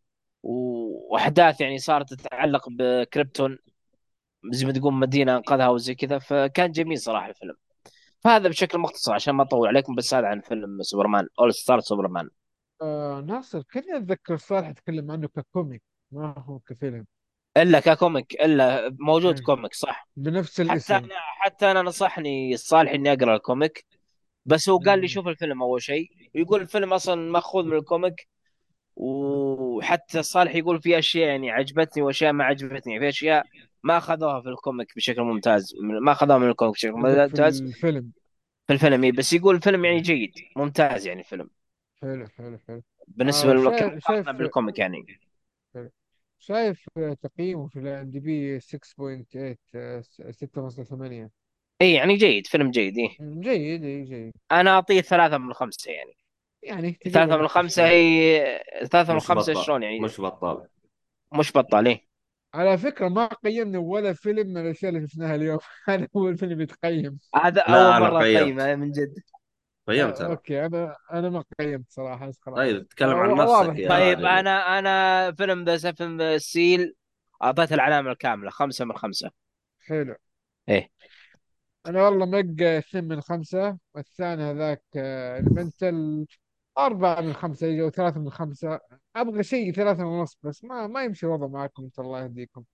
و- 0.43 0.78
وأحداث 1.11 1.61
يعني 1.61 1.79
صارت 1.79 2.15
تتعلق 2.15 2.69
بكريبتون 2.71 3.59
زي 4.51 4.67
ما 4.67 4.73
تقول 4.73 4.95
مدينة 4.95 5.37
أنقذها 5.37 5.69
وزي 5.69 5.95
كذا 5.95 6.19
فكان 6.19 6.73
جميل 6.73 6.99
صراحة 6.99 7.29
الفيلم. 7.29 7.55
فهذا 8.21 8.49
بشكل 8.49 8.79
مختصر 8.79 9.13
عشان 9.13 9.35
ما 9.35 9.43
أطول 9.43 9.69
عليكم 9.69 9.95
بس 9.95 10.15
هذا 10.15 10.27
عن 10.27 10.41
فيلم 10.41 10.83
سوبرمان 10.83 11.29
All-Star 11.41 11.81
Superman 11.81 12.29
آه 12.83 13.21
ناصر 13.21 13.63
كني 13.63 13.97
اتذكر 13.97 14.37
صالح 14.37 14.71
تكلم 14.71 15.11
عنه 15.11 15.29
ك 15.29 15.36
comic؟ 15.36 15.83
ما 16.13 16.35
هو 16.39 16.59
كفيلم. 16.59 17.07
إلا 17.57 17.81
ك 17.81 17.89
comic 17.89 18.33
إلا 18.33 18.97
موجود 19.01 19.37
إيه. 19.37 19.45
comic 19.45 19.75
صح. 19.75 20.09
بنفس 20.17 20.61
حتى 20.61 20.73
الاسم. 20.73 20.95
أنا 20.95 21.15
حتى 21.19 21.71
أنا 21.71 21.83
نصحني 21.83 22.57
صالح 22.57 22.93
إني 22.93 23.13
أقرأ 23.13 23.37
ال 23.37 23.45
comic 23.45 23.87
بس 24.47 24.69
هو 24.69 24.79
قال 24.79 25.01
لي. 25.01 25.09
شوف 25.09 25.29
الفيلم 25.29 25.63
أول 25.63 25.83
شيء 25.83 26.11
ويقول 26.35 26.61
الفيلم 26.61 26.93
أصلا 26.93 27.31
مأخوذ 27.31 27.65
من 27.65 27.77
ال 27.77 27.85
comic 27.85 28.29
وحتى 29.01 30.23
صالح 30.23 30.55
يقول 30.55 30.83
في 30.83 30.99
أشياء 30.99 31.29
يعني 31.29 31.51
عجبتني 31.51 32.03
وأشياء 32.03 32.33
ما 32.33 32.45
عجبتني. 32.45 32.99
في 32.99 33.09
أشياء 33.09 33.47
ما 33.83 33.99
أخذوها 33.99 34.41
في 34.41 34.49
ال 34.49 34.57
comic 34.57 34.97
بشكل 34.97 35.23
ممتاز. 35.23 35.75
ما 35.81 36.13
أخذوها 36.13 36.39
من 36.39 36.49
ال 36.49 36.53
comic 36.53 36.75
بشكل 36.75 36.93
قصدك 36.93 37.15
في 37.15 37.21
ممتاز. 37.21 37.63
الفيلم 37.63 38.13
في 38.67 38.73
الفيلم 38.73 39.05
إيه، 39.05 39.13
بس 39.13 39.33
يقول 39.33 39.55
الفيلم 39.55 39.85
يعني 39.85 40.01
جيد 40.01 40.33
ممتاز 40.57 41.07
يعني 41.07 41.21
الفيلم. 41.21 41.51
حلو 42.03 42.27
حلو 42.27 42.59
حلو. 42.69 42.83
بالنسبة 43.09 43.53
آه 43.53 43.99
شايف 43.99 44.29
بال 44.29 44.43
comic 44.43 44.79
يعني. 44.79 45.19
حلو. 45.75 45.91
شايف 46.39 46.87
تقييمه 47.23 47.69
في 47.69 47.79
ال 47.79 48.11
IMDb 48.11 48.61
6.8 48.61 49.57
آه، 49.75 50.03
6.8 50.31 51.31
اي 51.83 51.93
يعني 51.93 52.15
جيد 52.15 52.47
فيلم 52.47 52.71
جيد 52.71 52.99
إيه. 52.99 53.17
جيد 53.21 53.85
إيه، 53.85 54.05
جيد. 54.05 54.33
أنا 54.53 54.71
أعطيه 54.71 55.01
ثلاثة 55.01 55.39
من 55.39 55.53
خمسة 55.53 55.91
يعني. 55.93 56.17
يعني 56.63 56.99
ثلاثة 57.05 57.37
من 57.37 57.43
نفس 57.43 57.53
خمسة 57.55 57.87
هي 57.89 58.41
ثلاثة 58.91 59.13
من 59.13 59.21
خمسة 59.21 59.55
شلون 59.63 59.83
يعني؟ 59.83 60.01
مش 60.01 60.21
بطال. 60.21 60.69
مش 61.35 61.53
بطال 61.53 61.87
إيه. 61.89 62.09
على 62.55 62.79
فكرة 62.79 63.09
ما 63.09 63.27
قيمنا 63.27 63.79
ولا 63.79 64.13
فيلم 64.13 64.47
من 64.49 64.57
الأشياء 64.57 64.93
اللي 64.95 65.09
شفناها 65.09 65.35
اليوم. 65.35 65.59
هذا 65.89 66.09
أول 66.17 66.39
فيلم 66.39 66.61
يتقيم 66.61 67.19
هذا 67.35 67.61
لا 67.69 67.71
أول 67.71 67.93
أنا 67.93 67.99
مرة 68.11 68.23
قيمت. 68.23 68.43
أقيمه 68.43 68.75
من 68.75 68.91
جد. 68.93 69.15
قيمت 69.89 70.21
آه 70.21 70.25
أنا 70.27 70.29
okay 70.31 70.67
أنا 70.67 70.97
أنا 71.13 71.31
ما 71.31 71.45
قيمت 71.61 71.85
صراحة 71.89 72.27
بس 72.29 72.39
خلاص 72.43 72.57
طيب 72.57 72.89
تتكلم 72.89 73.11
آه 73.11 73.15
عن 73.15 73.31
واضح. 73.31 73.67
نفسك 73.69 73.79
يا 73.79 73.89
طيب 73.89 74.19
أنا 74.19 74.79
أنا 74.79 75.33
فيلم 75.33 75.65
The 75.65 75.77
Seventh 75.77 76.21
Seal 76.21 76.95
أعطيته 77.43 77.75
العلامة 77.75 78.11
الكاملة 78.13 78.51
خمسة 78.51 78.85
من 78.85 78.97
خمسة. 78.97 79.31
حلو. 79.81 80.15
إيه. 80.69 80.91
أنا 81.87 82.03
والله 82.05 82.27
Meg 82.27 82.63
اثنين 82.67 83.05
من 83.05 83.21
خمسة 83.21 83.79
والثاني 83.95 84.43
هذاك 84.43 84.83
آه، 84.97 85.39
Elemental 85.39 86.27
أربعة 86.79 87.21
من 87.21 87.33
خمسة 87.33 87.83
أو 87.83 87.91
ثلاثة 87.91 88.21
من 88.21 88.31
خمسة. 88.31 88.81
أبغى 89.17 89.43
شيء 89.43 89.73
ثلاثة 89.73 90.05
ونص 90.05 90.39
بس 90.43 90.65
ما 90.65 90.87
ما 90.87 91.05
يمشي 91.05 91.27
الوضع 91.27 91.47
معكم 91.47 91.83
أنت 91.83 91.99
الله 91.99 92.23
يهديكم. 92.23 92.65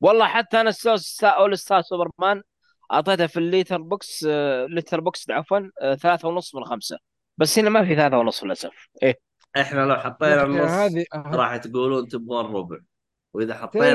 والله 0.00 0.26
حتى 0.26 0.60
أنا 0.60 0.70
ستار 0.70 0.98
All-Star 1.38 1.82
Superman 1.82 2.42
أعطيته 2.92 3.26
في 3.26 3.36
ال 3.36 3.82
Letterboxd 3.82 4.26
آه، 4.28 4.66
Letterboxd 4.66 5.30
عفوا 5.30 5.60
آه، 5.80 5.94
ثلاثة 5.94 6.28
ونص 6.28 6.54
من 6.54 6.64
خمسة. 6.64 6.98
بس 7.36 7.58
هنا 7.58 7.70
ما 7.70 7.84
في 7.84 7.94
ثلاثة 7.94 8.18
ونص 8.18 8.44
للأسف. 8.44 8.88
إيه. 9.02 9.18
إحنا 9.56 9.80
لو 9.80 9.96
حطينا 9.96 10.42
النص 10.42 10.70
هذه 10.70 11.04
راح 11.14 11.56
تقولون 11.56 12.08
تبغون 12.08 12.54
ربع. 12.54 12.78
وإذا 13.34 13.54
حطينا؟ 13.54 13.94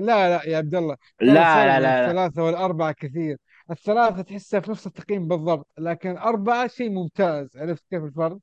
لا 0.00 0.48
يا 0.48 0.56
عبد 0.56 0.74
الله. 0.74 0.96
لا 1.20 1.32
لا 1.32 1.66
لا 1.66 1.80
لا. 1.80 2.06
الثلاثة 2.06 2.42
والأربعة 2.42 2.92
كثير. 2.92 3.36
الثلاثة 3.70 4.22
تحسها 4.22 4.60
في 4.60 4.70
نفس 4.70 4.86
التقييم 4.86 5.28
بالضبط 5.28 5.68
لكن 5.78 6.16
أربعة 6.16 6.66
شيء 6.68 6.90
ممتاز. 6.90 7.56
عرفت 7.56 7.84
كيف 7.90 8.04
الفرق؟ 8.04 8.38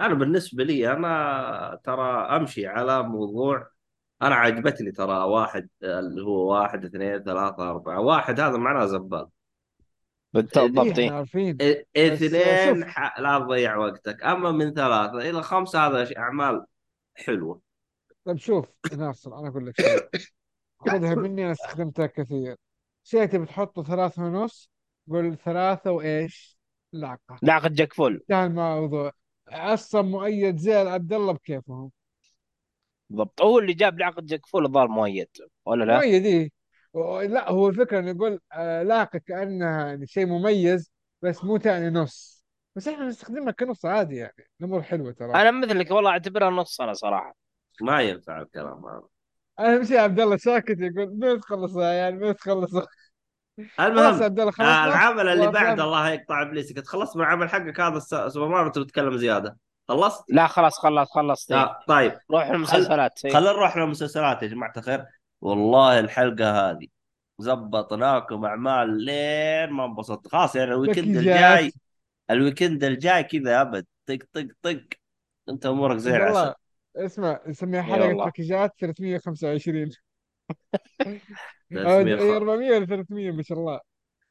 أنا 0.00 0.14
بالنسبة 0.14 0.64
لي 0.64 0.92
أنا 0.92 1.80
ترى 1.84 2.36
أمشي 2.36 2.66
على 2.66 3.02
موضوع 3.02 3.70
أنا 4.22 4.34
عجبتني 4.34 4.92
ترى 4.92 5.24
واحد 5.24 5.68
اللي 5.82 6.22
هو 6.22 6.52
واحد 6.52 6.84
اثنين 6.84 7.22
ثلاثة 7.22 7.70
أربعة 7.70 8.00
واحد 8.00 8.40
هذا 8.40 8.56
معناه 8.56 8.86
زبال. 8.86 9.18
إيه 10.36 10.42
بالضبط 10.42 10.78
إحنا 10.78 10.98
إيه 10.98 11.10
عارفين 11.10 11.54
إ- 11.56 11.60
بس 11.60 11.62
آه، 11.96 12.14
اثنين 12.14 12.84
ح... 12.84 13.20
لا 13.20 13.38
تضيع 13.38 13.76
وقتك. 13.76 14.22
أما 14.24 14.52
من 14.52 14.74
ثلاثة 14.74 15.30
إلى 15.30 15.42
خمسة 15.42 15.86
هذا 15.86 16.18
أعمال 16.18 16.64
حلوة. 17.14 17.60
طيب 18.24 18.36
شوف 18.36 18.66
ناصر 18.96 19.38
أنا 19.38 19.48
أقول 19.48 19.66
لك 19.66 19.80
شيء. 19.80 20.08
خذها 20.88 21.14
مني 21.14 21.44
أنا 21.44 21.52
استخدمتها 21.52 22.06
كثير. 22.06 22.56
شيء 23.04 23.26
تبي 23.26 23.46
تحطه 23.46 23.82
ثلاثة 23.82 24.22
ونص؟ 24.22 24.70
قول 25.10 25.36
ثلاثة 25.36 25.90
وإيش؟ 25.90 26.58
لعقة 26.92 27.38
لاقة 27.42 27.68
جاك 27.68 27.92
فول. 27.92 28.14
انتهى 28.14 28.46
الموضوع 28.46 29.12
أصلا 29.52 30.02
مؤيد 30.02 30.56
زي 30.56 30.72
عبد 30.74 31.12
الله 31.12 31.32
بكيفهم. 31.32 31.90
بالضبط. 33.10 33.42
هو 33.42 33.58
اللي 33.58 33.72
جاب 33.74 33.98
لعقة 33.98 34.22
جاك 34.22 34.46
فول 34.46 34.64
الظاهر 34.64 34.88
مؤيد 34.88 35.28
ولا 35.66 35.84
لا؟ 35.84 35.96
مؤيد 35.96 36.50
و- 36.92 37.20
لا 37.20 37.50
هو 37.50 37.68
الفكرة 37.68 37.98
إنه 37.98 38.10
يقول 38.10 38.40
آه، 38.52 38.82
لاقة 38.82 39.18
كأنها 39.18 39.86
يعني 39.86 40.06
شيء 40.06 40.26
مميز 40.26 40.92
بس 41.22 41.44
مو 41.44 41.56
تعني 41.56 41.90
نص. 41.90 42.44
بس 42.76 42.88
إحنا 42.88 43.06
نستخدمها 43.06 43.52
كنص 43.52 43.84
عادي 43.84 44.16
يعني 44.16 44.34
الأمور 44.60 44.82
حلوة 44.82 45.12
ترى. 45.12 45.34
أنا 45.34 45.50
مثلك 45.50 45.90
والله 45.90 46.10
أعتبرها 46.10 46.50
نص 46.50 46.80
أنا 46.80 46.92
صراحة. 46.92 47.36
ما 47.80 48.02
ينفع 48.02 48.40
الكلام 48.42 48.86
هذا. 48.86 49.08
أهم 49.58 49.84
شيء 49.84 49.98
عبد 49.98 50.20
الله 50.20 50.36
ساكت 50.36 50.76
يقول 50.80 51.18
من 51.18 51.40
تخلصها 51.40 51.92
يعني 51.92 52.16
من 52.16 52.36
تخلصها. 52.36 52.86
المهم 53.80 54.22
آه 54.60 54.84
العمل 54.84 55.28
اللي 55.28 55.50
بعد 55.50 55.80
الله 55.80 56.08
يقطع 56.08 56.42
ابليسك. 56.42 56.76
تخلصت 56.76 57.16
من 57.16 57.22
العمل 57.22 57.48
حقك 57.50 57.80
هذا 57.80 57.96
الس- 57.96 58.32
سوبر 58.34 58.48
ماريو 58.48 58.64
وانت 58.64 58.78
بتتكلم 58.78 59.16
زيادة. 59.16 59.56
خلصت؟ 59.88 60.24
لا 60.28 60.46
خلاص 60.46 60.78
خلص 60.78 61.10
خلصت. 61.10 61.52
آه 61.52 61.78
طيب. 61.88 62.18
روح 62.30 62.48
خل 62.48 62.54
المسلسلات 62.54 63.24
إيه. 63.24 63.32
خلينا 63.32 63.52
نروح 63.52 63.76
للمسلسلات 63.76 64.42
يا 64.42 64.48
جماعة 64.48 64.72
الخير. 64.76 65.04
والله 65.40 65.98
الحلقة 66.00 66.70
هذه 66.70 66.86
زبطناكم 67.38 68.44
أعمال 68.44 69.04
لين 69.04 69.70
ما 69.70 69.84
انبسطت. 69.84 70.28
خلاص 70.28 70.56
يعني 70.56 70.70
ال 70.70 70.76
weekend 70.76 71.16
الجاي 71.16 71.72
ال 72.30 72.37
weekend 72.37 72.84
الجاي 72.84 73.22
كذا 73.24 73.60
أبد. 73.60 73.86
طق 74.06 74.18
طق 74.32 74.46
طق 74.62 74.80
أنت 75.48 75.66
أمورك 75.66 75.96
زي 75.96 76.16
العسل 76.16 76.54
اسمع 76.96 77.40
نسميها 77.46 77.96
والله 77.96 78.24
باكيجات 78.24 78.74
325 78.80 79.50
أو 79.50 79.58
300 79.58 79.84
أي 79.84 79.90
خ... 79.90 79.98
400 81.76 82.76
ولا 82.76 82.86
300 82.86 83.30
ما 83.30 83.42
شاء 83.42 83.58
الله. 83.58 83.80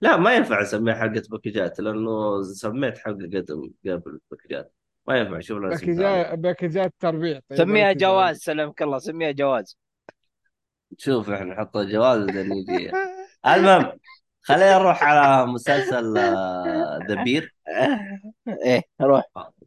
لا 0.01 0.17
ما 0.17 0.35
ينفع 0.35 0.61
نسميها 0.61 0.95
حلقه 0.95 1.23
باكجات 1.31 1.79
لأنه 1.79 2.43
سميت 2.43 2.97
حلقه 2.97 3.25
قدم 3.25 3.71
قبل 3.85 4.19
باكجات 4.31 4.73
ما 5.07 5.17
ينفع 5.17 5.39
شوف 5.39 5.59
ثاني 5.59 5.69
باكيجات 5.69 6.39
باكيجات 6.39 6.93
تربيع. 6.99 7.39
طيب 7.49 7.57
سميها 7.57 7.91
جواز 7.91 8.37
سلمك 8.37 8.81
الله 8.81 8.97
سميها 8.99 9.31
جواز. 9.31 9.77
شوف 10.97 11.29
إحنا 11.29 11.53
نحط 11.53 11.77
جواز 11.77 12.19
المهم 13.45 13.91
خلينا 14.41 14.77
نروح 14.77 15.03
على 15.03 15.45
مسلسل 15.45 16.13
The 17.07 17.23
Bear 17.23 17.55
إيه 18.65 18.81
روح. 19.01 19.23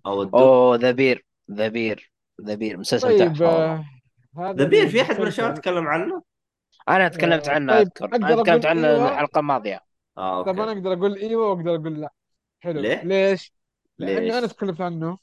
أو 0.06 0.22
اوه 0.22 0.76
The 0.76 0.90
Bear 0.90 1.26
The 1.52 1.68
Bear 1.68 2.12
The 2.46 2.54
Bear 2.54 2.76
مسلسل 2.76 3.08
طيب 3.08 3.42
آه، 3.42 3.84
The 4.38 4.64
Bear 4.64 4.88
في 4.88 5.02
أحد 5.02 5.20
من 5.20 5.26
الشباب 5.26 5.54
تكلم 5.54 5.86
عنه؟ 5.86 6.22
أنا 6.88 7.08
تكلمت 7.08 7.48
آه، 7.48 7.52
عنه 7.52 7.72
طيب 7.72 7.86
اذكر 7.86 8.16
أنا 8.16 8.42
تكلمت 8.42 8.66
عنه 8.66 8.88
إيوه؟ 8.88 9.12
الحلقة 9.12 9.38
الماضية. 9.38 9.80
آه 10.18 10.42
طب 10.42 10.60
أنا 10.60 10.62
okay 10.62 10.78
أقدر 10.78 10.92
أقول 10.92 11.16
إيوه 11.16 11.46
وأقدر 11.50 11.74
أقول 11.74 12.00
لا. 12.00 12.12
حلو. 12.60 12.80
ليه؟ 12.80 13.02
ليش؟ 13.04 13.52
لأنه 13.98 14.38
أنا؟ 14.38 14.46
تكلمت 14.46 14.80
عنه 14.80 15.18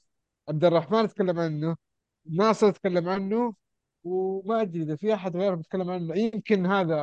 عبد 0.50 0.66
الرحمن 0.66 1.08
تكلم 1.08 1.40
عنه 1.40 1.76
ناصر 2.32 2.72
تكلم 2.72 3.10
عنه 3.10 3.54
وما 4.04 4.62
أدري 4.62 4.84
إذا 4.84 4.96
في 4.96 5.14
أحد 5.14 5.38
غيره 5.38 5.56
بيتكلم 5.56 5.90
عنه. 5.90 6.16
يمكن 6.16 6.66
هذا 6.66 6.96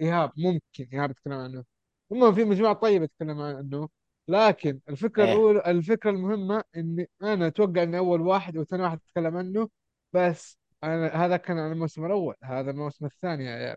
إيهاب 0.00 0.32
ممكن 0.36 0.88
إيهاب 0.92 1.10
يتكلم 1.10 1.32
عنه. 1.34 1.64
المهم 2.12 2.34
في 2.34 2.44
مجموعة 2.44 2.74
طيبة 2.74 3.06
تتكلم 3.06 3.40
عنه. 3.40 3.88
لكن 4.28 4.80
الفكرة 4.88 5.24
إيه. 5.24 5.32
الاولى 5.32 5.62
الفكرة 5.66 6.10
المهمة 6.10 6.64
إني 6.76 7.10
أنا 7.22 7.46
أتوقع 7.46 7.82
إن 7.82 7.94
أول 7.94 8.20
واحد 8.20 8.56
وثاني 8.56 8.82
واحد 8.82 8.98
تكلم 8.98 9.36
عنه 9.36 9.68
بس 10.12 10.58
أنا 10.86 11.24
هذا 11.24 11.36
كان 11.36 11.58
على 11.58 11.72
الموسم 11.72 12.04
الأول 12.06 12.34
هذا 12.42 12.70
الموسم 12.70 13.04
الثاني 13.06 13.44
يا 13.44 13.50
عيال. 13.50 13.76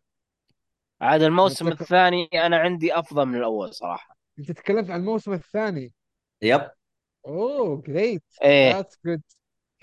عاد 1.02 1.20
أنا 1.20 1.28
الموسم 1.28 1.68
أتذكر 1.68 1.82
الثاني 1.82 2.30
أنا 2.34 2.58
عندي 2.58 2.94
أفضل 3.00 3.26
من 3.26 3.36
الأول 3.36 3.74
صراحة. 3.74 4.18
أنت 4.40 4.52
تكلمت 4.52 4.90
عن 4.90 5.00
الموسم 5.00 5.34
الثاني. 5.34 5.94
يب. 6.42 6.70
أوه 7.26 7.82
جريت 7.82 8.24
إيه. 8.44 8.74
ذاتس 8.74 9.00
جود 9.06 9.22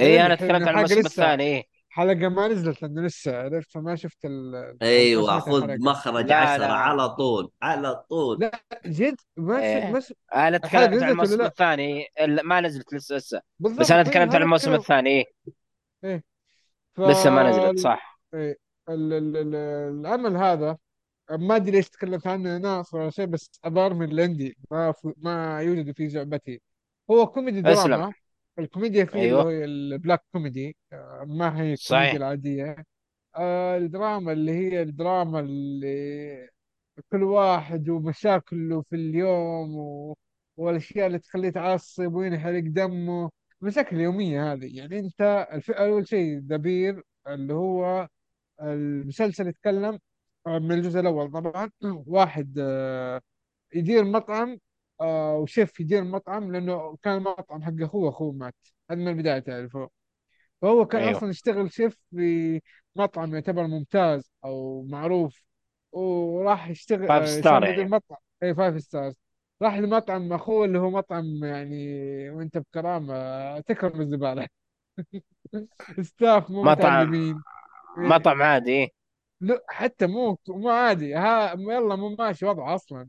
إيه 0.01 0.19
حلو 0.19 0.27
أنا 0.27 0.37
حلو 0.37 0.49
تكلمت 0.49 0.69
عن 0.69 0.75
الموسم 0.75 0.99
لسه 0.99 1.07
الثاني 1.07 1.45
إيه. 1.45 1.65
حلقة 1.89 2.29
ما 2.29 2.49
نزلت 2.49 2.83
لأنه 2.83 3.03
لسه 3.03 3.43
عرفت؟ 3.43 3.73
فما 3.73 3.97
شفت 3.97 4.25
ال... 4.25 4.77
أيوه 4.83 5.39
خذ 5.41 5.79
مخرج 5.81 6.27
لا 6.27 6.37
عشرة 6.37 6.67
لا. 6.67 6.73
على 6.73 7.09
طول 7.09 7.51
على 7.63 7.95
طول. 7.95 8.41
لا 8.41 8.61
جد؟ 8.87 9.17
ما. 9.37 9.59
إيه. 9.61 10.01
ش... 10.01 10.13
أنا 10.35 10.59
تكلمت 10.59 11.03
عن 11.03 11.11
الموسم 11.11 11.41
الثاني 11.41 12.07
ال- 12.21 12.47
ما 12.47 12.61
نزلت 12.61 12.95
لسه 12.95 13.17
لسه. 13.17 13.41
بس 13.59 13.91
أنا 13.91 14.03
طيب 14.03 14.13
تكلمت 14.13 14.35
عن 14.35 14.43
الموسم 14.43 14.75
الثاني 14.75 15.11
إيه. 15.11 15.25
إيه. 16.05 16.36
ف 16.97 17.01
لسه 17.01 17.31
ما 17.31 17.51
نزلت 17.51 17.79
صح. 17.79 18.21
إيه. 18.35 18.57
ال... 18.89 19.13
ال... 19.13 19.37
ال... 19.37 19.55
العمل 20.01 20.37
هذا 20.37 20.79
ما 21.31 21.57
أدري 21.57 21.71
ليش 21.71 21.89
تكلمت 21.91 22.27
عنه 22.27 22.59
ناس 22.59 22.95
ولا 22.95 23.11
شيء 23.11 23.27
بس 23.27 23.51
ابار 23.65 23.95
من 23.95 24.09
اللي 24.09 24.23
عندي 24.23 24.57
ما. 24.71 24.95
ما 25.17 25.61
يوجد 25.63 25.97
في 25.97 26.07
جعبتي 26.07 26.61
هو 27.11 27.27
كوميدي 27.27 27.73
أسلم. 27.73 27.95
دراما. 27.95 28.13
الكوميديا 28.59 29.05
فيه 29.05 29.21
أيوه. 29.21 29.51
ال 29.65 29.75
black 29.75 30.25
comedy 30.33 30.77
آه، 30.93 31.25
ما 31.29 31.47
هي 31.47 31.51
الكوميديا 31.53 31.77
صحيح 31.77 32.15
العادية. 32.15 32.85
آه، 33.37 33.77
الدراما 33.77 34.33
اللي 34.33 34.53
هي 34.53 34.83
الدراما 34.83 35.41
اللي 35.41 36.49
كل 37.13 37.23
واحد 37.23 37.89
ومشاكله 37.89 38.83
في 38.83 38.97
اليوم 38.97 39.77
و... 39.77 40.17
والأشياء 40.57 41.07
اللي 41.07 41.19
تخليه 41.19 41.49
يتعصب 41.49 42.15
وينحرق 42.15 42.63
دمه. 42.67 43.31
المشاكل 43.63 43.97
اليومية 43.97 44.53
هذه. 44.53 44.77
يعني 44.79 44.99
أنت 44.99 45.49
الف... 45.53 45.71
أول 45.71 46.09
شيء 46.09 46.39
دبير 46.41 47.03
اللي 47.29 47.55
هو 47.55 48.09
المسلسل 48.63 49.49
يتكلم 49.49 49.99
من 50.47 50.73
الجزء 50.73 51.01
الأول. 51.01 51.33
طبعا 51.33 51.71
واحد 52.07 52.59
آه، 52.61 53.21
يدير 53.75 54.05
مطعم 54.05 54.59
آه، 55.01 55.37
وشيف 55.37 55.81
يدير 55.81 56.05
مطعم 56.05 56.53
لأنه 56.53 56.97
كان 57.03 57.17
المطعم 57.17 57.63
حق 57.63 57.73
أخوه 57.83 58.09
أخوه 58.11 58.33
مات. 58.33 58.55
هذا 58.91 59.01
من 59.01 59.09
البداية 59.09 59.39
تعرفه. 59.39 59.91
فهو 60.63 60.87
كان 60.87 61.03
أيوه. 61.03 61.19
أصلا 61.19 61.31
يشتغل 61.31 61.73
شيف 61.73 61.97
في 62.11 62.61
مطعم 62.97 63.35
يعتبر 63.35 63.67
ممتاز 63.67 64.33
أو 64.45 64.83
معروف 64.83 65.43
وراح 65.93 66.69
يشتغل 66.69 67.09
five 67.09 67.23
آه، 67.23 67.41
star 67.41 67.65
يعني. 67.65 67.85
مطعم. 67.85 68.19
أي 68.43 68.55
five 68.55 68.81
stars 68.83 69.26
راح 69.63 69.75
لمطعم 69.79 70.33
أخوه 70.33 70.65
اللي 70.65 70.79
هو 70.79 70.91
مطعم 70.91 71.45
يعني 71.45 72.31
وأنت 72.31 72.59
بكرامة 72.59 73.61
تكرم 73.61 74.01
الزبالة. 74.01 74.49
staff 76.03 76.51
مو 76.51 76.63
مطعم. 76.63 76.73
متعلمين. 76.73 77.43
إيه، 77.99 78.05
مطعم 78.09 78.43
عادي 78.43 78.71
إيه. 78.71 78.91
لا 79.41 79.65
حتى 79.69 80.07
مو 80.07 80.39
مو 80.49 80.69
عادي. 80.71 81.15
ها 81.15 81.53
يلا 81.53 81.97
مو 81.97 82.09
ماشي 82.19 82.47
وضعه 82.47 82.75
أصلا. 82.75 83.09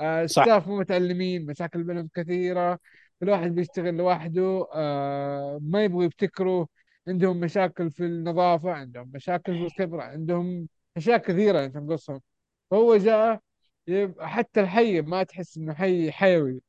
آه، 0.00 0.26
صح. 0.26 0.42
ستاف 0.42 0.68
مو 0.68 0.78
متعلمين 0.78 1.46
مشاكل 1.46 1.82
بينهم 1.84 2.08
كثيرة. 2.14 2.78
كل 3.20 3.30
واحد 3.30 3.50
بيشتغل 3.54 3.96
لوحده 3.96 4.66
آه، 4.74 5.58
ما 5.62 5.84
يبغوا 5.84 6.04
يبتكروا. 6.04 6.66
عندهم 7.08 7.40
مشاكل 7.40 7.90
في 7.90 8.04
النظافة 8.06 8.72
عندهم 8.72 9.10
مشاكل 9.14 9.52
في 9.58 9.64
الخبرة 9.66 10.02
عندهم 10.02 10.68
أشياء 10.96 11.18
كثيرة 11.18 11.64
أنت 11.64 11.74
تنقصهم 11.74 12.20
فهو 12.70 12.96
جاء 12.96 13.40
حتى 14.20 14.60
الحي 14.60 15.00
ما 15.00 15.22
تحس 15.22 15.56
إنه 15.56 15.74
حي 15.74 16.12
حيوي. 16.12 16.60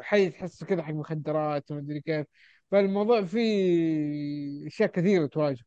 حي 0.00 0.30
تحسه 0.30 0.66
كذا 0.66 0.82
حق 0.82 0.92
مخدرات 0.94 1.70
ومدري 1.70 2.00
كيف. 2.00 2.26
فالموضوع 2.70 3.24
فيه 3.24 4.66
أشياء 4.66 4.88
كثيرة 4.90 5.26
تواجهه. 5.26 5.64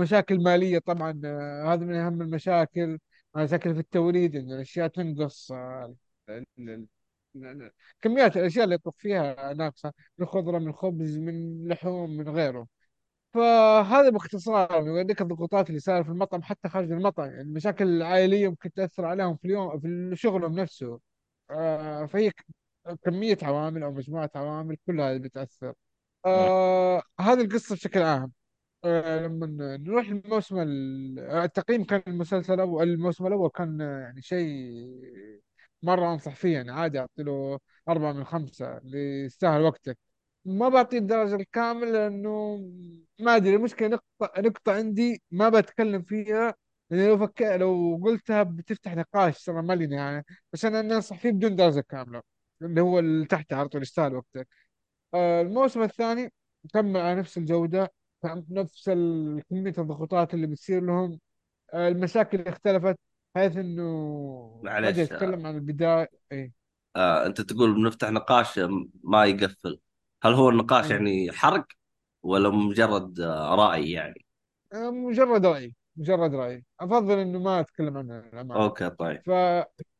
مشاكل 0.00 0.42
مالية 0.42 0.78
طبعا 0.78 1.20
آه، 1.24 1.74
هذا 1.74 1.84
من 1.84 1.94
أهم 1.94 2.22
المشاكل. 2.22 2.98
مشاكل 3.36 3.74
في 3.74 3.80
التوريد 3.80 4.36
إن 4.36 4.52
الأشياء 4.52 4.88
تنقص 4.88 5.52
آه، 5.52 5.94
كميات 8.00 8.36
الأشياء 8.36 8.64
اللي 8.64 8.74
يطبخ 8.74 8.94
فيها 8.98 9.52
ناقصة. 9.54 9.92
من 10.18 10.26
خضرة 10.26 10.58
من 10.58 10.72
خبز 10.72 11.18
من 11.18 11.68
لحوم 11.68 12.10
من 12.16 12.28
غيره. 12.28 12.66
فهذا 13.34 14.10
باختصار 14.10 14.86
يوريك 14.86 15.20
الضغوطات 15.22 15.68
اللي 15.68 15.80
صايرة 15.80 16.02
في 16.02 16.08
المطعم 16.08 16.42
حتى 16.42 16.68
خارج 16.68 16.92
المطعم 16.92 17.26
يعني 17.30 17.40
المشاكل 17.40 17.88
العائلية 17.88 18.48
ممكن 18.48 18.72
تأثر 18.72 19.04
عليهم 19.04 19.36
في 19.36 19.44
اليوم 19.44 19.80
في 19.80 20.10
شغلهم 20.16 20.54
نفسه. 20.60 21.00
آه، 21.50 22.06
فهي 22.06 22.30
ك- 22.30 22.46
كمية 23.04 23.38
عوامل 23.42 23.82
أو 23.82 23.92
مجموعة 23.92 24.30
عوامل 24.34 24.76
كلها 24.86 25.18
بتأثر. 25.18 25.68
مم. 25.68 25.74
آه 26.26 27.02
هذه 27.20 27.40
القصة 27.42 27.74
بشكل 27.74 28.02
عام. 28.02 28.32
آه، 28.84 29.20
لما 29.26 29.46
نروح 29.78 30.08
الموسم 30.08 30.58
ال- 30.60 31.18
التقييم 31.20 31.84
كان 31.84 32.02
المسلسل 32.08 32.54
الأول 32.54 32.88
الموسم 32.90 33.26
الأول 33.26 33.50
كان 33.50 33.80
يعني 33.80 34.22
شيء 34.22 35.42
مرة 35.82 36.12
أنصح 36.12 36.34
فيه 36.36 36.54
يعني 36.54 36.70
عادي 36.72 36.98
أعطي 37.00 37.22
له 37.22 37.58
أربعة 37.88 38.12
من 38.12 38.24
خمسة 38.24 38.78
اللي 38.78 39.24
يستاهل 39.24 39.60
وقتك. 39.62 39.98
ما 40.48 40.68
بعطيه 40.68 40.98
الدرجة 40.98 41.34
الكاملة 41.34 41.90
لأنه 41.92 42.56
ما 43.20 43.36
أدري 43.36 43.56
المشكلة 43.56 43.88
نقطة 43.88 44.40
نقطة 44.40 44.72
عندي 44.72 45.22
ما 45.30 45.48
بتكلم 45.48 46.02
فيها 46.02 46.54
لأن 46.90 47.08
لو 47.08 47.18
فك... 47.18 47.42
لو 47.42 48.00
قلتها 48.04 48.42
بتفتح 48.42 48.94
نقاش 48.96 49.44
ترى 49.44 49.62
ما 49.62 49.72
لي 49.72 49.86
نهاية. 49.86 50.24
بس 50.52 50.64
أنا 50.64 50.80
أنصح 50.80 51.18
فيه 51.18 51.30
بدون 51.30 51.56
درجة 51.56 51.80
كاملة 51.88 52.22
اللي 52.62 52.80
هو 52.80 52.98
اللي 52.98 53.26
تحت 53.26 53.52
على 53.52 53.68
طول 53.68 53.82
يستاهل 53.82 54.14
وقتك 54.16 54.48
آه، 55.14 55.42
الموسم 55.42 55.82
الثاني 55.82 56.32
كمل 56.74 57.00
على 57.00 57.20
نفس 57.20 57.38
الجودة 57.38 57.92
كان 58.22 58.44
نفس 58.50 58.88
ال- 58.88 59.42
كمية 59.50 59.74
الضغوطات 59.78 60.34
اللي 60.34 60.46
بتصير 60.46 60.82
لهم. 60.84 61.20
آه، 61.74 61.88
المشاكل 61.88 62.38
اللي 62.40 62.50
اختلفت 62.50 62.98
بحيث 63.34 63.56
إنه 63.56 64.60
معلش 64.64 64.98
يتكلم 64.98 65.46
عن 65.46 65.54
البداية. 65.56 66.08
إيه. 66.32 66.52
آه 66.96 67.26
أنت 67.26 67.40
تقول 67.40 67.74
بنفتح 67.74 68.10
نقاش 68.10 68.60
ما 69.04 69.24
يقفل. 69.26 69.80
هل 70.22 70.32
هو 70.32 70.48
النقاش 70.48 70.84
إيه. 70.84 70.90
يعني 70.90 71.32
حرق 71.32 71.66
ولا 72.22 72.50
مجرد 72.50 73.20
رأي 73.20 73.90
يعني؟ 73.90 74.24
آه، 74.72 74.90
مجرد 74.90 75.46
رأي 75.46 75.74
مجرد 75.96 76.34
رأي. 76.34 76.64
أفضل 76.80 77.18
إنه 77.18 77.38
ما 77.38 77.60
أتكلم 77.60 77.96
عنه 77.96 78.20
للأمانة. 78.20 78.64
أوكي 78.64 78.90
طيب. 78.90 79.22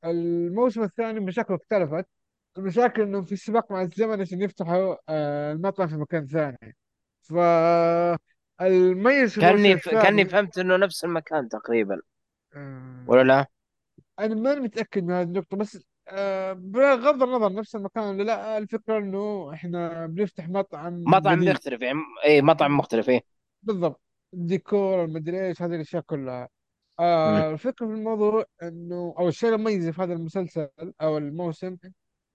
فالموسم 0.03 0.83
الثاني 0.83 1.21
مشاكله 1.21 1.57
اختلفت 1.57 2.07
المشاكل 2.59 3.03
إنه 3.03 3.23
في 3.23 3.37
سباق 3.37 3.73
مع 3.73 3.83
الزمن 3.83 4.21
عشان 4.21 4.43
يفتحوا 4.43 4.97
آه، 5.09 5.53
المطعم 5.53 5.89
في 5.89 5.97
مكان 5.97 6.27
ثاني. 6.27 6.77
في 7.23 7.35
الموسم 8.61 9.41
كاني 9.41 9.79
ف... 9.79 9.89
كأني 9.89 10.23
الثاني 10.23 10.25
فهمت 10.25 10.59
إنه 10.59 10.77
نفس 10.77 11.05
المكان 11.05 11.49
تقريبا. 11.49 12.01
ولا 13.07 13.21
آه، 13.21 13.25
لا؟ 13.25 13.47
أنا 14.19 14.35
ماني 14.35 14.61
متأكد 14.61 15.05
من 15.05 15.13
هذه 15.13 15.27
النقطة 15.27 15.57
بس 15.57 15.85
آه، 16.11 16.53
بغض 16.53 17.23
النظر 17.23 17.53
نفس 17.53 17.77
المكان 17.77 18.05
ولا 18.05 18.23
لا 18.23 18.59
الفكرة 18.59 18.99
إنه 18.99 19.55
إحنا 19.55 20.07
بنفتح 20.07 20.49
مطعم 20.49 21.05
مطعم 21.07 21.37
جديد. 21.37 21.49
بيختلف 21.49 21.83
يعني 21.83 21.99
اي 22.25 22.43
مطعم 22.43 22.77
مختلف 22.77 23.09
إيه. 23.09 23.21
بالضبط. 23.63 24.01
الديكور 24.35 25.05
المدري 25.05 25.47
إيش 25.47 25.63
هذه 25.63 25.75
الأشياء 25.75 26.03
كلها. 26.03 26.49
آه 27.01 27.51
الفكرة 27.51 27.87
في 27.87 27.93
الموضوع 27.93 28.45
إنه 28.63 29.15
أو 29.19 29.29
الشيء 29.29 29.55
المميز 29.55 29.89
في 29.89 30.03
هذا 30.03 30.13
المسلسل 30.13 30.69
أو 31.03 31.19
الموسم 31.19 31.77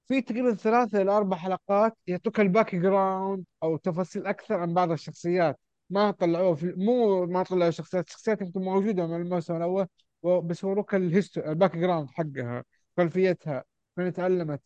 في 0.07 0.21
تقريبا 0.21 0.53
ثلاثة 0.53 1.01
إلى 1.01 1.11
أربع 1.11 1.37
حلقات 1.37 1.97
يعطوك 2.07 2.39
ال 2.39 2.76
background 2.76 3.45
أو 3.63 3.77
تفاصيل 3.77 4.27
أكثر 4.27 4.55
عن 4.55 4.73
بعض 4.73 4.91
الشخصيات. 4.91 5.59
ما 5.89 6.11
طلعوه 6.11 6.55
في 6.55 6.73
مو 6.77 7.25
ما 7.25 7.43
طلعوا 7.43 7.71
شخصيات 7.71 8.07
الشخصيات 8.07 8.41
يمكن 8.41 8.61
موجودة 8.61 9.07
من 9.07 9.21
الموسم 9.21 9.55
الأول 9.55 9.87
بس 10.23 10.63
وروك 10.63 10.95
ال 10.95 11.02
histo 11.02 11.35
ال 11.35 11.41
background 11.41 12.10
حقها. 12.09 12.63
خلفيتها 12.98 13.64
من 13.98 14.14
تعلمت؟ 14.14 14.61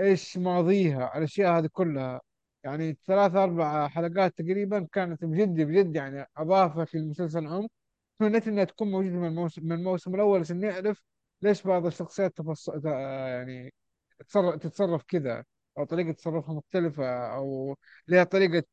إيش 0.00 0.38
ماضيها؟ 0.38 1.18
الأشياء 1.18 1.58
هذه 1.58 1.68
كلها. 1.72 2.20
يعني 2.64 2.98
ثلاث 3.06 3.34
أربع 3.34 3.88
حلقات 3.88 4.38
تقريبا 4.38 4.88
كانت 4.92 5.24
بجد 5.24 5.60
بجد 5.60 5.96
يعني 5.96 6.26
أضافت 6.36 6.94
للمسلسل 6.94 7.46
عمق 7.46 7.70
تمنيت 8.18 8.48
إنها 8.48 8.64
تكون 8.64 8.90
موجودة 8.90 9.14
من 9.16 9.26
الموسم 9.28 9.62
من 9.66 9.72
الموسم 9.72 10.14
الأول 10.14 10.40
عشان 10.40 10.60
نعرف 10.60 11.02
ليش 11.42 11.62
بعض 11.62 11.86
الشخصيات 11.86 12.36
تفص... 12.36 12.68
يعني 12.84 13.74
تتصرف 14.18 14.56
تتصرف 14.56 15.02
كذا 15.08 15.44
أو 15.78 15.84
طريقة 15.84 16.12
تصرفها 16.12 16.54
مختلفة 16.54 17.34
أو 17.34 17.76
لها 18.08 18.24
طريقة 18.24 18.64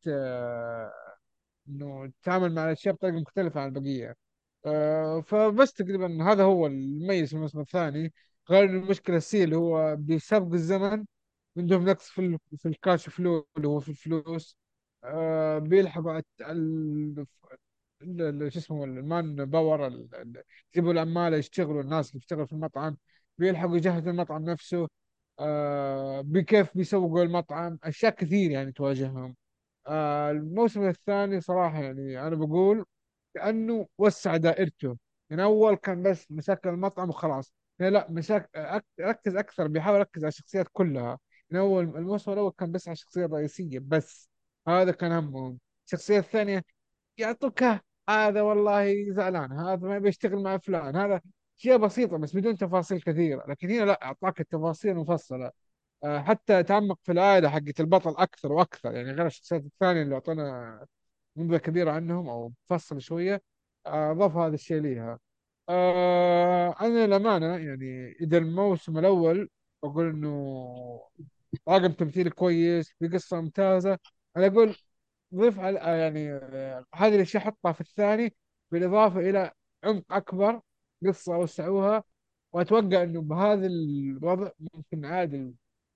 إنه 1.69 2.07
تتعامل 2.21 2.53
مع 2.55 2.65
الأشياء 2.65 2.95
بطريقة 2.95 3.19
مختلفة 3.21 3.61
عن 3.61 3.67
البقية. 3.67 4.15
آه، 4.65 5.21
فبس 5.21 5.73
تقريبا 5.73 6.31
هذا 6.31 6.43
هو 6.43 6.67
المميز 6.67 7.29
في 7.29 7.35
الموسم 7.35 7.59
الثاني. 7.59 8.13
غير 8.49 8.63
المشكلة 8.63 9.17
السي 9.17 9.43
اللي 9.43 9.55
هو 9.55 9.95
بسبق 9.99 10.53
الزمن 10.53 11.05
عندهم 11.57 11.85
نقص 11.89 12.09
في 12.09 12.37
في 12.57 12.67
الكاش 12.67 13.09
فلو 13.09 13.47
اللي 13.57 13.67
هو 13.67 13.79
في 13.79 13.89
الفلوس. 13.89 14.57
آه، 15.03 15.59
بيلحقوا 15.59 16.11
على 16.13 16.23
ال- 18.01 18.53
شو 18.53 18.59
اسمه 18.59 18.83
المان 18.83 19.45
باور 19.45 19.87
يجيبوا 20.75 20.91
العمالة 20.93 21.37
يشتغلوا 21.37 21.81
الناس 21.81 22.09
اللي 22.09 22.19
بيشتغلوا 22.19 22.45
في 22.45 22.53
المطعم 22.53 22.97
بيلحقوا 23.37 23.77
يجهزوا 23.77 24.11
المطعم 24.11 24.43
نفسه. 24.43 24.87
آه 25.39 26.21
بكيف 26.21 26.77
بيسوقوا 26.77 27.23
المطعم 27.23 27.79
أشياء 27.83 28.11
كثير 28.15 28.51
يعني 28.51 28.71
تواجههم. 28.71 29.35
آه 29.87 30.31
الموسم 30.31 30.83
الثاني 30.89 31.41
صراحة 31.41 31.83
يعني 31.83 32.27
أنا 32.27 32.35
بقول 32.35 32.85
كأنه 33.35 33.87
وسع 33.97 34.37
دائرته. 34.37 34.97
من 35.31 35.39
أول 35.39 35.75
كان 35.75 36.03
بس 36.03 36.31
مشاكل 36.31 36.69
المطعم 36.69 37.09
وخلاص. 37.09 37.53
يعني 37.79 37.91
لا 37.93 38.07
مشاكل 38.11 38.47
أك... 38.59 38.85
ركز 38.99 39.35
أكثر 39.35 39.67
بيحاول 39.67 39.97
يركز 39.97 40.23
على 40.23 40.29
الشخصيات 40.29 40.67
كلها. 40.73 41.19
من 41.49 41.59
أول 41.59 41.83
الموسم 41.83 42.31
الأول 42.31 42.51
كان 42.57 42.71
بس 42.71 42.87
على 42.87 42.93
الشخصية 42.93 43.25
الرئيسية 43.25 43.79
بس. 43.79 44.29
هذا 44.67 44.91
كان 44.91 45.11
همهم 45.11 45.59
الشخصية 45.85 46.19
الثانية 46.19 46.63
يعطوك 47.17 47.63
هذا 48.09 48.41
والله 48.41 49.11
زعلان 49.13 49.51
هذا 49.51 49.87
ما 49.87 49.99
بيشتغل 49.99 50.43
مع 50.43 50.57
فلان 50.57 50.95
هذا 50.95 51.21
أشياء 51.59 51.77
بسيطة 51.77 52.17
بس 52.17 52.35
بدون 52.35 52.57
تفاصيل 52.57 53.01
كثيرة. 53.01 53.45
لكن 53.49 53.69
هنا 53.71 53.85
لا 53.85 54.03
أعطاك 54.05 54.41
التفاصيل 54.41 54.95
مفصلة 54.95 55.51
آه، 56.03 56.19
حتى 56.19 56.63
تعمق 56.63 56.99
في 57.03 57.11
العائلة 57.11 57.49
حقت 57.49 57.79
البطل 57.79 58.15
أكثر 58.17 58.53
وأكثر 58.53 58.93
يعني 58.93 59.11
غير 59.11 59.25
الشخصيات 59.25 59.65
الثانية 59.65 60.01
اللي 60.01 60.15
أعطونا 60.15 60.85
نبذة 61.37 61.57
كبيرة 61.57 61.91
عنهم 61.91 62.29
أو 62.29 62.53
مفصل 62.71 63.01
شوية 63.01 63.41
آه، 63.85 64.11
أضاف 64.11 64.37
هذا 64.37 64.55
الشيء 64.55 64.81
ليها. 64.81 65.19
آه، 65.69 66.75
أنا 66.81 67.07
للأمانة 67.07 67.45
يعني 67.57 68.11
إذا 68.21 68.37
الموسم 68.37 68.97
الأول 68.97 69.49
أقول 69.83 70.09
إنه 70.09 70.29
طاقم 71.65 71.91
تمثيل 71.91 72.29
كويس 72.29 72.93
بقصة 73.01 73.41
ممتازة 73.41 73.99
أنا 74.37 74.47
أقول 74.47 74.75
ضيف 75.35 75.59
على 75.59 75.79
آه، 75.81 75.95
يعني 75.95 76.33
آه، 76.33 76.85
هذه 76.95 77.15
الأشياء 77.15 77.43
حطها 77.43 77.71
في 77.71 77.81
الثاني 77.81 78.35
بالإضافة 78.71 79.19
إلى 79.19 79.51
عمق 79.83 80.03
أكبر 80.13 80.61
قصة 81.07 81.37
وسعوها 81.37 82.03
وأتوقع 82.53 83.03
إنه 83.03 83.21
بهذا 83.21 83.67
الوضع 83.67 84.51
ممكن 84.73 85.05
عادي 85.05 85.55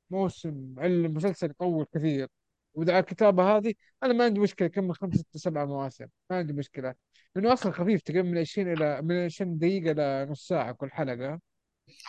موسم 0.09 0.75
المسلسل 0.79 1.49
يطول 1.51 1.85
كثير. 1.95 2.27
وإذا 2.73 2.93
على 2.93 2.99
الكتابة 3.01 3.57
هذه 3.57 3.73
أنا 4.03 4.13
ما 4.13 4.25
عندي 4.25 4.39
مشكلة 4.39 4.65
يكمل 4.67 4.95
خمسة 4.95 5.19
ستة 5.19 5.39
سبعة 5.39 5.65
مواسم 5.65 6.07
ما 6.29 6.37
عندي 6.37 6.53
مشكلة. 6.53 6.95
لأنه 7.35 7.53
أصلا 7.53 7.71
خفيف 7.71 8.01
تقريبا 8.01 8.29
من 8.29 8.37
20 8.37 8.73
إلى 8.73 9.01
من 9.01 9.25
20 9.25 9.57
دقيقة 9.57 9.91
إلى 9.91 10.27
نص 10.31 10.47
ساعة 10.47 10.71
كل 10.73 10.91
حلقة. 10.91 11.39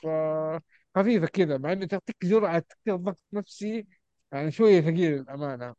ف 0.03 0.07
خفيفة 0.97 1.27
كذا 1.27 1.59
مع 1.59 1.73
إنه 1.73 1.87
تعطيك 1.87 2.17
جرعة 2.27 2.65
كثير 2.83 2.97
ضغط 2.97 3.19
نفسي 3.33 3.87
يعني 4.33 4.51
شوية 4.53 4.81
ثقيل 4.81 5.13
للأمانة. 5.13 5.75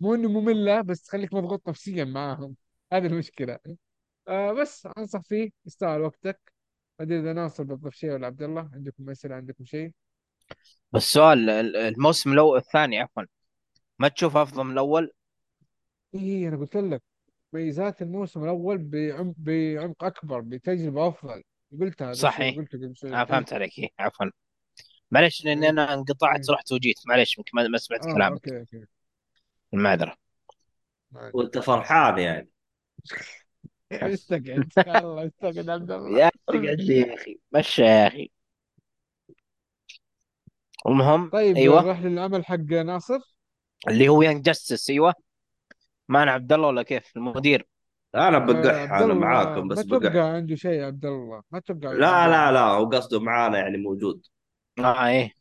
مو 0.00 0.14
إنه 0.14 0.28
مملة 0.28 0.80
بس 0.80 1.02
تخليك 1.02 1.34
مضغوط 1.34 1.68
نفسيا 1.68 2.04
معاهم. 2.04 2.56
هذه 2.92 3.06
المشكلة. 3.06 3.58
آه 4.28 4.52
بس 4.52 4.88
أنصح 4.98 5.22
فيه 5.22 5.50
يستاهل 5.66 6.00
وقتك. 6.02 6.40
ما 7.00 7.04
أدري 7.06 7.20
إذا 7.20 7.32
ناصر 7.32 7.64
بتضيف 7.64 7.94
شيء 7.94 8.12
ولا 8.12 8.26
عبد 8.26 8.42
الله 8.42 8.70
عندكم 8.74 9.10
أسئلة 9.10 9.34
عندكم 9.36 9.64
شيء؟ 9.64 9.92
بس 10.92 11.02
سؤال 11.12 11.50
ال- 11.50 11.76
الموسم 11.76 12.32
الأول 12.32 12.58
الثاني 12.58 12.98
عفوا 13.00 13.22
ما 14.00 14.08
تشوف 14.08 14.36
أفضل 14.36 14.64
من 14.64 14.72
الأول؟ 14.72 15.12
إيه 16.14 16.48
أنا 16.48 16.56
قلت 16.56 16.76
لك. 16.76 17.02
ميزات 17.52 18.02
الموسم 18.02 18.44
الأول 18.44 18.78
بعمق, 18.78 19.34
بعمق 19.38 20.04
أكبر 20.04 20.40
بتجربة 20.40 21.08
أفضل. 21.08 21.42
قلت 21.80 22.02
هذا 22.02 22.12
صح 22.12 22.38
الشيء 22.40 22.52
إيه 22.52 22.56
قلته 22.58 22.78
قبل 22.78 22.96
شوي. 22.96 23.14
آه 23.16 23.24
فهمت 23.24 23.52
عليك. 23.52 23.78
إيه 23.78 23.88
معلش 23.98 24.32
معلش 25.10 25.44
لاني 25.44 25.64
إيه. 25.64 25.70
أنا 25.70 25.94
انقطعت 25.94 26.48
إيه. 26.48 26.54
رحت 26.54 26.72
وجيت. 26.72 26.96
معلش 27.06 27.38
يمكن 27.38 27.50
ما 27.54 27.68
ما 27.68 27.78
سمعت 27.78 28.06
آه 28.06 28.14
كلامك. 28.14 28.48
okay 28.48 28.58
okay. 28.60 28.86
المعذرة. 29.74 30.16
وأنت 31.12 31.58
فرحان 31.58 32.18
يعني. 32.18 32.50
استقعد. 33.92 34.68
الله 34.78 35.26
استقعد 35.26 35.68
عبد 35.68 35.90
الله. 35.90 36.18
يا 36.18 36.30
تقعد 36.46 36.80
لي 36.80 36.98
يا 36.98 37.14
أخي. 37.14 37.38
مشى 37.52 37.82
يا 37.82 38.06
أخي. 38.06 38.30
المهم 40.86 41.30
طيب 41.30 41.56
أيوه. 41.56 41.82
نروح 41.82 42.00
للعمل 42.00 42.44
حق 42.44 42.56
ناصر. 42.56 43.18
اللي 43.88 44.08
هو 44.08 44.22
Young 44.22 44.42
Justice 44.44 44.90
أيوه. 44.90 45.14
معنا 46.08 46.32
عبد 46.32 46.52
الله 46.52 46.66
ولا 46.68 46.82
كيف؟ 46.82 47.16
المدير. 47.16 47.66
أنا 48.14 48.36
آه 48.36 48.38
بقح 48.38 48.92
أنا 48.92 49.14
معاكم 49.14 49.68
ما 49.68 49.74
بس 49.74 49.82
بقح 49.84 50.00
توقع 50.12 50.32
عنده 50.32 50.54
شيء 50.54 50.82
عبد 50.82 51.06
الله 51.06 51.42
ما 51.50 51.60
توقع 51.60 51.92
لا 51.92 52.28
لا 52.28 52.52
لا 52.52 52.60
هو 52.60 52.88
قصده 52.88 53.20
معانا 53.20 53.58
يعني 53.58 53.76
موجود. 53.76 54.26
آه 54.78 55.06
إيه. 55.06 55.32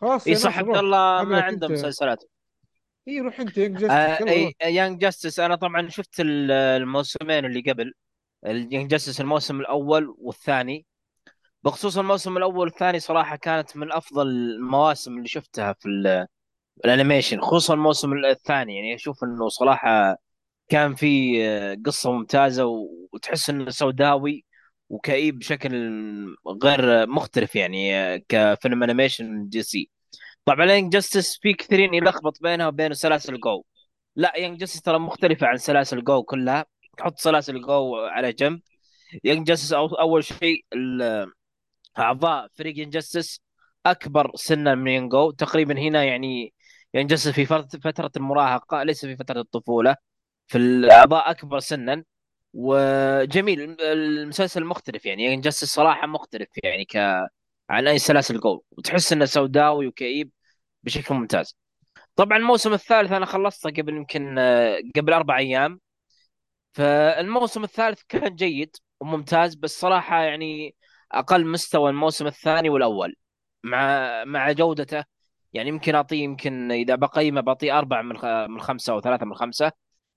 خلاص 0.00 0.26
اي 0.26 0.34
صح 0.34 0.58
عبد 0.58 0.76
الله 0.76 1.22
ما 1.24 1.40
عنده 1.40 1.68
مسلسلات. 1.68 2.24
إيه 3.08 3.22
روح 3.22 3.40
أنت 3.40 3.58
Young 3.58 3.76
Justice. 3.78 3.90
آه 3.90 4.28
اي 4.28 4.74
Young 4.74 5.00
Justice. 5.00 5.40
أنا 5.40 5.54
طبعا 5.54 5.88
شفت 5.88 6.20
ال- 6.20 6.50
الموسمين 6.50 7.44
اللي 7.44 7.60
قبل. 7.60 7.92
ال 8.46 8.53
Young 8.53 8.90
Justice 8.90 9.20
الموسم 9.20 9.60
الأول 9.60 10.14
والثاني. 10.18 10.86
بخصوص 11.64 11.98
الموسم 11.98 12.36
الأول 12.36 12.58
والثاني 12.68 13.00
صراحة 13.00 13.36
كانت 13.36 13.76
من 13.76 13.92
أفضل 13.92 14.26
المواسم 14.28 15.16
اللي 15.16 15.28
شفتها 15.28 15.72
في 15.72 15.88
ال- 15.88 16.26
ال 16.84 16.90
animation 16.90 17.40
خصوصا 17.40 17.74
الموسم 17.74 18.12
الثاني. 18.12 18.76
يعني 18.76 18.94
أشوف 18.94 19.24
إنه 19.24 19.48
صراحة 19.48 20.16
كان 20.68 20.94
في 20.94 21.38
آه، 21.46 21.76
قصة 21.86 22.12
ممتازة 22.12 22.64
وتحس 23.12 23.50
إنه 23.50 23.70
سوداوي 23.70 24.44
وكئيب 24.88 25.38
بشكل 25.38 25.74
غير 26.62 27.06
مختلف 27.08 27.56
يعني 27.56 27.96
آه، 27.96 28.22
كفيلم 28.28 28.82
animation 28.82 29.48
DC. 29.48 29.90
طبعا 30.44 30.66
Young 30.66 30.92
Justice 30.92 31.38
في 31.42 31.52
كثيرين 31.54 31.94
يلخبط 31.94 32.42
بينها 32.42 32.68
وبين 32.68 32.94
سلاسل 32.94 33.40
جو 33.40 33.64
لا 34.16 34.32
Young 34.36 34.58
Justice 34.60 34.82
ترى 34.82 34.98
مختلفة 34.98 35.46
عن 35.46 35.56
سلاسل 35.56 36.04
جو 36.04 36.22
كلها. 36.22 36.66
تحط 36.98 37.18
سلاسل 37.18 37.60
جو 37.62 37.96
على 37.96 38.32
جنب. 38.32 38.60
Young 39.24 39.46
Justice 39.46 39.72
أول 39.72 40.24
شيء 40.24 40.64
أعضاء 41.98 42.48
فريق 42.54 42.78
Young 42.78 42.92
Justice 42.92 43.40
أكبر 43.86 44.30
سنا 44.34 44.74
من 44.74 44.88
يانجو 44.88 45.30
تقريبا 45.30 45.78
هنا 45.78 46.04
يعني 46.04 46.54
Young 46.94 47.10
Justice 47.10 47.28
في 47.28 47.46
فترة 47.80 48.10
المراهقة 48.16 48.82
ليس 48.82 49.06
في 49.06 49.16
فترة 49.16 49.40
الطفولة 49.40 49.96
في 50.48 50.58
الاعضاء 50.58 51.30
أكبر 51.30 51.58
سنا. 51.58 52.04
وجميل 52.54 53.76
المسلسل 53.80 54.64
مختلف 54.64 55.06
يعني 55.06 55.34
Young 55.34 55.48
Justice 55.48 55.68
صراحة 55.74 56.06
مختلف 56.06 56.48
يعني 56.64 56.84
ك 56.84 56.96
عن 57.70 57.88
أي 57.88 57.98
سلاسل 57.98 58.40
جو 58.40 58.62
وتحس 58.70 59.12
إنه 59.12 59.24
سوداوي 59.24 59.86
وكئيب 59.86 60.30
بشكل 60.82 61.14
ممتاز. 61.14 61.56
طبعا 62.16 62.38
الموسم 62.38 62.72
الثالث 62.72 63.12
أنا 63.12 63.26
خلصته 63.26 63.70
قبل 63.70 63.94
يمكن 63.96 64.38
قبل 64.96 65.12
أربع 65.12 65.38
أيام. 65.38 65.80
فالموسم 66.74 67.64
الثالث 67.64 68.02
كان 68.08 68.34
جيد 68.36 68.76
وممتاز 69.00 69.54
بس 69.54 69.80
صراحة 69.80 70.22
يعني 70.22 70.76
أقل 71.12 71.46
مستوى 71.46 71.90
الموسم 71.90 72.26
الثاني 72.26 72.70
والأول 72.70 73.16
مع 73.64 74.24
مع 74.24 74.52
جودته. 74.52 75.04
يعني 75.56 75.68
يمكن 75.68 75.94
أعطيه 75.94 76.22
يمكن 76.24 76.72
إذا 76.72 76.94
بقيمه 76.94 77.40
بعطيه 77.40 77.78
أربعة 77.78 78.02
من 78.02 78.16
من 78.50 78.60
خمسة 78.60 78.92
أو 78.92 79.00
ثلاثة 79.00 79.26
من 79.26 79.34
خمسة. 79.34 79.72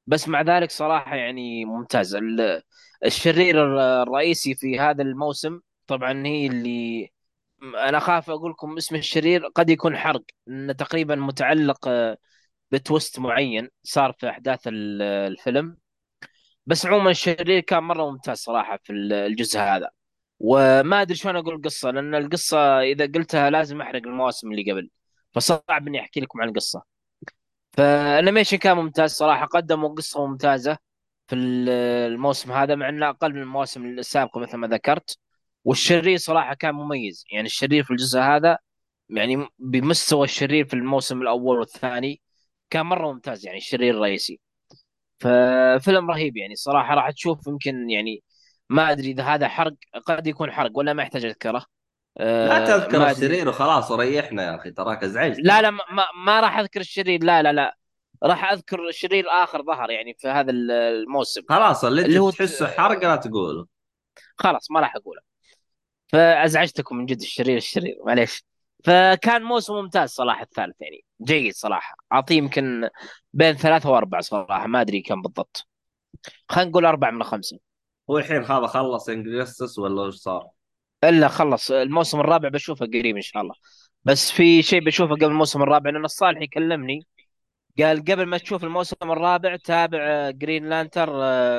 بس 0.08 0.28
مع 0.28 0.42
ذلك 0.42 0.72
صراحة 0.72 1.16
يعني 1.16 1.66
ممتاز. 1.66 2.16
ال- 2.16 2.62
الشرير 3.06 3.64
الر- 3.64 4.04
الرئيسي 4.04 4.56
في 4.56 4.80
هذا 4.80 5.02
الموسم 5.04 5.60
طبعا 5.88 6.28
هي 6.28 6.48
اللي 6.48 7.10
أنا 7.64 7.98
اخاف 7.98 8.30
أقول 8.30 8.52
لكم 8.52 8.78
اسم 8.78 8.96
الشرير 8.96 9.48
قد 9.48 9.70
يكون 9.70 9.98
حرق. 9.98 10.24
انه 10.48 10.74
تقريبا 10.74 11.16
متعلق 11.16 11.88
آه، 11.88 12.18
بتويست 12.72 13.20
معين 13.20 13.70
صار 13.84 14.14
في 14.20 14.30
أحداث 14.30 14.68
ال- 14.68 15.02
الفيلم. 15.02 15.78
بس 16.66 16.86
عموما 16.86 17.12
الشرير 17.12 17.60
كان 17.60 17.84
مرة 17.84 18.12
ممتاز 18.12 18.38
صراحة 18.38 18.80
في 18.84 18.94
الجزء 18.94 19.60
هذا. 19.60 19.90
وما 20.40 21.02
أدري 21.02 21.16
شلون 21.16 21.36
أقول 21.36 21.56
القصة 21.56 21.92
لأن 21.92 22.16
القصة 22.16 22.80
إذا 22.82 23.06
قلتها 23.06 23.50
لازم 23.50 23.82
أحرق 23.82 24.02
المواسم 24.08 24.52
اللي 24.52 24.72
قبل. 24.72 24.90
فصعب 25.34 25.88
إني 25.88 26.00
أحكي 26.00 26.20
لكم 26.20 26.42
عن 26.42 26.50
القصة 26.50 26.84
فالأنيميشن 27.72 28.58
كان 28.58 28.78
ممتاز 28.78 29.12
صراحة 29.12 29.46
قدموا 29.46 29.90
قصة 29.90 30.28
ممتازة 30.28 30.78
في 31.28 31.36
الموسم 31.36 32.52
هذا 32.52 32.76
مع 32.76 32.90
إنه 32.90 33.10
أقل 33.10 33.34
من 33.34 33.42
المواسم 33.42 33.86
السابقه 33.86 34.40
مثل 34.40 34.58
ما 34.58 34.68
ذكرت. 34.68 35.18
والشرير 35.66 36.18
صراحة 36.18 36.54
كان 36.54 36.76
مميز 36.76 37.26
يعني 37.32 37.46
الشرير 37.46 37.84
في 37.84 37.92
الجزء 37.92 38.20
هذا 38.20 38.58
يعني 39.10 39.48
بمستوى 39.60 40.26
الشرير 40.26 40.66
في 40.66 40.74
الموسم 40.74 41.22
الأول 41.22 41.60
والثاني 41.60 42.22
كان 42.70 42.86
مرة 42.86 43.14
ممتاز 43.14 43.46
يعني 43.46 43.58
الشرير 43.58 43.96
الرئيسي. 43.96 44.40
ففيلم 45.20 46.12
رهيب 46.12 46.38
يعني 46.38 46.56
صراحة 46.56 46.96
راح 46.96 47.12
تشوف 47.12 47.48
يمكن 47.48 47.90
يعني 47.90 48.24
ما 48.70 48.92
أدري 48.92 49.12
إذا 49.12 49.24
هذا 49.24 49.48
حرق 49.48 49.74
قد 50.06 50.28
يكون 50.28 50.52
حرق 50.52 50.72
ولا 50.78 50.94
ما 50.94 51.04
يحتاج 51.04 51.26
أذكره. 51.26 51.66
لا 52.20 52.64
أه 52.64 52.66
تذكر 52.66 53.10
الشرير 53.10 53.50
وخلاص 53.50 53.92
وريحنا 53.92 54.44
يا 54.44 54.56
أخي 54.56 54.72
تراك 54.72 55.04
ازعجت 55.04 55.40
لا 55.40 55.62
لا 55.62 55.72
ما, 55.72 55.82
ما 56.26 56.40
راح 56.40 56.58
أذكر 56.58 56.80
الشرير 56.80 57.24
لا 57.24 57.44
لا 57.44 57.54
لا. 57.54 57.78
راح 58.24 58.52
أذكر 58.52 58.92
شرير 58.92 59.26
آخر 59.30 59.64
ظهر 59.64 59.92
يعني 59.92 60.16
في 60.20 60.28
هذا 60.28 60.52
الموسم. 60.52 61.42
خلاص 61.50 61.86
اللي 61.86 62.06
اللي 62.06 62.20
هو 62.20 62.30
تحسه 62.30 62.68
حرق 62.68 63.04
لا 63.04 63.16
تقوله 63.16 63.66
خلاص 64.36 64.72
ما 64.72 64.80
راح 64.80 64.96
أقوله. 64.96 65.22
فأزعجتكم 66.08 66.98
من 66.98 67.06
جد 67.06 67.22
الشرير 67.22 67.58
الشرير 67.58 67.98
معليش. 68.06 68.44
فكان 68.84 69.44
موسم 69.44 69.74
ممتاز 69.74 70.10
صراحة 70.10 70.44
الثالث 70.44 70.82
يعني 70.82 71.06
جيد 71.22 71.54
صراحة. 71.54 71.96
أعطيه 72.14 72.38
يمكن 72.38 72.90
بين 73.34 73.54
ثلاثة 73.54 73.90
وأربعة 73.90 74.22
صراحة 74.22 74.68
ما 74.68 74.82
أدري 74.82 75.02
كم 75.02 75.22
بالضبط. 75.22 75.68
خلينا 76.50 76.70
نقول 76.70 76.86
أربعة 76.86 77.12
من 77.12 77.24
خمسة. 77.24 77.60
هو 78.10 78.18
الحين 78.18 78.44
هذا 78.44 78.68
خلص 78.68 79.10
Young 79.10 79.39
Justice 79.39 79.80
ولا 79.80 80.06
إيش 80.06 80.16
صار؟ 80.16 80.50
إلا 81.04 81.28
خلص 81.28 81.72
الموسم 81.72 82.20
الرابع 82.20 82.50
بشوفه 82.50 82.86
قريب 82.86 83.16
إن 83.16 83.22
شاء 83.22 83.42
الله. 83.42 83.54
بس 84.04 84.32
في 84.32 84.62
شيء 84.62 84.84
بشوفه 84.86 85.14
قبل 85.16 85.26
الموسم 85.26 85.62
الرابع 85.64 85.90
لأن 85.90 86.06
الصالح 86.06 86.42
يكلمني 86.42 87.08
قال 87.80 88.00
قبل 88.00 88.26
ما 88.26 88.38
تشوف 88.38 88.64
الموسم 88.64 88.96
الرابع 89.12 89.56
تابع 89.56 90.30
Green 90.30 90.70
Lantern 90.70 91.10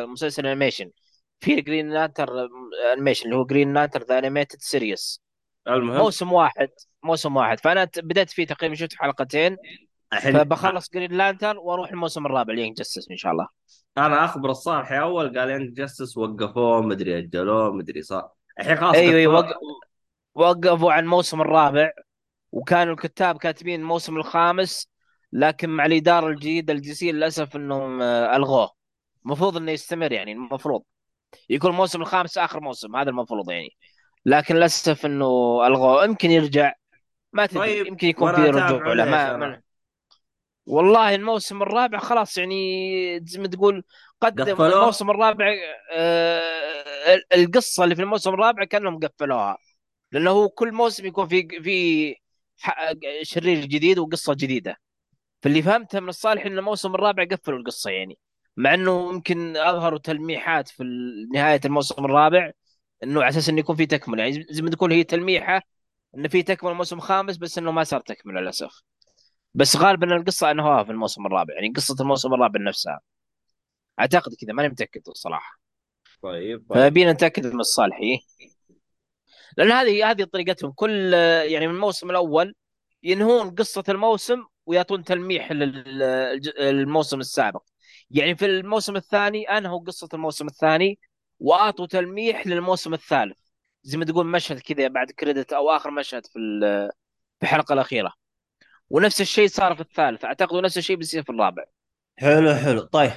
مسلسل 0.06 0.46
animation 0.46 0.90
في 1.40 1.60
Green 1.60 1.90
Lantern 1.90 2.28
animation 2.92 3.24
اللي 3.24 3.36
هو 3.36 3.44
Green 3.44 3.74
Lantern 3.74 4.02
The 4.02 4.18
Animated 4.18 4.58
Series 4.60 5.22
المهم؟ 5.68 5.96
موسم 5.98 6.32
واحد 6.32 6.68
موسم 7.02 7.36
واحد. 7.36 7.60
فأنا 7.60 7.84
ت- 7.84 7.98
بدأت 7.98 8.30
فيه 8.30 8.46
تقريبا 8.46 8.74
شفت 8.74 8.94
حلقتين. 8.94 9.56
الحين 10.12 10.38
فبخلص 10.38 10.90
Green 10.94 11.12
Lantern 11.12 11.58
وأروح 11.58 11.90
الموسم 11.90 12.26
الرابع 12.26 12.54
Young 12.54 12.72
Justice 12.72 13.10
إن 13.10 13.16
شاء 13.16 13.32
الله. 13.32 13.48
أنا 13.98 14.24
أخبر 14.24 14.50
الصالحي 14.50 15.00
أول 15.00 15.38
قال 15.38 15.50
Young 15.50 15.72
Justice 15.72 16.16
وقفوه 16.16 16.82
مدري 16.82 17.18
أجلوه 17.18 17.72
مدري 17.72 18.02
صار. 18.02 18.30
الحين 18.60 18.76
خلاص 18.76 18.94
أيوه 18.94 19.14
أيوه 19.14 19.54
وقفوا 20.34 20.92
عن 20.92 21.02
الموسم 21.02 21.40
الرابع 21.40 21.90
وكانوا 22.52 22.92
الكتاب 22.92 23.38
كاتبين 23.38 23.80
الموسم 23.80 24.16
الخامس 24.16 24.90
لكن 25.32 25.70
مع 25.70 25.86
الإدارة 25.86 26.28
الجديده 26.28 26.72
ال 26.72 26.94
DC 26.94 27.12
للأسف 27.12 27.56
إنهم 27.56 28.02
آه، 28.02 28.36
ألغوه. 28.36 28.70
المفروض 29.26 29.56
إنه 29.56 29.72
يستمر 29.72 30.12
يعني 30.12 30.32
المفروض. 30.32 30.82
يكون 31.50 31.70
الموسم 31.70 32.02
الخامس 32.02 32.38
آخر 32.38 32.60
موسم 32.60 32.96
هذا 32.96 33.10
المفروض 33.10 33.50
يعني. 33.50 33.76
لكن 34.26 34.54
للأسف 34.54 35.06
إنه 35.06 35.26
ألغوه. 35.66 36.04
يمكن 36.04 36.30
يرجع. 36.30 36.72
ما 37.32 37.46
تدري 37.46 37.60
طيب، 37.60 37.86
يمكن 37.86 38.08
يكون 38.08 38.34
في 38.34 38.42
رجوع 38.42 38.92
له؟ 38.92 39.04
ما 39.04 39.62
والله 40.66 41.14
الموسم 41.14 41.62
الرابع 41.62 41.98
خلاص 41.98 42.38
يعني 42.38 43.20
زي 43.24 43.40
ما 43.40 43.48
تقول 43.48 43.84
قدم 44.20 44.44
قفلوه؟ 44.44 44.80
الموسم 44.80 45.10
الرابع 45.10 45.54
آه 45.92 47.20
القصة 47.34 47.84
اللي 47.84 47.94
في 47.94 48.02
الموسم 48.02 48.34
الرابع 48.34 48.64
كأنهم 48.64 48.98
قفلوها. 48.98 49.58
لأنه 50.12 50.30
هو 50.30 50.48
كل 50.48 50.72
موسم 50.72 51.06
يكون 51.06 51.28
في 51.28 51.48
في 51.62 52.14
شرير 53.22 53.64
جديد 53.64 53.98
وقصة 53.98 54.34
جديدة. 54.34 54.76
فاللي 55.42 55.62
فهمته 55.62 56.00
من 56.00 56.08
الصالح 56.08 56.46
إن 56.46 56.58
الموسم 56.58 56.94
الرابع 56.94 57.24
قفلوا 57.24 57.58
القصة 57.58 57.90
يعني. 57.90 58.18
مع 58.56 58.74
إنه 58.74 59.10
يمكن 59.12 59.56
أظهروا 59.56 59.98
تلميحات 59.98 60.68
في 60.68 60.84
نهاية 61.34 61.60
الموسم 61.64 62.04
الرابع 62.04 62.50
إنه 63.02 63.20
على 63.20 63.28
أساس 63.28 63.48
انه 63.48 63.58
يكون 63.58 63.76
في 63.76 63.86
تكملة. 63.86 64.22
يعني 64.22 64.46
زي 64.50 64.62
ما 64.62 64.70
تقول 64.70 64.92
هي 64.92 65.04
تلميحة 65.04 65.62
انه 66.16 66.28
في 66.28 66.42
تكملة 66.42 66.72
الموسم 66.72 66.96
الخامس 66.96 67.36
بس 67.36 67.58
إنه 67.58 67.72
ما 67.72 67.84
صار 67.84 68.00
تكملة 68.00 68.40
للأسف. 68.40 68.82
بس 69.54 69.76
غالبا 69.76 70.16
القصة 70.16 70.50
أنهوها 70.50 70.84
في 70.84 70.90
الموسم 70.92 71.26
الرابع. 71.26 71.54
يعني 71.54 71.72
قصة 71.76 71.96
الموسم 72.00 72.34
الرابع 72.34 72.60
نفسها. 72.60 73.00
أعتقد 74.00 74.34
كذا 74.40 74.52
ماني 74.52 74.68
متأكد 74.68 75.08
الصراحه 75.08 75.60
طيب 76.22 76.66
طيب. 76.70 76.88
فبينا 76.88 77.12
نتأكد 77.12 77.46
من 77.46 77.60
الصالحي 77.60 78.18
لأن 79.56 79.72
هذه 79.72 80.10
هذه 80.10 80.24
طريقتهم. 80.24 80.72
كل 80.72 81.12
يعني 81.44 81.68
من 81.68 81.74
الموسم 81.74 82.10
الأول 82.10 82.54
ينهون 83.02 83.50
قصة 83.50 83.84
الموسم 83.88 84.44
ويعطون 84.66 85.04
تلميح 85.04 85.52
للموسم 85.52 87.20
السابق. 87.20 87.62
يعني 88.10 88.36
في 88.36 88.46
الموسم 88.46 88.96
الثاني 88.96 89.44
أنهوا 89.44 89.84
قصة 89.84 90.08
الموسم 90.14 90.46
الثاني 90.46 90.98
وأعطوا 91.38 91.86
تلميح 91.86 92.46
للموسم 92.46 92.94
الثالث. 92.94 93.38
زي 93.82 93.98
ما 93.98 94.04
تقول 94.04 94.26
مشهد 94.26 94.58
كذا 94.58 94.88
بعد 94.88 95.10
كريدت 95.10 95.52
أو 95.52 95.70
آخر 95.70 95.90
مشهد 95.90 96.26
في 96.26 96.38
في 97.38 97.42
الحلقة 97.42 97.72
الأخيرة. 97.72 98.12
ونفس 98.90 99.20
الشيء 99.20 99.48
صار 99.48 99.74
في 99.74 99.80
الثالث. 99.80 100.24
أعتقد 100.24 100.56
نفس 100.56 100.78
الشيء 100.78 100.96
بيصير 100.96 101.22
في 101.22 101.30
الرابع. 101.30 101.64
حلو 102.18 102.54
حلو. 102.54 102.80
طيب. 102.80 103.12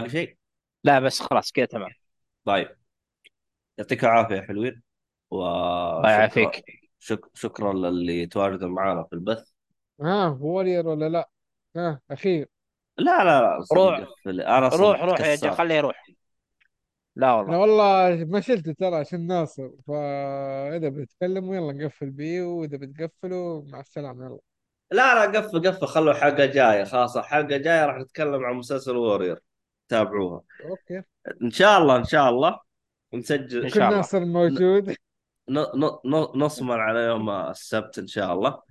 باقي 0.00 0.10
شيء؟ 0.10 0.36
لا 0.84 1.00
بس 1.00 1.20
خلاص 1.20 1.52
كذا 1.52 1.64
تمام. 1.64 1.90
طيب. 2.44 2.76
يعطيكم 3.78 4.06
العافية 4.06 4.34
يا 4.34 4.42
حلوين 4.42 4.82
الله 5.32 5.98
وشكرا 5.98 6.10
يعافيك. 6.10 6.64
شك... 6.98 7.20
شكرا 7.34 7.72
للي 7.72 8.26
تواجدوا 8.26 8.68
معنا 8.68 9.04
في 9.04 9.12
البث. 9.12 9.50
ها 10.00 10.38
Warrior 10.40 10.88
ولا 10.88 11.08
لا؟ 11.08 11.28
ها 11.76 12.00
أخير. 12.10 12.48
لا 12.98 13.24
لا 13.24 13.40
لا 13.40 13.64
روح. 13.72 14.00
قفل. 14.00 14.40
أنا 14.40 14.68
روح 14.68 15.02
روح 15.02 15.20
يا. 15.20 15.36
جا 15.36 15.50
خليه 15.50 15.74
يروح. 15.74 16.06
لا 17.16 17.40
أنا 17.40 17.58
والله 17.58 17.58
والله 17.60 18.24
ما 18.24 18.40
شلته 18.40 18.72
ترى 18.72 18.96
عشان 18.96 19.26
ناصر 19.26 19.70
فاذا 19.86 20.88
بتكلموا 20.88 21.56
يلا 21.56 21.72
نقفل 21.72 22.10
بيه 22.10 22.42
وإذا 22.42 22.76
بتقفلوا 22.76 23.62
مع 23.68 23.80
السلامة 23.80 24.24
يلا. 24.26 24.38
لا 24.90 25.26
لا 25.26 25.40
قفل 25.40 25.68
قفل 25.68 25.86
خلوا 25.86 26.14
حلقة 26.14 26.44
جاية 26.44 26.84
خلاص 26.84 27.16
الحلقة 27.16 27.56
الجايه 27.56 27.86
راح 27.86 27.96
نتكلم 27.96 28.44
عن 28.44 28.54
مسلسل 28.54 28.96
Warrior 28.96 29.40
تابعوها. 29.88 30.42
okay. 30.64 31.02
إن 31.42 31.50
شاء 31.50 31.78
الله 31.78 31.96
إن 31.96 32.04
شاء 32.04 32.30
الله. 32.30 32.60
نسجل 33.14 33.62
كل 33.62 33.70
شاء 33.70 33.84
الله. 33.84 33.96
ناصر 33.96 34.24
موجود 34.24 34.96
ن... 35.48 35.58
ن... 35.58 35.84
ن... 36.04 36.16
نصمر 36.34 36.80
على 36.80 37.00
يوم 37.00 37.30
السبت 37.30 37.98
إن 37.98 38.06
شاء 38.06 38.32
الله. 38.32 38.62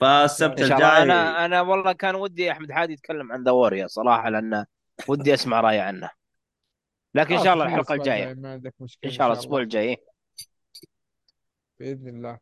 فالسبت 0.00 0.60
إن 0.60 0.68
شاء 0.68 0.78
الله. 0.78 1.02
الجاي. 1.02 1.02
أنا 1.02 1.44
أنا 1.44 1.60
والله 1.60 1.92
كان 1.92 2.14
ودي 2.14 2.52
أحمد 2.52 2.72
حادي 2.72 2.92
يتكلم 2.92 3.32
عن 3.32 3.44
ذا 3.44 3.86
صراحة 3.86 4.30
لأن 4.30 4.64
ودي 5.08 5.34
أسمع 5.34 5.60
رأيه 5.60 5.80
عنه. 5.80 6.10
لكن 7.14 7.30
إن 7.30 7.36
خلاص 7.36 7.44
شاء 7.44 7.54
الله 7.54 7.64
الحلقة 7.64 7.94
الجاية. 7.94 8.22
الجاي، 8.22 8.42
ما 8.42 8.52
عندك 8.52 8.74
مشكلة 8.80 9.10
إن 9.10 9.16
شاء 9.16 9.26
الله 9.26 9.38
الأسبوع 9.38 9.60
الجاي. 9.60 9.96
بإذن 11.80 12.08
الله. 12.08 12.38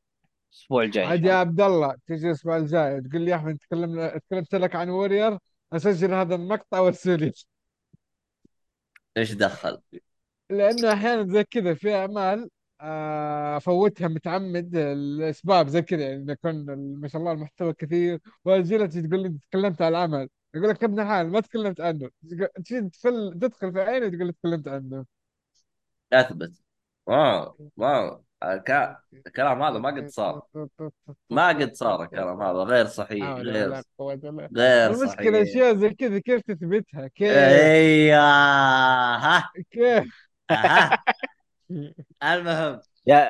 الأسبوع 0.53 0.83
الجاي. 0.83 1.05
عاد 1.05 1.19
شاء 1.19 1.27
يا 1.27 1.31
الله. 1.31 1.41
عبد 1.41 1.61
الله 1.61 1.95
تجي 2.07 2.27
الأسبوع 2.27 2.57
الجاي. 2.57 3.01
تقول 3.01 3.23
لي 3.23 3.31
يا 3.31 3.37
أحمد 3.37 3.59
تكلم 3.59 4.19
تكلمت 4.19 4.55
لك 4.55 4.77
عن 4.77 4.89
وورير 4.89 5.39
أسجل 5.73 6.15
هذا 6.15 6.35
المقطع 6.35 6.81
وأرسل 6.81 7.33
إيش 9.17 9.33
دخل؟ 9.33 9.81
لأنه 10.51 10.93
أحيانا 10.93 11.33
زي 11.33 11.45
كذا 11.45 11.75
في 11.75 11.95
أعمال 11.95 12.51
آه، 12.81 13.57
أفوتها 13.57 14.09
متعمد 14.09 14.77
الأسباب 14.77 15.69
زي 15.69 15.83
كذا 15.83 16.09
يعني 16.09 16.33
يكون 16.33 16.65
ما 17.01 17.09
شاء 17.09 17.21
الله 17.21 17.33
المحتوى 17.33 17.73
كثير 17.73 18.21
واجي 18.45 18.79
تقول 18.89 19.23
لي 19.23 19.39
تكلمت 19.51 19.83
عن 19.83 19.89
العمل. 19.89 20.29
يقول 20.55 20.69
لك 20.69 20.83
يا 20.83 20.89
ابن 20.89 21.01
الحلال 21.01 21.31
ما 21.31 21.41
تكلمت 21.41 21.81
عنه. 21.81 22.11
تجي 22.55 22.91
تدخل 23.41 23.73
في 23.73 23.81
عينه 23.81 24.09
تقول 24.09 24.29
لك 24.29 24.37
تكلمت 24.37 24.69
عنه. 24.69 25.07
أثبت. 26.13 26.63
ما 27.07 27.55
ما 27.77 28.21
الك- 28.45 28.97
الكلام 29.27 29.63
هذا 29.63 29.79
ما 29.79 29.89
قد 29.91 30.07
صار. 30.09 30.43
ما 31.31 31.49
قد 31.49 31.75
صار 31.75 32.03
الكلام 32.03 32.43
هذا 32.43 32.59
غير 32.59 32.87
صحيح 32.87 33.27
غير 33.31 33.83
غير 34.57 34.91
المشكلة 34.91 35.45
صحيح. 35.45 35.51
أشياء 35.51 35.77
زي 35.77 35.91
كذا 35.91 36.19
كيف 36.19 36.41
تثبتها؟ 36.43 37.07
كيف؟ 37.09 37.37
أيوه. 37.37 38.19
ها؟ 39.17 39.51
كيف؟ 39.71 40.05
ها؟ 40.51 40.99
المهم. 42.25 42.81
يا 43.07 43.29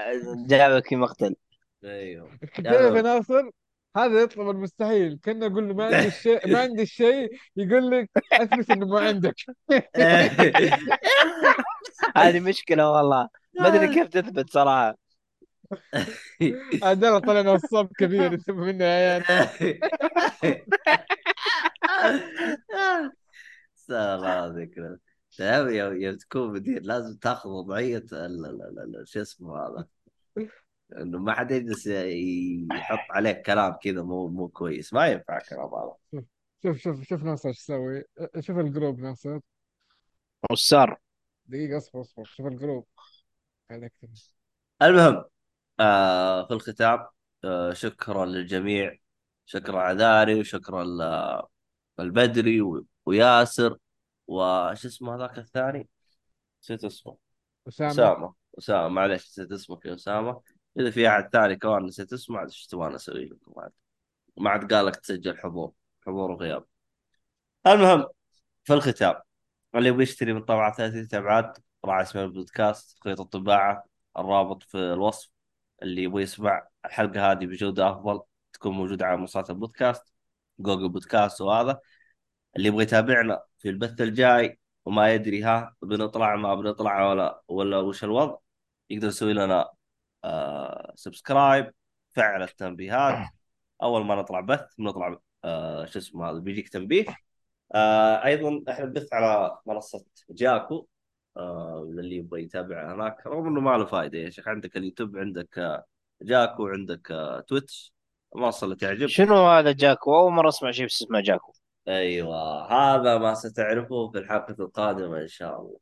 جابك 0.48 0.88
في 0.88 0.96
مقتل. 0.96 1.34
أيوه. 1.84 2.30
كيف 2.54 2.64
يا 2.66 3.02
ناصر؟ 3.02 3.50
هذا 3.96 4.20
يطلب 4.22 4.50
المستحيل. 4.50 5.18
كنا 5.24 5.46
أقول 5.46 5.68
له 5.68 5.74
ما 5.74 5.84
عندي 5.84 6.06
الشيء 6.16 6.52
ما 6.52 6.60
عندي 6.60 6.82
الشيء 6.82 7.28
يقول 7.56 7.90
لك 7.90 8.10
أثبت 8.32 8.70
إنه 8.70 8.86
ما 8.86 9.00
عندك. 9.00 9.34
هذه 12.16 12.40
مشكلة 12.40 12.90
والله. 12.90 13.28
ما 13.60 13.66
أدري 13.68 13.94
كيف 13.94 14.08
تثبت 14.08 14.50
صراحة. 14.50 14.98
هذا 16.84 17.18
طلع 17.18 17.40
نصاب 17.40 17.88
كبير 17.98 18.38
منه 18.48 18.84
عيال. 18.84 19.24
الله 23.90 24.46
ذكرى 24.46 24.96
تمام 25.36 25.68
يوم 25.68 26.00
يوم 26.00 26.16
تكون 26.16 26.52
مدير 26.52 26.82
لازم 26.82 27.16
تاخذ 27.16 27.50
وضعية 27.50 27.96
ال- 28.12 28.46
ال- 28.46 28.62
ال- 28.62 28.96
ال- 29.00 29.08
شو 29.08 29.20
اسمه 29.20 29.58
هذا؟ 29.58 29.86
إنه 30.96 31.18
ما 31.18 31.32
حد 31.32 31.50
يجلس 31.50 31.86
يحط 31.86 32.98
عليك 33.10 33.42
كلام 33.42 33.72
كذا 33.82 34.02
مو 34.02 34.28
مو 34.28 34.48
كويس. 34.48 34.92
ما 34.94 35.06
ينفع 35.06 35.36
الكلام 35.36 35.70
هذا. 35.74 36.24
شوف 36.62 36.76
شوف 36.76 37.02
شوف 37.02 37.22
ناصر 37.22 37.48
إيش 37.48 37.58
يسوي. 37.58 38.04
شوف 38.40 38.58
ال 38.58 38.65
group 38.65 39.00
ناصر. 39.00 39.38
وش 40.50 40.68
صار؟ 40.68 41.00
دقيقة 41.46 41.76
أصبر 41.76 42.00
أصبر. 42.00 42.24
شوف 42.24 42.46
ال 42.46 42.52
group. 42.52 42.86
المهم 44.82 45.24
آه 45.80 46.46
في 46.46 46.54
الختام 46.54 47.06
آه 47.44 47.72
شكرا 47.72 48.26
للجميع 48.26 48.96
شكرا 49.46 49.80
عذاري 49.80 50.40
وشكرا 50.40 50.84
البدري 52.00 52.62
وياسر 53.06 53.76
وش 54.26 54.86
اسمه 54.86 55.14
هذاك 55.16 55.38
الثاني؟ 55.38 55.88
نسيت 56.62 56.84
اسمه. 56.84 57.16
أسامة. 57.68 57.90
أسامة. 57.90 58.34
أسامة 58.58 58.88
معلش 58.88 59.28
نسيت 59.28 59.52
اسمك 59.52 59.84
يا 59.86 59.94
أسامة. 59.94 60.42
إذا 60.78 60.90
في 60.90 61.08
أحد 61.08 61.28
ثاني 61.32 61.56
كمان 61.56 61.84
نسيت 61.84 62.12
اسمه 62.12 62.38
عاد 62.38 62.48
إيش 62.48 62.66
تبغى 62.66 62.94
أسوي 62.94 63.24
لكم؟ 63.24 63.60
عاد 63.60 63.72
ما 64.36 64.50
عاد 64.50 64.74
قال 64.74 64.86
لك 64.86 64.96
تسجل 64.96 65.38
حضور 65.38 65.72
حضور 66.06 66.30
وغياب. 66.30 66.64
المهم 67.66 68.06
في 68.64 68.72
الختام 68.74 69.14
اللي 69.74 69.88
يبغى 69.88 70.02
يشتري 70.02 70.32
من 70.32 70.44
طبعة 70.44 70.74
ثلاثية 70.74 71.18
ابعاد 71.18 71.58
راعي 71.86 72.02
اسم 72.02 72.18
البودكاست 72.18 72.98
خيط 73.04 73.20
الطباعة 73.20 73.84
الرابط 74.18 74.62
في 74.62 74.78
الوصف. 74.78 75.30
اللي 75.82 76.02
يبغى 76.02 76.22
يسمع 76.22 76.68
الحلقة 76.84 77.32
هذه 77.32 77.46
بجودة 77.46 77.90
أفضل 77.90 78.20
تكون 78.52 78.72
موجودة 78.72 79.06
على 79.06 79.16
منصات 79.16 79.50
البودكاست 79.50 80.12
جوجل 80.58 80.88
بودكاست 80.88 81.40
وهذا. 81.40 81.80
اللي 82.56 82.68
يبغى 82.68 82.82
يتابعنا 82.82 83.42
في 83.58 83.68
البث 83.68 84.00
الجاي 84.00 84.58
وما 84.84 85.14
يدري 85.14 85.42
ها 85.42 85.76
بنطلع 85.82 86.36
ما 86.36 86.54
بنطلع 86.54 87.10
ولا 87.10 87.42
ولا 87.48 87.78
وش 87.78 88.04
الوضع 88.04 88.36
يقدر 88.90 89.08
يسوي 89.08 89.32
لنا 89.32 89.70
آه 90.24 90.92
subscribe 90.96 91.74
فعل 92.14 92.42
التنبيهات. 92.42 93.28
أول 93.82 94.04
ما 94.06 94.14
نطلع 94.14 94.40
بث 94.40 94.74
بنطلع 94.78 95.18
آه 95.44 95.84
شو 95.86 95.98
اسمه 95.98 96.30
هذا 96.30 96.38
بيجيك 96.38 96.68
تنبيه. 96.68 97.06
آه 97.74 98.24
أيضا 98.24 98.62
إحنا 98.72 98.84
نبث 98.86 99.12
على 99.12 99.58
منصة 99.66 100.04
جاكو. 100.30 100.88
للي 101.90 102.16
يبغى 102.16 102.42
يتابع 102.42 102.94
هناك. 102.94 103.26
رغم 103.26 103.46
إنه 103.46 103.60
ما 103.60 103.76
له 103.78 103.84
فائده 103.84 104.18
يا 104.18 104.30
شيخ. 104.30 104.48
عندك 104.48 104.76
اليوتيوب 104.76 105.16
عندك 105.16 105.58
آه 105.58 105.84
جاكو 106.22 106.68
عندك 106.68 107.10
آه 107.10 107.40
تويتش. 107.40 107.92
المنصه 108.36 108.64
اللي 108.64 108.76
تعجبك 108.76 109.08
شنو 109.08 109.48
هذا 109.48 109.72
جاكو؟ 109.72 110.16
أول 110.16 110.32
مرة 110.32 110.48
أسمع 110.48 110.70
شيء 110.70 110.86
اسمه 110.86 111.20
جاكو. 111.20 111.52
أيوه. 111.88 112.72
هذا 112.72 113.18
ما 113.18 113.34
ستعرفه 113.34 114.10
في 114.10 114.18
الحلقة 114.18 114.56
القادمة 114.60 115.18
إن 115.18 115.28
شاء 115.28 115.60
الله. 115.60 115.78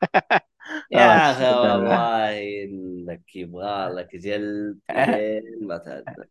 يا 0.92 1.30
أخي 1.30 1.44
والله 1.44 2.64
إنك 2.64 3.36
يبغى 3.36 3.88
لك 3.88 4.16
جلد 4.16 4.78
ما 5.62 5.78
تهدى. 5.78 6.30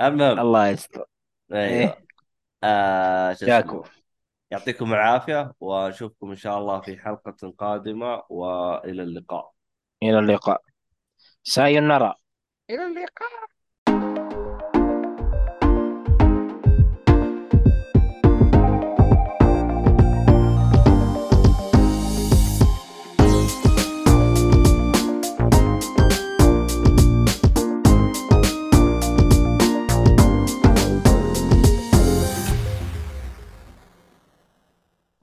المهم. 0.00 0.40
الله 0.44 0.68
يستر. 0.68 1.04
أيوه. 1.52 1.96
آه 2.64 3.32
شو 3.32 3.46
اسمه؟ 3.46 3.46
جاكو. 3.46 3.84
يعطيكم 4.50 4.92
العافية 4.94 5.54
ونشوفكم 5.60 6.30
إن 6.30 6.36
شاء 6.36 6.58
الله 6.58 6.80
في 6.80 6.98
حلقة 6.98 7.54
قادمة 7.58 8.22
وإلى 8.28 9.02
اللقاء. 9.02 9.52
إلى 10.02 10.18
اللقاء. 10.18 10.62
سايونارا. 11.42 12.14
إلى 12.70 12.86
اللقاء. 12.86 13.57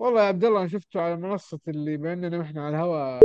والله 0.06 0.22
يا 0.22 0.28
عبد 0.28 0.46
الله 0.46 0.60
أنا 0.60 0.68
شفته 0.68 1.02
على 1.02 1.16
منصة 1.16 1.60
اللي 1.68 1.98
باننا 1.98 2.42
إحنا 2.42 2.66
على 2.66 2.76
الهواء 2.76 3.22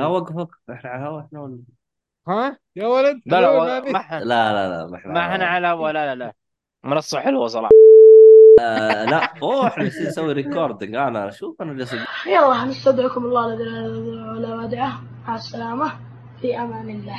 لا 0.00 0.06
وقف 0.06 0.36
وقف 0.36 0.58
إحنا 0.70 0.90
على 0.90 1.02
الهواء 1.02 1.24
إحنا 1.24 1.40
ولا 1.40 1.58
ها؟ 2.28 2.58
يا 2.76 2.86
ولد 2.86 3.20
لا 3.26 3.40
لا. 3.40 3.80
ما 3.92 3.98
إحنا 3.98 4.16
لا 4.24 4.52
لا 4.52 4.68
لا 4.68 4.86
ما 4.90 4.96
إحنا 4.96 5.12
ما 5.12 5.20
إحنا 5.20 5.46
على 5.46 5.66
هوا 5.66 5.92
لا 5.92 6.14
لا 6.14 6.24
لا. 6.24 6.32
منصة 6.84 7.20
حلوة 7.20 7.46
صراحة. 7.46 7.70
آه 8.60 9.04
لا 9.04 9.32
أوه 9.42 9.66
إحنا 9.66 9.82
جالسين 9.84 10.06
نسوي 10.06 10.32
ريكوردنج 10.32 10.94
أنا 10.94 11.28
أشوف 11.28 11.62
أنا 11.62 11.74
جالس 11.74 11.94
يلا 12.26 12.64
نستودعكم 12.64 13.24
الله 13.24 13.46
الذي 13.54 14.10
لا 14.40 14.54
ودعه. 14.54 15.02
مع 15.28 15.34
السلامة. 15.34 15.92
في 16.40 16.58
أمان 16.58 16.90
الله. 16.90 17.18